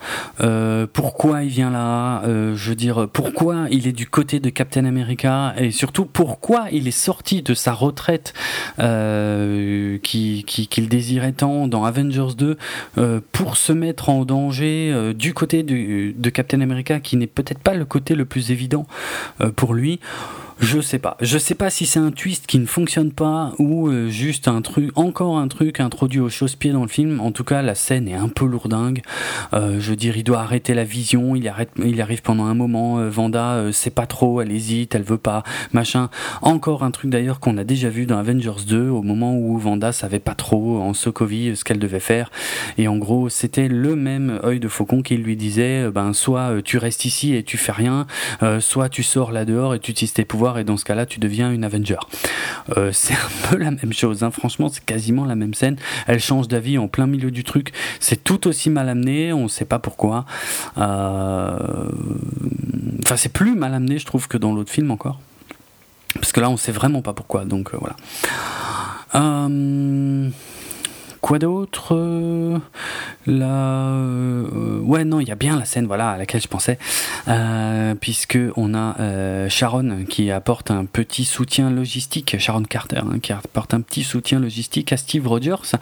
pourquoi 0.93 1.45
il 1.45 1.51
vient 1.51 1.71
là, 1.71 2.23
je 2.27 2.69
veux 2.69 2.77
dire 2.77 3.09
pourquoi 3.13 3.67
il 3.71 3.87
est 3.87 3.93
du 3.93 4.07
côté 4.07 4.41
de 4.41 4.51
Captain 4.51 4.87
America? 4.87 5.55
Et 5.59 5.71
surtout 5.71 6.07
pourquoi 6.07 6.67
il 6.73 6.89
est 6.89 6.91
sorti 6.91 7.43
de 7.43 7.55
sa 7.55 7.73
retraite 7.73 8.35
qu'il 8.77 10.45
qui, 10.45 10.83
désirait 10.89 11.33
tant 11.33 11.69
dans 11.69 11.85
Avengers 11.85 12.24
2 12.33 12.57
euh, 12.99 13.21
pour 13.33 13.57
se 13.57 13.73
mettre 13.73 14.09
en 14.09 14.25
danger 14.25 14.91
euh, 14.93 15.13
du 15.13 15.35
côté 15.35 15.63
de 15.63 16.31
Captain 16.31 16.61
America 16.61 17.01
qui 17.01 17.17
n'est 17.17 17.27
peut-être 17.27 17.61
pas 17.61 17.75
le 17.75 17.85
côté 17.85 18.15
le 18.15 18.25
plus 18.25 18.51
évident 18.51 18.87
euh, 19.41 19.51
pour 19.51 19.75
lui. 19.75 20.01
Je 20.61 20.81
sais 20.81 21.01
pas. 21.01 21.17
Je 21.21 21.37
sais 21.37 21.57
pas 21.57 21.69
si 21.69 21.85
c'est 21.85 21.99
un 21.99 22.13
twist 22.13 22.47
qui 22.47 22.59
ne 22.59 22.67
fonctionne 22.67 23.11
pas 23.11 23.53
ou 23.59 23.89
euh, 23.89 24.09
juste 24.09 24.47
un 24.47 24.63
truc, 24.63 24.91
encore 24.95 25.37
un 25.37 25.49
truc 25.49 25.81
introduit 25.81 26.21
au 26.21 26.29
chausse-pied 26.29 26.71
dans 26.71 26.83
le 26.83 26.89
film. 26.89 27.21
En 27.21 27.33
tout 27.33 27.43
cas, 27.43 27.61
la 27.61 27.75
scène 27.75 28.07
est 28.07 28.15
un 28.15 28.29
peu 28.29 28.47
lourdingue. 28.47 29.03
Euh, 29.53 29.81
je 29.81 29.91
veux 29.91 29.97
dire, 29.97 30.17
il 30.17 30.23
doit 30.23 30.41
arrêter 30.41 30.75
la 30.75 30.85
vision. 30.85 31.35
Il 31.35 31.49
arrive 32.01 32.23
pendant 32.23 32.45
un 32.45 32.55
moment. 32.55 33.09
Vanda, 33.09 33.55
euh, 33.55 33.73
sait 33.73 33.91
pas 33.91 34.07
trop. 34.07 34.41
Elle 34.41 34.53
hésite, 34.53 34.95
elle 34.95 35.03
veut 35.03 35.19
pas, 35.19 35.43
machin. 35.73 36.09
Encore 36.41 36.85
un 36.85 36.93
truc 36.93 37.11
d'ailleurs 37.11 37.41
qu'on 37.41 37.59
a 37.59 37.65
déjà 37.65 37.89
vu 37.89 38.07
dans 38.07 38.19
Avengers 38.19 38.65
2 38.67 38.89
au 38.89 39.03
moment 39.03 39.37
où 39.37 39.59
Vanda 39.59 39.91
savait 39.91 40.21
pas 40.21 40.35
trop 40.35 40.81
en 40.81 40.95
Sokovie 40.95 41.57
ce 41.57 41.65
qu'elle 41.65 41.81
devait 41.81 42.01
faire. 42.01 42.31
Et 42.79 42.87
en 42.87 42.97
gros, 42.97 43.29
c'était 43.29 43.69
le 43.69 43.97
même 43.97 44.39
œil 44.45 44.61
de 44.61 44.69
faucon 44.69 45.03
qui 45.03 45.17
lui 45.17 45.37
disait, 45.37 45.91
ben 45.91 46.13
soit 46.13 46.63
tu 46.63 46.79
restes 46.79 47.05
ici 47.05 47.35
et 47.35 47.43
tu 47.43 47.59
fais 47.59 47.73
rien, 47.73 48.07
soit 48.61 48.89
tu 48.89 49.03
sors 49.03 49.33
là 49.33 49.45
dehors 49.45 49.75
et 49.75 49.81
tu 49.81 49.91
utilises 49.91 50.13
tes 50.13 50.25
pouvoirs 50.25 50.44
et 50.59 50.65
dans 50.65 50.77
ce 50.77 50.85
cas-là 50.85 51.07
tu 51.07 51.21
deviens 51.21 51.53
une 51.53 51.65
Avenger. 51.65 51.99
Euh, 52.77 52.91
c'est 52.93 53.15
un 53.15 53.49
peu 53.49 53.57
la 53.57 53.71
même 53.71 53.93
chose, 53.93 54.23
hein. 54.23 54.31
franchement 54.31 54.69
c'est 54.69 54.85
quasiment 54.85 55.25
la 55.25 55.35
même 55.35 55.55
scène, 55.55 55.77
elle 56.07 56.21
change 56.21 56.49
d'avis 56.49 56.79
en 56.79 56.89
plein 56.89 57.07
milieu 57.07 57.31
du 57.31 57.45
truc, 57.45 57.73
c'est 58.01 58.23
tout 58.23 58.47
aussi 58.47 58.71
mal 58.71 58.89
amené, 58.89 59.33
on 59.33 59.49
sait 59.49 59.65
pas 59.65 59.79
pourquoi. 59.79 60.25
Euh, 60.79 61.89
enfin 63.03 63.17
c'est 63.17 63.33
plus 63.33 63.55
mal 63.55 63.75
amené 63.75 63.99
je 63.99 64.07
trouve 64.07 64.29
que 64.29 64.37
dans 64.37 64.53
l'autre 64.53 64.71
film 64.71 64.91
encore. 64.91 65.21
Parce 66.15 66.33
que 66.33 66.41
là 66.41 66.51
on 66.51 66.57
sait 66.57 66.73
vraiment 66.73 67.03
pas 67.03 67.13
pourquoi, 67.13 67.45
donc 67.45 67.75
euh, 67.75 67.79
voilà. 67.81 67.97
Quoi 71.25 71.39
d'autre 71.39 72.61
Là, 73.27 73.97
ouais, 74.83 75.05
non, 75.07 75.21
il 75.21 75.27
y 75.27 75.31
a 75.31 75.35
bien 75.35 75.59
la 75.59 75.65
scène, 75.65 75.87
voilà, 75.87 76.11
à 76.11 76.19
laquelle 76.19 76.43
je 76.43 76.49
pensais, 76.49 76.79
puisque 77.99 78.39
on 78.57 78.75
a 78.75 79.49
Sharon 79.49 80.05
qui 80.07 80.31
apporte 80.31 80.71
un 80.71 80.85
petit 80.85 81.25
soutien 81.25 81.71
logistique, 81.71 82.39
Sharon 82.39 82.65
Carter, 82.65 82.99
hein, 82.99 83.21
qui 83.23 83.33
apporte 83.33 83.73
un 83.73 83.81
petit 83.81 84.05
soutien 84.05 84.39
logistique 84.39 84.93
à 84.93 84.99
Steve 84.99 85.27
Rogers. 85.27 85.79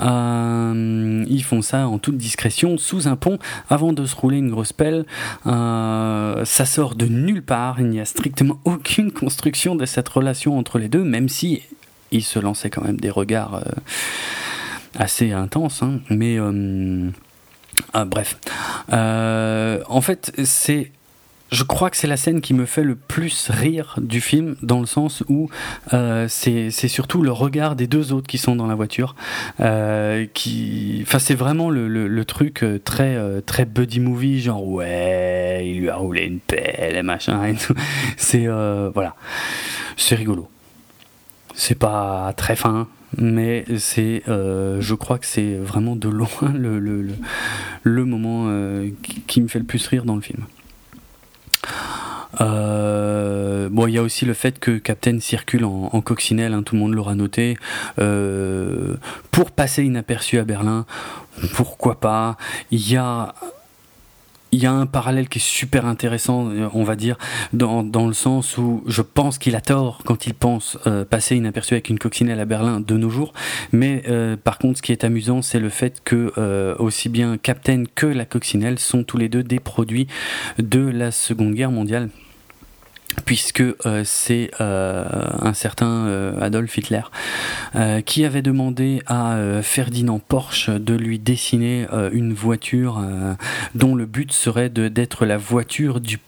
ils 0.00 1.44
font 1.44 1.60
ça 1.60 1.86
en 1.86 1.98
toute 1.98 2.16
discrétion 2.16 2.78
sous 2.78 3.08
un 3.08 3.16
pont 3.16 3.38
avant 3.68 3.92
de 3.92 4.06
se 4.06 4.16
rouler 4.16 4.38
une 4.38 4.50
grosse 4.50 4.72
pelle. 4.72 5.04
ça 5.44 6.64
sort 6.64 6.94
de 6.94 7.04
nulle 7.04 7.42
part, 7.42 7.78
il 7.78 7.90
n'y 7.90 8.00
a 8.00 8.06
strictement 8.06 8.58
aucune 8.64 9.12
construction 9.12 9.76
de 9.76 9.84
cette 9.84 10.08
relation 10.08 10.56
entre 10.56 10.78
les 10.78 10.88
deux, 10.88 11.04
même 11.04 11.28
si 11.28 11.60
il 12.10 12.24
se 12.24 12.38
lançait 12.38 12.70
quand 12.70 12.82
même 12.82 12.98
des 12.98 13.10
regards 13.10 13.56
euh, 13.56 13.62
assez 14.96 15.32
intenses. 15.32 15.82
Hein. 15.82 16.00
mais 16.10 16.38
euh, 16.38 17.10
ah, 17.92 18.04
bref, 18.04 18.38
euh, 18.92 19.80
en 19.88 20.00
fait, 20.00 20.32
c'est 20.44 20.92
je 21.50 21.64
crois 21.64 21.88
que 21.88 21.96
c'est 21.96 22.06
la 22.06 22.18
scène 22.18 22.42
qui 22.42 22.52
me 22.52 22.66
fait 22.66 22.82
le 22.82 22.94
plus 22.94 23.48
rire 23.48 23.94
du 23.96 24.20
film, 24.20 24.56
dans 24.60 24.80
le 24.80 24.86
sens 24.86 25.24
où 25.30 25.48
c'est 26.28 26.70
surtout 26.70 27.22
le 27.22 27.32
regard 27.32 27.74
des 27.74 27.86
deux 27.86 28.12
autres 28.12 28.26
qui 28.26 28.36
sont 28.36 28.54
dans 28.54 28.66
la 28.66 28.74
voiture. 28.74 29.16
qui, 30.34 31.00
enfin, 31.06 31.18
c'est 31.18 31.34
vraiment 31.34 31.70
le, 31.70 31.88
le, 31.88 32.24
truc 32.26 32.62
très, 32.84 33.16
très 33.46 33.64
buddy 33.64 33.98
movie, 33.98 34.42
genre 34.42 34.68
ouais, 34.68 35.62
il 35.64 35.80
lui 35.80 35.88
a 35.88 35.96
roulé 35.96 36.26
une 36.26 36.40
pelle 36.40 36.96
et 36.96 37.02
machin 37.02 37.42
et. 37.46 37.54
C'est 38.18 38.46
voilà, 38.46 39.14
c'est 39.96 40.16
rigolo. 40.16 40.50
C'est 41.54 41.74
pas 41.74 42.34
très 42.36 42.56
fin, 42.56 42.86
mais 43.16 43.64
c'est, 43.78 44.22
euh, 44.28 44.80
je 44.80 44.94
crois 44.94 45.18
que 45.18 45.26
c'est 45.26 45.54
vraiment 45.54 45.96
de 45.96 46.08
loin 46.08 46.28
le, 46.54 46.78
le, 46.78 47.08
le, 47.82 48.04
moment 48.04 48.46
euh, 48.48 48.88
qui, 49.26 49.40
me 49.40 49.48
fait 49.48 49.58
le 49.58 49.64
plus 49.64 49.86
rire 49.86 50.04
dans 50.04 50.16
le 50.16 50.20
film. 50.20 50.44
Euh, 52.40 53.68
bon, 53.70 53.86
il 53.86 53.94
y 53.94 53.98
a 53.98 54.02
aussi 54.02 54.24
le 54.24 54.34
fait 54.34 54.58
que 54.58 54.78
Captain 54.78 55.18
circule 55.20 55.64
en, 55.64 56.00
coccinelle, 56.02 56.52
hein, 56.52 56.62
tout 56.62 56.74
le 56.74 56.80
monde 56.80 56.94
l'aura 56.94 57.14
noté, 57.14 57.56
pour 57.96 59.50
passer 59.50 59.84
inaperçu 59.84 60.38
à 60.38 60.44
Berlin. 60.44 60.84
Pourquoi 61.54 62.00
pas? 62.00 62.36
Il 62.70 62.90
y 62.90 62.96
a 62.96 63.34
il 64.52 64.62
y 64.62 64.66
a 64.66 64.72
un 64.72 64.86
parallèle 64.86 65.28
qui 65.28 65.38
est 65.38 65.42
super 65.42 65.86
intéressant, 65.86 66.48
euh, 66.50 66.68
on 66.74 66.84
va 66.84 66.96
dire, 66.96 67.16
dans, 67.52 67.82
le 67.82 68.12
sens 68.12 68.56
où 68.58 68.82
je 68.86 69.02
pense 69.02 69.38
qu'il 69.38 69.56
a 69.56 69.60
tort 69.60 70.00
quand 70.04 70.26
il 70.26 70.34
pense 70.34 70.78
euh, 70.86 71.04
passer 71.04 71.36
inaperçu 71.36 71.74
avec 71.74 71.88
une 71.90 71.98
coccinelle 71.98 72.40
à 72.40 72.44
Berlin 72.44 72.80
de 72.80 72.96
nos 72.96 73.10
jours. 73.10 73.32
Mais 73.72 74.02
euh, 74.08 74.36
par 74.36 74.58
contre, 74.58 74.78
ce 74.78 74.82
qui 74.82 74.92
est 74.92 75.04
amusant, 75.04 75.42
c'est 75.42 75.60
le 75.60 75.68
fait 75.68 76.00
que 76.04 76.32
aussi 76.78 77.08
bien 77.08 77.36
Captain 77.36 77.84
que 77.94 78.06
la 78.06 78.24
coccinelle 78.24 78.78
sont 78.78 79.02
tous 79.02 79.16
les 79.16 79.28
deux 79.28 79.42
des 79.42 79.60
produits 79.60 80.06
de 80.58 80.80
la 80.80 81.10
Seconde 81.10 81.54
Guerre 81.54 81.70
mondiale 81.70 82.08
puisque 83.24 83.60
euh, 83.60 84.02
c'est 84.04 84.50
euh, 84.60 85.04
un 85.40 85.52
certain 85.52 86.06
euh, 86.06 86.40
Adolf 86.40 86.76
Hitler 86.78 87.02
qui 88.06 88.24
avait 88.24 88.42
demandé 88.42 89.02
à 89.06 89.36
Ferdinand 89.62 90.18
Porsche 90.18 90.70
de 90.70 90.94
lui 90.94 91.18
dessiner 91.18 91.86
une 92.12 92.32
voiture 92.32 93.04
dont 93.74 93.94
le 93.94 94.06
but 94.06 94.32
serait 94.32 94.70
d'être 94.70 95.26
la 95.26 95.36
voiture 95.36 96.00
du 96.00 96.18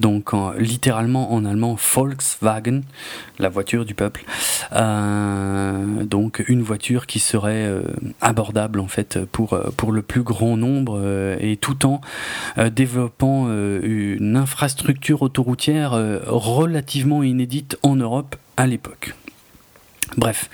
donc 0.00 0.30
littéralement 0.58 1.32
en 1.32 1.44
allemand 1.44 1.76
Volkswagen, 1.94 2.82
la 3.38 3.48
voiture 3.48 3.84
du 3.84 3.94
peuple. 3.94 4.24
Euh, 4.72 6.04
donc 6.04 6.42
une 6.48 6.62
voiture 6.62 7.06
qui 7.06 7.18
serait 7.18 7.66
euh, 7.66 7.82
abordable 8.20 8.80
en 8.80 8.88
fait 8.88 9.24
pour, 9.24 9.52
euh, 9.54 9.70
pour 9.76 9.92
le 9.92 10.02
plus 10.02 10.22
grand 10.22 10.56
nombre 10.56 10.98
et 11.40 11.56
tout 11.56 11.86
en 11.86 12.00
développant 12.70 13.48
une 13.48 14.36
infrastructure 14.36 15.22
autoroutière 15.22 15.92
relativement 16.26 17.22
inédite 17.22 17.78
en 17.82 17.96
Europe 17.96 18.36
à 18.56 18.66
l'époque. 18.66 19.14
Bref, 20.16 20.48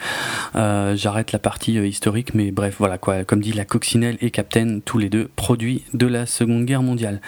euh, 0.56 0.96
j'arrête 0.96 1.32
la 1.32 1.38
partie 1.38 1.78
euh, 1.78 1.86
historique, 1.86 2.34
mais 2.34 2.50
bref, 2.50 2.76
voilà 2.78 2.98
quoi. 2.98 3.24
Comme 3.24 3.40
dit 3.40 3.52
la 3.52 3.64
Coccinelle 3.64 4.18
et 4.20 4.30
Captain, 4.30 4.80
tous 4.84 4.98
les 4.98 5.08
deux 5.08 5.30
produits 5.36 5.84
de 5.94 6.06
la 6.06 6.26
Seconde 6.26 6.64
Guerre 6.64 6.82
mondiale. 6.82 7.20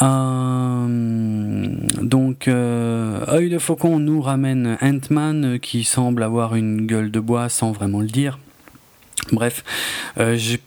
Euh, 0.00 1.76
donc, 2.02 2.48
œil 2.48 3.50
de 3.50 3.58
faucon 3.58 3.98
nous 3.98 4.22
ramène 4.22 4.78
Ant-Man 4.80 5.58
qui 5.60 5.84
semble 5.84 6.22
avoir 6.22 6.54
une 6.54 6.86
gueule 6.86 7.10
de 7.10 7.20
bois 7.20 7.48
sans 7.48 7.72
vraiment 7.72 8.00
le 8.00 8.06
dire. 8.06 8.38
Bref, 9.32 9.64
j'ai. 10.34 10.60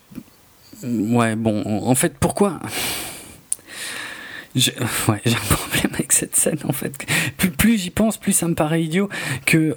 Ouais, 0.84 1.38
bon, 1.38 1.64
en 1.65 1.95
fait, 1.95 2.18
pourquoi 2.19 2.60
j'ai 4.55 4.73
un 4.77 4.85
problème 4.85 5.93
avec 5.93 6.11
cette 6.11 6.35
scène 6.35 6.60
en 6.65 6.73
fait. 6.73 6.93
Plus, 7.57 7.80
j'y 7.80 7.89
pense, 7.89 8.18
plus 8.18 8.34
ça 8.34 8.47
me 8.47 8.53
paraît 8.53 8.84
idiot 8.84 9.10
que 9.45 9.76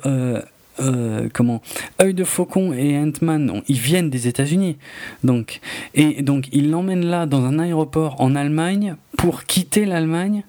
comment 1.32 1.62
œil 2.01 2.15
de 2.15 2.24
faucon 2.24 2.73
et 2.73 2.98
Ant-Man, 2.98 3.62
ils 3.69 3.78
viennent 3.78 4.11
des 4.11 4.28
États-Unis. 4.28 4.77
Donc, 5.24 5.61
et 5.94 6.23
donc 6.23 6.48
ils 6.53 6.70
l'emmènent 6.70 7.07
là 7.07 7.27
dans 7.27 7.44
un 7.44 7.59
aéroport 7.59 8.20
en 8.20 8.35
Allemagne 8.35 8.97
pour 9.16 9.44
quitter 9.44 9.85
l'Allemagne 9.85 10.44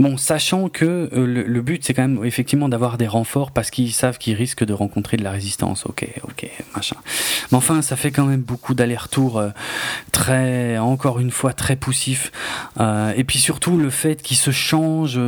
Bon, 0.00 0.16
sachant 0.16 0.70
que 0.70 1.10
euh, 1.12 1.26
le, 1.26 1.60
but 1.60 1.84
c'est 1.84 1.92
quand 1.92 2.08
même 2.08 2.24
effectivement 2.24 2.70
d'avoir 2.70 2.96
des 2.96 3.06
renforts 3.06 3.50
parce 3.50 3.70
qu'ils 3.70 3.92
savent 3.92 4.16
qu'ils 4.16 4.34
risquent 4.34 4.64
de 4.64 4.72
rencontrer 4.72 5.18
de 5.18 5.22
la 5.22 5.30
résistance. 5.30 5.84
Ok, 5.84 6.08
ok, 6.22 6.48
machin. 6.74 6.96
Mais 7.52 7.58
enfin, 7.58 7.82
ça 7.82 7.96
fait 7.96 8.10
quand 8.10 8.24
même 8.24 8.40
beaucoup 8.40 8.72
d'allers-retours 8.72 9.36
euh, 9.36 9.50
très, 10.10 10.78
encore 10.78 11.20
une 11.20 11.30
fois, 11.30 11.52
très 11.52 11.76
poussifs. 11.76 12.32
Euh, 12.80 13.12
et 13.14 13.24
puis 13.24 13.38
surtout 13.38 13.76
le 13.76 13.90
fait 13.90 14.22
qu'ils 14.22 14.38
se 14.38 14.50
changent, 14.50 15.20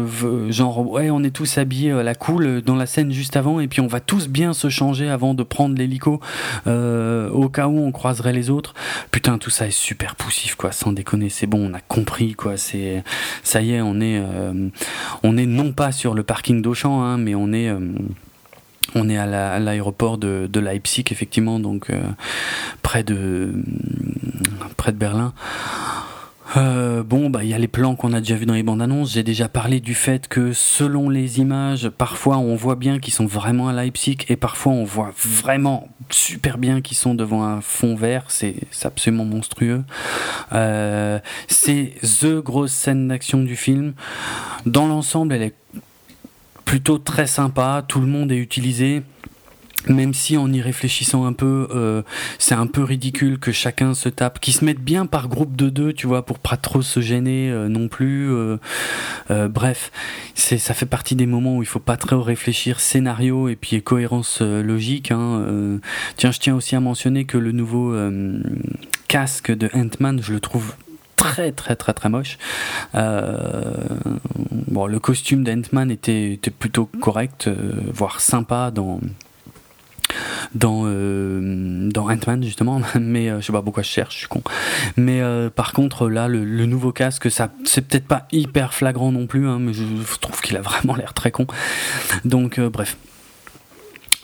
genre 0.48 0.90
ouais, 0.90 1.10
on 1.10 1.22
est 1.22 1.32
tous 1.32 1.58
habillés 1.58 1.92
à 1.92 2.02
la 2.02 2.14
cool 2.14 2.62
dans 2.62 2.76
la 2.76 2.86
scène 2.86 3.12
juste 3.12 3.36
avant 3.36 3.60
et 3.60 3.68
puis 3.68 3.82
on 3.82 3.88
va 3.88 4.00
tous 4.00 4.28
bien 4.28 4.54
se 4.54 4.70
changer 4.70 5.10
avant 5.10 5.34
de 5.34 5.42
prendre 5.42 5.76
l'hélico 5.76 6.18
au 6.64 7.48
cas 7.50 7.66
où 7.66 7.78
on 7.78 7.92
croiserait 7.92 8.32
les 8.32 8.48
autres. 8.48 8.72
Putain, 9.10 9.36
tout 9.36 9.50
ça 9.50 9.66
est 9.66 9.70
super 9.70 10.16
poussif 10.16 10.54
quoi, 10.54 10.72
sans 10.72 10.92
déconner. 10.92 11.28
C'est 11.28 11.46
bon, 11.46 11.70
on 11.70 11.74
a 11.74 11.80
compris 11.80 12.32
quoi. 12.32 12.56
C'est 12.56 13.04
ça 13.42 13.60
y 13.60 13.74
est, 13.74 13.82
on 13.82 14.00
est 14.00 14.22
on 15.22 15.36
est 15.36 15.46
non 15.46 15.72
pas 15.72 15.92
sur 15.92 16.14
le 16.14 16.22
parking 16.22 16.62
d'Auchan, 16.62 17.02
hein, 17.02 17.18
mais 17.18 17.34
on 17.34 17.52
est 17.52 17.68
euh, 17.68 17.78
à 18.94 19.58
l'aéroport 19.58 20.18
de, 20.18 20.48
Leipzig, 20.58 21.04
effectivement, 21.10 21.58
donc 21.58 21.90
euh, 21.90 22.02
près 22.82 23.02
de 23.02 23.52
près 24.76 24.92
de 24.92 24.96
Berlin. 24.96 25.32
Euh, 26.56 27.02
bon, 27.02 27.30
bah 27.30 27.44
il 27.44 27.50
y 27.50 27.54
a 27.54 27.58
les 27.58 27.68
plans 27.68 27.96
qu'on 27.96 28.12
a 28.12 28.20
déjà 28.20 28.36
vus 28.36 28.46
dans 28.46 28.54
les 28.54 28.62
bandes 28.62 28.82
annonces. 28.82 29.12
J'ai 29.12 29.22
déjà 29.22 29.48
parlé 29.48 29.80
du 29.80 29.94
fait 29.94 30.28
que 30.28 30.52
selon 30.52 31.08
les 31.08 31.40
images, 31.40 31.88
parfois 31.88 32.38
on 32.38 32.54
voit 32.56 32.76
bien 32.76 32.98
qu'ils 32.98 33.14
sont 33.14 33.26
vraiment 33.26 33.68
à 33.68 33.72
Leipzig 33.72 34.18
et 34.28 34.36
parfois 34.36 34.72
on 34.72 34.84
voit 34.84 35.12
vraiment 35.16 35.88
super 36.10 36.58
bien 36.58 36.80
qu'ils 36.82 36.96
sont 36.96 37.14
devant 37.14 37.42
un 37.42 37.60
fond 37.60 37.94
vert. 37.94 38.24
C'est 38.28 38.56
absolument 38.84 39.24
monstrueux. 39.24 39.82
Euh, 40.52 41.18
c'est 41.48 41.94
the 42.02 42.42
grosse 42.42 42.72
scène 42.72 43.08
d'action 43.08 43.42
du 43.42 43.56
film. 43.56 43.94
Dans 44.66 44.86
l'ensemble, 44.86 45.34
elle 45.34 45.42
est 45.42 45.54
plutôt 46.64 46.98
très 46.98 47.26
sympa. 47.26 47.84
Tout 47.86 48.00
le 48.00 48.06
monde 48.06 48.30
est 48.30 48.36
utilisé 48.36 49.02
même 49.88 50.14
si 50.14 50.36
en 50.36 50.52
y 50.52 50.60
réfléchissant 50.60 51.24
un 51.24 51.32
peu, 51.32 51.68
euh, 51.74 52.02
c'est 52.38 52.54
un 52.54 52.66
peu 52.66 52.82
ridicule 52.82 53.38
que 53.38 53.52
chacun 53.52 53.94
se 53.94 54.08
tape, 54.08 54.40
qu'ils 54.40 54.54
se 54.54 54.64
mettent 54.64 54.80
bien 54.80 55.06
par 55.06 55.28
groupe 55.28 55.56
de 55.56 55.68
deux, 55.68 55.92
tu 55.92 56.06
vois, 56.06 56.24
pour 56.24 56.38
pas 56.38 56.56
trop 56.56 56.82
se 56.82 57.00
gêner 57.00 57.50
euh, 57.50 57.68
non 57.68 57.88
plus. 57.88 58.30
Euh, 58.32 58.58
bref, 59.48 59.90
ça 60.34 60.74
fait 60.74 60.86
partie 60.86 61.16
des 61.16 61.26
moments 61.26 61.56
où 61.56 61.62
il 61.62 61.66
faut 61.66 61.80
pas 61.80 61.96
trop 61.96 62.22
réfléchir 62.22 62.80
scénario 62.80 63.48
et 63.48 63.56
puis 63.56 63.82
cohérence 63.82 64.40
logique. 64.40 65.10
Hein, 65.10 65.80
tiens, 66.16 66.30
je 66.30 66.38
tiens 66.38 66.54
aussi 66.54 66.76
à 66.76 66.80
mentionner 66.80 67.24
que 67.24 67.38
le 67.38 67.52
nouveau 67.52 67.94
casque 69.08 69.52
de 69.52 69.68
Ant-Man, 69.74 70.20
je 70.22 70.32
le 70.32 70.40
trouve 70.40 70.74
très 71.16 71.52
très 71.52 71.76
très 71.76 71.92
très 71.92 72.08
moche. 72.08 72.38
bon, 72.94 74.86
le 74.86 74.98
costume 74.98 75.44
d'Ant-Man 75.44 75.90
était, 75.90 76.38
plutôt 76.58 76.86
correct, 76.86 77.48
voire 77.92 78.20
sympa 78.20 78.70
dans 78.70 79.00
dans 80.54 80.82
euh, 80.84 81.90
dans 81.90 82.10
Ant-Man 82.10 82.42
justement. 82.42 82.80
Mais 83.00 83.30
euh, 83.30 83.40
je 83.40 83.46
sais 83.46 83.52
pas 83.52 83.62
pourquoi 83.62 83.82
je 83.82 83.88
cherche 83.88 84.14
je 84.14 84.18
suis 84.20 84.28
con. 84.28 84.42
Mais 84.96 85.20
euh, 85.20 85.50
par 85.50 85.72
contre 85.72 86.08
là 86.08 86.28
le, 86.28 86.66
nouveau 86.66 86.92
casque 86.92 87.30
ça 87.30 87.50
c'est 87.64 87.86
peut-être 87.86 88.06
pas 88.06 88.26
hyper 88.32 88.72
flagrant 88.72 89.12
non 89.12 89.26
plus 89.26 89.48
hein, 89.48 89.58
mais 89.60 89.72
je, 89.72 89.82
trouve 90.20 90.40
qu'il 90.40 90.56
a 90.56 90.62
vraiment 90.62 90.94
l'air 90.94 91.12
très 91.14 91.30
con. 91.30 91.46
Donc 92.24 92.60
bref 92.60 92.96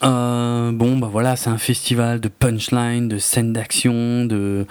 Euh, 0.05 0.71
bon, 0.73 0.97
bah 0.97 1.09
voilà, 1.11 1.35
c'est 1.35 1.51
un 1.51 1.59
festival 1.59 2.21
de 2.21 2.29
punchline, 2.29 3.09
de 3.09 3.19
scènes 3.19 3.53
d'action, 3.53 4.25
de 4.25 4.65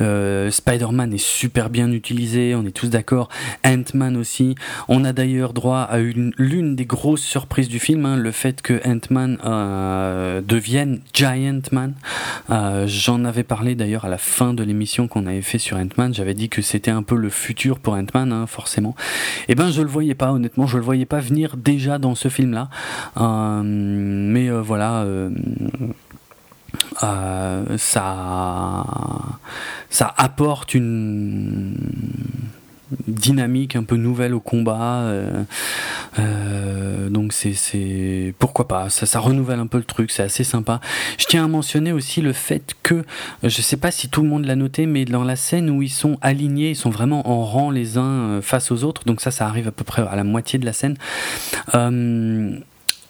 euh, 0.00 0.50
Spider-Man 0.50 1.12
est 1.12 1.22
super 1.22 1.70
bien 1.70 1.92
utilisé, 1.92 2.54
on 2.56 2.64
est 2.66 2.72
tous 2.72 2.90
d'accord. 2.90 3.28
Ant-Man 3.64 4.16
aussi. 4.16 4.56
On 4.88 5.04
a 5.04 5.12
d'ailleurs 5.12 5.52
droit 5.52 5.80
à 5.80 5.98
l'une 5.98 6.74
des 6.74 6.84
grosses 6.84 7.22
surprises 7.22 7.68
du 7.68 7.78
film, 7.78 8.06
hein, 8.06 8.16
le 8.16 8.32
fait 8.32 8.60
que 8.60 8.80
Ant-Man 8.84 9.38
euh, 9.44 10.40
devienne 10.40 11.00
Giant 11.12 11.60
Man. 11.70 11.94
Euh, 12.50 12.86
j'en 12.88 13.24
avais 13.24 13.44
parlé 13.44 13.76
d'ailleurs 13.76 14.04
à 14.04 14.08
la 14.08 14.18
fin 14.18 14.52
de 14.52 14.64
l'émission 14.64 15.06
qu'on 15.06 15.26
avait 15.26 15.42
fait 15.42 15.58
sur 15.58 15.76
Ant-Man. 15.76 16.12
J'avais 16.12 16.34
dit 16.34 16.48
que 16.48 16.60
c'était 16.60 16.90
un 16.90 17.04
peu 17.04 17.16
le 17.16 17.30
futur 17.30 17.78
pour 17.78 17.94
Ant-Man, 17.94 18.32
hein, 18.32 18.46
forcément. 18.48 18.96
Et 19.48 19.52
eh 19.52 19.54
ben, 19.54 19.70
je 19.70 19.82
le 19.82 19.88
voyais 19.88 20.14
pas, 20.14 20.32
honnêtement, 20.32 20.66
je 20.66 20.76
le 20.76 20.82
voyais 20.82 21.06
pas 21.06 21.20
venir 21.20 21.56
déjà 21.56 21.98
dans 21.98 22.16
ce 22.16 22.28
film-là. 22.28 22.68
mais. 23.16 24.50
Euh, 24.80 25.30
euh, 27.02 27.76
ça, 27.78 28.84
apporte 30.16 30.74
une 30.74 31.74
dynamique 33.08 33.76
un 33.76 33.84
peu 33.84 33.96
nouvelle 33.96 34.34
au 34.34 34.40
combat. 34.40 35.02
Euh, 36.18 37.08
donc 37.08 37.32
c'est 37.32 38.34
pourquoi 38.38 38.68
pas. 38.68 38.88
Ça, 38.90 39.18
renouvelle 39.18 39.60
un 39.60 39.66
peu 39.66 39.78
le 39.78 39.84
truc. 39.84 40.10
C'est 40.10 40.22
assez 40.22 40.44
sympa. 40.44 40.80
Je 41.18 41.26
tiens 41.26 41.44
à 41.44 41.48
mentionner 41.48 41.92
aussi 41.92 42.20
le 42.20 42.32
fait 42.32 42.74
que 42.82 43.04
je 43.42 43.62
sais 43.62 43.76
pas 43.76 43.90
si 43.90 44.08
tout 44.08 44.22
le 44.22 44.28
monde 44.28 44.44
l'a 44.44 44.56
noté, 44.56 44.86
mais 44.86 45.04
dans 45.04 45.24
la 45.24 45.36
scène 45.36 45.70
où 45.70 45.82
ils 45.82 45.90
sont 45.90 46.18
alignés, 46.20 46.70
ils 46.70 46.76
sont 46.76 46.90
vraiment 46.90 47.28
en 47.28 47.44
rang 47.44 47.70
les 47.70 47.98
uns 47.98 48.40
face 48.42 48.70
aux 48.70 48.84
autres. 48.84 49.04
Donc 49.04 49.20
ça, 49.20 49.30
ça 49.30 49.46
arrive 49.46 49.68
à 49.68 49.72
peu 49.72 49.84
près 49.84 50.02
à 50.02 50.16
la 50.16 50.24
moitié 50.24 50.58
de 50.58 50.64
la 50.64 50.72
scène 50.72 50.96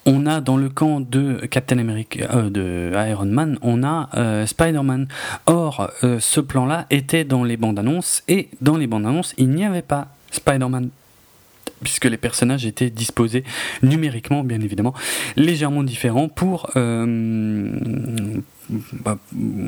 on 0.07 0.27
a 0.27 0.41
dans 0.41 0.57
le 0.57 0.69
camp 0.69 1.01
de 1.01 1.47
Captain 1.47 1.79
America, 1.79 2.29
euh, 2.35 2.51
de 2.51 2.93
Iron 3.09 3.27
Man, 3.27 3.59
on 3.63 3.83
a 3.83 4.09
euh, 4.15 4.47
Spider-Man. 4.47 5.09
Or, 5.47 5.91
euh, 6.03 6.19
ce 6.21 6.41
plan-là 6.41 6.87
était 6.91 7.25
dans 7.25 7.45
les 7.45 7.57
bandes 7.57 7.79
annonces 7.79 8.23
et 8.29 8.49
dans 8.61 8.77
les 8.77 8.87
bandes 8.87 9.07
annonces, 9.07 9.35
il 9.39 9.51
n'y 9.51 9.65
avait 9.65 9.83
pas 9.83 10.09
Spider-Man 10.31 10.91
puisque 11.83 12.05
les 12.05 12.17
personnages 12.17 12.65
étaient 12.65 12.91
disposés 12.91 13.43
numériquement, 13.83 14.45
bien 14.45 14.61
évidemment, 14.61 14.95
légèrement 15.35 15.83
différents 15.83 16.29
pour, 16.29 16.71
bah, 16.77 17.09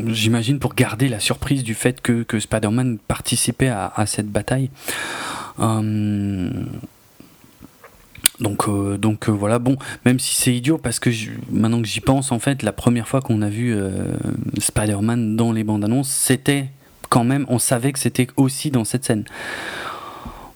j'imagine, 0.07 0.61
pour 0.61 0.75
garder 0.75 1.09
la 1.09 1.19
surprise 1.19 1.65
du 1.65 1.75
fait 1.75 2.01
que, 2.01 2.39
Spider-Man 2.39 2.99
participait 3.09 3.67
à, 3.67 3.93
à, 3.97 4.07
cette 4.07 4.29
bataille. 4.29 4.71
Donc, 8.41 8.69
euh, 8.69 8.99
euh, 9.01 9.31
voilà, 9.31 9.59
bon, 9.59 9.77
même 10.05 10.19
si 10.19 10.35
c'est 10.35 10.55
idiot, 10.55 10.79
parce 10.79 10.99
que 10.99 11.11
maintenant 11.51 11.81
que 11.81 11.87
j'y 11.87 12.01
pense, 12.01 12.33
en 12.33 12.39
fait, 12.39 12.63
la 12.63 12.73
première 12.73 13.07
fois 13.07 13.21
qu'on 13.21 13.43
a 13.43 13.49
vu 13.49 13.75
euh, 13.75 14.17
Spider-Man 14.59 15.37
dans 15.37 15.53
les 15.53 15.63
bandes 15.63 15.85
annonces, 15.85 16.11
c'était 16.11 16.69
quand 17.11 17.25
même, 17.25 17.47
on 17.49 17.59
savait 17.59 17.93
que 17.93 17.99
c'était 17.99 18.27
aussi 18.37 18.71
dans 18.71 18.85
cette 18.85 19.05
scène. 19.05 19.25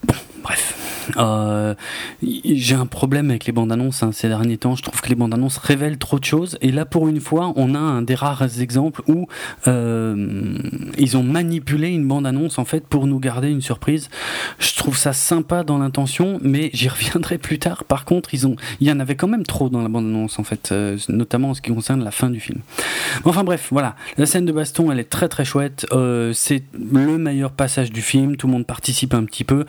Bon, 0.05 0.15
bref. 0.43 0.88
Euh, 1.17 1.75
j'ai 2.23 2.75
un 2.75 2.87
problème 2.87 3.31
avec 3.31 3.47
les 3.47 3.53
bandes 3.53 3.73
annonces 3.73 4.03
hein, 4.03 4.11
ces 4.13 4.29
derniers 4.29 4.59
temps. 4.59 4.77
Je 4.77 4.83
trouve 4.83 5.01
que 5.01 5.09
les 5.09 5.15
bandes 5.15 5.35
annonces 5.35 5.59
révèlent 5.59 5.99
trop 5.99 6.19
de 6.19 6.25
choses. 6.25 6.59
Et 6.61 6.71
là, 6.71 6.85
pour 6.85 7.09
une 7.09 7.21
fois, 7.21 7.53
on 7.57 7.75
a 7.75 7.79
un 7.79 8.03
des 8.03 8.15
rares 8.15 8.61
exemples 8.61 9.03
où 9.07 9.27
euh, 9.67 10.59
ils 10.99 11.17
ont 11.17 11.23
manipulé 11.23 11.89
une 11.89 12.07
bande 12.07 12.27
annonce 12.27 12.59
en 12.59 12.65
fait 12.65 12.87
pour 12.87 13.07
nous 13.07 13.19
garder 13.19 13.51
une 13.51 13.63
surprise. 13.63 14.11
Je 14.59 14.75
trouve 14.75 14.97
ça 14.97 15.13
sympa 15.13 15.65
dans 15.65 15.79
l'intention, 15.79 16.39
mais 16.43 16.71
j'y 16.73 16.89
reviendrai 16.89 17.39
plus 17.39 17.59
tard. 17.59 17.85
Par 17.85 18.05
contre, 18.05 18.35
ils 18.35 18.47
ont, 18.47 18.57
il 18.81 18.89
y 18.89 18.93
en 18.93 19.01
avait 19.01 19.17
quand 19.17 19.29
même 19.29 19.45
trop 19.45 19.69
dans 19.69 19.83
la 19.83 19.89
bande 19.89 20.07
annonce 20.07 20.39
en 20.39 20.45
fait, 20.45 20.71
euh, 20.73 20.99
notamment 21.09 21.51
en 21.51 21.55
ce 21.55 21.63
qui 21.63 21.73
concerne 21.73 22.05
la 22.05 22.11
fin 22.11 22.31
du 22.31 22.41
film. 22.41 22.61
Enfin 23.25 23.45
bref, 23.45 23.69
voilà. 23.71 23.97
La 24.17 24.27
scène 24.27 24.45
de 24.45 24.53
baston, 24.53 24.93
elle 24.93 24.99
est 24.99 25.11
très 25.11 25.29
très 25.29 25.45
chouette. 25.45 25.87
c'est 26.33 26.63
le 26.73 27.19
meilleur 27.19 27.53
passage 27.53 27.91
du 27.91 28.03
film. 28.03 28.37
Tout 28.37 28.47
le 28.47 28.53
monde 28.53 28.67
participe 28.67 29.15
un 29.15 29.25
petit 29.25 29.45
peu. 29.45 29.65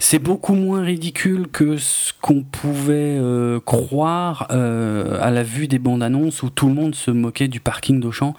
C'est 0.00 0.18
beaucoup 0.18 0.54
moins 0.54 0.77
ridicule 0.82 1.48
que 1.48 1.76
ce 1.76 2.12
qu'on 2.20 2.42
pouvait 2.42 3.18
euh, 3.18 3.60
croire 3.60 4.46
euh, 4.50 5.18
à 5.20 5.30
la 5.30 5.42
vue 5.42 5.68
des 5.68 5.78
bandes 5.78 6.02
annonces 6.02 6.42
où 6.42 6.50
tout 6.50 6.68
le 6.68 6.74
monde 6.74 6.94
se 6.94 7.10
moquait 7.10 7.48
du 7.48 7.60
parking 7.60 8.00
d'Auchan. 8.00 8.34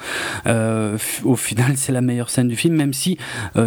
Euh, 0.47 0.97
au 1.23 1.35
final, 1.35 1.77
c'est 1.77 1.91
la 1.91 2.01
meilleure 2.01 2.29
scène 2.29 2.47
du 2.47 2.55
film, 2.55 2.75
même 2.75 2.93
si 2.93 3.17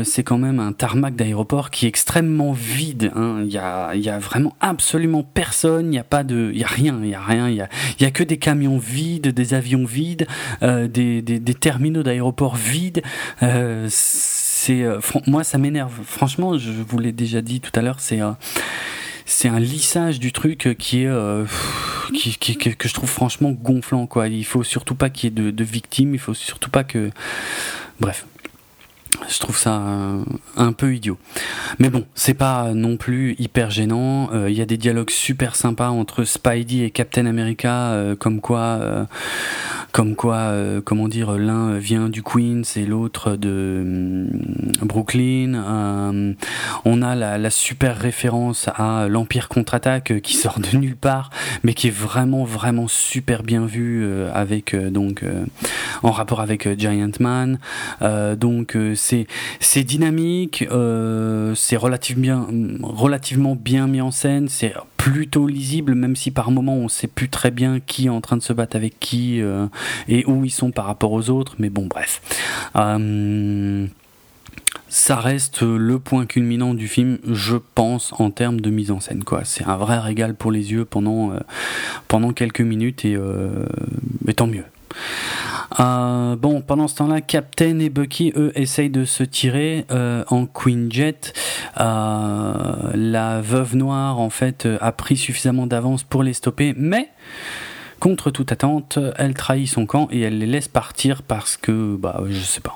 c'est 0.05 0.23
quand 0.23 0.39
même 0.39 0.61
un 0.61 0.73
tarmac 0.73 1.15
d'aéroport 1.15 1.71
qui 1.71 1.87
est 1.87 1.89
extrêmement 1.89 2.53
vide. 2.53 3.13
Hein. 3.15 3.43
Il 3.45 3.53
y, 3.53 3.59
a, 3.59 3.95
y, 3.95 4.09
a, 4.09 4.19
vraiment 4.19 4.55
absolument 4.61 5.23
personne, 5.23 5.87
il 5.87 5.91
n'y 5.91 5.99
a 5.99 6.05
pas 6.05 6.25
de, 6.25 6.51
il 6.53 6.61
y 6.61 6.65
a 6.65 6.69
rien, 6.69 6.99
il 7.03 7.11
y 7.11 7.15
a 7.15 7.21
rien, 7.21 7.49
il 7.49 7.57
y 7.57 8.05
a, 8.05 8.11
que 8.11 8.25
des 8.25 8.39
camions 8.39 8.79
vides, 8.79 9.29
des 9.29 9.55
avions 9.55 9.85
vides, 9.85 10.27
des, 10.63 11.23
terminaux 11.61 12.03
d'aéroport 12.03 12.57
vides. 12.57 13.03
Moi 15.27 15.45
ça 15.45 15.59
m'énerve. 15.59 15.93
Franchement, 16.05 16.59
je 16.59 16.71
vous 16.71 16.99
l'ai 16.99 17.13
déjà 17.13 17.43
dit 17.43 17.61
tout 17.61 17.73
à 17.75 17.83
l'heure, 17.83 18.01
c'est 18.01 18.21
c'est 19.25 19.49
un 19.49 19.61
lissage 19.61 20.19
du 20.19 20.33
truc 20.33 20.77
qui 20.79 21.03
est 21.03 21.07
euh, 21.07 21.45
que 22.77 22.89
je 22.89 22.95
trouve 22.95 23.09
franchement 23.09 23.51
gonflant 23.51 24.07
quoi. 24.07 24.29
Il 24.29 24.45
faut 24.45 24.63
surtout 24.63 24.95
pas 24.95 25.11
qu'il 25.11 25.31
y 25.31 25.33
ait 25.33 25.45
de, 25.45 25.51
de, 25.51 25.65
victimes, 25.65 26.15
il 26.15 26.21
faut 26.21 26.35
surtout 26.35 26.71
pas 26.71 26.85
que 26.85 27.11
bref. 28.01 28.27
Je 29.29 29.39
trouve 29.39 29.57
ça 29.57 29.81
euh, 29.83 30.25
un, 30.57 30.73
peu 30.73 30.95
idiot. 30.95 31.19
Mais 31.79 31.91
bon, 31.91 32.05
c'est 32.15 32.35
pas 32.35 32.73
non 32.75 32.97
plus 32.97 33.35
hyper 33.39 33.71
gênant. 33.71 34.31
Euh, 34.33 34.51
il 34.51 34.57
y 34.57 34.61
a 34.61 34.67
des 34.67 34.77
dialogues 34.77 35.11
super 35.11 35.57
sympas 35.57 35.91
entre 35.91 36.25
Spidey 36.25 36.85
et 36.85 36.91
Captain 36.91 37.27
America, 37.27 37.95
comme 38.19 38.41
quoi 38.41 39.07
comme 39.93 40.17
quoi, 40.17 40.37
euh, 40.37 40.81
comment 40.83 41.07
dire, 41.07 41.33
l'un 41.33 41.77
vient 41.79 42.09
du 42.09 42.23
Queens 42.23 42.63
et 42.77 42.87
l'autre 42.87 43.37
de 43.37 43.83
hum, 43.83 44.73
Brooklyn. 44.83 45.55
Euh, 45.55 46.33
on 46.87 47.03
a 47.03 47.15
la, 47.15 47.51
super 47.51 47.99
référence 47.99 48.69
à 48.75 49.09
l'Empire 49.09 49.49
contre-attaque 49.49 50.21
qui 50.23 50.35
sort 50.35 50.59
de 50.59 50.77
nulle 50.79 50.97
part, 50.97 51.29
mais 51.63 51.75
qui 51.75 51.89
est 51.89 51.95
vraiment 51.95 52.45
vraiment 52.45 52.89
super 52.89 53.43
bien 53.43 53.67
vu 53.67 54.03
euh, 54.05 54.31
avec 54.33 54.75
donc 54.75 55.23
en 56.03 56.11
rapport 56.11 56.41
avec 56.41 56.79
Giant 56.79 57.11
Man. 57.21 57.59
donc 58.39 58.77
c'est 59.61 59.85
dynamique, 59.85 60.65
c'est 61.55 61.77
relativement 61.77 63.57
bien, 63.57 63.87
mis 63.87 64.01
en 64.01 64.11
scène, 64.11 64.49
c'est 64.49 64.75
plutôt 65.03 65.49
lisible, 65.49 65.97
même 65.97 66.15
si 66.15 66.31
par 66.31 66.53
moment 66.53 66.77
on 66.77 66.89
sait 66.89 67.09
plus 67.09 67.29
très 67.29 67.51
bien 67.51 67.81
qui 67.81 68.07
est 68.07 68.09
en 68.09 68.21
train 68.21 68.37
de 68.37 68.43
se 68.43 68.53
battre 68.53 68.77
avec 68.77 69.01
qui 69.01 69.41
euh, 69.41 69.67
et 70.07 70.25
où 70.27 70.45
ils 70.45 70.51
sont 70.51 70.71
par 70.71 70.87
rapport 70.87 71.11
aux 71.11 71.29
autres. 71.29 71.57
Mais 71.59 71.71
bon, 71.71 71.87
bref. 71.87 72.23
Euh, 72.77 73.87
ça 74.89 75.17
reste 75.17 75.63
le 75.63 75.99
point 75.99 76.25
culminant 76.25 76.73
du 76.73 76.87
film, 76.87 77.19
je 77.29 77.57
pense, 77.75 78.15
en 78.21 78.31
termes 78.31 78.61
de 78.61 78.71
mise 78.71 78.93
en 78.93 79.01
scène. 79.01 79.25
C'est 79.43 79.65
un 79.65 79.77
vrai 79.77 79.99
régal 79.99 80.37
pour 80.37 80.53
les 80.53 80.71
yeux 80.71 80.85
pendant, 80.85 81.33
euh, 81.33 82.33
quelques 82.33 82.61
minutes 82.61 83.05
et 83.05 83.17
tant 84.37 84.47
mieux. 84.47 84.65
Euh, 85.81 86.37
bon, 86.37 86.61
pendant 86.61 86.89
ce 86.89 86.97
temps-là, 86.97 87.21
Captain 87.21 87.79
et 87.79 87.89
Bucky, 87.89 88.33
eux, 88.37 88.53
essayent 88.55 88.91
de 88.91 89.05
se 89.05 89.23
tirer 89.23 89.87
euh, 89.91 90.25
en 90.29 90.47
Queen 90.47 90.91
Jet. 90.91 91.33
Euh, 91.81 92.91
la 92.95 93.41
veuve 93.41 93.77
noire, 93.77 94.21
en 94.21 94.31
fait, 94.31 94.69
a 94.81 94.93
pris 94.93 95.17
suffisamment 95.17 95.67
d'avance 95.67 96.03
pour 96.03 96.23
les 96.23 96.35
stopper, 96.35 96.75
mais 96.77 97.09
Contre 98.03 98.33
toute 98.33 98.51
attente, 98.51 98.99
elle 99.17 99.33
trahit 99.35 99.69
son 99.69 99.87
camp 99.87 100.09
et 100.11 100.23
elle 100.23 100.39
les 100.39 100.47
laisse 100.47 100.67
partir 100.67 101.23
parce 101.23 101.57
que, 101.57 101.95
bah, 101.95 102.21
je 102.29 102.41
sais 102.41 102.61
pas, 102.61 102.75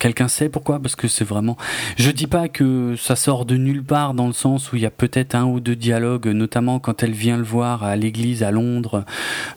quelqu'un 0.00 0.26
sait 0.26 0.48
pourquoi 0.48 0.80
Parce 0.80 0.96
que 0.96 1.06
c'est 1.06 1.24
vraiment. 1.24 1.56
Je 1.96 2.10
dis 2.10 2.26
pas 2.26 2.48
que 2.48 2.96
ça 2.96 3.14
sort 3.14 3.44
de 3.44 3.56
nulle 3.56 3.84
part 3.84 4.14
dans 4.14 4.26
le 4.26 4.32
sens 4.32 4.72
où 4.72 4.76
il 4.76 4.82
y 4.82 4.86
a 4.86 4.90
peut-être 4.90 5.36
un 5.36 5.44
ou 5.44 5.60
deux 5.60 5.76
dialogues, 5.76 6.26
notamment 6.26 6.80
quand 6.80 7.04
elle 7.04 7.12
vient 7.12 7.36
le 7.36 7.44
voir 7.44 7.84
à 7.84 7.94
l'église 7.94 8.42
à 8.42 8.50
Londres, 8.50 9.04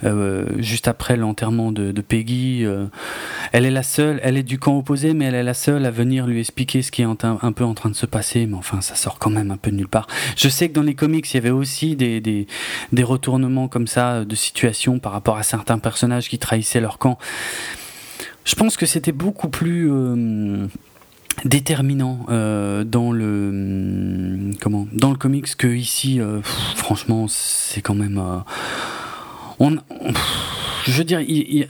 euh, 0.04 0.46
juste 0.60 0.88
après 0.88 1.18
l'enterrement 1.18 1.72
de, 1.72 1.92
Peggy. 2.02 2.64
Euh, 2.64 2.86
elle 3.52 3.66
est 3.66 3.72
la 3.72 3.82
seule, 3.82 4.20
elle 4.22 4.38
est 4.38 4.44
du 4.44 4.60
camp 4.60 4.78
opposé, 4.78 5.16
mais 5.16 5.26
elle 5.26 5.34
est 5.34 5.44
la 5.44 5.56
seule 5.56 5.88
à 5.88 5.92
venir 5.92 6.28
lui 6.28 6.40
expliquer 6.40 6.84
ce 6.84 6.92
qui 6.92 7.02
est 7.02 7.06
un, 7.06 7.16
peu 7.16 7.64
en 7.64 7.74
train 7.74 7.90
de 7.90 7.96
se 7.96 8.06
passer. 8.06 8.46
Mais 8.46 8.56
enfin, 8.56 8.82
ça 8.82 8.94
sort 8.94 9.18
quand 9.18 9.32
même 9.32 9.50
un 9.50 9.58
peu 9.58 9.72
de 9.72 9.78
nulle 9.78 9.88
part. 9.88 10.06
Je 10.38 10.50
sais 10.50 10.70
que 10.70 10.74
dans 10.74 10.84
les 10.84 10.94
comics, 10.94 11.28
il 11.34 11.34
y 11.34 11.40
avait 11.40 11.50
aussi 11.50 11.96
des, 11.96 12.22
des, 12.22 13.04
retournements 13.04 13.68
comme 13.68 13.88
ça 13.88 14.26
situation 14.36 14.99
par 14.99 15.12
rapport 15.12 15.38
à 15.38 15.44
certains 15.44 15.80
personnages 15.80 16.30
qui 16.30 16.38
trahissaient 16.38 16.82
leur 16.82 16.98
camp. 16.98 17.18
Je 18.45 18.56
pense 18.56 18.78
que 18.78 18.86
c'était 18.86 19.12
beaucoup 19.12 19.49
plus 19.49 19.91
euh, 19.91 20.68
déterminant 21.45 22.26
euh, 22.30 22.84
dans 22.84 23.12
le 23.12 23.49
hum, 23.49 24.56
comment 24.62 24.88
dans 24.94 25.10
le 25.10 25.18
comics 25.18 25.56
que 25.56 25.68
ici. 25.68 26.22
Euh, 26.22 26.41
franchement, 26.76 27.28
c'est 27.28 27.82
quand 27.82 27.95
même. 27.95 28.22
on, 29.60 29.78
je 30.86 30.98
veux 30.98 31.03
dire, 31.03 31.20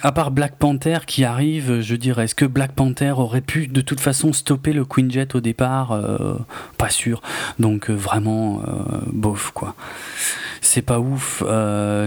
à 0.02 0.12
part 0.12 0.32
Black 0.32 0.56
Panther 0.58 1.00
qui 1.06 1.24
arrive, 1.24 1.82
je 1.82 1.96
dire, 1.96 2.20
est-ce 2.20 2.36
que 2.36 2.46
Black 2.46 2.74
Panther 2.74 3.12
aurait 3.12 3.42
pu 3.42 3.68
de 3.68 3.82
toute 3.82 4.00
façon 4.00 4.34
stopper 4.34 4.74
le 4.74 4.86
Queen 4.86 5.12
Jet 5.12 5.36
au 5.36 5.42
départ? 5.42 6.00
Pas 6.78 6.90
sûr. 6.90 7.22
Donc 7.60 7.90
vraiment, 7.90 8.62
bof 9.12 9.52
quoi 9.54 9.76
c'est 10.66 10.82
pas 10.82 11.00
ouf. 11.00 11.44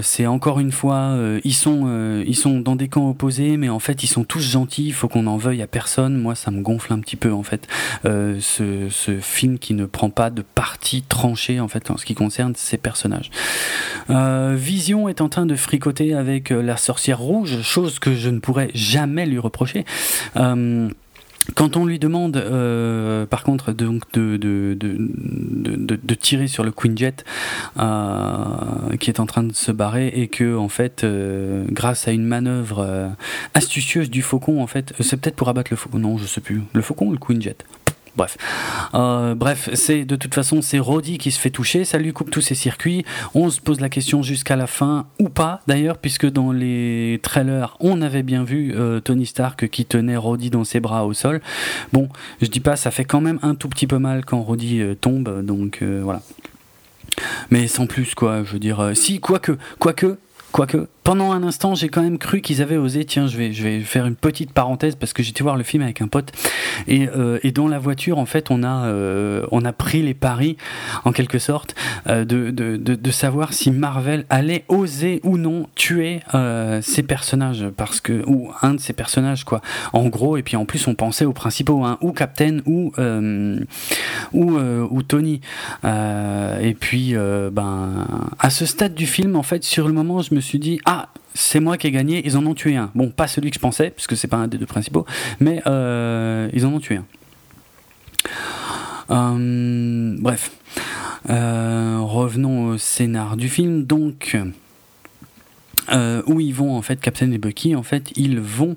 c'est 0.03 0.27
encore 0.27 0.61
une 0.61 0.73
fois, 0.73 1.17
ils 1.45 1.55
sont 1.55 2.23
ils 2.27 2.37
sont 2.37 2.61
dans 2.61 2.77
des 2.77 2.89
camps 2.89 3.09
opposés, 3.09 3.57
mais 3.57 3.69
en 3.69 3.79
fait 3.79 4.03
ils 4.03 4.09
sont 4.09 4.25
tous 4.25 4.41
gentils. 4.41 4.87
Il 4.87 4.93
faut 4.93 5.09
qu'on 5.09 5.27
en 5.27 5.37
veuille 5.37 5.63
à 5.63 5.67
personne. 5.67 6.19
Moi, 6.19 6.35
ça 6.35 6.51
me 6.51 6.61
gonfle 6.61 6.93
un 6.93 6.99
petit 6.99 7.17
peu 7.17 7.33
en 7.33 7.43
fait. 7.43 7.67
ce, 8.05 8.89
film 9.21 9.59
qui 9.59 9.75
ne 9.75 9.87
prend 9.87 10.11
pas 10.11 10.31
de 10.31 10.43
parti 10.43 11.03
tranché 11.03 11.61
en 11.61 11.69
fait 11.69 11.91
en 11.91 11.97
ce 11.97 12.05
qui 12.05 12.15
concerne 12.15 12.55
ces 12.57 12.77
personnages. 12.77 13.31
Vision 14.09 15.09
est 15.09 15.21
en 15.21 15.29
train 15.29 15.47
de 15.47 15.55
fricoter 15.55 16.15
avec 16.15 16.51
la 16.51 16.77
rouge, 17.19 17.63
chose 17.63 17.99
que 17.99 18.15
je 18.15 18.29
ne 18.31 18.41
pourrais 18.41 18.71
jamais 18.75 19.27
lui 19.27 19.39
reprocher. 19.39 19.85
Euh, 20.37 20.89
quand 21.55 21.79
on 21.79 21.87
lui 21.87 21.99
demande, 21.99 22.37
euh, 22.37 23.25
par 23.25 23.43
contre, 23.43 23.73
donc 23.73 24.03
de, 24.13 24.37
de, 24.37 24.77
de, 24.79 25.97
de, 25.97 26.15
tirer 26.15 26.47
sur 26.47 26.63
le 26.63 26.73
Queen 26.73 26.97
Jet 26.99 27.25
euh, 27.79 28.97
qui 29.01 29.09
est 29.09 29.19
en 29.19 29.25
train 29.25 29.45
de 29.45 29.55
se 29.55 29.73
barrer 29.73 30.09
et 30.09 30.29
que, 30.29 30.57
en 30.57 30.69
fait, 30.69 31.07
grâce 31.71 32.07
à 32.07 32.13
une 32.13 32.25
manœuvre 32.25 33.15
astucieuse 33.55 34.11
du 34.11 34.21
Faucon, 34.21 34.63
en 34.63 34.67
fait, 34.67 34.93
c'est 35.01 35.19
peut-être 35.19 35.37
pour 35.37 35.49
abattre 35.49 35.71
le 35.71 35.79
Faucon, 35.79 35.99
non, 35.99 36.19
je 36.19 36.27
sais 36.27 36.43
plus, 36.43 36.61
le 36.75 36.83
Faucon 36.83 37.07
ou 37.07 37.13
le 37.13 37.19
Queen 37.19 37.41
Jet? 37.41 37.65
Bref, 38.19 38.37
euh, 38.95 39.37
bref, 39.37 39.71
c'est 39.75 40.05
de 40.05 40.17
toute 40.17 40.35
façon 40.35 40.61
c'est 40.61 40.81
Roddy 40.81 41.19
qui 41.19 41.31
se 41.31 41.39
fait 41.39 41.51
toucher, 41.51 41.85
ça 41.85 41.99
lui 41.99 42.13
coupe 42.13 42.33
tous 42.33 42.41
ses 42.41 42.57
circuits. 42.57 43.05
On 43.33 43.49
se 43.49 43.61
pose 43.61 43.81
la 43.81 43.89
question 43.89 44.25
jusqu'à 44.25 44.57
la 44.57 44.67
fin 44.67 45.07
ou 45.21 45.29
pas 45.29 45.61
d'ailleurs, 45.69 45.99
puisque 45.99 46.27
dans 46.27 46.51
les 46.51 47.21
trailers 47.23 47.77
on 47.79 48.03
avait 48.03 48.25
bien 48.25 48.43
vu 48.43 48.75
euh, 48.75 48.99
Tony 48.99 49.25
Stark 49.25 49.69
qui 49.69 49.85
tenait 49.85 50.17
Roddy 50.17 50.51
dans 50.51 50.65
ses 50.65 50.81
bras 50.81 51.07
au 51.07 51.13
sol. 51.13 51.41
Bon, 51.93 52.09
je 52.43 52.49
dis 52.49 52.59
pas, 52.59 52.75
ça 52.75 52.91
fait 52.91 53.05
quand 53.05 53.21
même 53.21 53.39
un 53.43 53.55
tout 53.55 53.69
petit 53.69 53.87
peu 53.87 53.99
mal 53.99 54.25
quand 54.25 54.43
Roddy 54.43 54.81
euh, 54.81 54.97
tombe, 54.97 55.45
donc 55.45 55.81
voilà. 55.83 56.21
Mais 57.51 57.69
sans 57.69 57.87
plus 57.87 58.17
quoi, 58.17 58.43
je 58.43 58.53
veux 58.53 58.59
dire, 58.59 58.91
si 58.95 59.21
quoique, 59.21 59.53
quoique, 59.79 60.19
quoique, 60.51 60.89
pendant 61.09 61.33
un 61.33 61.43
instant, 61.43 61.75
j'ai 61.75 61.89
quand 61.89 62.03
même 62.03 62.19
cru 62.19 62.43
qu'ils 62.43 62.61
avaient 62.61 62.77
osé. 62.77 63.03
Tiens, 63.07 63.29
je 63.29 63.39
vais, 63.39 63.55
je 63.55 63.63
vais 63.63 63.81
faire 63.81 64.05
une 64.05 64.15
petite 64.15 64.53
parenthèse 64.53 64.95
parce 64.95 65.15
que 65.15 65.23
j'étais 65.23 65.43
voir 65.43 65.57
le 65.57 65.63
film 65.63 65.83
avec 65.83 66.03
un 66.03 66.07
pote 66.07 66.33
et, 66.87 67.09
euh, 67.09 67.39
et 67.43 67.51
dans 67.51 67.67
la 67.67 67.79
voiture, 67.79 68.19
en 68.19 68.27
fait, 68.27 68.51
on 68.51 68.63
a, 68.63 68.85
euh, 68.85 69.47
on 69.51 69.65
a 69.65 69.73
pris 69.73 70.03
les 70.03 70.13
paris, 70.13 70.59
en 71.07 71.13
quelque 71.13 71.39
sorte, 71.39 71.75
euh, 72.09 72.27
de, 72.27 72.51
de, 72.51 72.77
de, 72.77 73.11
savoir 73.11 73.55
si 73.55 73.71
Marvel 73.71 74.27
allait 74.29 74.67
oser 74.69 75.21
ou 75.25 75.39
non 75.39 75.67
tuer 75.77 76.21
ces 76.83 77.03
personnages 77.03 77.65
parce 77.75 78.03
que 78.03 78.23
ou 78.27 78.51
un 78.61 78.75
de 78.75 78.81
ces 78.81 78.93
personnages, 78.93 79.45
quoi. 79.45 79.63
En 79.95 80.09
gros, 80.09 80.37
et 80.37 80.43
puis 80.43 80.57
en 80.57 80.67
plus, 80.67 80.87
on 80.89 80.95
pensait 80.95 81.25
aux 81.25 81.33
principaux, 81.33 81.85
hein, 81.85 81.97
ou 82.03 82.13
Captain 82.13 82.59
ou 82.67 82.93
ou, 84.35 84.59
ou 84.59 85.03
Tony. 85.05 85.41
et 85.85 86.77
puis, 86.79 87.15
ben, 87.51 88.07
à 88.39 88.51
ce 88.51 88.67
stade 88.67 88.95
du 88.95 89.07
film, 89.07 89.37
en 89.37 89.43
fait, 89.43 89.65
sur 89.65 89.89
le 89.89 89.95
moment, 89.95 90.21
je 90.21 90.35
me 90.35 90.41
suis 90.41 90.59
dit 90.59 90.81
ah 90.85 90.98
c'est 91.35 91.61
moi 91.61 91.77
qui 91.77 91.87
ai 91.87 91.91
gagné, 91.91 92.23
ils 92.25 92.37
en 92.37 92.45
ont 92.47 92.55
tué 92.55 92.77
un. 92.77 92.91
Bon, 92.95 93.11
pas 93.11 93.29
celui 93.29 93.51
que 93.51 93.55
je 93.55 93.61
pensais, 93.61 93.91
puisque 93.91 94.17
c'est 94.17 94.29
pas 94.29 94.37
un 94.37 94.49
des 94.49 94.59
deux 94.59 94.67
principaux, 94.67 95.07
mais 95.41 95.63
euh, 95.67 96.49
ils 96.53 96.67
en 96.67 96.73
ont 96.73 96.81
tué 96.81 96.97
un. 96.97 97.05
Euh, 99.11 100.17
bref, 100.19 100.51
euh, 101.31 101.99
revenons 102.01 102.67
au 102.67 102.79
scénar 102.79 103.37
du 103.37 103.49
film. 103.49 103.85
Donc, 103.85 104.37
où 106.27 106.41
ils 106.41 106.53
vont 106.53 106.77
en 106.77 106.83
fait, 106.83 107.01
Captain 107.01 107.31
et 107.31 107.39
Bucky, 107.39 107.75
en 107.77 107.83
fait, 107.83 108.11
ils 108.17 108.41
vont 108.41 108.77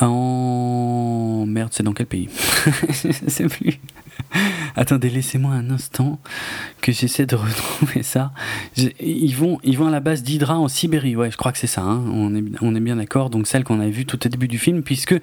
en 0.00 1.44
merde, 1.46 1.70
c'est 1.72 1.82
dans 1.82 1.92
quel 1.92 2.06
pays? 2.06 2.28
Je 2.88 3.28
sais 3.28 3.46
plus. 3.46 3.78
Attendez, 4.76 5.10
laissez-moi 5.10 5.52
un 5.52 5.70
instant 5.70 6.18
que 6.80 6.92
j'essaie 6.92 7.26
de 7.26 7.36
retrouver 7.36 8.02
ça. 8.02 8.32
ils, 8.76 9.34
vont, 9.34 9.58
ils 9.64 9.76
vont 9.76 9.88
à 9.88 9.90
la 9.90 10.00
base 10.00 10.22
d'Hydra 10.22 10.58
en 10.58 10.68
Sibérie, 10.68 11.16
ouais, 11.16 11.30
je 11.30 11.36
crois 11.36 11.52
que 11.52 11.58
c'est 11.58 11.66
ça, 11.66 11.82
hein. 11.82 12.02
on, 12.12 12.34
est, 12.34 12.44
on 12.60 12.74
est 12.74 12.80
bien 12.80 12.96
d'accord, 12.96 13.30
donc 13.30 13.46
celle 13.46 13.64
qu'on 13.64 13.80
avait 13.80 13.90
vue 13.90 14.06
tout 14.06 14.24
au 14.24 14.28
début 14.28 14.48
du 14.48 14.58
film, 14.58 14.82
puisque 14.82 15.14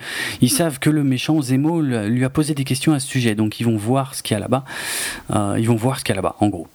ils 0.42 0.50
savent 0.50 0.80
que 0.80 0.90
le 0.90 1.04
méchant 1.04 1.42
Zemo 1.42 1.82
lui 1.82 2.26
a 2.26 2.30
posé 2.30 2.54
des 2.54 2.64
questions 2.64 2.94
à 2.94 3.00
ce 3.00 3.08
sujet, 3.08 3.36
donc 3.36 3.60
ils 3.60 3.64
vont 3.64 3.78
voir 3.78 4.16
ce 4.16 4.24
qu'il 4.24 4.36
y 4.36 4.38
a 4.38 4.40
là-bas, 4.40 4.66
euh, 5.32 5.56
ils 5.60 5.68
vont 5.68 5.76
voir 5.76 6.00
ce 6.00 6.04
qu'il 6.04 6.14
y 6.14 6.18
a 6.18 6.22
là-bas, 6.22 6.36
en 6.40 6.48
gros. 6.48 6.68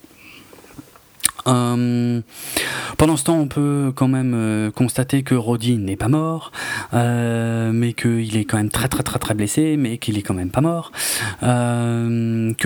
Euh, 1.50 2.20
pendant 2.96 3.16
ce 3.16 3.24
temps, 3.24 3.38
on 3.38 3.48
peut 3.48 3.92
quand 3.94 4.08
même 4.08 4.32
euh, 4.34 4.70
constater 4.70 5.22
que 5.22 5.34
Roddy 5.34 5.78
n'est 5.78 5.96
pas 5.96 6.08
mort, 6.08 6.52
euh, 6.94 7.72
mais 7.72 7.92
qu'il 7.92 8.36
est 8.36 8.44
quand 8.44 8.56
même 8.56 8.70
très 8.70 8.88
très 8.88 9.02
très 9.02 9.18
très 9.18 9.34
blessé, 9.34 9.76
mais 9.76 9.98
qu'il 9.98 10.18
est 10.18 10.22
quand 10.22 10.34
même 10.34 10.50
pas 10.50 10.60
mort, 10.60 10.92
que 11.40 12.60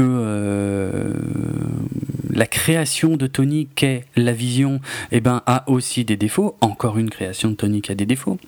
la 2.31 2.47
création 2.47 3.17
de 3.17 3.27
Tony 3.27 3.69
qu'est 3.75 4.05
la 4.17 4.33
vision, 4.33 4.81
eh 5.13 5.21
ben, 5.21 5.43
a 5.47 5.69
aussi 5.71 6.05
des 6.05 6.17
défauts. 6.17 6.57
Encore 6.61 6.99
une 6.99 7.11
création 7.11 7.51
de 7.51 7.55
Tony 7.55 7.81
qui 7.81 7.93
a 7.93 7.95
des 7.95 8.07
défauts 8.07 8.39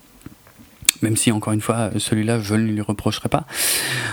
même 1.02 1.16
si 1.16 1.32
encore 1.32 1.52
une 1.52 1.60
fois 1.60 1.90
celui-là 1.96 2.40
je 2.40 2.54
ne 2.54 2.66
lui 2.66 2.80
reprocherai 2.80 3.28
pas. 3.28 3.44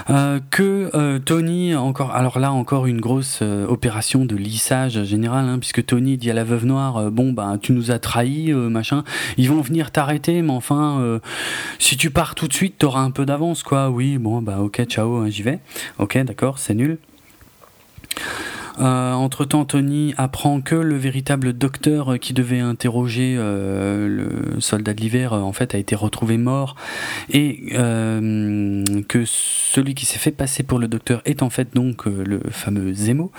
Euh, 0.10 0.40
que 0.52 0.92
euh, 0.94 1.20
Tony 1.20 1.76
encore 1.76 2.12
alors 2.12 2.40
là 2.40 2.52
encore 2.52 2.86
une 2.86 3.00
grosse 3.00 3.40
euh, 3.42 3.66
opération 3.68 4.26
de 4.26 4.36
lissage 4.36 5.04
général 5.04 5.46
hein, 5.46 5.60
puisque 5.60 5.86
Tony 5.86 6.18
dit 6.18 6.30
à 6.32 6.34
la 6.34 6.44
veuve 6.44 6.66
noire 6.66 7.12
bon 7.12 7.32
bah 7.34 7.58
tu 7.62 7.72
nous 7.72 7.92
as 7.92 8.00
trahi 8.00 8.54
machin. 8.54 9.04
Ils 9.38 9.50
vont 9.50 9.62
venir 9.62 9.92
t'arrêter 9.92 10.42
mais 10.42 10.52
enfin 10.52 11.20
si 11.80 11.98
tu 11.98 12.10
pars 12.10 12.36
tout 12.36 12.48
de 12.48 12.54
suite 12.54 12.78
t'auras 12.78 13.02
un 13.02 13.12
peu 13.12 13.26
d'avance 13.26 13.64
quoi. 13.64 13.90
Oui 13.90 14.18
bon 14.18 14.42
bah 14.42 14.60
ok 14.60 14.84
ciao 14.86 15.18
hein, 15.18 15.30
j'y 15.30 15.44
vais. 15.44 15.60
Ok 16.00 16.18
d'accord 16.20 16.60
c'est 16.60 16.74
nul 16.74 16.98
entre-temps, 18.82 19.66
Tony 19.66 20.14
apprend 20.18 20.62
que 20.62 20.76
le 20.76 20.96
véritable 20.96 21.54
docteur 21.54 22.20
qui 22.20 22.34
devait 22.34 22.60
interroger 22.60 23.36
euh, 23.38 24.08
le 24.08 24.60
soldat 24.60 24.94
de 24.94 25.02
l'hiver, 25.02 25.34
euh, 25.34 25.40
en 25.40 25.54
fait, 25.54 25.76
a 25.76 25.78
été 25.78 25.96
retrouvé 25.96 26.38
mort 26.38 26.76
et 27.32 27.74
que 29.08 29.24
celui 29.26 29.96
qui 29.96 30.06
s'est 30.06 30.20
fait 30.20 30.32
passer 30.32 30.64
pour 30.64 30.80
le 30.80 30.88
docteur 30.88 31.22
est 31.26 31.44
en 31.44 31.50
fait 31.50 31.74
donc 31.74 32.06
le 32.06 32.42
fameux 32.50 32.94
Zemo, 32.94 33.32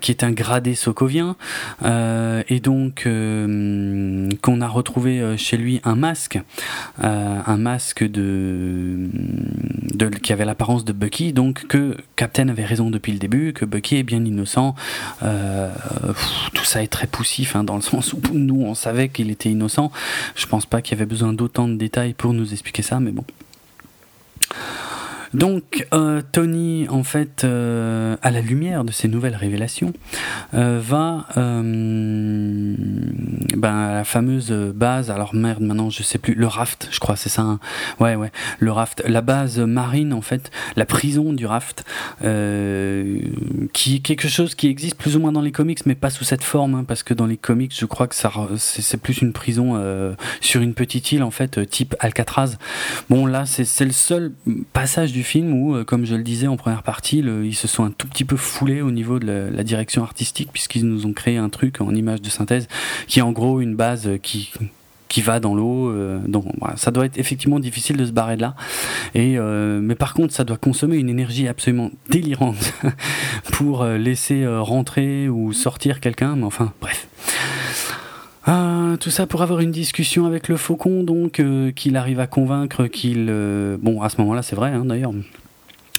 qui 0.00 0.10
est 0.10 0.24
un 0.24 0.30
gradé 0.32 0.74
sokovien, 0.74 1.36
et 1.84 2.60
donc 2.60 3.04
qu'on 3.04 4.60
a 4.60 4.68
retrouvé 4.68 5.36
chez 5.36 5.56
lui 5.56 5.80
un 5.84 5.96
masque, 5.96 6.38
un 6.98 7.56
masque 7.56 8.04
qui 10.22 10.32
avait 10.32 10.44
l'apparence 10.44 10.84
de 10.84 10.92
Bucky, 10.92 11.32
donc 11.32 11.66
que 11.66 11.96
Captain 12.16 12.48
avait 12.48 12.64
raison 12.64 12.90
depuis 12.90 13.12
le 13.12 13.18
début, 13.18 13.52
que 13.52 13.64
Bucky 13.64 13.96
est 13.96 14.02
bien 14.02 14.24
innocent 14.24 14.73
euh, 15.22 15.70
tout 16.52 16.64
ça 16.64 16.82
est 16.82 16.88
très 16.88 17.06
poussif, 17.06 17.56
hein, 17.56 17.64
dans 17.64 17.76
le 17.76 17.82
sens 17.92 18.12
où 18.12 18.20
nous, 18.32 18.62
on 18.62 18.74
savait 18.74 19.08
qu'il 19.08 19.30
était 19.30 19.50
innocent. 19.50 19.90
Je 20.34 20.46
pense 20.46 20.66
pas 20.66 20.82
qu'il 20.82 20.96
y 20.96 20.98
avait 20.98 21.06
besoin 21.08 21.32
d'autant 21.32 21.68
de 21.68 21.74
détails 21.74 22.14
pour 22.14 22.32
nous 22.32 22.52
expliquer 22.52 22.82
ça, 22.82 23.00
mais 23.00 23.10
bon. 23.10 23.24
Donc 25.34 25.86
euh, 25.92 26.22
Tony, 26.30 26.86
en 26.88 27.02
fait, 27.02 27.42
euh, 27.42 28.16
à 28.22 28.30
la 28.30 28.40
lumière 28.40 28.84
de 28.84 28.92
ces 28.92 29.08
nouvelles 29.08 29.34
révélations, 29.34 29.92
euh, 30.54 30.80
va 30.80 31.26
ben, 31.34 32.76
à 33.62 33.94
la 33.94 34.04
fameuse 34.04 34.52
base, 34.52 35.10
alors 35.10 35.34
merde, 35.34 35.62
maintenant 35.62 35.90
je 35.90 36.04
sais 36.04 36.18
plus, 36.18 36.34
le 36.34 36.46
raft, 36.46 36.88
je 36.92 37.00
crois, 37.00 37.16
c'est 37.16 37.28
ça. 37.28 37.42
Hein. 37.42 37.58
ouais, 37.98 38.14
ouais, 38.14 38.30
le 38.60 38.70
raft, 38.70 39.02
la 39.06 39.22
base 39.22 39.58
marine, 39.58 40.12
en 40.12 40.20
fait, 40.20 40.52
la 40.76 40.86
prison 40.86 41.32
du 41.32 41.46
raft, 41.46 41.84
qui 42.20 43.96
est 43.96 44.00
quelque 44.00 44.28
chose 44.28 44.54
qui 44.54 44.68
existe 44.68 44.96
plus 44.96 45.16
ou 45.16 45.20
moins 45.20 45.32
dans 45.32 45.42
les 45.42 45.52
comics, 45.52 45.84
mais 45.84 45.96
pas 45.96 46.10
sous 46.10 46.24
cette 46.24 46.44
forme, 46.44 46.76
hein, 46.76 46.84
parce 46.86 47.02
que 47.02 47.12
dans 47.12 47.26
les 47.26 47.36
comics, 47.36 47.74
je 47.76 47.86
crois 47.86 48.06
que 48.06 48.14
ça, 48.14 48.30
c'est 48.56 49.00
plus 49.00 49.18
une 49.18 49.32
prison 49.32 49.82
sur 50.40 50.60
une 50.60 50.74
petite 50.74 51.10
île, 51.10 51.24
en 51.24 51.32
fait, 51.32 51.68
type 51.68 51.96
Alcatraz. 51.98 52.56
Bon, 53.10 53.26
là, 53.26 53.46
c'est 53.46 53.84
le 53.84 53.92
seul 53.92 54.32
passage 54.72 55.12
du 55.12 55.23
film 55.24 55.52
où, 55.52 55.74
euh, 55.74 55.84
comme 55.84 56.04
je 56.06 56.14
le 56.14 56.22
disais 56.22 56.46
en 56.46 56.56
première 56.56 56.82
partie, 56.82 57.18
ils 57.18 57.54
se 57.54 57.66
sont 57.66 57.84
un 57.84 57.90
tout 57.90 58.06
petit 58.06 58.24
peu 58.24 58.36
foulés 58.36 58.80
au 58.80 58.90
niveau 58.90 59.18
de 59.18 59.50
la, 59.52 59.64
direction 59.64 60.02
artistique 60.02 60.50
puisqu'ils 60.52 60.86
nous 60.86 61.06
ont 61.06 61.12
créé 61.12 61.38
un 61.38 61.48
truc 61.48 61.80
en 61.80 61.94
image 61.94 62.20
de 62.20 62.28
synthèse 62.28 62.68
qui 63.06 63.18
est 63.18 63.22
en 63.22 63.32
gros 63.32 63.60
une 63.60 63.74
base 63.76 64.10
qui 64.22 64.52
qui 65.08 65.22
va 65.22 65.40
dans 65.40 65.54
l'eau. 65.54 65.90
Euh, 65.90 66.18
donc 66.26 66.44
ça 66.76 66.90
doit 66.90 67.06
être 67.06 67.18
effectivement 67.18 67.60
difficile 67.60 67.96
de 67.96 68.04
se 68.04 68.12
barrer 68.12 68.36
de 68.36 68.42
là. 68.42 68.54
Et 69.14 69.38
euh, 69.38 69.80
mais 69.80 69.94
par 69.94 70.12
contre, 70.12 70.34
ça 70.34 70.44
doit 70.44 70.58
consommer 70.58 70.96
une 70.96 71.08
énergie 71.08 71.48
absolument 71.48 71.90
délirante 72.10 72.74
pour 73.52 73.84
laisser 73.84 74.46
rentrer 74.46 75.28
ou 75.28 75.52
sortir 75.52 76.00
quelqu'un. 76.00 76.36
Mais 76.36 76.44
enfin, 76.44 76.72
bref. 76.80 77.08
Ah, 78.46 78.96
tout 79.00 79.08
ça 79.10 79.26
pour 79.26 79.40
avoir 79.40 79.60
une 79.60 79.70
discussion 79.70 80.26
avec 80.26 80.48
le 80.48 80.58
faucon, 80.58 81.02
donc 81.02 81.40
euh, 81.40 81.72
qu'il 81.72 81.96
arrive 81.96 82.20
à 82.20 82.26
convaincre 82.26 82.86
qu'il... 82.88 83.28
Euh, 83.30 83.78
bon, 83.80 84.02
à 84.02 84.10
ce 84.10 84.20
moment-là, 84.20 84.42
c'est 84.42 84.54
vrai, 84.54 84.70
hein, 84.70 84.84
d'ailleurs. 84.84 85.12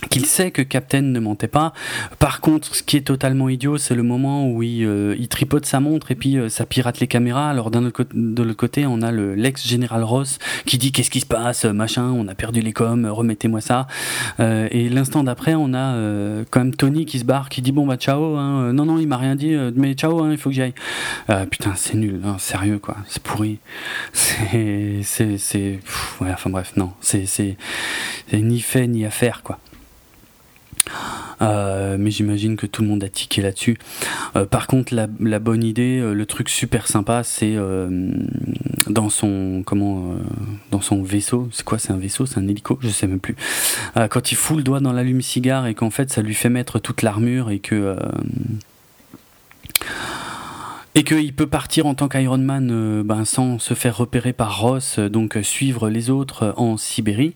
Qu'il 0.09 0.25
sait 0.25 0.51
que 0.51 0.61
Captain 0.61 1.01
ne 1.01 1.19
mentait 1.19 1.47
pas. 1.47 1.73
Par 2.19 2.41
contre, 2.41 2.75
ce 2.75 2.83
qui 2.83 2.97
est 2.97 3.01
totalement 3.01 3.49
idiot, 3.49 3.77
c'est 3.77 3.95
le 3.95 4.03
moment 4.03 4.49
où 4.49 4.63
il, 4.63 4.85
euh, 4.85 5.15
tripote 5.29 5.65
sa 5.65 5.79
montre 5.79 6.11
et 6.11 6.15
puis 6.15 6.37
euh, 6.37 6.49
ça 6.49 6.65
pirate 6.65 6.99
les 6.99 7.07
caméras. 7.07 7.49
Alors 7.49 7.71
d'un 7.71 7.81
de 7.81 8.43
l'autre 8.43 8.57
côté, 8.57 8.85
on 8.85 9.01
a 9.01 9.11
l'ex-général 9.11 10.03
Ross 10.03 10.39
qui 10.65 10.77
dit 10.77 10.91
qu'est-ce 10.91 11.09
qui 11.09 11.19
se 11.19 11.25
passe, 11.25 11.65
machin, 11.65 12.05
on 12.05 12.27
a 12.27 12.35
perdu 12.35 12.61
les 12.61 12.73
coms, 12.73 13.05
remettez-moi 13.05 13.61
ça. 13.61 13.87
Euh, 14.39 14.67
et 14.71 14.89
l'instant 14.89 15.23
d'après, 15.23 15.55
on 15.55 15.73
a 15.73 15.95
quand 16.49 16.59
même 16.59 16.75
Tony 16.75 17.05
qui 17.05 17.19
se 17.19 17.25
barre, 17.25 17.49
qui 17.49 17.61
dit 17.61 17.71
bon 17.71 17.85
bah 17.85 17.97
ciao, 17.97 18.35
hein, 18.37 18.73
non 18.73 18.85
non 18.85 18.97
il 18.97 19.07
m'a 19.07 19.17
rien 19.17 19.35
dit, 19.35 19.55
mais 19.75 19.93
ciao, 19.93 20.21
hein, 20.21 20.31
il 20.31 20.37
faut 20.37 20.49
que 20.49 20.55
j'aille. 20.55 20.73
putain 21.49 21.73
c'est 21.75 21.95
nul, 21.95 22.21
hein, 22.23 22.37
sérieux 22.37 22.79
quoi, 22.79 22.97
c'est 23.07 23.21
pourri. 23.21 23.59
C'est, 25.05 25.37
c'est, 25.37 25.79
ouais, 26.21 26.31
enfin 26.31 26.49
bref, 26.49 26.73
non, 26.75 26.91
c'est, 26.99 27.25
c'est 27.25 27.57
ni 28.33 28.59
fait 28.59 28.87
ni 28.87 29.05
à 29.05 29.09
faire 29.09 29.43
quoi. 29.43 29.59
Euh, 31.41 31.97
mais 31.99 32.11
j'imagine 32.11 32.55
que 32.55 32.65
tout 32.65 32.81
le 32.81 32.87
monde 32.87 33.03
a 33.03 33.09
tiqué 33.09 33.41
là-dessus. 33.41 33.77
Euh, 34.35 34.45
par 34.45 34.67
contre, 34.67 34.93
la, 34.93 35.39
bonne 35.39 35.63
idée, 35.63 35.99
euh, 35.99 36.13
le 36.13 36.25
truc 36.25 36.49
super 36.49 36.87
sympa, 36.87 37.23
c'est 37.23 37.55
dans 38.87 39.09
son 39.09 39.63
comment 39.65 40.15
dans 40.71 40.81
son 40.81 41.03
vaisseau. 41.03 41.49
C'est 41.51 41.65
quoi 41.65 41.79
C'est 41.79 41.91
un 41.91 41.97
vaisseau? 41.97 42.25
C'est 42.25 42.39
un 42.39 42.47
hélico? 42.47 42.77
Je 42.81 42.89
sais 42.89 43.07
même 43.07 43.19
plus. 43.19 43.35
quand 44.09 44.31
il 44.31 44.35
fout 44.35 44.57
le 44.57 44.63
doigt 44.63 44.79
dans 44.79 44.93
l'allume-cigare 44.93 45.67
et 45.67 45.75
qu'en 45.75 45.89
fait 45.89 46.11
ça 46.11 46.21
lui 46.21 46.35
fait 46.35 46.49
mettre 46.49 46.79
toute 46.79 47.01
l'armure 47.01 47.49
et 47.49 47.59
que 47.59 47.95
et 50.95 51.03
qu'il 51.03 51.33
peut 51.33 51.47
partir 51.47 51.85
en 51.85 51.93
tant 51.93 52.07
qu'Iron 52.07 52.37
Man 52.37 52.69
euh, 52.71 53.03
ben, 53.03 53.25
sans 53.25 53.59
se 53.59 53.73
faire 53.73 53.97
repérer 53.97 54.31
par 54.31 54.61
Ross, 54.61 54.97
euh, 54.97 55.09
donc 55.09 55.35
euh, 55.35 55.43
suivre 55.43 55.89
les 55.89 56.09
autres 56.09 56.53
en 56.55 56.77
Sibérie. 56.77 57.35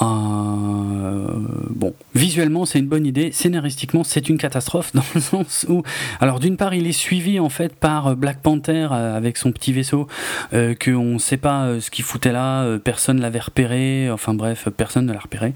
bon, 0.00 1.94
visuellement 2.14 2.66
c'est 2.66 2.78
une 2.78 2.86
bonne 2.86 3.06
idée, 3.06 3.32
scénaristiquement 3.32 4.04
c'est 4.04 4.28
une 4.28 4.36
catastrophe 4.36 4.92
dans 4.94 5.04
le 5.14 5.20
sens 5.22 5.64
où, 5.70 5.82
alors 6.20 6.40
d'une 6.40 6.58
part 6.58 6.74
il 6.74 6.86
est 6.86 6.92
suivi 6.92 7.40
en 7.40 7.48
fait 7.48 7.74
par 7.74 8.16
Black 8.16 8.42
Panther 8.42 8.88
avec 8.90 9.38
son 9.38 9.50
petit 9.50 9.72
vaisseau, 9.72 10.06
euh, 10.52 10.74
qu'on 10.74 11.14
ne 11.14 11.18
sait 11.18 11.38
pas 11.38 11.80
ce 11.80 11.90
qu'il 11.90 12.04
foutait 12.04 12.32
là, 12.32 12.78
personne 12.78 13.18
l'avait 13.18 13.40
repéré, 13.40 14.10
enfin 14.10 14.34
bref, 14.34 14.68
personne 14.76 15.06
ne 15.06 15.14
l'a 15.14 15.20
repéré. 15.20 15.54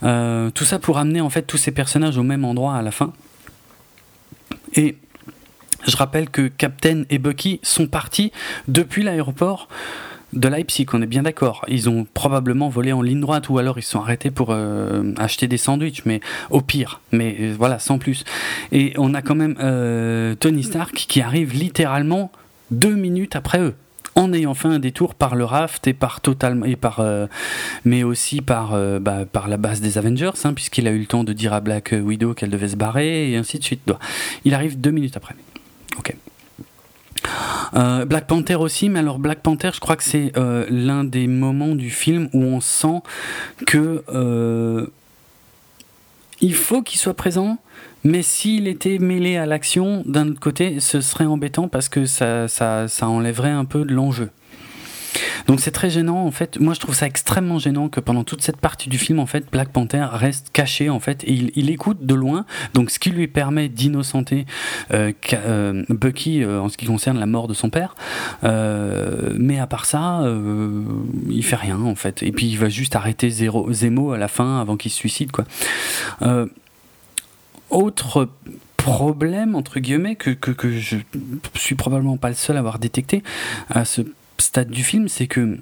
tout 0.00 0.64
ça 0.64 0.78
pour 0.78 0.96
amener 0.96 1.20
en 1.20 1.28
fait 1.28 1.42
tous 1.42 1.58
ces 1.58 1.72
personnages 1.72 2.16
au 2.16 2.22
même 2.22 2.46
endroit 2.46 2.74
à 2.74 2.80
la 2.80 2.90
fin. 2.90 3.12
Et 4.76 4.96
je 5.86 5.96
rappelle 5.96 6.30
que 6.30 6.48
Captain 6.48 7.02
et 7.10 7.18
Bucky 7.18 7.60
sont 7.62 7.86
partis 7.86 8.32
depuis 8.68 9.02
l'aéroport 9.02 9.68
de 10.34 10.48
Leipzig, 10.48 10.86
on 10.92 11.02
est 11.02 11.06
bien 11.06 11.22
d'accord. 11.22 11.64
Ils 11.68 11.88
ont 11.88 12.06
probablement 12.12 12.68
volé 12.68 12.92
en 12.92 13.02
ligne 13.02 13.20
droite 13.20 13.48
ou 13.48 13.58
alors 13.58 13.78
ils 13.78 13.82
sont 13.82 14.00
arrêtés 14.00 14.30
pour 14.30 14.48
euh, 14.50 15.12
acheter 15.16 15.46
des 15.46 15.56
sandwichs, 15.56 16.04
mais 16.04 16.20
au 16.50 16.60
pire. 16.60 17.00
Mais 17.12 17.36
euh, 17.38 17.54
voilà, 17.56 17.78
sans 17.78 17.98
plus. 17.98 18.24
Et 18.72 18.92
on 18.98 19.14
a 19.14 19.22
quand 19.22 19.34
même 19.34 19.56
euh, 19.60 20.34
Tony 20.34 20.64
Stark 20.64 20.94
qui 20.94 21.20
arrive 21.20 21.54
littéralement 21.54 22.32
deux 22.70 22.94
minutes 22.94 23.36
après 23.36 23.60
eux 23.60 23.74
en 24.16 24.32
ayant 24.32 24.54
fait 24.54 24.68
un 24.68 24.78
détour 24.78 25.16
par 25.16 25.34
le 25.34 25.44
raft 25.44 25.88
et 25.88 25.92
par 25.92 26.20
totalement 26.20 26.64
et 26.66 26.76
par 26.76 27.04
mais 27.84 28.04
aussi 28.04 28.42
par 28.42 28.78
bah, 29.00 29.24
par 29.30 29.48
la 29.48 29.56
base 29.56 29.80
des 29.80 29.98
Avengers 29.98 30.30
hein, 30.44 30.54
puisqu'il 30.54 30.86
a 30.86 30.92
eu 30.92 31.00
le 31.00 31.06
temps 31.06 31.24
de 31.24 31.32
dire 31.32 31.52
à 31.52 31.60
Black 31.60 31.92
Widow 31.92 32.32
qu'elle 32.32 32.50
devait 32.50 32.68
se 32.68 32.76
barrer 32.76 33.32
et 33.32 33.36
ainsi 33.36 33.58
de 33.58 33.64
suite. 33.64 33.80
Il 34.44 34.54
arrive 34.54 34.80
deux 34.80 34.92
minutes 34.92 35.16
après. 35.16 35.34
Ok. 35.98 36.16
Euh, 37.74 38.04
Black 38.04 38.26
Panther 38.26 38.56
aussi, 38.56 38.88
mais 38.88 39.00
alors 39.00 39.18
Black 39.18 39.40
Panther, 39.40 39.70
je 39.74 39.80
crois 39.80 39.96
que 39.96 40.04
c'est 40.04 40.32
euh, 40.36 40.66
l'un 40.70 41.04
des 41.04 41.26
moments 41.26 41.74
du 41.74 41.90
film 41.90 42.28
où 42.32 42.42
on 42.42 42.60
sent 42.60 43.00
que 43.66 44.04
euh, 44.08 44.86
il 46.40 46.54
faut 46.54 46.82
qu'il 46.82 46.98
soit 47.00 47.14
présent, 47.14 47.58
mais 48.04 48.22
s'il 48.22 48.68
était 48.68 48.98
mêlé 48.98 49.36
à 49.36 49.46
l'action, 49.46 50.02
d'un 50.06 50.28
autre 50.28 50.40
côté, 50.40 50.78
ce 50.80 51.00
serait 51.00 51.24
embêtant 51.24 51.68
parce 51.68 51.88
que 51.88 52.04
ça, 52.06 52.46
enlèverait 53.02 53.50
un 53.50 53.64
peu 53.64 53.84
de 53.84 53.94
l'enjeu. 53.94 54.30
Donc 55.46 55.60
c'est 55.60 55.70
très 55.70 55.90
gênant 55.90 56.24
en 56.24 56.30
fait. 56.30 56.58
Moi 56.58 56.74
je 56.74 56.80
trouve 56.80 56.94
ça 56.94 57.06
extrêmement 57.06 57.58
gênant 57.58 57.88
que 57.88 58.00
pendant 58.00 58.24
toute 58.24 58.42
cette 58.42 58.56
partie 58.56 58.88
du 58.88 58.98
film 58.98 59.18
en 59.18 59.26
fait 59.26 59.44
Black 59.50 59.68
Panther 59.70 60.06
reste 60.12 60.50
caché 60.52 60.90
en 60.90 61.00
fait 61.00 61.24
et 61.24 61.32
il, 61.32 61.70
écoute 61.70 62.04
de 62.04 62.14
loin. 62.14 62.44
Donc 62.72 62.90
ce 62.90 62.98
qui 62.98 63.10
lui 63.10 63.28
permet 63.28 63.68
d'innocenter 63.68 64.46
euh, 64.92 65.12
euh, 65.32 65.84
Bucky 65.88 66.42
euh, 66.42 66.60
en 66.60 66.68
ce 66.68 66.76
qui 66.76 66.86
concerne 66.86 67.18
la 67.18 67.26
mort 67.26 67.48
de 67.48 67.54
son 67.54 67.70
père. 67.70 67.94
mais 68.42 69.58
à 69.58 69.66
part 69.66 69.84
ça, 69.84 70.22
il 71.28 71.44
fait 71.44 71.56
rien 71.56 71.80
en 71.80 71.94
fait. 71.94 72.22
Et 72.22 72.32
puis 72.32 72.46
il 72.46 72.58
va 72.58 72.68
juste 72.68 72.96
arrêter 72.96 73.30
Zemo 73.30 74.12
à 74.12 74.18
la 74.18 74.28
fin 74.28 74.60
avant 74.60 74.76
qu'il 74.76 74.90
se 74.90 74.96
suicide 74.96 75.30
quoi. 75.32 75.44
autre 77.70 78.28
problème 78.76 79.54
entre 79.54 79.80
guillemets 79.80 80.14
que, 80.14 80.30
que, 80.30 80.50
que 80.50 80.70
je 80.70 80.98
suis 81.54 81.74
probablement 81.74 82.18
pas 82.18 82.28
le 82.28 82.34
seul 82.34 82.56
à 82.56 82.58
avoir 82.58 82.78
détecté 82.78 83.22
à 83.70 83.84
ce 83.84 84.02
stade 84.38 84.70
du 84.70 84.84
film, 84.84 85.08
c'est 85.08 85.26
que 85.26 85.58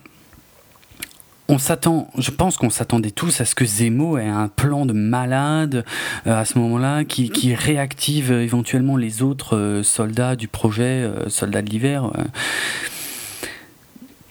on 1.49 1.59
s'attend, 1.59 2.09
je 2.16 2.31
pense 2.31 2.57
qu'on 2.57 2.70
s'attendait 2.70 3.11
tous 3.11 3.40
à 3.40 3.44
ce 3.44 3.55
que 3.55 3.66
Zemo 3.66 4.16
ait 4.16 4.27
un 4.27 4.49
plan 4.49 4.86
de 4.86 4.93
malade 4.93 5.85
euh, 6.27 6.40
à 6.40 6.44
ce 6.44 6.59
moment-là, 6.59 7.05
qui, 7.05 7.55
réactive 7.55 8.32
éventuellement 8.32 8.97
les 8.97 9.23
autres 9.23 9.57
euh, 9.57 9.82
soldats 9.82 10.35
du 10.35 10.49
projet, 10.49 11.03
euh, 11.03 11.28
soldats 11.28 11.61
de 11.61 11.69
l'hiver. 11.69 12.11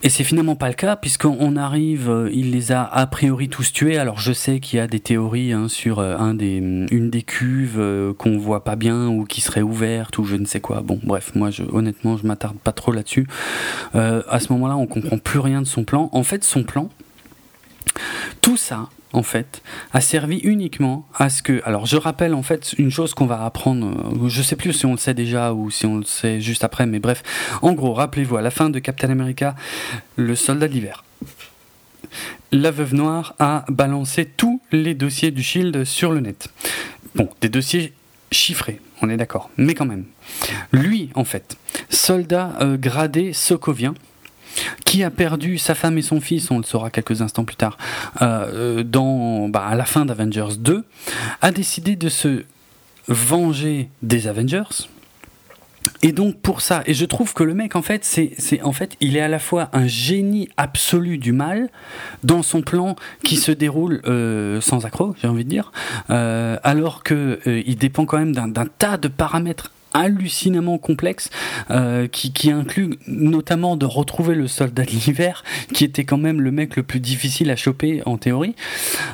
Et 0.03 0.10
c'est 0.10 0.23
finalement 0.23 0.56
pas 0.56 0.68
le 0.68 0.73
cas, 0.73 0.95
puisqu'on 0.95 1.56
arrive, 1.56 2.10
euh, 2.10 2.30
il 2.34 2.52
les 2.52 2.72
a 2.72 2.84
a 2.84 3.06
priori 3.06 3.49
tous 3.49 3.72
tués. 3.72 3.98
Alors 3.98 4.19
je 4.19 4.34
sais 4.34 4.60
qu'il 4.60 4.78
y 4.78 4.80
a 4.80 4.88
des 4.88 4.99
théories 4.99 5.53
hein, 5.53 5.68
sur 5.68 5.99
euh, 5.99 6.34
des, 6.34 6.57
une 6.57 7.10
des 7.11 7.22
cuves 7.22 7.80
euh, 7.80 8.11
qu'on 8.14 8.38
voit 8.40 8.64
pas 8.64 8.76
bien 8.76 9.10
ou 9.10 9.26
qui 9.26 9.41
serait 9.41 9.61
ouverte 9.61 10.18
ou 10.18 10.23
je 10.23 10.36
ne 10.36 10.45
sais 10.45 10.60
quoi. 10.60 10.82
Bon, 10.82 10.99
bref, 11.03 11.34
moi 11.36 11.52
je, 11.52 11.61
honnêtement 11.72 12.18
je 12.18 12.26
m'attarde 12.26 12.57
pas 12.57 12.72
trop 12.72 12.91
là-dessus. 12.91 13.28
à 13.94 14.40
ce 14.40 14.52
moment-là, 14.53 14.76
on 14.76 14.88
comprend 14.88 15.19
plus 15.19 15.40
rien 15.40 15.61
de 15.61 15.68
son 15.68 15.84
plan. 15.84 16.10
En 16.14 16.23
fait, 16.23 16.44
son 16.44 16.64
plan, 16.64 16.90
tout 18.41 18.57
ça, 18.57 18.90
en 19.13 19.23
fait, 19.23 19.61
a 19.93 20.01
servi 20.01 20.38
uniquement 20.38 21.07
à 21.15 21.29
ce 21.29 21.43
que. 21.43 21.61
Alors, 21.65 21.85
je 21.85 21.97
rappelle 21.97 22.33
en 22.33 22.43
fait 22.43 22.73
une 22.77 22.91
chose 22.91 23.13
qu'on 23.13 23.25
va 23.25 23.45
apprendre. 23.45 23.88
Euh, 23.88 24.29
je 24.29 24.41
sais 24.41 24.55
plus 24.55 24.73
si 24.73 24.85
on 24.85 24.91
le 24.91 24.97
sait 24.97 25.13
déjà 25.13 25.53
ou 25.53 25.69
si 25.69 25.85
on 25.85 25.97
le 25.97 26.03
sait 26.03 26.41
juste 26.41 26.63
après, 26.63 26.85
mais 26.85 26.99
bref. 26.99 27.23
En 27.61 27.73
gros, 27.73 27.93
rappelez-vous, 27.93 28.38
à 28.38 28.41
la 28.41 28.51
fin 28.51 28.69
de 28.69 28.79
Captain 28.79 29.09
America, 29.09 29.55
le 30.15 30.35
soldat 30.35 30.67
d'hiver. 30.67 31.03
La 32.51 32.71
veuve 32.71 32.93
noire 32.93 33.35
a 33.39 33.65
balancé 33.69 34.25
tous 34.25 34.61
les 34.71 34.93
dossiers 34.93 35.31
du 35.31 35.43
Shield 35.43 35.85
sur 35.85 36.11
le 36.11 36.19
net. 36.19 36.49
Bon, 37.15 37.29
des 37.39 37.49
dossiers 37.49 37.93
chiffrés, 38.31 38.79
on 39.01 39.09
est 39.09 39.17
d'accord, 39.17 39.49
mais 39.57 39.73
quand 39.73 39.85
même. 39.85 40.05
Lui, 40.71 41.09
en 41.15 41.23
fait, 41.23 41.57
soldat 41.89 42.57
euh, 42.61 42.77
gradé 42.77 43.33
sokovien, 43.33 43.93
qui 44.86 45.03
a 45.03 45.10
perdu 45.10 45.57
sa 45.57 45.76
femme 45.76 45.98
et 45.98 46.02
son 46.02 46.19
fils, 46.19 46.52
on 46.52 46.57
le 46.57 46.64
saura 46.64 46.90
quelques 46.90 47.22
instants 47.22 47.45
plus 47.45 47.56
tard, 47.56 47.78
euh, 48.22 48.84
dans, 48.84 49.49
bah, 49.49 49.65
à 49.65 49.76
la 49.76 49.86
fin 49.86 50.06
d'Avengers 50.06 50.57
2, 50.57 50.84
a 51.41 51.52
décidé 51.52 51.95
de 51.95 52.10
se 52.10 52.44
venger 53.07 53.90
des 54.02 54.28
Avengers. 54.28 54.88
Et 56.03 56.11
donc 56.11 56.40
pour 56.41 56.61
ça, 56.61 56.84
et 56.86 56.94
je 56.94 57.06
trouve 57.06 57.34
que 57.34 57.44
le 57.44 57.53
mec 57.53 57.76
en 57.76 57.82
fait, 57.82 58.06
c'est, 58.06 58.61
en 58.64 58.72
fait, 58.72 58.95
il 59.02 59.18
est 59.18 59.22
à 59.22 59.28
la 59.28 59.40
fois 59.40 59.69
un 59.73 59.88
génie 59.88 60.48
absolu 60.57 61.18
du 61.18 61.32
mal 61.32 61.69
dans 62.23 62.44
son 62.44 62.61
plan 62.61 62.95
qui 63.23 63.36
se 63.36 63.52
déroule 63.52 64.02
euh, 64.06 64.61
sans 64.61 64.86
accroc, 64.86 65.15
j'ai 65.22 65.28
envie 65.28 65.44
de 65.44 65.49
dire, 65.49 65.72
euh, 66.10 66.57
alors 66.64 67.02
que 67.02 67.40
il 67.45 67.78
dépend 67.78 68.06
quand 68.06 68.19
même 68.19 68.36
d'un 68.36 68.65
tas 68.65 68.98
de 68.98 69.07
paramètres 69.07 69.72
hallucinamment 69.93 70.77
complexe 70.77 71.30
euh, 71.69 72.07
qui, 72.07 72.51
inclut 72.51 72.97
notamment 73.07 73.77
de 73.77 73.85
retrouver 73.85 74.35
le 74.35 74.47
soldat 74.47 74.84
de 74.84 74.91
l'hiver 74.91 75.43
qui 75.73 75.84
était 75.84 76.05
quand 76.05 76.18
même 76.18 76.41
le 76.41 76.51
mec 76.51 76.76
le 76.76 76.84
plus 76.84 76.99
difficile 76.99 77.49
à 77.51 77.55
choper 77.55 78.01
en 78.05 78.18
théorie. 78.18 78.55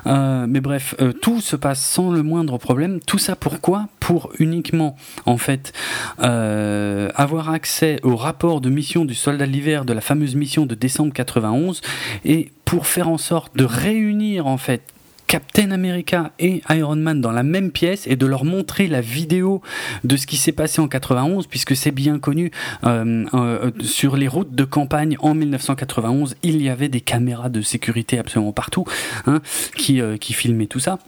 Euh, 0.06 0.46
mais 0.48 0.62
bref 0.62 0.96
euh, 1.02 1.12
tout 1.14 1.42
se 1.42 1.56
passe 1.56 1.84
sans 1.84 2.12
le 2.12 2.24
moindre 2.24 2.58
problème. 2.58 3.00
Tout 3.06 3.18
ça 3.18 3.36
pourquoi? 3.36 3.88
Pour 4.00 4.32
uniquement 4.40 4.96
en 5.26 5.38
fait 5.38 5.74
avoir 6.20 7.50
accès 7.50 8.00
au 8.04 8.16
rapport 8.16 8.62
de 8.62 8.70
mission 8.70 9.06
du 9.06 9.16
soldat 9.16 9.46
de 9.46 9.52
l'hiver 9.52 9.86
de 9.86 9.94
la 9.94 10.02
fameuse 10.02 10.36
mission 10.36 10.66
de 10.66 10.76
décembre 10.76 11.14
91 11.14 11.82
et 12.26 12.52
pour 12.66 12.88
faire 12.88 13.10
en 13.10 13.18
sorte 13.18 13.56
de 13.56 13.66
réunir 13.66 14.48
en 14.48 14.58
fait 14.58 14.82
Captain 15.28 15.72
America 15.72 16.32
et 16.40 16.62
Iron 16.70 16.96
Man 16.96 17.22
dans 17.22 17.32
la 17.32 17.44
même 17.44 17.72
pièce 17.72 18.08
et 18.08 18.16
de 18.16 18.26
leur 18.26 18.46
montrer 18.46 18.88
la 18.88 19.02
vidéo 19.02 19.62
de 20.04 20.16
ce 20.18 20.26
qui 20.26 20.38
s'est 20.38 20.54
passé 20.54 20.82
en 20.82 20.88
91, 20.88 21.48
puisque 21.48 21.76
c'est 21.76 21.92
bien 21.92 22.18
connu, 22.18 22.52
euh, 22.86 23.26
euh, 23.34 23.72
sur 23.82 24.16
les 24.16 24.28
routes 24.28 24.56
de 24.56 24.64
campagne 24.64 25.18
en 25.20 25.34
1991, 25.34 26.36
il 26.44 26.62
y 26.62 26.70
avait 26.70 26.90
des 26.90 27.02
caméras 27.02 27.50
de 27.50 27.62
sécurité 27.62 28.18
absolument 28.18 28.54
partout 28.54 28.86
hein, 29.26 29.42
qui, 29.76 30.02
euh, 30.02 30.18
qui 30.18 30.34
filmaient 30.34 30.68
tout 30.68 30.80
ça. 30.80 31.00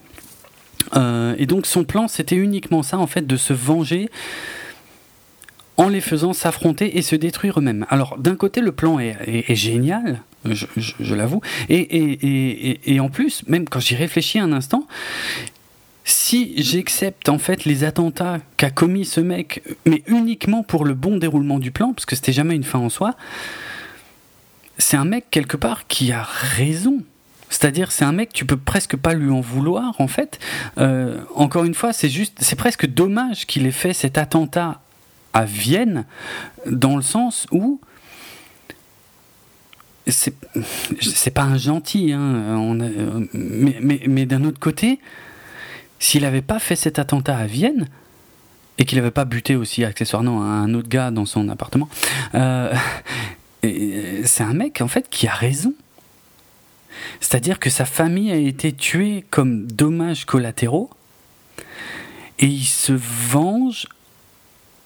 et 1.37 1.45
donc 1.45 1.65
son 1.65 1.83
plan, 1.83 2.07
c'était 2.07 2.35
uniquement 2.35 2.83
ça, 2.83 2.97
en 2.97 3.07
fait, 3.07 3.25
de 3.25 3.37
se 3.37 3.53
venger 3.53 4.09
en 5.79 5.87
les 5.87 6.01
faisant 6.01 6.33
s'affronter 6.33 6.97
et 6.97 7.01
se 7.01 7.15
détruire 7.15 7.59
eux-mêmes. 7.59 7.85
Alors 7.89 8.17
d'un 8.17 8.35
côté, 8.35 8.59
le 8.59 8.73
plan 8.73 8.99
est, 8.99 9.55
génial, 9.55 10.21
je, 10.45 11.15
l'avoue, 11.15 11.41
et, 11.69 12.93
et, 12.93 12.99
en 12.99 13.09
plus, 13.09 13.43
même 13.47 13.67
quand 13.67 13.79
j'y 13.79 13.95
réfléchis 13.95 14.39
un 14.39 14.51
instant, 14.51 14.85
si 16.03 16.53
j'accepte 16.61 17.29
en 17.29 17.37
fait 17.39 17.63
les 17.63 17.85
attentats 17.85 18.39
qu'a 18.57 18.71
commis 18.71 19.05
ce 19.05 19.21
mec, 19.21 19.63
mais 19.85 20.03
uniquement 20.07 20.63
pour 20.63 20.83
le 20.83 20.95
bon 20.95 21.15
déroulement 21.15 21.59
du 21.59 21.71
plan, 21.71 21.93
parce 21.93 22.05
que 22.05 22.15
c'était 22.17 22.33
jamais 22.33 22.55
une 22.55 22.65
fin 22.65 22.79
en 22.79 22.89
soi, 22.89 23.15
c'est 24.77 24.97
un 24.97 25.05
mec 25.05 25.27
quelque 25.31 25.55
part 25.55 25.87
qui 25.87 26.11
a 26.11 26.23
raison. 26.23 27.03
C'est-à-dire, 27.49 27.91
c'est 27.91 28.05
un 28.05 28.11
mec, 28.11 28.33
tu 28.33 28.45
peux 28.45 28.57
presque 28.57 28.97
pas 28.97 29.13
lui 29.13 29.31
en 29.31 29.41
vouloir, 29.41 29.95
en 29.99 30.07
fait. 30.07 30.39
Euh, 30.77 31.19
encore 31.35 31.63
une 31.63 31.73
fois, 31.73 31.93
c'est 31.93 32.09
juste, 32.09 32.37
c'est 32.41 32.55
presque 32.55 32.85
dommage 32.85 33.47
qu'il 33.47 33.65
ait 33.65 33.71
fait 33.71 33.93
cet 33.93 34.17
attentat 34.19 34.81
à 35.33 35.45
Vienne, 35.45 36.05
dans 36.65 36.95
le 36.95 37.01
sens 37.01 37.47
où 37.51 37.79
c'est, 40.07 40.33
pas 41.33 41.43
un 41.43 41.57
gentil, 41.57 42.13
hein, 42.13 42.75
mais, 43.33 43.77
mais, 43.81 44.01
mais 44.07 44.25
d'un 44.25 44.43
autre 44.43 44.59
côté, 44.59 44.99
s'il 45.99 46.23
n'avait 46.23 46.41
pas 46.41 46.59
fait 46.59 46.75
cet 46.75 46.97
attentat 46.97 47.37
à 47.37 47.45
Vienne, 47.45 47.87
et 48.79 48.85
qu'il 48.85 48.97
n'avait 48.97 49.11
pas 49.11 49.25
buté 49.25 49.55
aussi 49.55 49.83
accessoirement 49.83 50.41
un 50.41 50.73
autre 50.73 50.87
gars 50.87 51.11
dans 51.11 51.25
son 51.25 51.49
appartement, 51.49 51.89
euh, 52.35 52.73
c'est 53.61 54.43
un 54.43 54.53
mec 54.53 54.81
en 54.81 54.87
fait 54.87 55.09
qui 55.09 55.27
a 55.27 55.33
raison. 55.33 55.73
C'est-à-dire 57.19 57.59
que 57.59 57.69
sa 57.69 57.85
famille 57.85 58.31
a 58.31 58.35
été 58.35 58.71
tuée 58.71 59.25
comme 59.29 59.67
dommages 59.67 60.25
collatéraux 60.25 60.89
et 62.39 62.47
il 62.47 62.65
se 62.65 62.93
venge 62.93 63.87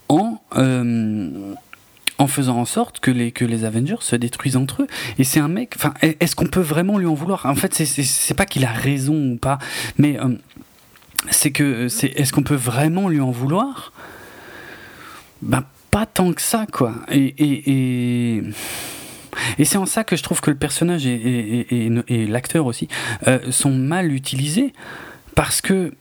en, 0.09 0.41
euh, 0.55 1.53
en 2.17 2.27
faisant 2.27 2.57
en 2.57 2.65
sorte 2.65 2.99
que 2.99 3.11
les, 3.11 3.31
que 3.31 3.45
les 3.45 3.65
Avengers 3.65 3.97
se 4.01 4.15
détruisent 4.15 4.57
entre 4.57 4.83
eux. 4.83 4.87
Et 5.17 5.23
c'est 5.23 5.39
un 5.39 5.47
mec. 5.47 5.73
Enfin, 5.75 5.93
est-ce 6.01 6.35
qu'on 6.35 6.47
peut 6.47 6.61
vraiment 6.61 6.97
lui 6.97 7.07
en 7.07 7.13
vouloir? 7.13 7.45
En 7.45 7.55
fait, 7.55 7.73
c'est 7.73 8.33
pas 8.33 8.45
qu'il 8.45 8.65
a 8.65 8.71
raison 8.71 9.33
ou 9.33 9.37
pas, 9.37 9.59
mais 9.97 10.19
euh, 10.19 10.29
c'est 11.31 11.51
que 11.51 11.87
c'est 11.87 12.07
est-ce 12.07 12.33
qu'on 12.33 12.43
peut 12.43 12.55
vraiment 12.55 13.09
lui 13.09 13.21
en 13.21 13.31
vouloir? 13.31 13.93
Ben 15.41 15.63
pas 15.91 16.05
tant 16.07 16.33
que 16.33 16.41
ça 16.41 16.65
quoi. 16.71 16.95
Et, 17.11 17.25
et, 17.37 18.43
et, 19.59 19.65
c'est 19.65 19.77
en 19.77 19.85
ça 19.85 20.03
que 20.03 20.15
je 20.15 20.23
trouve 20.23 20.41
que 20.41 20.49
le 20.49 20.57
personnage 20.57 21.05
et, 21.05 21.67
et 22.07 22.25
l'acteur 22.25 22.65
aussi 22.65 22.87
euh, 23.27 23.51
sont 23.51 23.71
mal 23.71 24.11
utilisés 24.11 24.73
parce 25.35 25.61
que 25.61 25.93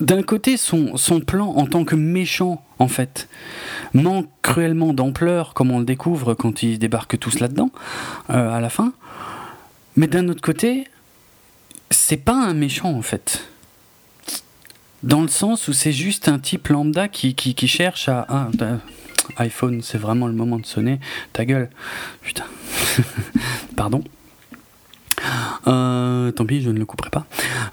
d'un 0.00 0.22
côté, 0.22 0.56
son, 0.56 0.94
plan 1.26 1.48
en 1.48 1.66
tant 1.66 1.84
que 1.84 1.94
méchant, 1.94 2.64
en 2.78 2.88
fait, 2.88 3.28
manque 3.92 4.28
cruellement 4.42 4.92
d'ampleur, 4.92 5.54
comme 5.54 5.70
on 5.70 5.78
le 5.78 5.84
découvre 5.84 6.34
quand 6.34 6.62
ils 6.62 6.78
débarquent 6.78 7.18
tous 7.18 7.38
là-dedans, 7.38 7.70
euh, 8.30 8.50
à 8.50 8.60
la 8.60 8.70
fin. 8.70 8.92
Mais 9.96 10.06
d'un 10.06 10.28
autre 10.28 10.40
côté, 10.40 10.86
c'est 11.90 12.16
pas 12.16 12.34
un 12.34 12.54
méchant, 12.54 12.92
en 12.92 13.02
fait. 13.02 13.46
Dans 15.02 15.22
le 15.22 15.28
sens 15.28 15.68
où 15.68 15.72
c'est 15.72 15.92
juste 15.92 16.28
un 16.28 16.38
type 16.38 16.68
lambda 16.68 17.08
qui, 17.08 17.34
qui, 17.34 17.68
cherche 17.68 18.08
à. 18.08 18.26
Ah, 18.28 18.48
iPhone, 19.36 19.80
c'est 19.82 19.98
vraiment 19.98 20.26
le 20.26 20.34
moment 20.34 20.58
de 20.58 20.66
sonner. 20.66 21.00
Ta 21.32 21.44
gueule. 21.44 21.70
Putain. 22.22 22.44
Pardon. 23.76 24.02
Euh, 25.66 26.30
tant 26.32 26.46
pis, 26.46 26.62
je 26.62 26.70
ne 26.70 26.78
le 26.78 26.86
couperai 26.86 27.10
pas. 27.10 27.26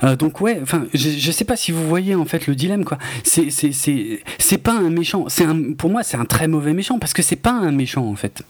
Euh, 0.03 0.15
donc 0.15 0.41
ouais, 0.41 0.59
enfin, 0.61 0.85
je, 0.93 1.09
je 1.09 1.31
sais 1.31 1.45
pas 1.45 1.55
si 1.55 1.71
vous 1.71 1.87
voyez 1.87 2.15
en 2.15 2.25
fait 2.25 2.47
le 2.47 2.55
dilemme 2.55 2.85
quoi. 2.85 2.97
C'est 3.23 3.49
c'est 3.49 3.71
c'est 3.71 4.21
c'est 4.37 4.57
pas 4.57 4.73
un 4.73 4.89
méchant. 4.89 5.25
C'est 5.27 5.45
un 5.45 5.73
pour 5.73 5.89
moi 5.89 6.03
c'est 6.03 6.17
un 6.17 6.25
très 6.25 6.47
mauvais 6.47 6.73
méchant 6.73 6.99
parce 6.99 7.13
que 7.13 7.21
c'est 7.21 7.35
pas 7.35 7.51
un 7.51 7.71
méchant 7.71 8.05
en 8.05 8.15
fait. 8.15 8.43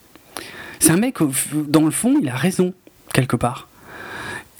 C'est 0.80 0.91
un 0.91 0.98
mec 0.98 1.18
dans 1.68 1.84
le 1.84 1.91
fond 1.91 2.15
il 2.22 2.30
a 2.30 2.36
raison 2.36 2.74
quelque 3.14 3.36
part. 3.36 3.68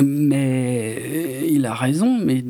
Mais 0.04 1.48
il 1.50 1.66
a 1.66 1.74
raison, 1.74 2.20
mais 2.24 2.44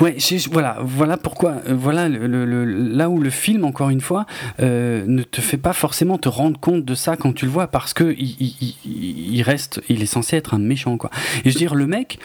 Ouais, 0.00 0.16
voilà, 0.50 0.78
voilà 0.82 1.16
pourquoi, 1.16 1.56
euh, 1.68 1.74
voilà 1.74 2.08
là 2.08 3.08
où 3.10 3.20
le 3.20 3.30
film, 3.30 3.64
encore 3.64 3.90
une 3.90 4.00
fois, 4.00 4.26
euh, 4.60 5.04
ne 5.06 5.22
te 5.22 5.40
fait 5.40 5.56
pas 5.56 5.72
forcément 5.72 6.18
te 6.18 6.28
rendre 6.28 6.58
compte 6.58 6.84
de 6.84 6.94
ça 6.94 7.16
quand 7.16 7.32
tu 7.32 7.44
le 7.44 7.50
vois, 7.50 7.68
parce 7.68 7.94
que 7.94 8.14
il, 8.18 8.74
il 8.84 9.42
reste, 9.42 9.82
il 9.88 10.02
est 10.02 10.06
censé 10.06 10.36
être 10.36 10.54
un 10.54 10.58
méchant, 10.58 10.96
quoi. 10.96 11.10
Et 11.44 11.50
je 11.50 11.54
veux 11.54 11.58
dire, 11.58 11.74
le 11.74 11.86
mec, 11.86 12.18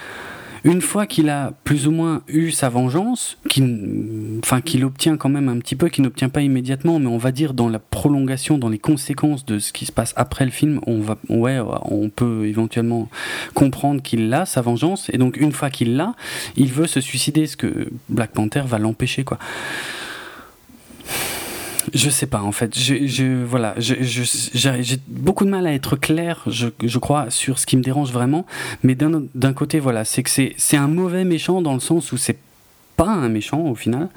une 0.66 0.82
fois 0.82 1.06
qu'il 1.06 1.30
a 1.30 1.54
plus 1.64 1.88
ou 1.88 1.92
moins 1.92 2.24
eu 2.28 2.50
sa 2.50 2.70
vengeance, 2.70 3.38
qu'il 3.48 4.40
enfin, 4.44 4.62
qu'il 4.62 4.84
obtient 4.84 5.16
quand 5.16 5.30
même 5.30 5.48
un 5.48 5.60
petit 5.60 5.76
peu, 5.76 5.90
qu'il 5.90 6.04
n'obtient 6.04 6.28
pas 6.28 6.42
immédiatement, 6.42 6.98
mais 6.98 7.06
on 7.06 7.20
va 7.20 7.32
dire 7.32 7.54
dans 7.54 7.70
la 7.70 7.78
prolongation, 7.78 8.58
dans 8.58 8.70
les 8.70 8.80
conséquences 8.80 9.46
de 9.46 9.60
ce 9.60 9.72
qui 9.72 9.86
se 9.86 9.92
passe 9.92 10.14
après 10.18 10.44
le 10.44 10.50
film, 10.50 10.82
on, 10.88 11.02
va, 11.02 11.18
ouais, 11.30 11.60
on 11.84 12.10
peut 12.10 12.48
éventuellement 12.48 13.08
comprendre 13.54 14.02
qu'il 14.02 14.34
a 14.34 14.48
sa 14.48 14.62
vengeance, 14.62 15.12
et 15.14 15.20
donc 15.20 15.38
une 15.38 15.52
fois 15.52 15.70
qu'il 15.70 15.98
l'a, 15.98 16.16
il 16.58 16.74
veut 16.74 16.88
se 16.88 17.00
suicider, 17.00 17.46
ce 17.46 17.58
que 17.58 17.90
Black 18.10 18.32
Panther 18.32 18.64
va 18.66 18.80
l'empêcher, 18.80 19.24
quoi. 19.24 19.38
Je 21.96 22.10
sais 22.10 22.28
pas 22.28 22.42
en 22.42 22.52
fait. 22.52 22.78
Je, 22.78 23.08
je 23.08 23.24
voilà, 23.44 23.74
j'ai 23.78 25.00
beaucoup 25.08 25.46
de 25.46 25.50
mal 25.50 25.66
à 25.66 25.74
être 25.74 25.96
clair, 25.96 26.42
je, 26.46 26.68
je, 26.84 27.00
crois, 27.00 27.30
sur 27.30 27.58
ce 27.58 27.66
qui 27.66 27.78
me 27.78 27.82
dérange 27.82 28.12
vraiment. 28.12 28.46
Mais 28.84 28.96
d'un 28.96 29.54
côté, 29.54 29.80
voilà, 29.80 30.04
c'est 30.04 30.22
que 30.22 30.30
c'est 30.30 30.78
un 30.78 30.88
mauvais 30.88 31.24
méchant 31.24 31.62
dans 31.62 31.74
le 31.74 31.80
sens 31.80 32.12
où 32.12 32.18
c'est 32.18 32.38
pas 32.98 33.08
un 33.08 33.30
méchant 33.30 33.62
au 33.62 33.76
final. 33.76 34.10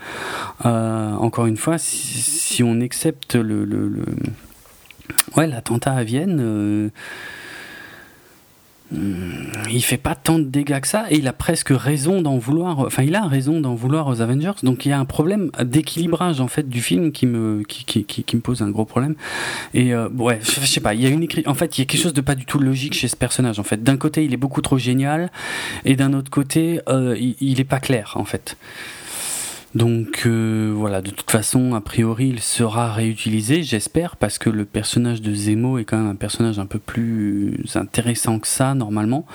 Euh, 0.66 1.12
encore 1.14 1.46
une 1.46 1.56
fois, 1.56 1.78
si, 1.78 2.20
si 2.20 2.62
on 2.64 2.80
accepte 2.80 3.36
le, 3.36 3.64
le, 3.64 3.88
le 3.88 4.05
ouais 5.36 5.46
l'attentat 5.46 5.92
à 5.92 6.02
Vienne. 6.02 6.38
Euh, 6.40 6.88
il 8.90 9.82
fait 9.82 9.98
pas 9.98 10.15
tant 10.15 10.39
de 10.39 10.44
dégâts 10.44 10.81
que 10.81 10.89
ça 10.89 11.06
et 11.10 11.16
il 11.16 11.28
a 11.28 11.35
presque 11.35 11.69
raison 11.70 12.23
d'en 12.23 12.39
vouloir 12.39 12.78
enfin 12.81 13.02
il 13.02 13.15
a 13.15 13.27
raison 13.27 13.60
d'en 13.60 13.74
vouloir 13.74 14.06
aux 14.06 14.23
Avengers. 14.23 14.52
Donc 14.62 14.86
il 14.86 14.89
y 14.89 14.93
a 14.93 14.98
un 14.98 15.05
problème 15.05 15.51
d'équilibrage 15.62 16.40
en 16.40 16.48
fait 16.48 16.69
du 16.69 16.81
film 16.81 17.12
qui 17.12 17.27
me 17.27 17.62
qui, 17.69 17.85
qui, 17.85 18.05
qui, 18.05 18.36
me 18.36 18.40
pose 18.40 18.62
un 18.62 18.70
gros 18.70 18.86
problème. 18.86 19.15
Et 19.74 19.93
euh, 19.93 20.09
ouais 20.10 20.40
je 20.43 20.65
sais 20.65 20.81
pas 20.81 20.94
il 20.94 21.02
y 21.02 21.06
a 21.06 21.10
une 21.10 21.27
en 21.47 21.55
fait 21.55 21.77
il 21.77 21.82
y 21.82 21.82
a 21.82 21.86
quelque 21.86 22.01
chose 22.01 22.15
de 22.15 22.23
pas 22.23 22.35
du 22.35 22.47
tout 22.47 22.59
logique 22.59 22.94
chez 22.94 23.09
ce 23.09 23.16
personnage 23.16 23.59
en 23.59 23.65
fait. 23.65 23.82
D'un 23.82 23.98
côté 23.98 24.24
il 24.24 24.32
est 24.32 24.39
beaucoup 24.39 24.62
trop 24.62 24.78
génial 24.78 25.31
et 25.85 25.94
d'un 25.94 26.15
autre 26.15 26.31
côté 26.31 26.81
euh, 26.89 27.15
il, 27.19 27.36
il 27.40 27.60
est 27.60 27.65
pas 27.65 27.81
clair 27.81 28.12
en 28.16 28.24
fait 28.24 28.56
donc 29.74 30.22
euh, 30.24 30.72
voilà, 30.74 31.02
de 31.02 31.10
toute 31.10 31.30
façon, 31.30 31.74
a 31.74 31.80
priori, 31.82 32.28
il 32.28 32.40
sera 32.40 32.92
réutilisé, 32.92 33.62
j'espère, 33.62 34.16
parce 34.16 34.38
que 34.38 34.48
le 34.48 34.64
personnage 34.64 35.20
de 35.20 35.34
Zemo 35.34 35.78
est 35.78 35.84
quand 35.84 35.98
même 35.98 36.08
un 36.08 36.14
personnage 36.14 36.58
un 36.58 36.64
peu 36.64 36.78
plus 36.78 37.60
intéressant 37.74 38.38
que 38.38 38.46
ça, 38.46 38.74
normalement. 38.74 39.26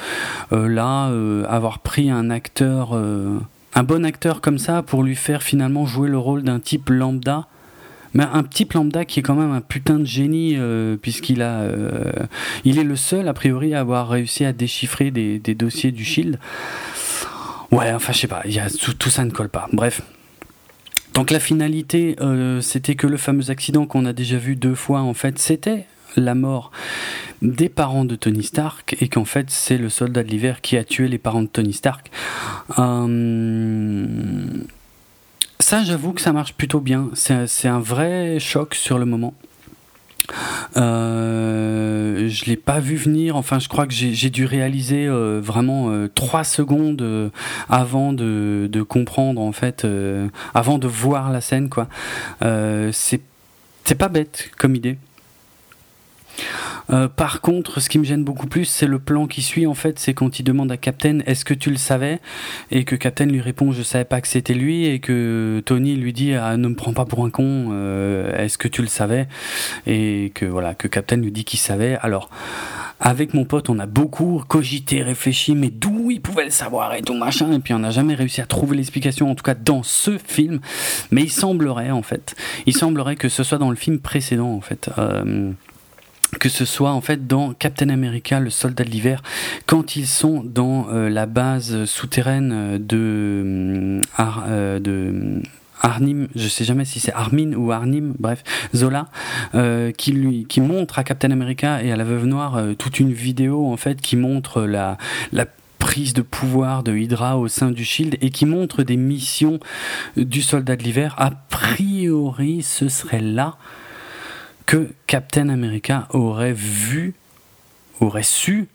Euh, 0.51 0.67
là, 0.67 1.09
euh, 1.09 1.45
avoir 1.47 1.79
pris 1.79 2.09
un 2.09 2.31
acteur, 2.31 2.93
un 2.93 3.83
bon 3.83 4.03
acteur 4.03 4.41
comme 4.41 4.57
ça, 4.57 4.81
pour 4.81 5.03
lui 5.03 5.15
faire 5.15 5.43
finalement 5.43 5.85
jouer 5.85 6.09
le 6.09 6.17
rôle 6.17 6.41
d'un 6.41 6.59
type 6.59 6.89
lambda, 6.89 7.45
mais 8.15 8.23
un 8.23 8.43
type 8.43 8.73
lambda 8.73 9.05
qui 9.05 9.19
est 9.19 9.23
quand 9.23 9.35
même 9.35 9.51
un 9.51 9.61
putain 9.61 9.99
de 9.99 10.05
génie, 10.05 10.57
puisqu'il 10.99 11.43
a, 11.43 11.67
il 12.65 12.79
est 12.79 12.83
le 12.83 12.95
seul, 12.95 13.27
a 13.27 13.33
priori, 13.33 13.75
à 13.75 13.81
avoir 13.81 14.09
réussi 14.09 14.45
à 14.45 14.53
déchiffrer 14.53 15.11
des, 15.11 15.39
dossiers 15.53 15.91
du 15.91 16.03
Shield. 16.03 16.39
Ouais, 17.71 17.91
enfin, 17.93 18.13
je 18.13 18.19
sais 18.19 18.27
pas, 18.27 18.41
tout 18.99 19.09
ça 19.09 19.25
ne 19.25 19.31
colle 19.31 19.49
pas. 19.49 19.67
Bref. 19.71 20.01
Donc 21.13 21.29
la 21.29 21.39
finalité, 21.39 22.15
euh, 22.21 22.59
c'était 22.61 22.95
que 22.95 23.07
le 23.07 23.17
fameux 23.17 23.51
accident 23.51 23.85
qu'on 23.85 24.05
a 24.05 24.13
déjà 24.13 24.37
vu 24.37 24.55
deux 24.55 24.75
fois, 24.75 25.01
en 25.01 25.13
fait, 25.13 25.37
c'était 25.37 25.85
la 26.15 26.35
mort 26.35 26.71
des 27.41 27.69
parents 27.69 28.05
de 28.05 28.15
Tony 28.15 28.43
Stark 28.43 28.95
et 28.99 29.09
qu'en 29.09 29.25
fait 29.25 29.49
c'est 29.49 29.77
le 29.77 29.89
soldat 29.89 30.23
de 30.23 30.29
l'hiver 30.29 30.61
qui 30.61 30.77
a 30.77 30.83
tué 30.83 31.07
les 31.07 31.17
parents 31.17 31.41
de 31.41 31.47
Tony 31.47 31.73
Stark. 31.73 32.11
Euh, 32.77 34.05
ça 35.59 35.83
j'avoue 35.83 36.13
que 36.13 36.21
ça 36.21 36.33
marche 36.33 36.53
plutôt 36.53 36.79
bien. 36.79 37.09
C'est 37.15 37.67
un 37.67 37.79
vrai 37.79 38.39
choc 38.39 38.75
sur 38.75 38.99
le 38.99 39.05
moment. 39.05 39.33
Euh, 40.77 42.27
je 42.27 42.45
l'ai 42.45 42.55
pas 42.55 42.79
vu 42.79 42.95
venir. 42.95 43.35
Enfin, 43.35 43.59
je 43.59 43.67
crois 43.67 43.85
que 43.87 43.93
j'ai 43.93 44.29
dû 44.29 44.45
réaliser 44.45 45.05
euh, 45.05 45.39
vraiment 45.43 45.89
euh, 45.89 46.09
trois 46.13 46.43
secondes 46.43 47.01
euh, 47.01 47.29
avant 47.69 48.13
de, 48.13 48.67
de, 48.71 48.81
comprendre 48.81 49.41
en 49.41 49.51
fait, 49.51 49.87
avant 50.53 50.77
de 50.77 50.87
voir 50.87 51.31
la 51.31 51.41
scène 51.41 51.69
quoi. 51.69 51.87
c'est 52.91 53.21
pas 53.97 54.09
bête 54.09 54.49
comme 54.57 54.75
idée. 54.75 54.97
Euh, 56.89 57.07
par 57.07 57.41
contre, 57.41 57.79
ce 57.79 57.89
qui 57.89 57.99
me 57.99 58.03
gêne 58.03 58.23
beaucoup 58.23 58.47
plus, 58.47 58.65
c'est 58.65 58.87
le 58.87 58.99
plan 58.99 59.27
qui 59.27 59.41
suit. 59.41 59.65
En 59.67 59.73
fait, 59.73 59.99
c'est 59.99 60.13
quand 60.13 60.39
il 60.39 60.43
demande 60.43 60.71
à 60.71 60.77
Captain 60.77 61.19
Est-ce 61.25 61.45
que 61.45 61.53
tu 61.53 61.69
le 61.69 61.77
savais? 61.77 62.19
Et 62.71 62.83
que 62.83 62.95
Captain 62.95 63.25
lui 63.25 63.41
répond 63.41 63.71
Je 63.71 63.83
savais 63.83 64.05
pas 64.05 64.21
que 64.21 64.27
c'était 64.27 64.53
lui. 64.53 64.85
Et 64.85 64.99
que 64.99 65.61
Tony 65.65 65.95
lui 65.95 66.13
dit 66.13 66.33
ah, 66.33 66.57
Ne 66.57 66.67
me 66.67 66.75
prends 66.75 66.93
pas 66.93 67.05
pour 67.05 67.25
un 67.25 67.29
con. 67.29 67.69
Euh, 67.71 68.37
est-ce 68.37 68.57
que 68.57 68.67
tu 68.67 68.81
le 68.81 68.87
savais? 68.87 69.27
Et 69.87 70.31
que 70.35 70.45
voilà, 70.45 70.73
que 70.73 70.87
Captain 70.87 71.17
lui 71.17 71.31
dit 71.31 71.45
qu'il 71.45 71.59
savait. 71.59 71.97
Alors. 72.01 72.29
Avec 73.05 73.33
mon 73.33 73.43
pote, 73.43 73.69
on 73.69 73.79
a 73.79 73.85
beaucoup 73.85 74.41
cogité, 74.47 75.03
réfléchi, 75.03 75.55
mais 75.55 75.69
d'où 75.69 76.09
il 76.09 76.21
pouvait 76.21 76.45
le 76.45 76.51
savoir 76.51 76.93
et 76.93 77.01
tout 77.01 77.15
machin, 77.15 77.51
et 77.51 77.59
puis 77.59 77.73
on 77.73 77.79
n'a 77.79 77.91
jamais 77.91 78.15
réussi 78.15 78.39
à 78.39 78.45
trouver 78.45 78.77
l'explication, 78.77 79.29
en 79.29 79.35
tout 79.35 79.43
cas 79.43 79.55
dans 79.55 79.83
ce 79.83 80.17
film. 80.17 80.61
Mais 81.11 81.23
il 81.23 81.29
semblerait, 81.29 81.91
en 81.91 82.01
fait, 82.01 82.33
il 82.65 82.73
semblerait 82.73 83.17
que 83.17 83.27
ce 83.27 83.43
soit 83.43 83.57
dans 83.57 83.71
le 83.71 83.75
film 83.75 83.99
précédent, 83.99 84.53
en 84.53 84.61
fait. 84.61 84.89
Euh, 84.97 85.51
que 86.39 86.49
ce 86.49 86.65
soit 86.65 86.91
en 86.91 87.01
fait 87.01 87.27
dans 87.27 87.53
Captain 87.53 87.89
America, 87.89 88.39
le 88.39 88.49
soldat 88.49 88.83
de 88.83 88.89
l'hiver, 88.89 89.21
quand 89.65 89.95
ils 89.95 90.07
sont 90.07 90.43
dans 90.43 90.87
euh, 90.89 91.09
la 91.09 91.25
base 91.25 91.85
souterraine 91.85 92.77
de, 92.77 94.01
euh, 94.19 94.79
de 94.79 95.41
Arnim, 95.81 96.27
je 96.35 96.47
sais 96.47 96.63
jamais 96.63 96.85
si 96.85 96.99
c'est 96.99 97.13
Armin 97.13 97.53
ou 97.53 97.71
Arnim, 97.71 98.13
bref, 98.17 98.43
Zola, 98.73 99.07
euh, 99.53 99.91
qui 99.91 100.13
lui, 100.13 100.45
qui 100.45 100.61
montre 100.61 100.99
à 100.99 101.03
Captain 101.03 101.31
America 101.31 101.83
et 101.83 101.91
à 101.91 101.95
la 101.95 102.03
Veuve 102.03 102.25
Noire 102.25 102.59
toute 102.77 102.99
une 102.99 103.11
vidéo 103.11 103.71
en 103.71 103.77
fait 103.77 103.99
qui 103.99 104.15
montre 104.15 104.61
la, 104.61 104.97
la 105.31 105.45
prise 105.79 106.13
de 106.13 106.21
pouvoir 106.21 106.83
de 106.83 106.95
Hydra 106.95 107.37
au 107.37 107.49
sein 107.49 107.69
du 107.69 107.83
Shield 107.83 108.17
et 108.21 108.29
qui 108.29 108.45
montre 108.45 108.83
des 108.83 108.95
missions 108.95 109.59
du 110.15 110.41
soldat 110.41 110.77
de 110.77 110.83
l'hiver. 110.83 111.13
A 111.17 111.31
priori, 111.31 112.63
ce 112.63 112.87
serait 112.87 113.19
là 113.19 113.57
que 114.65 114.89
Captain 115.07 115.49
America 115.49 116.07
aurait 116.11 116.53
vu, 116.53 117.13
aurait 117.99 118.23
su 118.23 118.67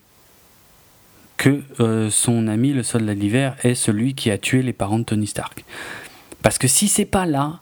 que 1.37 1.63
euh, 1.81 2.11
son 2.11 2.49
ami 2.49 2.73
le 2.73 2.83
soldat 2.83 3.15
de 3.15 3.21
l'hiver 3.21 3.57
est 3.63 3.75
celui 3.75 4.15
qui 4.15 4.31
a 4.31 4.39
tué 4.39 4.63
les 4.63 4.73
parents 4.73 4.99
de 4.99 5.05
Tony 5.05 5.27
Stark. 5.27 5.65
Parce 6.43 6.59
que 6.59 6.69
si 6.69 6.89
c'est 6.89 7.05
pas 7.05 7.27
là, 7.27 7.61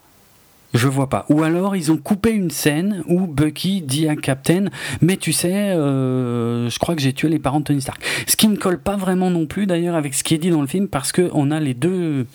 je 0.74 0.88
vois 0.88 1.08
pas. 1.08 1.26
Ou 1.28 1.42
alors 1.42 1.76
ils 1.76 1.92
ont 1.92 1.96
coupé 1.96 2.30
une 2.30 2.50
scène 2.50 3.02
où 3.06 3.26
Bucky 3.26 3.82
dit 3.82 4.08
à 4.08 4.16
Captain 4.16 4.66
Mais 5.00 5.16
tu 5.16 5.32
sais, 5.32 5.52
euh, 5.54 6.68
je 6.68 6.78
crois 6.78 6.94
que 6.94 7.02
j'ai 7.02 7.12
tué 7.12 7.28
les 7.28 7.38
parents 7.38 7.60
de 7.60 7.64
Tony 7.64 7.80
Stark. 7.80 8.02
Ce 8.26 8.36
qui 8.36 8.48
ne 8.48 8.56
colle 8.56 8.78
pas 8.78 8.96
vraiment 8.96 9.30
non 9.30 9.46
plus 9.46 9.66
d'ailleurs 9.66 9.94
avec 9.94 10.14
ce 10.14 10.24
qui 10.24 10.34
est 10.34 10.38
dit 10.38 10.50
dans 10.50 10.60
le 10.60 10.66
film 10.66 10.88
parce 10.88 11.12
qu'on 11.12 11.50
a 11.50 11.60
les 11.60 11.74
deux 11.74 12.26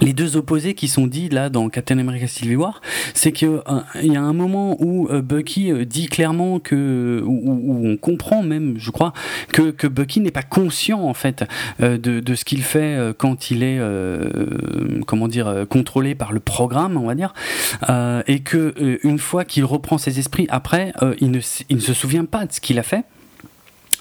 les 0.00 0.12
deux 0.12 0.36
opposés 0.36 0.74
qui 0.74 0.88
sont 0.88 1.06
dits 1.06 1.28
là 1.28 1.48
dans 1.50 1.68
Captain 1.68 1.98
America 1.98 2.26
Civil 2.26 2.56
War, 2.56 2.80
c'est 3.14 3.32
qu'il 3.32 3.48
euh, 3.48 3.80
y 4.02 4.16
a 4.16 4.22
un 4.22 4.32
moment 4.32 4.76
où 4.80 5.08
euh, 5.08 5.22
Bucky 5.22 5.70
euh, 5.70 5.84
dit 5.84 6.06
clairement 6.06 6.58
que, 6.58 7.22
où, 7.24 7.86
on 7.86 7.96
comprend 7.96 8.42
même, 8.42 8.74
je 8.78 8.90
crois, 8.90 9.12
que, 9.52 9.70
que 9.70 9.86
Bucky 9.86 10.20
n'est 10.20 10.30
pas 10.30 10.42
conscient 10.42 11.00
en 11.00 11.14
fait 11.14 11.44
de, 11.78 11.96
de, 11.96 12.34
ce 12.34 12.44
qu'il 12.44 12.62
fait 12.62 13.14
quand 13.18 13.50
il 13.50 13.62
est, 13.62 13.80
comment 15.06 15.28
dire, 15.28 15.66
contrôlé 15.68 16.14
par 16.14 16.32
le 16.32 16.40
programme, 16.40 16.96
on 16.96 17.06
va 17.06 17.14
dire, 17.14 17.32
et 18.26 18.40
que 18.40 18.98
une 19.02 19.18
fois 19.18 19.44
qu'il 19.44 19.64
reprend 19.64 19.98
ses 19.98 20.18
esprits 20.18 20.46
après, 20.50 20.92
il 21.20 21.40
il 21.68 21.76
ne 21.76 21.80
se 21.80 21.94
souvient 21.94 22.24
pas 22.24 22.46
de 22.46 22.52
ce 22.52 22.60
qu'il 22.60 22.78
a 22.78 22.82
fait. 22.82 23.04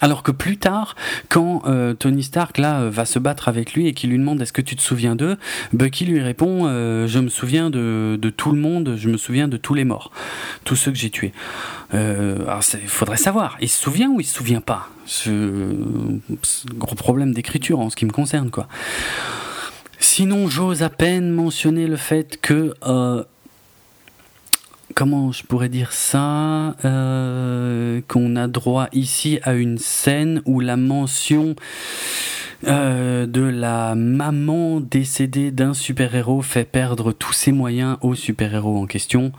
Alors 0.02 0.24
que 0.24 0.32
plus 0.32 0.58
tard, 0.58 0.96
quand 1.28 1.64
euh, 1.66 1.94
Tony 1.94 2.24
Stark 2.24 2.58
là 2.58 2.82
euh, 2.82 2.90
va 2.90 3.06
se 3.06 3.20
battre 3.20 3.48
avec 3.48 3.74
lui 3.74 3.88
et 3.88 3.94
qu'il 3.94 4.10
lui 4.10 4.18
demande 4.18 4.42
est-ce 4.42 4.54
que 4.54 4.62
tu 4.62 4.76
te 4.76 4.82
souviens 4.82 5.16
d'eux, 5.16 5.38
Bucky 5.74 6.06
lui 6.06 6.22
répond 6.22 6.66
euh, 6.66 7.08
je 7.08 7.20
me 7.20 7.30
souviens 7.30 7.70
de, 7.70 8.18
tout 8.36 8.52
le 8.52 8.60
monde, 8.60 8.96
je 8.98 9.10
me 9.10 9.18
souviens 9.18 9.48
de 9.48 9.58
tous 9.58 9.74
les 9.74 9.84
morts, 9.84 10.12
tous 10.64 10.76
ceux 10.76 10.92
que 10.92 10.98
j'ai 10.98 11.10
tués. 11.10 11.34
alors 11.92 12.62
il 12.82 12.88
faudrait 12.88 13.18
savoir, 13.18 13.58
il 13.62 13.70
se 13.70 13.82
souvient 13.82 14.10
ou 14.10 14.22
il 14.22 14.26
se 14.26 14.36
souvient 14.36 14.62
pas? 14.62 14.90
Ce 15.06 15.74
gros 16.76 16.96
problème 16.96 17.34
d'écriture 17.34 17.80
en 17.80 17.90
ce 17.90 17.96
qui 17.96 18.06
me 18.06 18.12
concerne 18.12 18.52
quoi. 18.52 18.68
Sinon, 20.02 20.48
j'ose 20.48 20.82
à 20.82 20.90
peine 20.90 21.32
mentionner 21.32 21.88
le 21.88 21.98
fait 21.98 22.40
que 22.42 22.74
comment 24.96 25.32
je 25.32 25.44
pourrais 25.44 25.70
dire 25.70 25.92
ça 25.92 26.76
euh, 26.86 28.02
Qu'on 28.08 28.36
a 28.36 28.48
droit 28.48 28.88
ici 28.94 29.40
à 29.44 29.54
une 29.54 29.78
scène 29.78 30.42
où 30.46 30.60
la 30.60 30.78
mention 30.78 31.56
euh, 32.68 33.26
de 33.26 33.42
la 33.42 33.96
maman 33.96 34.82
décédée 34.82 35.52
d'un 35.52 35.74
super-héros 35.74 36.42
fait 36.42 36.66
perdre 36.66 37.14
tous 37.14 37.32
ses 37.32 37.52
moyens 37.52 37.98
au 38.02 38.16
super-héros 38.16 38.78
en 38.78 38.86
question. 38.86 39.32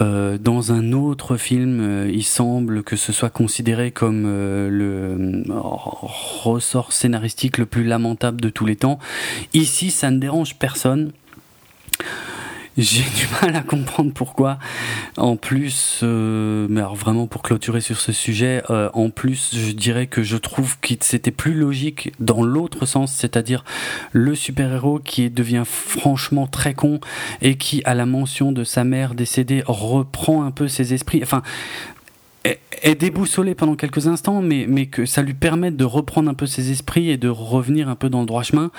Euh, 0.00 0.38
dans 0.38 0.72
un 0.72 0.92
autre 0.92 1.36
film, 1.36 2.08
il 2.12 2.24
semble 2.24 2.82
que 2.82 2.96
ce 2.96 3.12
soit 3.12 3.30
considéré 3.30 3.90
comme 3.92 4.24
le 4.24 5.44
ressort 5.48 6.92
scénaristique 6.92 7.58
le 7.58 7.66
plus 7.66 7.84
lamentable 7.84 8.40
de 8.40 8.48
tous 8.48 8.66
les 8.66 8.76
temps. 8.76 8.98
Ici, 9.52 9.90
ça 9.90 10.10
ne 10.10 10.18
dérange 10.18 10.56
personne. 10.56 11.12
J'ai 12.76 13.02
du 13.16 13.28
mal 13.40 13.54
à 13.56 13.62
comprendre 13.62 14.12
pourquoi. 14.12 14.58
En 15.16 15.36
plus, 15.36 16.00
euh, 16.02 16.66
mais 16.68 16.80
alors 16.80 16.96
vraiment 16.96 17.26
pour 17.26 17.42
clôturer 17.42 17.80
sur 17.80 18.00
ce 18.00 18.12
sujet, 18.12 18.62
euh, 18.70 18.90
en 18.94 19.10
plus, 19.10 19.54
je 19.54 19.72
dirais 19.72 20.06
que 20.06 20.22
je 20.22 20.36
trouve 20.36 20.78
que 20.80 20.94
c'était 21.00 21.30
plus 21.30 21.54
logique 21.54 22.12
dans 22.18 22.42
l'autre 22.42 22.86
sens, 22.86 23.12
c'est-à-dire 23.12 23.64
le 24.12 24.34
super-héros 24.34 24.98
qui 24.98 25.30
devient 25.30 25.64
franchement 25.64 26.46
très 26.46 26.74
con 26.74 27.00
et 27.42 27.56
qui, 27.56 27.82
à 27.84 27.94
la 27.94 28.06
mention 28.06 28.52
de 28.52 28.64
sa 28.64 28.84
mère 28.84 29.14
décédée, 29.14 29.62
reprend 29.66 30.44
un 30.44 30.50
peu 30.50 30.68
ses 30.68 30.94
esprits. 30.94 31.20
Enfin, 31.22 31.42
est 32.82 32.94
déboussolé 32.94 33.54
pendant 33.54 33.74
quelques 33.74 34.06
instants, 34.06 34.42
mais, 34.42 34.66
mais 34.68 34.86
que 34.86 35.06
ça 35.06 35.22
lui 35.22 35.34
permette 35.34 35.76
de 35.76 35.84
reprendre 35.84 36.28
un 36.30 36.34
peu 36.34 36.46
ses 36.46 36.70
esprits 36.70 37.08
et 37.08 37.16
de 37.16 37.28
revenir 37.28 37.88
un 37.88 37.94
peu 37.94 38.10
dans 38.10 38.20
le 38.20 38.26
droit 38.26 38.42
chemin. 38.42 38.70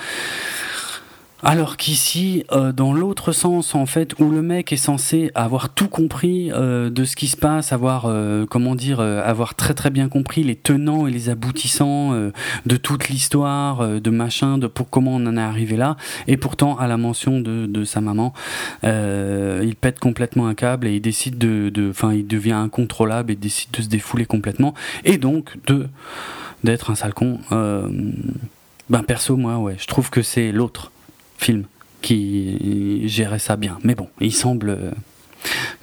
Alors 1.47 1.77
qu'ici, 1.77 2.43
euh, 2.51 2.71
dans 2.71 2.91
l'autre 2.91 3.31
sens, 3.31 3.75
en 3.75 3.85
fait, 3.85 4.19
où 4.19 4.31
le 4.31 4.41
mec 4.41 4.73
est 4.73 4.77
censé 4.77 5.29
avoir 5.35 5.69
tout 5.69 5.87
compris 5.87 6.51
euh, 6.51 6.89
de 6.89 7.05
ce 7.05 7.15
qui 7.15 7.27
se 7.27 7.37
passe, 7.37 7.71
avoir, 7.71 8.07
euh, 8.07 8.47
comment 8.47 8.73
dire, 8.73 8.99
avoir 8.99 9.53
très 9.53 9.75
très 9.75 9.91
bien 9.91 10.09
compris 10.09 10.43
les 10.43 10.55
tenants 10.55 11.05
et 11.05 11.11
les 11.11 11.29
aboutissants 11.29 12.13
de 12.65 12.77
toute 12.77 13.09
l'histoire, 13.09 13.87
de 13.87 14.09
machin, 14.09 14.57
de 14.57 14.65
pour 14.65 14.89
comment 14.89 15.11
on 15.17 15.25
en 15.27 15.37
est 15.37 15.41
arrivé 15.41 15.77
là, 15.77 15.97
et 16.25 16.35
pourtant 16.35 16.79
à 16.79 16.87
la 16.87 16.97
mention 16.97 17.39
de, 17.39 17.83
sa 17.83 18.01
maman, 18.01 18.33
il 18.83 19.75
pète 19.79 19.99
complètement 19.99 20.47
un 20.47 20.55
câble 20.55 20.87
et 20.87 20.95
il 20.95 21.01
décide 21.01 21.37
de, 21.37 21.89
enfin, 21.91 22.11
il 22.11 22.25
devient 22.25 22.53
incontrôlable 22.53 23.31
et 23.31 23.35
décide 23.35 23.69
de 23.69 23.83
se 23.83 23.87
défouler 23.87 24.25
complètement, 24.25 24.73
et 25.03 25.19
donc 25.19 25.57
de 25.67 25.87
d'être 26.63 26.89
un 26.89 26.95
sale 26.95 27.13
con. 27.13 27.37
ben 28.89 29.03
perso, 29.03 29.37
moi, 29.37 29.57
ouais, 29.59 29.75
je 29.77 29.85
trouve 29.85 30.09
que 30.09 30.23
c'est 30.23 30.51
l'autre 30.51 30.91
film 31.45 31.65
qui 32.01 33.07
gérait 33.07 33.39
ça 33.39 33.55
bien. 33.55 33.77
Mais 33.83 33.95
bon, 33.95 34.09
il 34.19 34.33
semble 34.33 34.69
euh, 34.69 34.91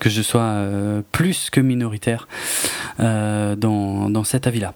que 0.01 0.11
je 0.11 0.23
sois 0.23 0.41
euh, 0.43 1.03
plus 1.13 1.51
que 1.51 1.61
minoritaire 1.61 2.27
euh, 3.01 3.55
dans, 3.55 4.11
dans 4.11 4.25
cet 4.25 4.47
avis-là. 4.47 4.75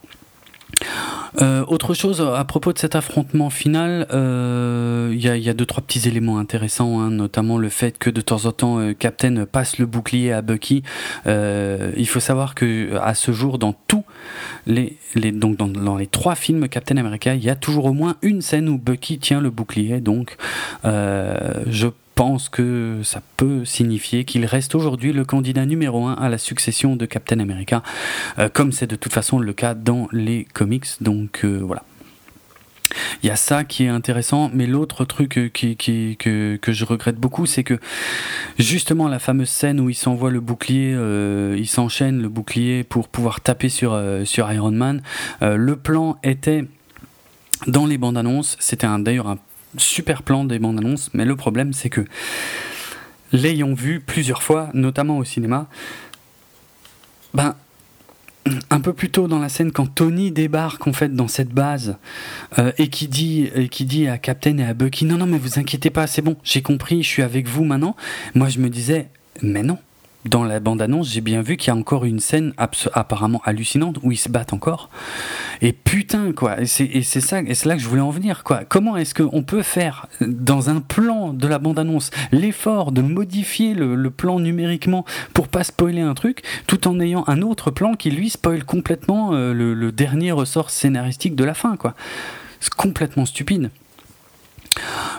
Euh, 1.43 1.65
autre 1.67 1.95
chose 1.95 2.21
à 2.21 2.45
propos 2.45 2.73
de 2.73 2.79
cet 2.79 2.97
affrontement 2.97 3.51
final, 3.51 4.07
il 4.11 4.17
euh, 4.17 5.15
y, 5.15 5.49
a, 5.49 5.55
deux 5.55 5.67
trois 5.67 5.83
petits 5.83 6.09
éléments 6.09 6.39
intéressants, 6.39 7.01
hein, 7.01 7.11
notamment 7.11 7.59
le 7.59 7.69
fait 7.69 7.99
que 7.99 8.11
de 8.11 8.21
temps 8.21 8.47
en 8.47 8.53
temps 8.53 8.79
euh, 8.79 8.93
Captain 8.93 9.45
passe 9.45 9.79
le 9.79 9.87
bouclier 9.87 10.33
à 10.33 10.43
Bucky. 10.43 10.83
il 11.27 12.09
faut 12.09 12.21
savoir 12.21 12.55
que 12.55 12.97
à 12.97 13.15
ce 13.15 13.33
jour, 13.33 13.59
dans 13.59 13.75
tous 13.87 14.05
les, 14.67 14.97
donc 15.33 15.57
dans, 15.57 15.97
les 15.97 16.07
trois 16.07 16.35
films 16.35 16.69
Captain 16.69 16.97
America, 16.97 17.35
il 17.35 17.45
y 17.45 17.51
a 17.51 17.57
toujours 17.57 17.87
au 17.87 17.93
moins 17.93 18.17
une 18.23 18.43
scène 18.43 18.69
où 18.69 18.79
Bucky 18.79 19.19
tient 19.19 19.41
le 19.41 19.51
bouclier. 19.51 20.01
Donc, 20.01 20.37
je 20.85 21.89
pense 22.17 22.49
que 22.49 23.03
ça 23.05 23.21
peut 23.37 23.65
signifier 23.65 24.25
qu'il 24.25 24.47
reste 24.47 24.75
aujourd'hui 24.75 25.13
le 25.13 25.25
candidat 25.25 25.67
numéro 25.67 26.07
un 26.07 26.15
à 26.15 26.29
la 26.31 26.39
succession 26.39 26.97
de 26.97 27.05
Captain 27.05 27.39
America, 27.39 27.83
euh, 28.39 28.49
comme 28.49 28.73
c'est 28.73 28.87
de 28.87 28.97
toute 28.97 29.13
façon 29.13 29.39
le 29.39 29.53
cas 29.53 29.75
dans 29.75 30.09
les 30.11 30.45
comics. 30.53 30.87
Donc 31.03 31.43
euh, 31.45 31.61
voilà. 31.63 31.85
Il 33.23 33.27
y 33.27 33.31
a 33.31 33.37
ça 33.37 33.65
qui 33.65 33.85
est 33.85 33.89
intéressant, 33.89 34.51
mais 34.55 34.67
l'autre 34.67 35.05
truc 35.05 35.37
euh, 35.37 35.49
qui, 35.49 35.77
que, 35.77 36.57
que, 36.57 36.73
je 36.73 36.85
regrette 36.87 37.17
beaucoup, 37.17 37.45
c'est 37.45 37.65
que 37.65 37.79
justement 38.59 39.09
la 39.09 39.19
fameuse 39.19 39.51
scène 39.51 39.79
où 39.79 39.91
il 39.91 39.95
s'envoie 39.95 40.31
le 40.31 40.41
bouclier, 40.41 40.93
il 41.59 41.69
s'enchaîne 41.69 42.23
le 42.23 42.31
bouclier 42.31 42.83
pour 42.83 43.09
pouvoir 43.09 43.43
taper 43.43 43.69
sur, 43.69 44.01
sur 44.25 44.51
Iron 44.51 44.71
Man, 44.71 45.03
le 45.43 45.77
plan 45.77 46.17
était 46.23 46.65
dans 47.67 47.87
les 47.87 47.99
bandes 47.99 48.17
annonces, 48.17 48.57
c'était 48.61 48.87
d'ailleurs 49.01 49.29
un 49.29 49.39
super 49.79 50.23
plan 50.23 50.45
des 50.45 50.59
bandes 50.59 50.79
annonces, 50.79 51.11
mais 51.15 51.25
le 51.25 51.37
problème 51.37 51.73
c'est 51.73 51.91
que 51.91 52.05
l'ayant 53.33 53.75
vu 53.75 54.01
plusieurs 54.01 54.43
fois, 54.43 54.71
notamment 54.75 55.19
au 55.19 55.25
cinéma, 55.25 55.69
ben 57.35 57.55
un 58.71 58.81
peu 58.81 58.93
plus 58.93 59.11
tôt 59.11 59.27
dans 59.27 59.39
la 59.39 59.49
scène, 59.49 59.73
quand 59.73 59.87
Tony 59.87 60.31
débarque 60.31 60.87
en 60.87 60.93
fait 60.93 61.15
dans 61.15 61.29
cette 61.29 61.51
base 61.51 61.97
euh, 62.59 62.73
et 62.79 62.89
qui 62.89 63.09
dit 63.09 63.51
et 63.55 63.69
qui 63.69 63.85
dit 63.85 64.07
à 64.07 64.19
Captain 64.19 64.59
et 64.59 64.65
à 64.65 64.75
Bucky 64.75 65.05
non 65.05 65.17
non 65.17 65.27
mais 65.27 65.39
vous 65.39 65.59
inquiétez 65.59 65.91
pas 65.91 66.07
c'est 66.07 66.23
bon 66.23 66.37
j'ai 66.45 66.63
compris 66.63 67.03
je 67.03 67.09
suis 67.09 67.23
avec 67.23 67.49
vous 67.49 67.65
maintenant 67.65 67.97
moi 68.35 68.49
je 68.49 68.61
me 68.61 68.69
disais 68.69 69.09
mais 69.43 69.63
non 69.63 69.79
dans 70.29 70.45
la 70.45 70.61
bande-annonce, 70.61 71.13
j'ai 71.13 71.21
bien 71.21 71.43
vu 71.43 71.57
qu'il 71.57 71.69
y 71.69 71.71
a 71.71 71.77
encore 71.77 72.05
une 72.05 72.21
scène 72.21 72.53
apparemment 72.93 73.41
hallucinante 73.45 73.99
où 74.03 74.13
ils 74.13 74.17
se 74.17 74.29
battent 74.29 74.53
encore. 74.53 74.91
Et 75.63 75.73
putain, 75.73 76.33
quoi. 76.33 76.61
Et 76.61 76.67
c'est 76.67 77.21
ça, 77.21 77.41
et 77.41 77.55
c'est 77.55 77.69
là 77.69 77.77
que 77.77 77.81
je 77.81 77.89
voulais 77.89 78.03
en 78.03 78.11
venir, 78.11 78.45
quoi. 78.45 78.65
Comment 78.65 78.97
est-ce 78.97 79.15
qu'on 79.15 79.43
peut 79.43 79.63
faire, 79.63 80.07
dans 80.21 80.71
un 80.71 80.81
plan 80.81 81.33
de 81.33 81.47
la 81.47 81.59
bande-annonce, 81.59 82.11
l'effort 82.33 82.93
de 82.93 83.03
modifier 83.03 83.75
le, 83.75 84.07
plan 84.17 84.39
numériquement 84.39 85.05
pour 85.35 85.49
pas 85.49 85.65
spoiler 85.65 86.01
un 86.01 86.15
truc, 86.15 86.43
tout 86.67 86.87
en 86.89 87.01
ayant 87.01 87.25
un 87.27 87.43
autre 87.43 87.71
plan 87.71 87.95
qui, 87.95 88.11
lui, 88.11 88.31
spoil 88.31 88.65
complètement 88.65 89.35
euh, 89.35 89.53
le, 89.53 89.75
le 89.75 89.93
dernier 89.93 90.33
ressort 90.33 90.71
scénaristique 90.71 91.35
de 91.35 91.45
la 91.45 91.55
fin, 91.55 91.77
quoi. 91.77 91.95
C'est 92.61 92.75
complètement 92.75 93.27
stupide. 93.27 93.71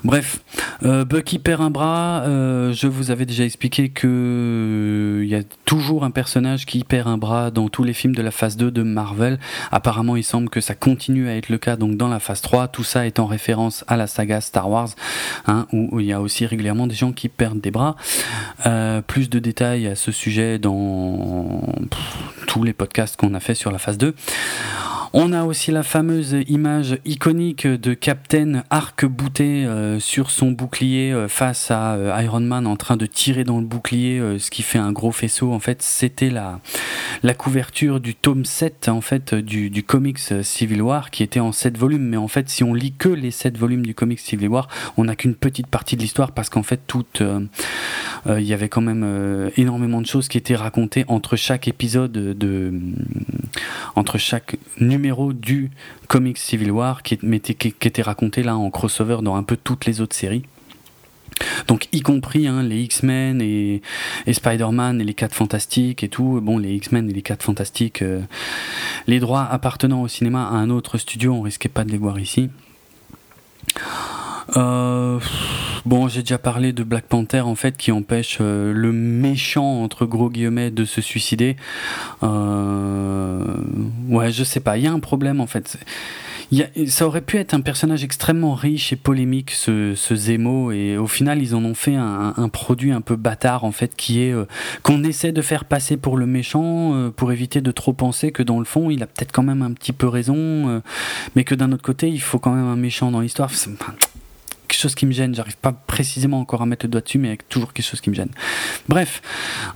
Bref, 0.03 0.39
euh, 0.83 1.05
Bucky 1.05 1.39
perd 1.39 1.61
un 1.61 1.69
bras. 1.69 2.23
Euh, 2.25 2.71
je 2.73 2.87
vous 2.87 3.11
avais 3.11 3.25
déjà 3.25 3.43
expliqué 3.43 3.89
que 3.89 5.21
il 5.23 5.25
euh, 5.25 5.25
y 5.25 5.35
a 5.35 5.43
toujours 5.65 6.03
un 6.03 6.11
personnage 6.11 6.65
qui 6.65 6.83
perd 6.83 7.07
un 7.07 7.17
bras 7.17 7.51
dans 7.51 7.67
tous 7.69 7.83
les 7.83 7.93
films 7.93 8.15
de 8.15 8.21
la 8.21 8.31
phase 8.31 8.57
2 8.57 8.71
de 8.71 8.83
Marvel. 8.83 9.39
Apparemment, 9.71 10.15
il 10.15 10.23
semble 10.23 10.49
que 10.49 10.61
ça 10.61 10.75
continue 10.75 11.27
à 11.27 11.35
être 11.35 11.49
le 11.49 11.57
cas 11.57 11.75
donc 11.75 11.97
dans 11.97 12.07
la 12.07 12.19
phase 12.19 12.41
3. 12.41 12.67
Tout 12.67 12.83
ça 12.83 13.05
est 13.05 13.19
en 13.19 13.25
référence 13.25 13.83
à 13.87 13.97
la 13.97 14.07
saga 14.07 14.41
Star 14.41 14.69
Wars, 14.69 14.89
hein, 15.47 15.67
où, 15.71 15.99
il 15.99 16.05
y 16.05 16.13
a 16.13 16.21
aussi 16.21 16.45
régulièrement 16.45 16.87
des 16.87 16.95
gens 16.95 17.11
qui 17.11 17.29
perdent 17.29 17.61
des 17.61 17.71
bras. 17.71 17.95
plus 19.07 19.29
de 19.29 19.39
détails 19.39 19.87
à 19.87 19.95
ce 19.95 20.11
sujet 20.11 20.59
dans 20.59 21.61
tous 22.47 22.63
les 22.63 22.73
podcasts 22.73 23.17
qu'on 23.17 23.33
a 23.33 23.39
fait 23.39 23.55
sur 23.55 23.71
la 23.71 23.77
phase 23.77 23.97
2. 23.97 24.13
On 25.19 25.33
a 25.33 25.45
aussi 25.45 25.71
la 25.71 25.81
fameuse 25.81 26.35
image 26.47 26.99
iconique 27.03 27.65
de 27.65 27.95
Captain 27.95 28.61
arc-bouté 28.69 29.65
euh, 29.65 29.99
sur 29.99 30.29
son 30.29 30.51
bouclier 30.51 31.11
euh, 31.11 31.27
face 31.27 31.71
à 31.71 31.95
euh, 31.95 32.21
Iron 32.21 32.41
Man 32.41 32.67
en 32.67 32.75
train 32.75 32.97
de 32.97 33.07
tirer 33.07 33.43
dans 33.43 33.59
le 33.59 33.65
bouclier, 33.65 34.21
ce 34.37 34.51
qui 34.51 34.61
fait 34.61 34.77
un 34.77 34.91
gros 34.91 35.11
faisceau. 35.11 35.53
En 35.53 35.59
fait, 35.59 35.81
c'était 35.81 36.29
la, 36.29 36.59
la 37.23 37.33
couverture 37.33 37.99
du 37.99 38.13
tome 38.13 38.45
7 38.45 38.89
en 38.89 39.01
fait, 39.01 39.33
du, 39.33 39.71
du 39.71 39.81
comics 39.81 40.19
Civil 40.43 40.83
War 40.83 41.09
qui 41.09 41.23
était 41.23 41.39
en 41.39 41.51
7 41.51 41.79
volumes. 41.79 42.07
Mais 42.07 42.17
en 42.17 42.27
fait, 42.27 42.47
si 42.47 42.63
on 42.63 42.75
lit 42.75 42.93
que 42.93 43.09
les 43.09 43.31
7 43.31 43.57
volumes 43.57 43.87
du 43.87 43.95
comics 43.95 44.19
Civil 44.19 44.49
War, 44.49 44.67
on 44.97 45.05
n'a 45.05 45.15
qu'une 45.15 45.33
petite 45.33 45.65
partie 45.65 45.95
de 45.95 46.01
l'histoire 46.01 46.31
parce 46.31 46.51
qu'en 46.51 46.61
fait, 46.61 46.81
tout, 46.85 47.05
il 47.19 48.43
y 48.43 48.53
avait 48.53 48.69
quand 48.69 48.81
même 48.81 49.49
énormément 49.57 49.99
de 49.99 50.05
choses 50.05 50.27
qui 50.27 50.37
étaient 50.37 50.55
racontées 50.55 51.05
entre 51.07 51.35
chaque 51.35 51.67
épisode 51.67 52.11
de, 52.11 52.71
entre 53.95 54.19
chaque 54.19 54.57
numéro 54.79 55.06
du 55.33 55.71
comics 56.07 56.37
Civil 56.37 56.71
War 56.71 57.03
qui, 57.03 57.17
qui, 57.17 57.87
était 57.87 58.01
raconté 58.01 58.43
là 58.43 58.57
en 58.57 58.69
crossover 58.69 59.19
dans 59.21 59.35
un 59.35 59.43
peu 59.43 59.57
toutes 59.57 59.85
les 59.85 60.01
autres 60.01 60.15
séries. 60.15 60.43
Donc 61.67 61.87
y 61.91 62.01
compris 62.01 62.47
hein, 62.47 62.63
les 62.63 62.81
X-Men 62.83 63.41
et, 63.41 63.81
Spider-Man 64.31 65.01
et 65.01 65.03
les 65.03 65.13
4 65.13 65.35
Fantastiques 65.35 66.03
et 66.03 66.09
tout. 66.09 66.39
Bon, 66.41 66.57
les 66.57 66.73
X-Men 66.75 67.09
et 67.09 67.13
les 67.13 67.21
4 67.21 67.43
Fantastiques, 67.43 68.01
euh, 68.01 68.21
les 69.05 69.19
droits 69.19 69.45
appartenant 69.45 70.01
au 70.01 70.07
cinéma 70.07 70.43
à 70.43 70.53
un 70.53 70.69
autre 70.69 70.97
studio, 70.97 71.33
on 71.33 71.41
risquait 71.41 71.69
pas 71.69 71.83
de 71.83 71.91
les 71.91 71.97
voir 71.97 72.19
ici. 72.19 72.49
Euh, 74.55 75.19
bon, 75.85 76.07
j'ai 76.07 76.21
déjà 76.21 76.37
parlé 76.37 76.71
de 76.71 76.83
Black 76.83 77.05
Panther 77.05 77.41
en 77.41 77.55
fait 77.55 77.75
qui 77.75 77.91
empêche 77.91 78.37
euh, 78.39 78.71
le 78.73 78.91
méchant 78.91 79.83
entre 79.83 80.05
gros 80.05 80.29
guillemets 80.29 80.71
de 80.71 80.85
se 80.85 81.01
suicider. 81.01 81.57
Euh, 82.23 83.43
ouais, 84.07 84.31
je 84.31 84.43
sais 84.43 84.59
pas, 84.59 84.77
il 84.77 84.85
y 84.85 84.87
a 84.87 84.91
un 84.91 84.99
problème 84.99 85.41
en 85.41 85.47
fait. 85.47 85.77
ça 86.87 87.05
aurait 87.05 87.21
pu 87.21 87.37
être 87.37 87.53
un 87.53 87.59
personnage 87.59 88.03
extrêmement 88.05 88.53
riche 88.53 88.93
et 88.93 88.95
polémique, 88.95 89.51
ce, 89.51 89.95
ce 89.95 90.15
Zemo, 90.15 90.71
et 90.71 90.97
au 90.97 91.07
final 91.07 91.41
ils 91.41 91.53
en 91.53 91.65
ont 91.65 91.75
fait 91.75 91.95
un, 91.95 92.33
un 92.37 92.49
produit 92.49 92.91
un 92.91 93.01
peu 93.01 93.17
bâtard 93.17 93.65
en 93.65 93.73
fait, 93.73 93.95
qui 93.97 94.21
est 94.21 94.33
qu'on 94.81 95.03
essaie 95.03 95.33
de 95.33 95.41
faire 95.41 95.65
passer 95.65 95.97
pour 95.97 96.15
le 96.15 96.25
méchant 96.25 97.11
pour 97.17 97.33
éviter 97.33 97.59
de 97.59 97.71
trop 97.71 97.91
penser 97.91 98.31
que 98.31 98.43
dans 98.43 98.59
le 98.59 98.65
fond 98.65 98.89
il 98.89 99.03
a 99.03 99.07
peut-être 99.07 99.33
quand 99.33 99.43
même 99.43 99.61
un 99.61 99.73
petit 99.73 99.93
peu 99.93 100.07
raison, 100.07 100.81
mais 101.35 101.43
que 101.43 101.53
d'un 101.55 101.73
autre 101.73 101.83
côté 101.83 102.07
il 102.07 102.21
faut 102.21 102.39
quand 102.39 102.53
même 102.53 102.67
un 102.67 102.77
méchant 102.77 103.11
dans 103.11 103.19
l'histoire 103.19 103.51
quelque 104.67 104.79
chose 104.79 104.95
qui 104.95 105.05
me 105.05 105.11
gêne. 105.11 105.33
J'arrive 105.33 105.57
pas 105.57 105.71
précisément 105.71 106.39
encore 106.39 106.61
à 106.61 106.65
mettre 106.65 106.85
le 106.85 106.91
doigt 106.91 107.01
dessus, 107.01 107.17
mais 107.17 107.29
il 107.29 107.31
y 107.31 107.33
a 107.33 107.37
toujours 107.49 107.73
quelque 107.73 107.85
chose 107.85 108.01
qui 108.01 108.09
me 108.09 108.15
gêne. 108.15 108.29
Bref, 108.87 109.21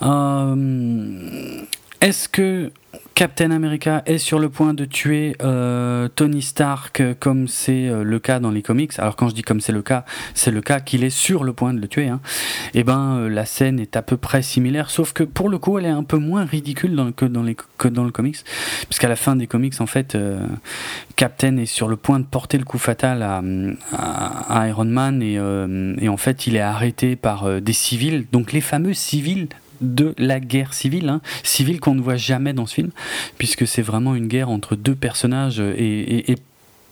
euh, 0.01 1.61
est-ce 2.01 2.27
que 2.27 2.71
Captain 3.13 3.51
America 3.51 4.01
est 4.07 4.17
sur 4.17 4.39
le 4.39 4.49
point 4.49 4.73
de 4.73 4.85
tuer 4.85 5.35
euh, 5.43 6.07
Tony 6.07 6.41
Stark 6.41 7.03
comme 7.19 7.47
c'est 7.47 7.87
euh, 7.87 8.03
le 8.03 8.17
cas 8.17 8.39
dans 8.39 8.49
les 8.49 8.63
comics? 8.63 8.97
Alors 8.97 9.15
quand 9.15 9.29
je 9.29 9.35
dis 9.35 9.43
comme 9.43 9.61
c'est 9.61 9.71
le 9.71 9.83
cas, 9.83 10.03
c'est 10.33 10.49
le 10.49 10.61
cas 10.61 10.79
qu'il 10.79 11.03
est 11.03 11.11
sur 11.11 11.43
le 11.43 11.53
point 11.53 11.75
de 11.75 11.79
le 11.79 11.87
tuer. 11.87 12.07
Hein. 12.07 12.19
Et 12.73 12.79
eh 12.79 12.83
ben 12.83 13.17
euh, 13.17 13.29
la 13.29 13.45
scène 13.45 13.79
est 13.79 13.95
à 13.95 14.01
peu 14.01 14.17
près 14.17 14.41
similaire, 14.41 14.89
sauf 14.89 15.13
que 15.13 15.23
pour 15.23 15.47
le 15.47 15.59
coup 15.59 15.77
elle 15.77 15.85
est 15.85 15.89
un 15.89 16.03
peu 16.03 16.17
moins 16.17 16.43
ridicule 16.43 17.13
que, 17.15 17.25
dans 17.25 17.43
le 18.03 18.11
comics, 18.11 18.37
puisqu'à 18.89 19.07
la 19.07 19.15
fin 19.15 19.35
des 19.35 19.45
comics 19.45 19.79
en 19.79 19.85
fait, 19.85 20.17
Captain 21.15 21.57
est 21.57 21.67
sur 21.67 21.87
le 21.87 21.97
point 21.97 22.19
de 22.19 22.25
porter 22.25 22.57
le 22.57 22.65
coup 22.65 22.79
fatal 22.79 23.21
à, 23.21 24.67
Iron 24.67 24.85
Man 24.85 25.21
et, 25.21 26.09
en 26.09 26.17
fait 26.17 26.47
il 26.47 26.55
est 26.55 26.61
arrêté 26.61 27.15
par 27.15 27.61
des 27.61 27.73
civils, 27.73 28.25
donc 28.31 28.53
les 28.53 28.61
fameux 28.61 28.95
civils 28.95 29.47
de 29.81 30.13
la 30.17 30.39
guerre 30.39 30.73
civile, 30.73 31.09
hein, 31.09 31.21
civile 31.43 31.79
qu'on 31.79 31.95
ne 31.95 32.01
voit 32.01 32.15
jamais 32.15 32.53
dans 32.53 32.65
ce 32.65 32.75
film, 32.75 32.91
puisque 33.37 33.67
c'est 33.67 33.81
vraiment 33.81 34.15
une 34.15 34.27
guerre 34.27 34.49
entre 34.49 34.75
deux 34.75 34.95
personnages 34.95 35.59
et, 35.59 36.35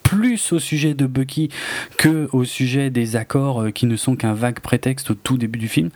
plus 0.04 0.54
au 0.54 0.58
sujet 0.60 0.96
de 0.96 1.06
Bucky 1.06 1.50
que 1.98 2.30
au 2.32 2.44
sujet 2.44 2.90
des 2.90 3.16
accords 3.16 3.62
euh, 3.62 3.70
qui 3.70 3.86
ne 3.86 3.96
sont 3.96 4.16
qu'un 4.16 4.34
vague 4.34 4.60
prétexte 4.60 5.12
au 5.12 5.14
tout 5.14 5.38
début 5.38 5.60
du 5.60 5.68
film. 5.68 5.92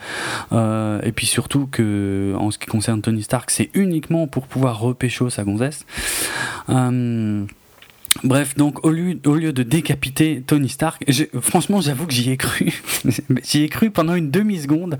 Euh, 0.51 1.01
et 1.01 1.11
puis 1.11 1.25
surtout 1.25 1.65
que, 1.65 2.35
en 2.37 2.51
ce 2.51 2.59
qui 2.59 2.67
concerne 2.67 3.01
Tony 3.01 3.23
Stark, 3.23 3.49
c'est 3.49 3.71
uniquement 3.73 4.27
pour 4.27 4.45
pouvoir 4.45 4.79
repêcher 4.79 5.27
sa 5.31 5.43
gonzesse. 5.43 5.87
Euh, 6.69 7.43
Bref, 8.23 8.55
donc 8.55 8.85
au 8.85 8.91
lieu, 8.91 9.17
au 9.25 9.35
lieu 9.35 9.51
de 9.51 9.63
décapiter 9.63 10.43
Tony 10.45 10.69
Stark, 10.69 11.03
franchement 11.41 11.81
j'avoue 11.81 12.05
que 12.05 12.13
j'y 12.13 12.29
ai 12.29 12.37
cru. 12.37 12.71
j'y 13.43 13.63
ai 13.63 13.69
cru 13.69 13.89
pendant 13.89 14.13
une 14.13 14.29
demi-seconde. 14.29 14.97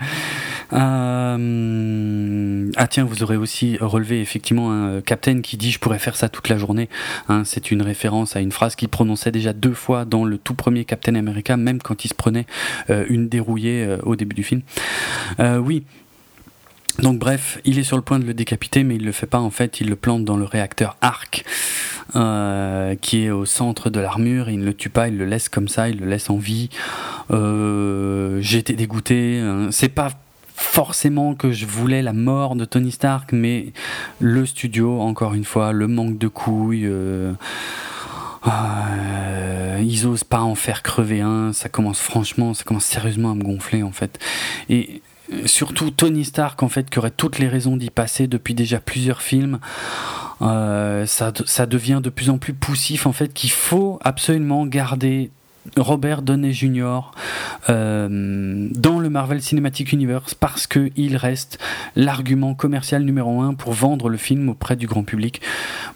Euh, 0.74 2.72
ah 2.76 2.88
tiens, 2.88 3.04
vous 3.04 3.22
aurez 3.22 3.38
aussi 3.38 3.78
relevé 3.80 4.20
effectivement 4.20 4.72
un 4.72 5.02
Captain 5.02 5.42
qui 5.42 5.58
dit 5.58 5.72
je 5.72 5.80
pourrais 5.80 6.00
faire 6.00 6.16
ça 6.16 6.28
toute 6.28 6.50
la 6.50 6.58
journée. 6.58 6.90
Hein, 7.30 7.44
c'est 7.46 7.70
une 7.72 7.84
référence 7.84 8.36
à 8.36 8.42
une 8.42 8.52
phrase 8.52 8.76
qu'il 8.76 8.90
prononçait 8.90 9.32
déjà 9.32 9.54
deux 9.54 9.74
fois 9.74 10.06
dans 10.06 10.26
le 10.26 10.38
tout 10.38 10.56
premier 10.56 10.84
Captain 10.84 11.16
America, 11.16 11.56
même 11.56 11.82
quand 11.82 12.06
il 12.06 12.08
se 12.08 12.16
prenait 12.16 12.48
euh, 12.90 13.06
une 13.10 13.30
dérouillée 13.30 13.86
euh, 13.86 13.98
au 14.04 14.16
début 14.16 14.36
du 14.36 14.44
film. 14.44 14.62
oui, 15.40 15.84
donc 17.00 17.20
bref, 17.20 17.60
il 17.66 17.80
est 17.80 17.84
sur 17.84 17.98
le 17.98 18.04
point 18.04 18.20
de 18.20 18.26
le 18.26 18.34
décapiter, 18.34 18.84
mais 18.84 18.96
il 18.96 19.06
le 19.06 19.12
fait 19.12 19.26
pas 19.26 19.40
en 19.40 19.50
fait, 19.50 19.82
il 19.82 19.90
le 19.90 19.96
plante 19.96 20.26
dans 20.26 20.38
le 20.38 20.46
réacteur 20.46 20.96
Arc, 21.02 21.44
euh, 22.16 22.96
qui 22.96 23.24
est 23.24 23.32
au 23.32 23.46
centre 23.46 23.90
de 23.90 24.00
l'armure, 24.00 24.50
il 24.50 24.60
ne 24.60 24.66
le 24.66 24.74
tue 24.74 24.90
pas, 24.90 25.08
il 25.08 25.18
le 25.18 25.26
laisse 25.26 25.50
comme 25.50 25.68
ça, 25.68 25.90
il 25.90 26.00
le 26.00 26.06
laisse 26.06 26.30
en 26.30 26.38
vie. 26.38 26.70
Euh, 27.32 28.42
été 28.42 28.74
dégoûté, 28.74 29.40
hein. 29.40 29.70
c'est 29.72 29.90
pas 29.90 30.10
forcément 30.56 31.34
que 31.34 31.52
je 31.52 31.66
voulais 31.66 32.04
la 32.04 32.14
mort 32.14 32.56
de 32.56 32.66
Tony 32.66 32.92
Stark, 32.92 33.32
mais 33.32 33.74
le 34.20 34.46
studio, 34.46 35.02
encore 35.02 35.34
une 35.34 35.46
fois, 35.46 35.72
le 35.72 35.88
manque 35.88 36.18
de 36.18 36.28
couilles... 36.28 36.86
Euh, 36.86 37.34
ils 39.82 40.06
osent 40.06 40.26
pas 40.26 40.42
en 40.42 40.56
faire 40.56 40.84
crever 40.84 41.22
un, 41.22 41.54
ça 41.54 41.70
commence 41.70 42.00
franchement, 42.00 42.54
ça 42.54 42.66
commence 42.66 42.84
sérieusement 42.84 43.32
à 43.32 43.36
me 43.36 43.44
gonfler 43.44 43.84
en 43.84 43.92
fait. 43.92 44.20
Et 44.70 45.02
surtout 45.46 45.92
Tony 45.92 46.26
Stark 46.26 46.64
en 46.64 46.70
fait 46.70 46.90
qui 46.90 47.00
aurait 47.00 47.12
toutes 47.12 47.40
les 47.40 47.48
raisons 47.48 47.78
d'y 47.78 47.90
passer 47.90 48.28
depuis 48.28 48.54
déjà 48.54 48.80
plusieurs 48.80 49.22
films. 49.22 49.60
Euh, 50.42 51.06
ça, 51.06 51.32
ça 51.46 51.66
devient 51.66 52.02
de 52.04 52.10
plus 52.10 52.30
en 52.30 52.38
plus 52.38 52.54
poussif 52.54 53.06
en 53.06 53.14
fait 53.14 53.34
qu'il 53.34 53.52
faut 53.52 54.00
absolument 54.04 54.66
garder 54.66 55.32
Robert 55.78 56.22
Downey 56.22 56.54
Jr. 56.54 57.00
Euh, 57.70 58.68
dans 58.72 59.00
le 59.00 59.10
Marvel 59.10 59.42
Cinematic 59.42 59.92
Universe 59.92 60.34
parce 60.34 60.68
qu'il 60.68 61.16
reste 61.16 61.60
l'argument 61.96 62.54
commercial 62.54 63.04
numéro 63.04 63.42
un 63.42 63.54
pour 63.54 63.74
vendre 63.74 64.10
le 64.10 64.18
film 64.18 64.50
auprès 64.50 64.76
du 64.76 64.88
grand 64.88 65.04
public. 65.04 65.42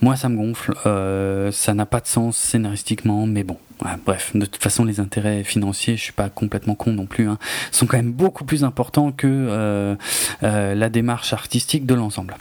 Moi, 0.01 0.15
ça 0.15 0.29
me 0.29 0.37
gonfle. 0.37 0.73
Euh, 0.85 1.51
ça 1.51 1.73
n'a 1.73 1.85
pas 1.85 1.99
de 1.99 2.07
sens 2.07 2.37
scénaristiquement, 2.37 3.25
mais 3.25 3.43
bon. 3.43 3.57
bref, 4.05 4.31
de 4.35 4.45
toute 4.45 4.61
façon, 4.61 4.85
les 4.85 4.99
intérêts 4.99 5.43
financiers, 5.43 5.97
je 5.97 6.03
suis 6.03 6.13
pas 6.13 6.29
complètement 6.29 6.75
con 6.75 6.91
non 6.91 7.05
plus, 7.05 7.27
hein, 7.27 7.37
sont 7.71 7.85
quand 7.85 7.97
même 7.97 8.11
beaucoup 8.11 8.45
plus 8.45 8.63
importants 8.63 9.11
que 9.11 9.27
euh, 9.27 9.95
la 10.41 10.89
démarche 10.89 11.33
artistique 11.33 11.85
de 11.85 11.93
l'ensemble. 11.93 12.35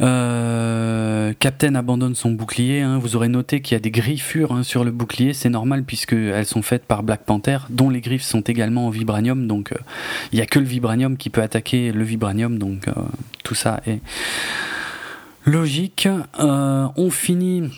Euh, 0.00 1.32
Captain 1.38 1.74
abandonne 1.74 2.14
son 2.14 2.30
bouclier. 2.30 2.82
Hein. 2.82 2.98
Vous 2.98 3.16
aurez 3.16 3.28
noté 3.28 3.60
qu'il 3.60 3.74
y 3.74 3.76
a 3.76 3.80
des 3.80 3.90
griffures 3.90 4.52
hein, 4.52 4.62
sur 4.62 4.84
le 4.84 4.90
bouclier. 4.90 5.32
C'est 5.32 5.48
normal 5.48 5.84
puisqu'elles 5.84 6.46
sont 6.46 6.62
faites 6.62 6.84
par 6.84 7.02
Black 7.02 7.24
Panther, 7.24 7.58
dont 7.70 7.90
les 7.90 8.00
griffes 8.00 8.22
sont 8.22 8.42
également 8.42 8.86
en 8.86 8.90
vibranium. 8.90 9.46
Donc 9.46 9.72
euh, 9.72 9.76
il 10.32 10.36
n'y 10.36 10.42
a 10.42 10.46
que 10.46 10.58
le 10.58 10.66
vibranium 10.66 11.16
qui 11.16 11.30
peut 11.30 11.42
attaquer 11.42 11.92
le 11.92 12.04
vibranium. 12.04 12.58
Donc 12.58 12.88
euh, 12.88 12.92
tout 13.42 13.54
ça 13.54 13.80
est 13.86 14.00
logique. 15.44 16.08
on 16.38 17.10
finit 17.10 17.70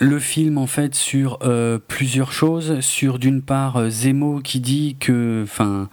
le 0.00 0.18
film 0.18 0.58
en 0.58 0.66
fait 0.66 0.94
sur 0.94 1.38
plusieurs 1.88 2.32
choses. 2.32 2.80
Sur 2.80 3.18
d'une 3.18 3.42
part 3.42 3.88
Zemo 3.88 4.40
qui 4.40 4.60
dit 4.60 4.96
que, 4.98 5.42
enfin 5.44 5.88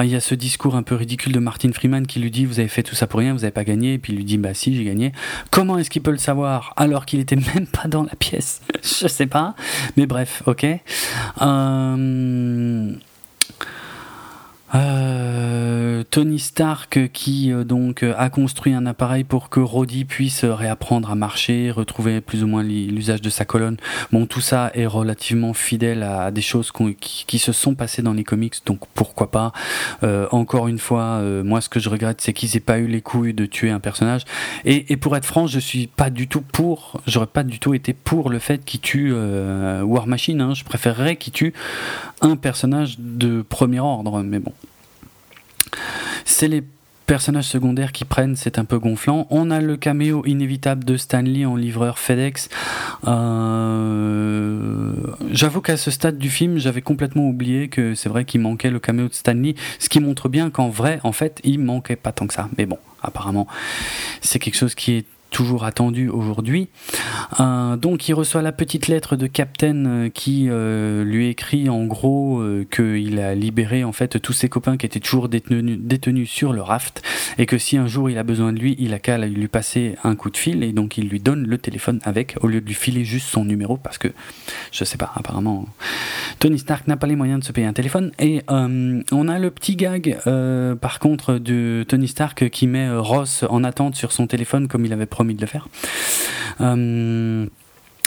il 0.00 0.08
y 0.08 0.16
a 0.16 0.20
ce 0.20 0.34
discours 0.34 0.74
un 0.74 0.82
peu 0.82 0.94
ridicule 0.94 1.32
de 1.32 1.38
Martin 1.38 1.70
Freeman 1.72 2.06
qui 2.06 2.18
lui 2.18 2.30
dit 2.30 2.46
Vous 2.46 2.58
avez 2.58 2.68
fait 2.68 2.82
tout 2.82 2.94
ça 2.94 3.06
pour 3.06 3.20
rien, 3.20 3.32
vous 3.32 3.40
n'avez 3.40 3.52
pas 3.52 3.64
gagné. 3.64 3.94
Et 3.94 3.98
puis 3.98 4.12
il 4.12 4.16
lui 4.16 4.24
dit 4.24 4.38
Bah 4.38 4.54
si, 4.54 4.74
j'ai 4.74 4.84
gagné. 4.84 5.12
Comment 5.50 5.78
est-ce 5.78 5.90
qu'il 5.90 6.02
peut 6.02 6.10
le 6.10 6.18
savoir 6.18 6.72
alors 6.76 7.04
qu'il 7.04 7.20
était 7.20 7.36
même 7.54 7.66
pas 7.66 7.88
dans 7.88 8.04
la 8.04 8.14
pièce? 8.18 8.62
Je 8.82 9.06
sais 9.06 9.26
pas. 9.26 9.54
Mais 9.96 10.06
bref, 10.06 10.42
ok. 10.46 10.66
Euh, 11.42 12.92
euh, 14.74 16.02
Tony 16.10 16.38
Stark 16.38 17.10
qui 17.12 17.52
euh, 17.52 17.64
donc 17.64 18.02
a 18.02 18.30
construit 18.30 18.72
un 18.72 18.86
appareil 18.86 19.24
pour 19.24 19.50
que 19.50 19.60
Roddy 19.60 20.04
puisse 20.04 20.44
réapprendre 20.44 21.10
à 21.10 21.14
marcher, 21.14 21.70
retrouver 21.70 22.20
plus 22.20 22.42
ou 22.42 22.46
moins 22.46 22.62
l'usage 22.62 23.20
de 23.20 23.30
sa 23.30 23.44
colonne. 23.44 23.76
Bon, 24.12 24.26
tout 24.26 24.40
ça 24.40 24.70
est 24.74 24.86
relativement 24.86 25.52
fidèle 25.52 26.02
à 26.02 26.30
des 26.30 26.40
choses 26.40 26.72
qui, 26.72 27.38
se 27.38 27.52
sont 27.52 27.74
passées 27.74 28.02
dans 28.02 28.12
les 28.12 28.24
comics, 28.24 28.54
donc 28.66 28.80
pourquoi 28.94 29.30
pas. 29.30 29.52
Euh, 30.02 30.28
encore 30.30 30.68
une 30.68 30.78
fois, 30.78 31.20
moi 31.42 31.60
ce 31.60 31.68
que 31.68 31.80
je 31.80 31.88
regrette, 31.88 32.20
c'est 32.20 32.32
qu'ils 32.32 32.56
aient 32.56 32.60
pas 32.60 32.78
eu 32.78 32.86
les 32.86 33.00
couilles 33.00 33.34
de 33.34 33.46
tuer 33.46 33.70
un 33.70 33.80
personnage. 33.80 34.22
Et, 34.64 34.96
pour 34.96 35.16
être 35.16 35.24
franc, 35.24 35.46
je 35.46 35.58
suis 35.58 35.88
pas 35.88 36.10
du 36.10 36.28
tout 36.28 36.40
pour, 36.40 37.00
j'aurais 37.06 37.26
pas 37.26 37.42
du 37.42 37.58
tout 37.58 37.74
été 37.74 37.92
pour 37.92 38.30
le 38.30 38.38
fait 38.38 38.64
qu'ils 38.64 38.80
tue 38.80 39.12
War 39.12 40.06
Machine. 40.06 40.40
Hein. 40.40 40.54
Je 40.54 40.64
préférerais 40.64 41.16
qu'ils 41.16 41.32
tue 41.32 41.52
un 42.22 42.36
personnage 42.36 42.96
de 42.98 43.42
premier 43.42 43.80
ordre, 43.80 44.22
mais 44.22 44.38
bon. 44.38 44.52
C'est 46.24 46.48
les 46.48 46.62
personnages 47.06 47.48
secondaires 47.48 47.92
qui 47.92 48.04
prennent, 48.04 48.36
c'est 48.36 48.58
un 48.58 48.64
peu 48.64 48.78
gonflant. 48.78 49.26
On 49.30 49.50
a 49.50 49.60
le 49.60 49.76
caméo 49.76 50.24
inévitable 50.24 50.84
de 50.84 50.96
Stanley 50.96 51.44
en 51.44 51.56
livreur 51.56 51.98
FedEx. 51.98 52.48
Euh, 53.06 54.92
j'avoue 55.30 55.60
qu'à 55.60 55.76
ce 55.76 55.90
stade 55.90 56.16
du 56.16 56.30
film, 56.30 56.58
j'avais 56.58 56.80
complètement 56.80 57.28
oublié 57.28 57.68
que 57.68 57.94
c'est 57.94 58.08
vrai 58.08 58.24
qu'il 58.24 58.40
manquait 58.40 58.70
le 58.70 58.78
caméo 58.78 59.08
de 59.08 59.14
Stanley, 59.14 59.56
ce 59.78 59.88
qui 59.88 60.00
montre 60.00 60.28
bien 60.28 60.50
qu'en 60.50 60.68
vrai, 60.68 61.00
en 61.02 61.12
fait, 61.12 61.40
il 61.44 61.58
manquait 61.58 61.96
pas 61.96 62.12
tant 62.12 62.26
que 62.26 62.34
ça. 62.34 62.48
Mais 62.56 62.66
bon, 62.66 62.78
apparemment, 63.02 63.46
c'est 64.20 64.38
quelque 64.38 64.56
chose 64.56 64.74
qui 64.74 64.92
est 64.92 65.06
toujours 65.32 65.64
attendu 65.64 66.08
aujourd'hui. 66.08 66.68
Euh, 67.40 67.76
donc 67.76 68.08
il 68.08 68.12
reçoit 68.12 68.42
la 68.42 68.52
petite 68.52 68.86
lettre 68.86 69.16
de 69.16 69.26
Captain 69.26 69.86
euh, 69.86 70.08
qui 70.10 70.46
euh, 70.48 71.02
lui 71.02 71.28
écrit 71.28 71.68
en 71.68 71.84
gros 71.86 72.42
qu'il 72.70 73.18
a 73.18 73.34
libéré 73.34 73.82
en 73.82 73.92
fait 73.92 74.20
tous 74.20 74.32
ses 74.32 74.48
copains 74.48 74.76
qui 74.76 74.86
étaient 74.86 75.00
toujours 75.00 75.28
détenus, 75.28 75.78
détenus 75.80 76.30
sur 76.30 76.52
le 76.52 76.60
raft 76.60 77.02
et 77.38 77.46
que 77.46 77.58
si 77.58 77.78
un 77.78 77.86
jour 77.86 78.10
il 78.10 78.18
a 78.18 78.22
besoin 78.22 78.52
de 78.52 78.58
lui, 78.58 78.76
il 78.78 78.92
a 78.92 78.98
qu'à 78.98 79.18
lui 79.18 79.48
passer 79.48 79.96
un 80.04 80.14
coup 80.14 80.30
de 80.30 80.36
fil 80.36 80.62
et 80.62 80.72
donc 80.72 80.98
il 80.98 81.08
lui 81.08 81.18
donne 81.18 81.46
le 81.46 81.58
téléphone 81.58 82.00
avec 82.04 82.36
au 82.42 82.46
lieu 82.46 82.60
de 82.60 82.66
lui 82.66 82.74
filer 82.74 83.04
juste 83.04 83.28
son 83.28 83.44
numéro 83.44 83.78
parce 83.78 83.96
que 83.96 84.08
je 84.70 84.84
sais 84.84 84.98
pas 84.98 85.12
apparemment 85.14 85.66
Tony 86.38 86.58
Stark 86.58 86.86
n'a 86.86 86.96
pas 86.96 87.06
les 87.06 87.16
moyens 87.16 87.40
de 87.40 87.44
se 87.44 87.52
payer 87.52 87.66
un 87.66 87.72
téléphone 87.72 88.12
et 88.18 88.42
on 88.48 89.28
a 89.28 89.38
le 89.38 89.50
petit 89.50 89.76
gag 89.76 90.18
par 90.80 90.98
contre 90.98 91.38
de 91.38 91.84
Tony 91.88 92.08
Stark 92.08 92.50
qui 92.50 92.66
met 92.66 92.90
Ross 92.94 93.44
en 93.48 93.64
attente 93.64 93.96
sur 93.96 94.12
son 94.12 94.26
téléphone 94.26 94.68
comme 94.68 94.84
il 94.84 94.92
avait 94.92 95.06
promis 95.06 95.21
de 95.24 95.40
le 95.40 95.46
faire. 95.46 95.68
Euh, 96.60 97.46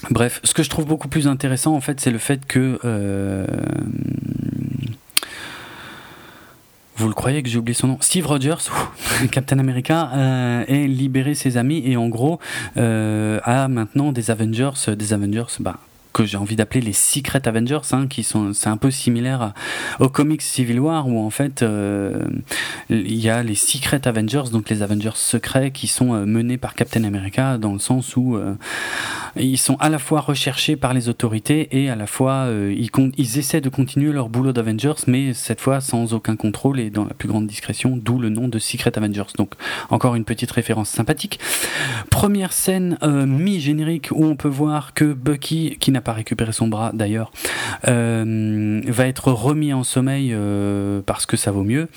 bref, 0.09 0.41
ce 0.43 0.53
que 0.53 0.63
je 0.63 0.69
trouve 0.69 0.85
beaucoup 0.85 1.07
plus 1.07 1.27
intéressant, 1.27 1.73
en 1.73 1.81
fait, 1.81 1.99
c'est 1.99 2.11
le 2.11 2.17
fait 2.17 2.45
que. 2.45 2.79
Euh, 2.85 3.45
vous 6.97 7.09
le 7.09 7.13
croyez 7.13 7.43
que 7.43 7.49
j'ai 7.49 7.57
oublié 7.57 7.73
son 7.73 7.87
nom? 7.87 7.97
Steve 7.99 8.25
Rogers, 8.25 8.71
Captain 9.31 9.59
America, 9.59 10.11
euh, 10.13 10.63
est 10.67 10.87
libéré 10.87 11.35
ses 11.35 11.57
amis 11.57 11.83
et 11.85 11.97
en 11.97 12.07
gros 12.07 12.39
a 12.77 13.67
maintenant 13.67 14.13
des 14.13 14.31
Avengers, 14.31 14.71
des 14.95 15.11
Avengers, 15.11 15.43
bah, 15.59 15.79
que 16.15 16.23
j'ai 16.23 16.37
envie 16.37 16.55
d'appeler 16.55 16.79
les 16.79 16.93
Secret 16.93 17.45
Avengers, 17.45 17.81
hein, 17.91 18.07
qui 18.07 18.23
sont, 18.23 18.53
c'est 18.53 18.69
un 18.69 18.77
peu 18.77 18.89
similaire 18.89 19.51
aux 19.99 20.07
comics 20.07 20.41
Civil 20.41 20.79
War 20.79 21.09
où 21.09 21.19
en 21.19 21.29
fait 21.29 21.61
euh, 21.61 22.23
il 22.89 23.17
y 23.17 23.29
a 23.29 23.43
les 23.43 23.55
Secret 23.55 24.07
Avengers, 24.07 24.43
donc 24.49 24.69
les 24.69 24.81
Avengers 24.81 25.15
secrets 25.15 25.71
qui 25.71 25.87
sont 25.87 26.13
euh, 26.13 26.25
menés 26.25 26.57
par 26.57 26.73
Captain 26.73 27.03
America 27.03 27.57
dans 27.57 27.73
le 27.73 27.79
sens 27.79 28.15
où 28.15 28.37
euh, 28.37 28.55
ils 29.35 29.57
sont 29.57 29.75
à 29.81 29.89
la 29.89 29.99
fois 29.99 30.21
recherchés 30.21 30.77
par 30.77 30.93
les 30.93 31.09
autorités 31.09 31.67
et 31.77 31.89
à 31.89 31.97
la 31.97 32.07
fois 32.07 32.47
ils, 32.49 32.89
ils 33.17 33.37
essaient 33.37 33.59
de 33.59 33.67
continuer 33.67 34.13
leur 34.13 34.29
boulot 34.29 34.53
d'Avengers, 34.53 35.03
mais 35.07 35.33
cette 35.33 35.59
fois 35.59 35.81
sans 35.81 36.13
aucun 36.13 36.37
contrôle 36.37 36.79
et 36.79 36.89
dans 36.89 37.03
la 37.03 37.13
plus 37.13 37.27
grande 37.27 37.45
discrétion, 37.45 37.97
d'où 37.97 38.19
le 38.19 38.29
nom 38.29 38.47
de 38.47 38.57
Secret 38.57 38.97
Avengers. 38.97 39.33
Donc 39.37 39.55
encore 39.89 40.15
une 40.15 40.23
petite 40.23 40.51
référence 40.51 40.87
sympathique. 40.87 41.41
Première 42.09 42.53
scène 42.53 42.97
mi-générique 43.03 44.11
où 44.11 44.23
on 44.23 44.37
peut 44.37 44.47
voir 44.47 44.93
que 44.93 45.11
Bucky, 45.11 45.75
qui 45.77 45.91
n'a 45.91 46.04
pas 46.05 46.13
récupéré 46.13 46.53
son 46.53 46.67
bras 46.67 46.91
d'ailleurs, 46.93 47.31
euh, 47.89 48.81
va 48.87 49.07
être 49.07 49.33
remis 49.33 49.73
en 49.73 49.83
sommeil 49.83 50.31
euh, 50.31 51.01
parce 51.05 51.25
que 51.25 51.35
ça 51.35 51.51
vaut 51.51 51.63
mieux. 51.63 51.89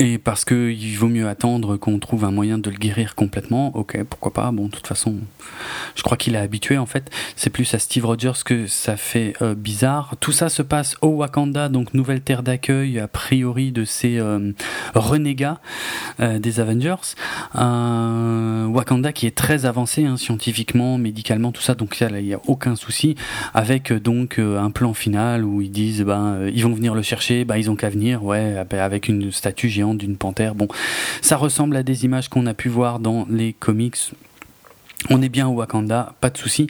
Et 0.00 0.18
parce 0.18 0.44
qu'il 0.44 0.96
vaut 0.96 1.08
mieux 1.08 1.26
attendre 1.26 1.76
qu'on 1.76 1.98
trouve 1.98 2.24
un 2.24 2.30
moyen 2.30 2.56
de 2.56 2.70
le 2.70 2.76
guérir 2.76 3.16
complètement, 3.16 3.76
ok, 3.76 4.04
pourquoi 4.04 4.32
pas. 4.32 4.52
Bon, 4.52 4.66
de 4.66 4.70
toute 4.70 4.86
façon, 4.86 5.16
je 5.96 6.04
crois 6.04 6.16
qu'il 6.16 6.36
est 6.36 6.38
habitué 6.38 6.78
en 6.78 6.86
fait. 6.86 7.10
C'est 7.34 7.50
plus 7.50 7.74
à 7.74 7.80
Steve 7.80 8.06
Rogers 8.06 8.44
que 8.44 8.68
ça 8.68 8.96
fait 8.96 9.34
euh, 9.42 9.56
bizarre. 9.56 10.14
Tout 10.20 10.30
ça 10.30 10.50
se 10.50 10.62
passe 10.62 10.96
au 11.02 11.08
Wakanda, 11.08 11.68
donc 11.68 11.94
nouvelle 11.94 12.20
terre 12.20 12.44
d'accueil 12.44 13.00
a 13.00 13.08
priori 13.08 13.72
de 13.72 13.84
ces 13.84 14.18
euh, 14.18 14.52
renégats 14.94 15.58
euh, 16.20 16.38
des 16.38 16.60
Avengers. 16.60 17.16
Wakanda 17.54 19.12
qui 19.12 19.26
est 19.26 19.36
très 19.36 19.66
avancé 19.66 20.04
hein, 20.04 20.16
scientifiquement, 20.16 20.96
médicalement, 20.96 21.50
tout 21.50 21.62
ça. 21.62 21.74
Donc 21.74 22.00
il 22.00 22.24
n'y 22.24 22.34
a 22.34 22.40
aucun 22.46 22.76
souci. 22.76 23.16
Avec 23.52 23.92
donc 23.92 24.38
un 24.38 24.70
plan 24.70 24.94
final 24.94 25.44
où 25.44 25.60
ils 25.60 25.72
disent, 25.72 26.02
ben, 26.02 26.48
ils 26.54 26.62
vont 26.62 26.72
venir 26.72 26.94
le 26.94 27.02
chercher, 27.02 27.44
ben, 27.44 27.56
ils 27.56 27.68
ont 27.68 27.74
qu'à 27.74 27.90
venir, 27.90 28.22
ouais, 28.22 28.64
avec 28.70 29.08
une 29.08 29.32
statue 29.32 29.68
géante 29.68 29.87
d'une 29.94 30.16
panthère. 30.16 30.54
Bon, 30.54 30.68
ça 31.22 31.36
ressemble 31.36 31.76
à 31.76 31.82
des 31.82 32.04
images 32.04 32.28
qu'on 32.28 32.46
a 32.46 32.54
pu 32.54 32.68
voir 32.68 32.98
dans 32.98 33.26
les 33.28 33.52
comics. 33.52 33.96
On 35.10 35.22
est 35.22 35.28
bien 35.28 35.46
au 35.48 35.52
Wakanda, 35.52 36.14
pas 36.20 36.30
de 36.30 36.36
souci. 36.36 36.66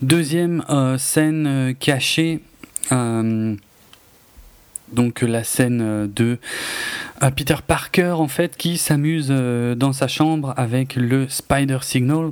Deuxième 0.00 0.64
euh, 0.70 0.96
scène 0.96 1.46
euh, 1.46 1.72
cachée. 1.72 2.40
Euh, 2.92 3.56
donc 4.92 5.22
la 5.22 5.42
scène 5.42 6.12
de 6.14 6.38
Peter 7.34 7.56
Parker 7.66 8.14
en 8.18 8.28
fait 8.28 8.56
qui 8.56 8.76
s'amuse 8.76 9.28
dans 9.28 9.92
sa 9.92 10.06
chambre 10.06 10.54
avec 10.56 10.94
le 10.94 11.26
Spider 11.28 11.78
Signal 11.80 12.30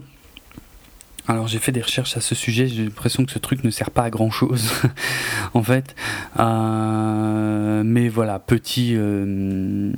alors 1.29 1.47
j'ai 1.47 1.59
fait 1.59 1.73
des 1.73 1.83
recherches 1.83 2.17
à 2.17 2.21
ce 2.21 2.35
sujet, 2.35 2.67
j'ai 2.67 2.85
l'impression 2.85 3.25
que 3.25 3.31
ce 3.31 3.39
truc 3.39 3.63
ne 3.63 3.71
sert 3.71 3.91
pas 3.91 4.03
à 4.03 4.11
grand 4.11 4.31
chose 4.31 4.73
en 5.55 5.63
fait. 5.63 5.95
Euh, 6.39 7.83
mais 7.85 8.09
voilà, 8.09 8.39
petit, 8.41 8.95
euh, 8.97 9.93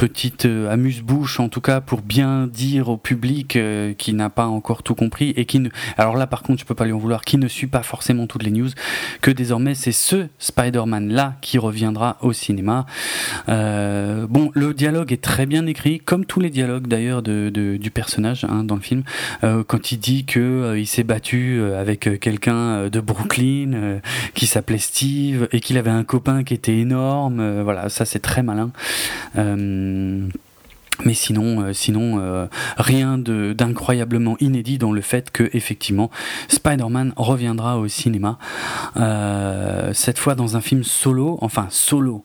petite 0.00 0.46
euh, 0.46 0.72
amuse-bouche 0.72 1.40
en 1.40 1.50
tout 1.50 1.60
cas 1.60 1.82
pour 1.82 2.00
bien 2.00 2.46
dire 2.46 2.88
au 2.88 2.96
public 2.96 3.56
euh, 3.56 3.92
qui 3.92 4.14
n'a 4.14 4.30
pas 4.30 4.46
encore 4.46 4.82
tout 4.82 4.94
compris 4.94 5.34
et 5.36 5.44
qui 5.44 5.58
ne 5.60 5.68
alors 5.98 6.16
là 6.16 6.26
par 6.26 6.42
contre 6.42 6.58
je 6.60 6.64
peux 6.64 6.74
pas 6.74 6.86
lui 6.86 6.94
en 6.94 6.98
vouloir 6.98 7.22
qui 7.22 7.36
ne 7.36 7.46
suit 7.48 7.66
pas 7.66 7.82
forcément 7.82 8.26
toutes 8.26 8.42
les 8.42 8.50
news 8.50 8.70
que 9.20 9.30
désormais 9.30 9.74
c'est 9.74 9.92
ce 9.92 10.28
Spider-Man 10.38 11.12
là 11.12 11.34
qui 11.42 11.58
reviendra 11.58 12.16
au 12.22 12.32
cinéma. 12.32 12.86
Euh, 13.50 14.26
bon 14.26 14.50
le 14.54 14.72
dialogue 14.72 15.12
est 15.12 15.22
très 15.22 15.44
bien 15.44 15.66
écrit 15.66 16.00
comme 16.00 16.24
tous 16.24 16.40
les 16.40 16.48
dialogues 16.48 16.86
d'ailleurs 16.86 17.20
du 17.20 17.90
personnage 17.92 18.46
hein, 18.48 18.64
dans 18.64 18.76
le 18.76 18.80
film. 18.80 19.02
Quand 19.42 19.92
il 19.92 19.98
dit 19.98 20.24
que 20.24 20.76
il 20.78 20.86
s'est 20.86 21.04
battu 21.04 21.60
avec 21.78 22.20
quelqu'un 22.20 22.88
de 22.88 23.00
Brooklyn 23.00 24.00
qui 24.32 24.46
s'appelait 24.46 24.78
Steve 24.78 25.46
et 25.52 25.60
qu'il 25.60 25.76
avait 25.76 25.90
un 25.90 26.04
copain 26.04 26.42
qui 26.42 26.54
était 26.54 26.78
énorme 26.78 27.60
voilà 27.60 27.90
ça 27.90 28.06
c'est 28.06 28.20
très 28.20 28.42
malin 28.42 28.70
mais 31.04 31.14
sinon, 31.14 31.62
euh, 31.62 31.72
sinon 31.72 32.18
euh, 32.20 32.46
rien 32.76 33.16
d'incroyablement 33.18 34.36
inédit 34.40 34.78
dans 34.78 34.92
le 34.92 35.00
fait 35.00 35.30
que 35.30 35.48
effectivement 35.52 36.10
Spider-Man 36.48 37.12
reviendra 37.16 37.78
au 37.78 37.88
cinéma 37.88 38.38
cette 39.92 40.18
fois 40.18 40.34
dans 40.34 40.56
un 40.56 40.60
film 40.60 40.84
solo, 40.84 41.38
enfin 41.40 41.66
solo 41.70 42.24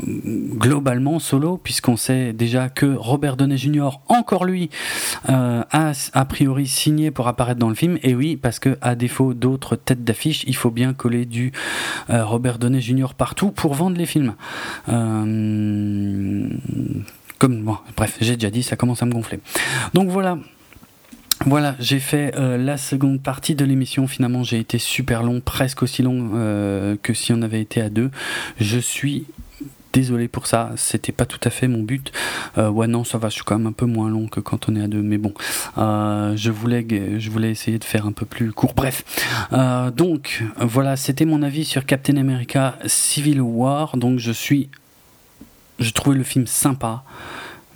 globalement 0.00 1.18
solo, 1.18 1.58
puisqu'on 1.58 1.96
sait 1.96 2.32
déjà 2.32 2.68
que 2.68 2.86
Robert 2.86 3.36
Downey 3.36 3.56
Jr., 3.56 3.90
encore 4.08 4.44
lui, 4.44 4.70
euh, 5.28 5.62
a 5.70 5.92
a 6.12 6.24
priori 6.24 6.66
signé 6.66 7.10
pour 7.10 7.28
apparaître 7.28 7.58
dans 7.58 7.68
le 7.68 7.74
film. 7.74 7.98
Et 8.02 8.14
oui, 8.14 8.36
parce 8.36 8.58
que 8.58 8.78
à 8.80 8.94
défaut 8.94 9.34
d'autres 9.34 9.76
têtes 9.76 10.04
d'affiche, 10.04 10.44
il 10.46 10.56
faut 10.56 10.70
bien 10.70 10.94
coller 10.94 11.26
du 11.26 11.52
euh, 12.10 12.24
Robert 12.24 12.58
Downey 12.58 12.80
Jr. 12.80 13.14
partout 13.16 13.50
pour 13.50 13.74
vendre 13.74 13.96
les 13.96 14.06
films. 14.06 14.34
Euh, 14.88 16.48
comme 17.38 17.76
bref, 17.96 18.18
j'ai 18.20 18.36
déjà 18.36 18.50
dit, 18.50 18.62
ça 18.62 18.76
commence 18.76 19.02
à 19.02 19.06
me 19.06 19.12
gonfler. 19.12 19.40
Donc 19.94 20.08
voilà. 20.08 20.38
Voilà, 21.44 21.74
j'ai 21.80 21.98
fait 21.98 22.32
la 22.36 22.76
seconde 22.76 23.20
partie 23.20 23.56
de 23.56 23.64
l'émission. 23.64 24.06
Finalement, 24.06 24.44
j'ai 24.44 24.60
été 24.60 24.78
super 24.78 25.24
long, 25.24 25.40
presque 25.40 25.82
aussi 25.82 26.00
long 26.02 26.30
que 27.02 27.14
si 27.14 27.32
on 27.32 27.42
avait 27.42 27.60
été 27.60 27.80
à 27.80 27.90
deux. 27.90 28.12
Je 28.60 28.78
suis 28.78 29.26
désolé 29.92 30.28
pour 30.28 30.46
ça, 30.46 30.72
c'était 30.76 31.12
pas 31.12 31.26
tout 31.26 31.40
à 31.44 31.50
fait 31.50 31.68
mon 31.68 31.82
but. 31.82 32.12
Euh, 32.58 32.68
ouais, 32.68 32.86
non, 32.86 33.04
ça 33.04 33.18
va, 33.18 33.28
je 33.28 33.34
suis 33.34 33.44
quand 33.44 33.58
même 33.58 33.66
un 33.66 33.72
peu 33.72 33.86
moins 33.86 34.08
long 34.08 34.26
que 34.28 34.40
quand 34.40 34.68
on 34.68 34.76
est 34.76 34.82
à 34.82 34.88
deux, 34.88 35.02
mais 35.02 35.18
bon, 35.18 35.32
euh, 35.78 36.34
je, 36.36 36.50
voulais, 36.50 36.84
essayer 37.50 37.78
de 37.78 37.84
faire 37.84 38.06
un 38.06 38.12
peu 38.12 38.26
plus 38.26 38.52
court. 38.52 38.74
Bref, 38.74 39.04
euh, 39.52 39.90
donc 39.90 40.42
voilà, 40.60 40.96
c'était 40.96 41.24
mon 41.24 41.42
avis 41.42 41.64
sur 41.64 41.86
Captain 41.86 42.16
America 42.16 42.76
Civil 42.86 43.40
War. 43.40 43.96
Donc 43.96 44.18
je 44.18 44.32
suis. 44.32 44.70
Je 45.78 45.90
trouvais 45.90 46.16
le 46.16 46.22
film 46.22 46.46
sympa 46.46 47.02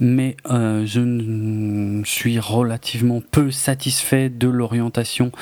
mais 0.01 0.36
euh, 0.51 0.85
je 0.86 2.02
suis 2.05 2.39
relativement 2.39 3.23
peu 3.31 3.51
satisfait 3.51 4.28
de 4.28 4.48
l'orientation 4.48 5.32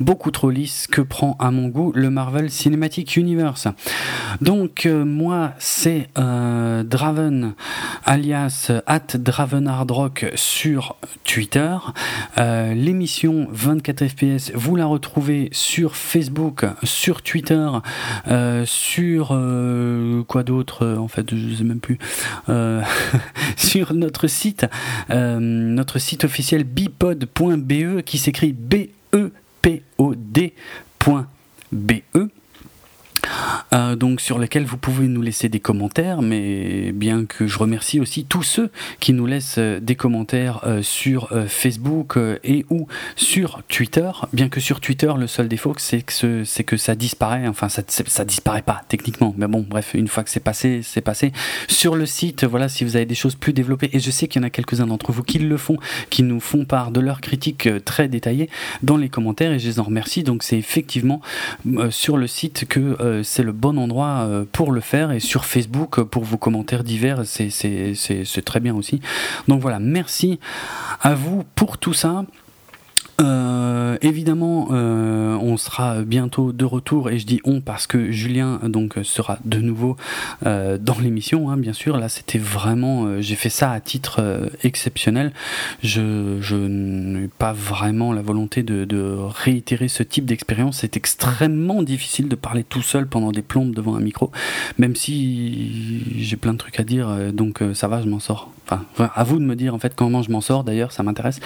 beaucoup 0.00 0.30
trop 0.30 0.50
lisse 0.50 0.86
que 0.86 1.00
prend 1.00 1.36
à 1.38 1.50
mon 1.50 1.68
goût 1.68 1.92
le 1.94 2.10
Marvel 2.10 2.50
Cinematic 2.50 3.16
Universe. 3.16 3.68
Donc 4.40 4.86
euh, 4.86 5.04
moi 5.04 5.52
c'est 5.58 6.08
euh, 6.18 6.82
Draven 6.82 7.54
alias 8.04 8.72
at 8.86 9.06
Draven 9.14 9.68
Rock 9.88 10.26
sur 10.34 10.96
Twitter. 11.24 11.76
L'émission 12.36 13.48
24 13.50 14.08
FPS 14.08 14.52
vous 14.54 14.76
la 14.76 14.86
retrouvez 14.86 15.48
sur 15.52 15.96
Facebook, 15.96 16.64
sur 16.82 17.22
Twitter, 17.22 17.68
sur 18.64 19.28
quoi 20.26 20.42
d'autre 20.42 20.96
en 20.98 21.08
fait 21.08 21.34
je 21.34 21.54
sais 21.54 21.64
même 21.64 21.80
plus 21.80 21.98
notre 23.92 24.26
site, 24.26 24.66
euh, 25.10 25.38
notre 25.40 25.98
site 25.98 26.24
officiel 26.24 26.64
bipod.be 26.64 28.02
qui 28.02 28.18
s'écrit 28.18 28.52
B-E-P-O-D.be. 28.52 28.92
Euh, 33.72 33.96
donc 33.96 34.20
sur 34.20 34.38
lesquels 34.38 34.64
vous 34.64 34.76
pouvez 34.76 35.08
nous 35.08 35.22
laisser 35.22 35.48
des 35.48 35.60
commentaires, 35.60 36.22
mais 36.22 36.92
bien 36.92 37.24
que 37.24 37.46
je 37.46 37.58
remercie 37.58 38.00
aussi 38.00 38.24
tous 38.24 38.42
ceux 38.42 38.70
qui 39.00 39.12
nous 39.12 39.26
laissent 39.26 39.56
euh, 39.58 39.80
des 39.80 39.94
commentaires 39.94 40.60
euh, 40.64 40.82
sur 40.82 41.30
Facebook 41.46 42.18
et 42.44 42.66
ou 42.70 42.86
sur 43.16 43.62
Twitter, 43.68 44.10
bien 44.32 44.48
que 44.48 44.60
sur 44.60 44.80
Twitter 44.80 45.12
le 45.16 45.26
seul 45.26 45.48
défaut 45.48 45.74
c'est 45.78 46.02
que 46.02 46.62
que 46.62 46.76
ça 46.76 46.94
disparaît, 46.94 47.46
enfin 47.48 47.68
ça 47.68 47.82
ça 47.86 48.24
disparaît 48.24 48.62
pas 48.62 48.82
techniquement, 48.88 49.34
mais 49.36 49.46
bon 49.46 49.64
bref 49.68 49.92
une 49.94 50.08
fois 50.08 50.24
que 50.24 50.30
c'est 50.30 50.40
passé 50.40 50.80
c'est 50.82 51.00
passé. 51.00 51.32
Sur 51.68 51.96
le 51.96 52.06
site 52.06 52.44
voilà 52.44 52.68
si 52.68 52.84
vous 52.84 52.96
avez 52.96 53.06
des 53.06 53.14
choses 53.14 53.34
plus 53.34 53.52
développées 53.52 53.90
et 53.92 54.00
je 54.00 54.10
sais 54.10 54.28
qu'il 54.28 54.40
y 54.40 54.44
en 54.44 54.46
a 54.46 54.50
quelques-uns 54.50 54.86
d'entre 54.86 55.12
vous 55.12 55.22
qui 55.22 55.38
le 55.38 55.56
font, 55.56 55.76
qui 56.10 56.22
nous 56.22 56.40
font 56.40 56.64
part 56.64 56.90
de 56.90 57.00
leurs 57.00 57.20
critiques 57.20 57.68
très 57.84 58.08
détaillées 58.08 58.50
dans 58.82 58.96
les 58.96 59.08
commentaires 59.08 59.52
et 59.52 59.58
je 59.58 59.68
les 59.68 59.80
en 59.80 59.84
remercie. 59.84 60.22
Donc 60.22 60.42
c'est 60.42 60.58
effectivement 60.58 61.20
sur 61.90 62.16
le 62.16 62.26
site 62.26 62.66
que 62.66 63.22
c'est 63.24 63.42
le 63.42 63.52
bon 63.62 63.78
endroit 63.78 64.26
euh, 64.26 64.44
pour 64.50 64.72
le 64.72 64.80
faire 64.80 65.12
et 65.12 65.20
sur 65.20 65.44
Facebook 65.44 66.00
euh, 66.00 66.04
pour 66.04 66.24
vos 66.24 66.36
commentaires 66.36 66.82
divers, 66.82 67.22
c'est 67.24 68.44
très 68.44 68.58
bien 68.58 68.74
aussi. 68.74 69.00
Donc 69.46 69.60
voilà, 69.60 69.78
merci 69.78 70.40
à 71.00 71.14
vous 71.14 71.44
pour 71.54 71.78
tout 71.78 71.94
ça. 71.94 72.24
Euh, 73.20 73.96
évidemment, 74.00 74.68
euh, 74.70 75.36
on 75.40 75.56
sera 75.56 76.02
bientôt 76.02 76.52
de 76.52 76.64
retour 76.64 77.10
et 77.10 77.18
je 77.18 77.26
dis 77.26 77.40
on 77.44 77.60
parce 77.60 77.86
que 77.86 78.10
Julien 78.10 78.60
donc 78.64 78.98
sera 79.02 79.38
de 79.44 79.58
nouveau 79.58 79.96
euh, 80.46 80.78
dans 80.78 80.98
l'émission, 80.98 81.50
hein, 81.50 81.56
bien 81.56 81.72
sûr. 81.72 81.98
Là, 81.98 82.08
c'était 82.08 82.38
vraiment, 82.38 83.20
j'ai 83.20 83.36
fait 83.36 83.50
ça 83.50 83.70
à 83.70 83.80
titre 83.80 84.50
exceptionnel. 84.62 85.32
Je, 85.82 86.00
n'ai 86.54 87.28
pas 87.28 87.52
vraiment 87.52 88.12
la 88.12 88.22
volonté 88.22 88.62
de, 88.62 88.84
de 88.84 89.16
réitérer 89.18 89.88
ce 89.88 90.02
type 90.02 90.24
d'expérience. 90.24 90.78
C'est 90.78 90.96
extrêmement 90.96 91.82
difficile 91.82 92.28
de 92.28 92.36
parler 92.36 92.64
tout 92.64 92.82
seul 92.82 93.06
pendant 93.06 93.32
des 93.32 93.42
plombes 93.42 93.74
devant 93.74 93.94
un 93.94 94.00
micro, 94.00 94.30
même 94.78 94.96
si 94.96 96.02
j'ai 96.18 96.36
plein 96.36 96.52
de 96.52 96.58
trucs 96.58 96.80
à 96.80 96.84
dire. 96.84 97.32
Donc 97.32 97.62
ça 97.74 97.88
va, 97.88 98.02
je 98.02 98.08
m'en 98.08 98.20
sors. 98.20 98.50
Enfin, 98.64 99.10
à 99.14 99.24
vous 99.24 99.38
de 99.38 99.44
me 99.44 99.56
dire 99.56 99.74
en 99.74 99.78
fait 99.78 99.94
comment 99.94 100.22
je 100.22 100.30
m'en 100.30 100.40
sors. 100.40 100.64
D'ailleurs, 100.64 100.92
ça 100.92 101.02
m'intéresse. 101.02 101.40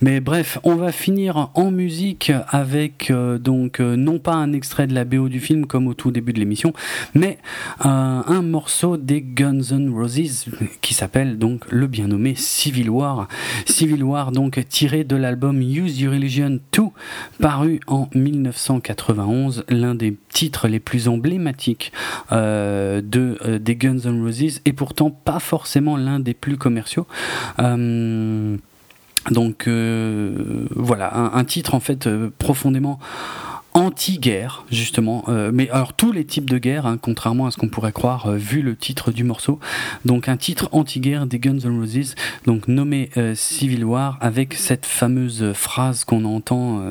Mais 0.00 0.20
bref, 0.20 0.58
on 0.62 0.74
va 0.74 0.92
finir 0.92 1.05
en 1.54 1.70
musique 1.70 2.32
avec 2.48 3.10
euh, 3.10 3.38
donc 3.38 3.78
euh, 3.78 3.94
non 3.96 4.18
pas 4.18 4.34
un 4.34 4.52
extrait 4.52 4.88
de 4.88 4.94
la 4.94 5.04
BO 5.04 5.28
du 5.28 5.38
film 5.38 5.66
comme 5.66 5.86
au 5.86 5.94
tout 5.94 6.10
début 6.10 6.32
de 6.32 6.40
l'émission, 6.40 6.72
mais 7.14 7.38
euh, 7.84 7.88
un 8.26 8.42
morceau 8.42 8.96
des 8.96 9.22
Guns 9.22 9.62
N' 9.70 9.92
Roses 9.94 10.46
qui 10.80 10.94
s'appelle 10.94 11.38
donc 11.38 11.64
le 11.70 11.86
bien 11.86 12.08
nommé 12.08 12.34
Civil 12.34 12.90
War. 12.90 13.28
Civil 13.66 14.02
War 14.02 14.32
donc 14.32 14.58
tiré 14.68 15.04
de 15.04 15.14
l'album 15.14 15.60
Use 15.60 16.00
Your 16.00 16.12
Religion 16.12 16.58
2 16.72 16.82
paru 17.40 17.80
en 17.86 18.08
1991, 18.14 19.64
l'un 19.68 19.94
des 19.94 20.16
titres 20.30 20.66
les 20.66 20.80
plus 20.80 21.06
emblématiques 21.06 21.92
de 22.32 23.58
des 23.58 23.76
Guns 23.76 24.00
N' 24.04 24.22
Roses 24.22 24.60
et 24.64 24.72
pourtant 24.72 25.10
pas 25.10 25.38
forcément 25.38 25.96
l'un 25.96 26.18
des 26.18 26.34
plus 26.34 26.56
commerciaux. 26.56 27.06
Donc 29.30 29.66
euh, 29.66 30.66
voilà, 30.70 31.14
un, 31.14 31.44
titre 31.44 31.74
en 31.74 31.80
fait 31.80 32.06
euh, 32.06 32.30
profondément 32.38 32.98
anti-guerre 33.74 34.64
justement, 34.70 35.24
euh, 35.28 35.50
mais 35.52 35.68
alors 35.68 35.92
tous 35.92 36.10
les 36.10 36.24
types 36.24 36.48
de 36.48 36.56
guerre, 36.56 36.86
hein, 36.86 36.96
contrairement 37.00 37.46
à 37.46 37.50
ce 37.50 37.58
qu'on 37.58 37.68
pourrait 37.68 37.92
croire 37.92 38.30
vu 38.32 38.62
le 38.62 38.74
titre 38.74 39.12
du 39.12 39.22
morceau. 39.22 39.58
Donc 40.04 40.28
un 40.28 40.36
titre 40.36 40.68
anti-guerre 40.72 41.26
des 41.26 41.38
Guns 41.38 41.58
N' 41.58 41.78
Roses, 41.78 42.14
donc 42.46 42.68
nommé 42.68 43.10
Civil 43.34 43.84
War, 43.84 44.16
avec 44.20 44.54
cette 44.54 44.86
fameuse 44.86 45.52
phrase 45.52 46.04
qu'on 46.04 46.24
entend 46.24 46.82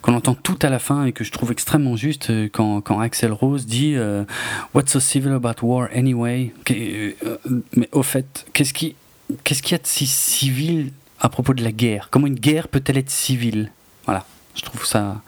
qu'on 0.00 0.14
entend 0.14 0.34
tout 0.34 0.58
à 0.62 0.70
la 0.70 0.78
fin 0.78 1.04
et 1.04 1.12
que 1.12 1.24
je 1.24 1.32
trouve 1.32 1.52
extrêmement 1.52 1.96
juste 1.96 2.32
quand, 2.52 2.80
quand 2.80 3.00
Axel 3.00 3.32
Rose 3.32 3.66
dit 3.66 3.96
What's 4.72 4.92
so 4.92 5.00
civil 5.00 5.32
about 5.32 5.62
war 5.62 5.88
anyway? 5.94 6.54
Mais 6.70 7.90
au 7.92 8.02
fait, 8.02 8.46
qu'est-ce 8.54 8.72
qui 8.72 8.94
qu'est-ce 9.44 9.62
qu'il 9.62 9.72
y 9.72 9.74
a 9.74 9.78
de 9.78 9.86
si 9.86 10.06
civil 10.06 10.92
à 11.20 11.28
propos 11.28 11.54
de 11.54 11.62
la 11.62 11.72
guerre. 11.72 12.08
Comment 12.10 12.26
une 12.26 12.38
guerre 12.38 12.68
peut-elle 12.68 12.98
être 12.98 13.10
civile? 13.10 13.70
Voilà, 14.04 14.24
je 14.54 14.62
trouve 14.62 14.84
ça. 14.84 15.20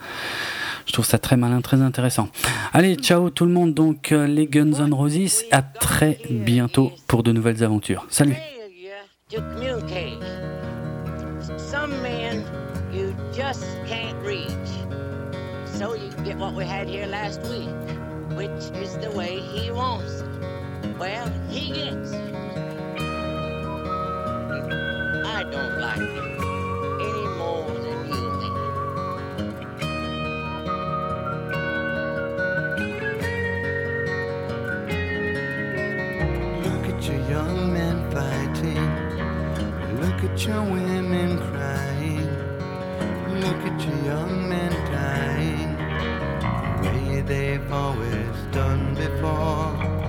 Je 0.87 0.93
trouve 0.93 1.05
ça 1.05 1.19
très 1.19 1.37
malin, 1.37 1.61
très 1.61 1.81
intéressant. 1.83 2.29
Allez, 2.73 2.97
ciao 2.97 3.31
tout 3.31 3.45
le 3.45 3.53
monde. 3.53 3.75
Donc, 3.75 4.11
euh, 4.11 4.27
les 4.27 4.47
Guns 4.47 4.73
N' 4.85 4.93
Roses, 4.93 5.45
à 5.53 5.63
très 5.63 6.19
bientôt 6.29 6.91
pour 7.07 7.23
de 7.23 7.31
nouvelles 7.31 7.63
aventures. 7.63 8.07
Salut 8.11 8.37
I 25.25 25.43
don't 25.45 25.79
like 25.81 26.01
it 26.01 26.41
any 27.09 27.27
more 27.39 27.71
than 27.85 28.09
you 28.09 28.27
do. 28.41 28.53
Look 36.65 36.85
at 36.95 37.01
your 37.09 37.21
young 37.29 37.73
men 37.73 37.97
fighting. 38.11 38.85
Look 40.01 40.25
at 40.25 40.47
your 40.47 40.63
women 40.63 41.39
crying. 41.39 42.29
Look 43.41 43.61
at 43.71 43.81
your 43.87 43.99
young 44.05 44.49
men 44.49 44.73
dying. 44.93 45.77
The 46.83 46.89
way 46.89 47.21
they've 47.23 47.73
always 47.73 48.37
done 48.53 48.95
before. 48.95 50.00